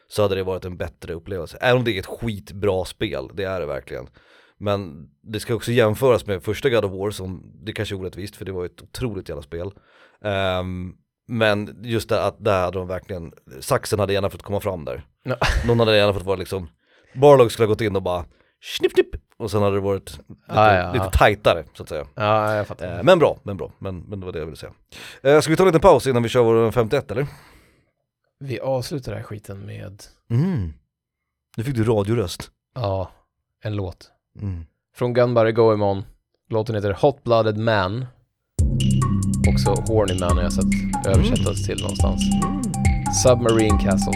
så 0.08 0.22
hade 0.22 0.36
det 0.36 0.44
varit 0.44 0.66
en 0.66 0.78
bättre 0.78 1.14
upplevelse. 1.14 1.58
Även 1.62 1.78
om 1.78 1.84
det 1.84 1.92
är 1.96 2.00
ett 2.00 2.06
skitbra 2.06 2.86
spel, 2.86 3.30
det 3.34 3.44
är 3.44 3.60
det 3.60 3.66
verkligen. 3.66 4.08
Men 4.60 5.10
det 5.22 5.40
ska 5.40 5.56
också 5.56 5.72
jämföras 5.72 6.26
med 6.26 6.44
första 6.44 6.70
God 6.70 6.86
of 6.86 6.92
War 6.92 7.12
som, 7.12 7.52
det 7.64 7.74
kanske 7.74 7.96
är 7.96 8.00
orättvist 8.00 8.36
för 8.36 8.46
det 8.46 8.52
var 8.52 8.66
ett 8.66 8.82
otroligt 8.82 9.30
jävla 9.30 9.42
spel. 9.42 9.72
Ehm, 10.22 10.94
men 11.28 11.80
just 11.84 12.10
det 12.10 12.24
att 12.24 12.44
där 12.44 12.62
hade 12.62 12.78
de 12.78 12.88
verkligen, 12.88 13.34
saxen 13.60 14.00
hade 14.00 14.14
gärna 14.14 14.30
fått 14.30 14.42
komma 14.44 14.60
fram 14.60 14.86
där. 14.86 15.04
Ja. 15.24 15.36
Någon 15.68 15.80
hade 15.80 15.98
gärna 15.98 16.14
fått 16.14 16.24
vara 16.26 16.36
liksom, 16.36 16.68
Barlog 17.14 17.52
skulle 17.52 17.66
ha 17.68 17.74
gått 17.74 17.82
in 17.82 17.96
och 17.96 18.02
bara 18.04 18.26
snipp 18.78 18.92
snipp 18.92 19.10
och 19.38 19.52
sen 19.52 19.62
hade 19.62 19.76
det 19.76 19.82
varit 19.82 20.12
lite, 20.12 20.34
Ah, 20.48 20.74
ja, 20.76 20.94
lite 20.94 21.10
tajtare 21.18 21.64
så 21.74 21.84
att 21.84 21.90
säga. 21.90 22.08
Ja, 22.16 22.56
jag 22.56 22.68
fattar. 22.68 22.98
Eh, 22.98 23.04
Men 23.04 23.20
bra, 23.20 23.40
men 23.44 23.58
bra, 23.58 23.72
men, 23.80 24.00
men 24.00 24.20
det 24.20 24.26
var 24.26 24.34
det 24.34 24.40
jag 24.40 24.46
ville 24.46 24.58
säga. 24.58 24.74
Eh, 25.24 25.40
ska 25.40 25.52
vi 25.52 25.58
ta 25.58 25.64
en 25.64 25.68
liten 25.68 25.82
paus 25.82 26.08
innan 26.08 26.24
vi 26.24 26.30
kör 26.30 26.44
vår 26.44 26.72
51 26.72 27.12
eller? 27.12 27.28
Vi 28.40 28.60
avslutar 28.60 29.12
den 29.12 29.22
här 29.22 29.28
skiten 29.28 29.66
med, 29.66 30.04
Mm. 30.30 30.74
Nu 31.58 31.64
fick 31.64 31.76
du 31.76 31.84
radioröst. 31.84 32.52
ja, 32.76 33.12
en 33.64 33.76
låt. 33.76 34.12
Mm. 34.42 34.66
Från 34.96 35.14
Gunbury 35.14 35.52
Goemon. 35.52 36.04
Låten 36.50 36.76
heter 36.76 36.98
Hot 37.02 37.24
Blooded 37.24 37.58
Man. 37.58 38.06
Också 39.54 39.94
Horny 39.94 40.20
Man 40.20 40.38
har 40.38 40.44
jag 40.44 40.54
sett 40.54 41.08
översättas 41.08 41.66
till 41.66 41.82
någonstans. 41.82 42.22
Submarine 43.24 43.78
Castle. 43.78 44.14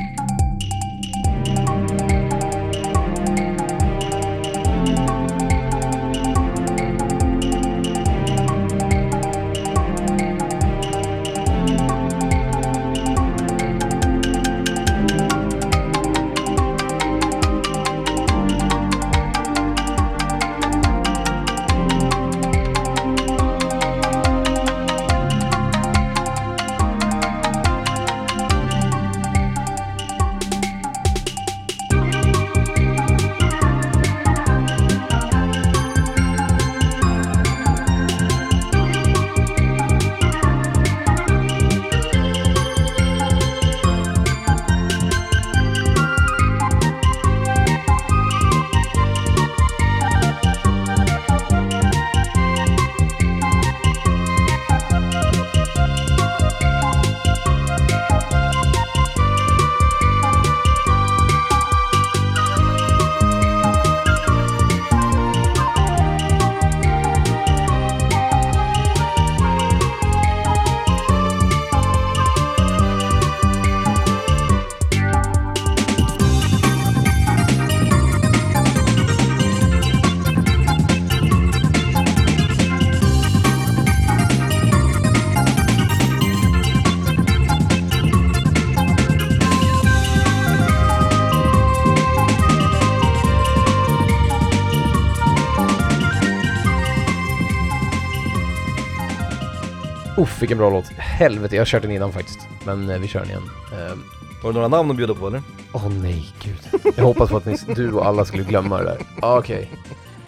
Uff, 100.23 100.41
vilken 100.41 100.57
bra 100.57 100.69
låt. 100.69 100.85
Helvete, 100.97 101.55
jag 101.55 101.61
har 101.61 101.65
kört 101.65 101.81
den 101.81 101.91
innan 101.91 102.11
faktiskt. 102.13 102.39
Men 102.65 102.89
eh, 102.89 102.97
vi 102.97 103.07
kör 103.07 103.19
den 103.19 103.29
igen. 103.29 103.49
Ehm, 103.73 104.03
Har 104.43 104.49
du 104.49 104.53
några 104.53 104.67
namn 104.67 104.91
att 104.91 104.97
bjuda 104.97 105.13
på 105.13 105.27
eller? 105.27 105.41
Åh 105.73 105.89
nej, 105.89 106.25
gud. 106.43 106.81
Jag 106.95 107.03
hoppas 107.03 107.29
på 107.29 107.37
att 107.37 107.45
ni, 107.45 107.57
du 107.75 107.91
och 107.93 108.05
alla 108.07 108.25
skulle 108.25 108.43
glömma 108.43 108.77
det 108.77 108.83
där. 108.83 108.97
Ah, 109.21 109.37
Okej. 109.37 109.69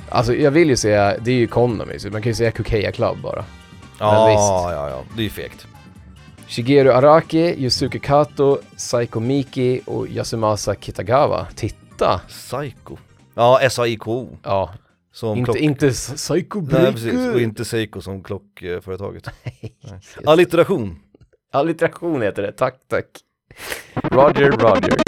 Alltså 0.09 0.33
jag 0.35 0.51
vill 0.51 0.69
ju 0.69 0.75
säga, 0.77 1.17
det 1.21 1.31
är 1.31 1.35
ju 1.35 1.47
Konami, 1.47 1.99
så 1.99 2.09
man 2.09 2.21
kan 2.21 2.29
ju 2.29 2.35
säga 2.35 2.51
Kukeya 2.51 2.91
Club 2.91 3.17
bara. 3.21 3.45
Ja, 3.99 4.25
visst. 4.27 4.75
ja, 4.75 4.89
ja, 4.89 5.01
det 5.15 5.21
är 5.21 5.23
ju 5.23 5.29
fegt. 5.29 5.67
Shigeru 6.47 6.91
Araki, 6.91 7.55
Yusuke 7.63 7.99
Kato, 7.99 8.57
Saiko 8.75 9.19
Miki 9.19 9.81
och 9.85 10.07
Yasumasa 10.07 10.75
Kitagawa. 10.75 11.47
Titta! 11.55 12.21
Psycho. 12.27 12.97
Ja, 13.35 13.59
S-A-I-K-O. 13.61 14.37
Ja, 14.43 14.69
Som 15.15 15.37
inte, 15.37 15.45
klock... 15.45 15.57
inte 15.57 15.91
Psycho 15.91 16.61
Nej 16.61 16.91
precis, 16.91 17.33
och 17.33 17.41
inte 17.41 17.65
Seiko 17.65 18.01
som 18.01 18.23
klockföretaget. 18.23 19.27
Allitteration. 20.25 20.99
Allitteration 21.51 22.21
heter 22.21 22.41
det, 22.41 22.51
tack 22.51 22.79
tack. 22.87 23.05
Roger, 23.93 24.51
Roger. 24.51 25.04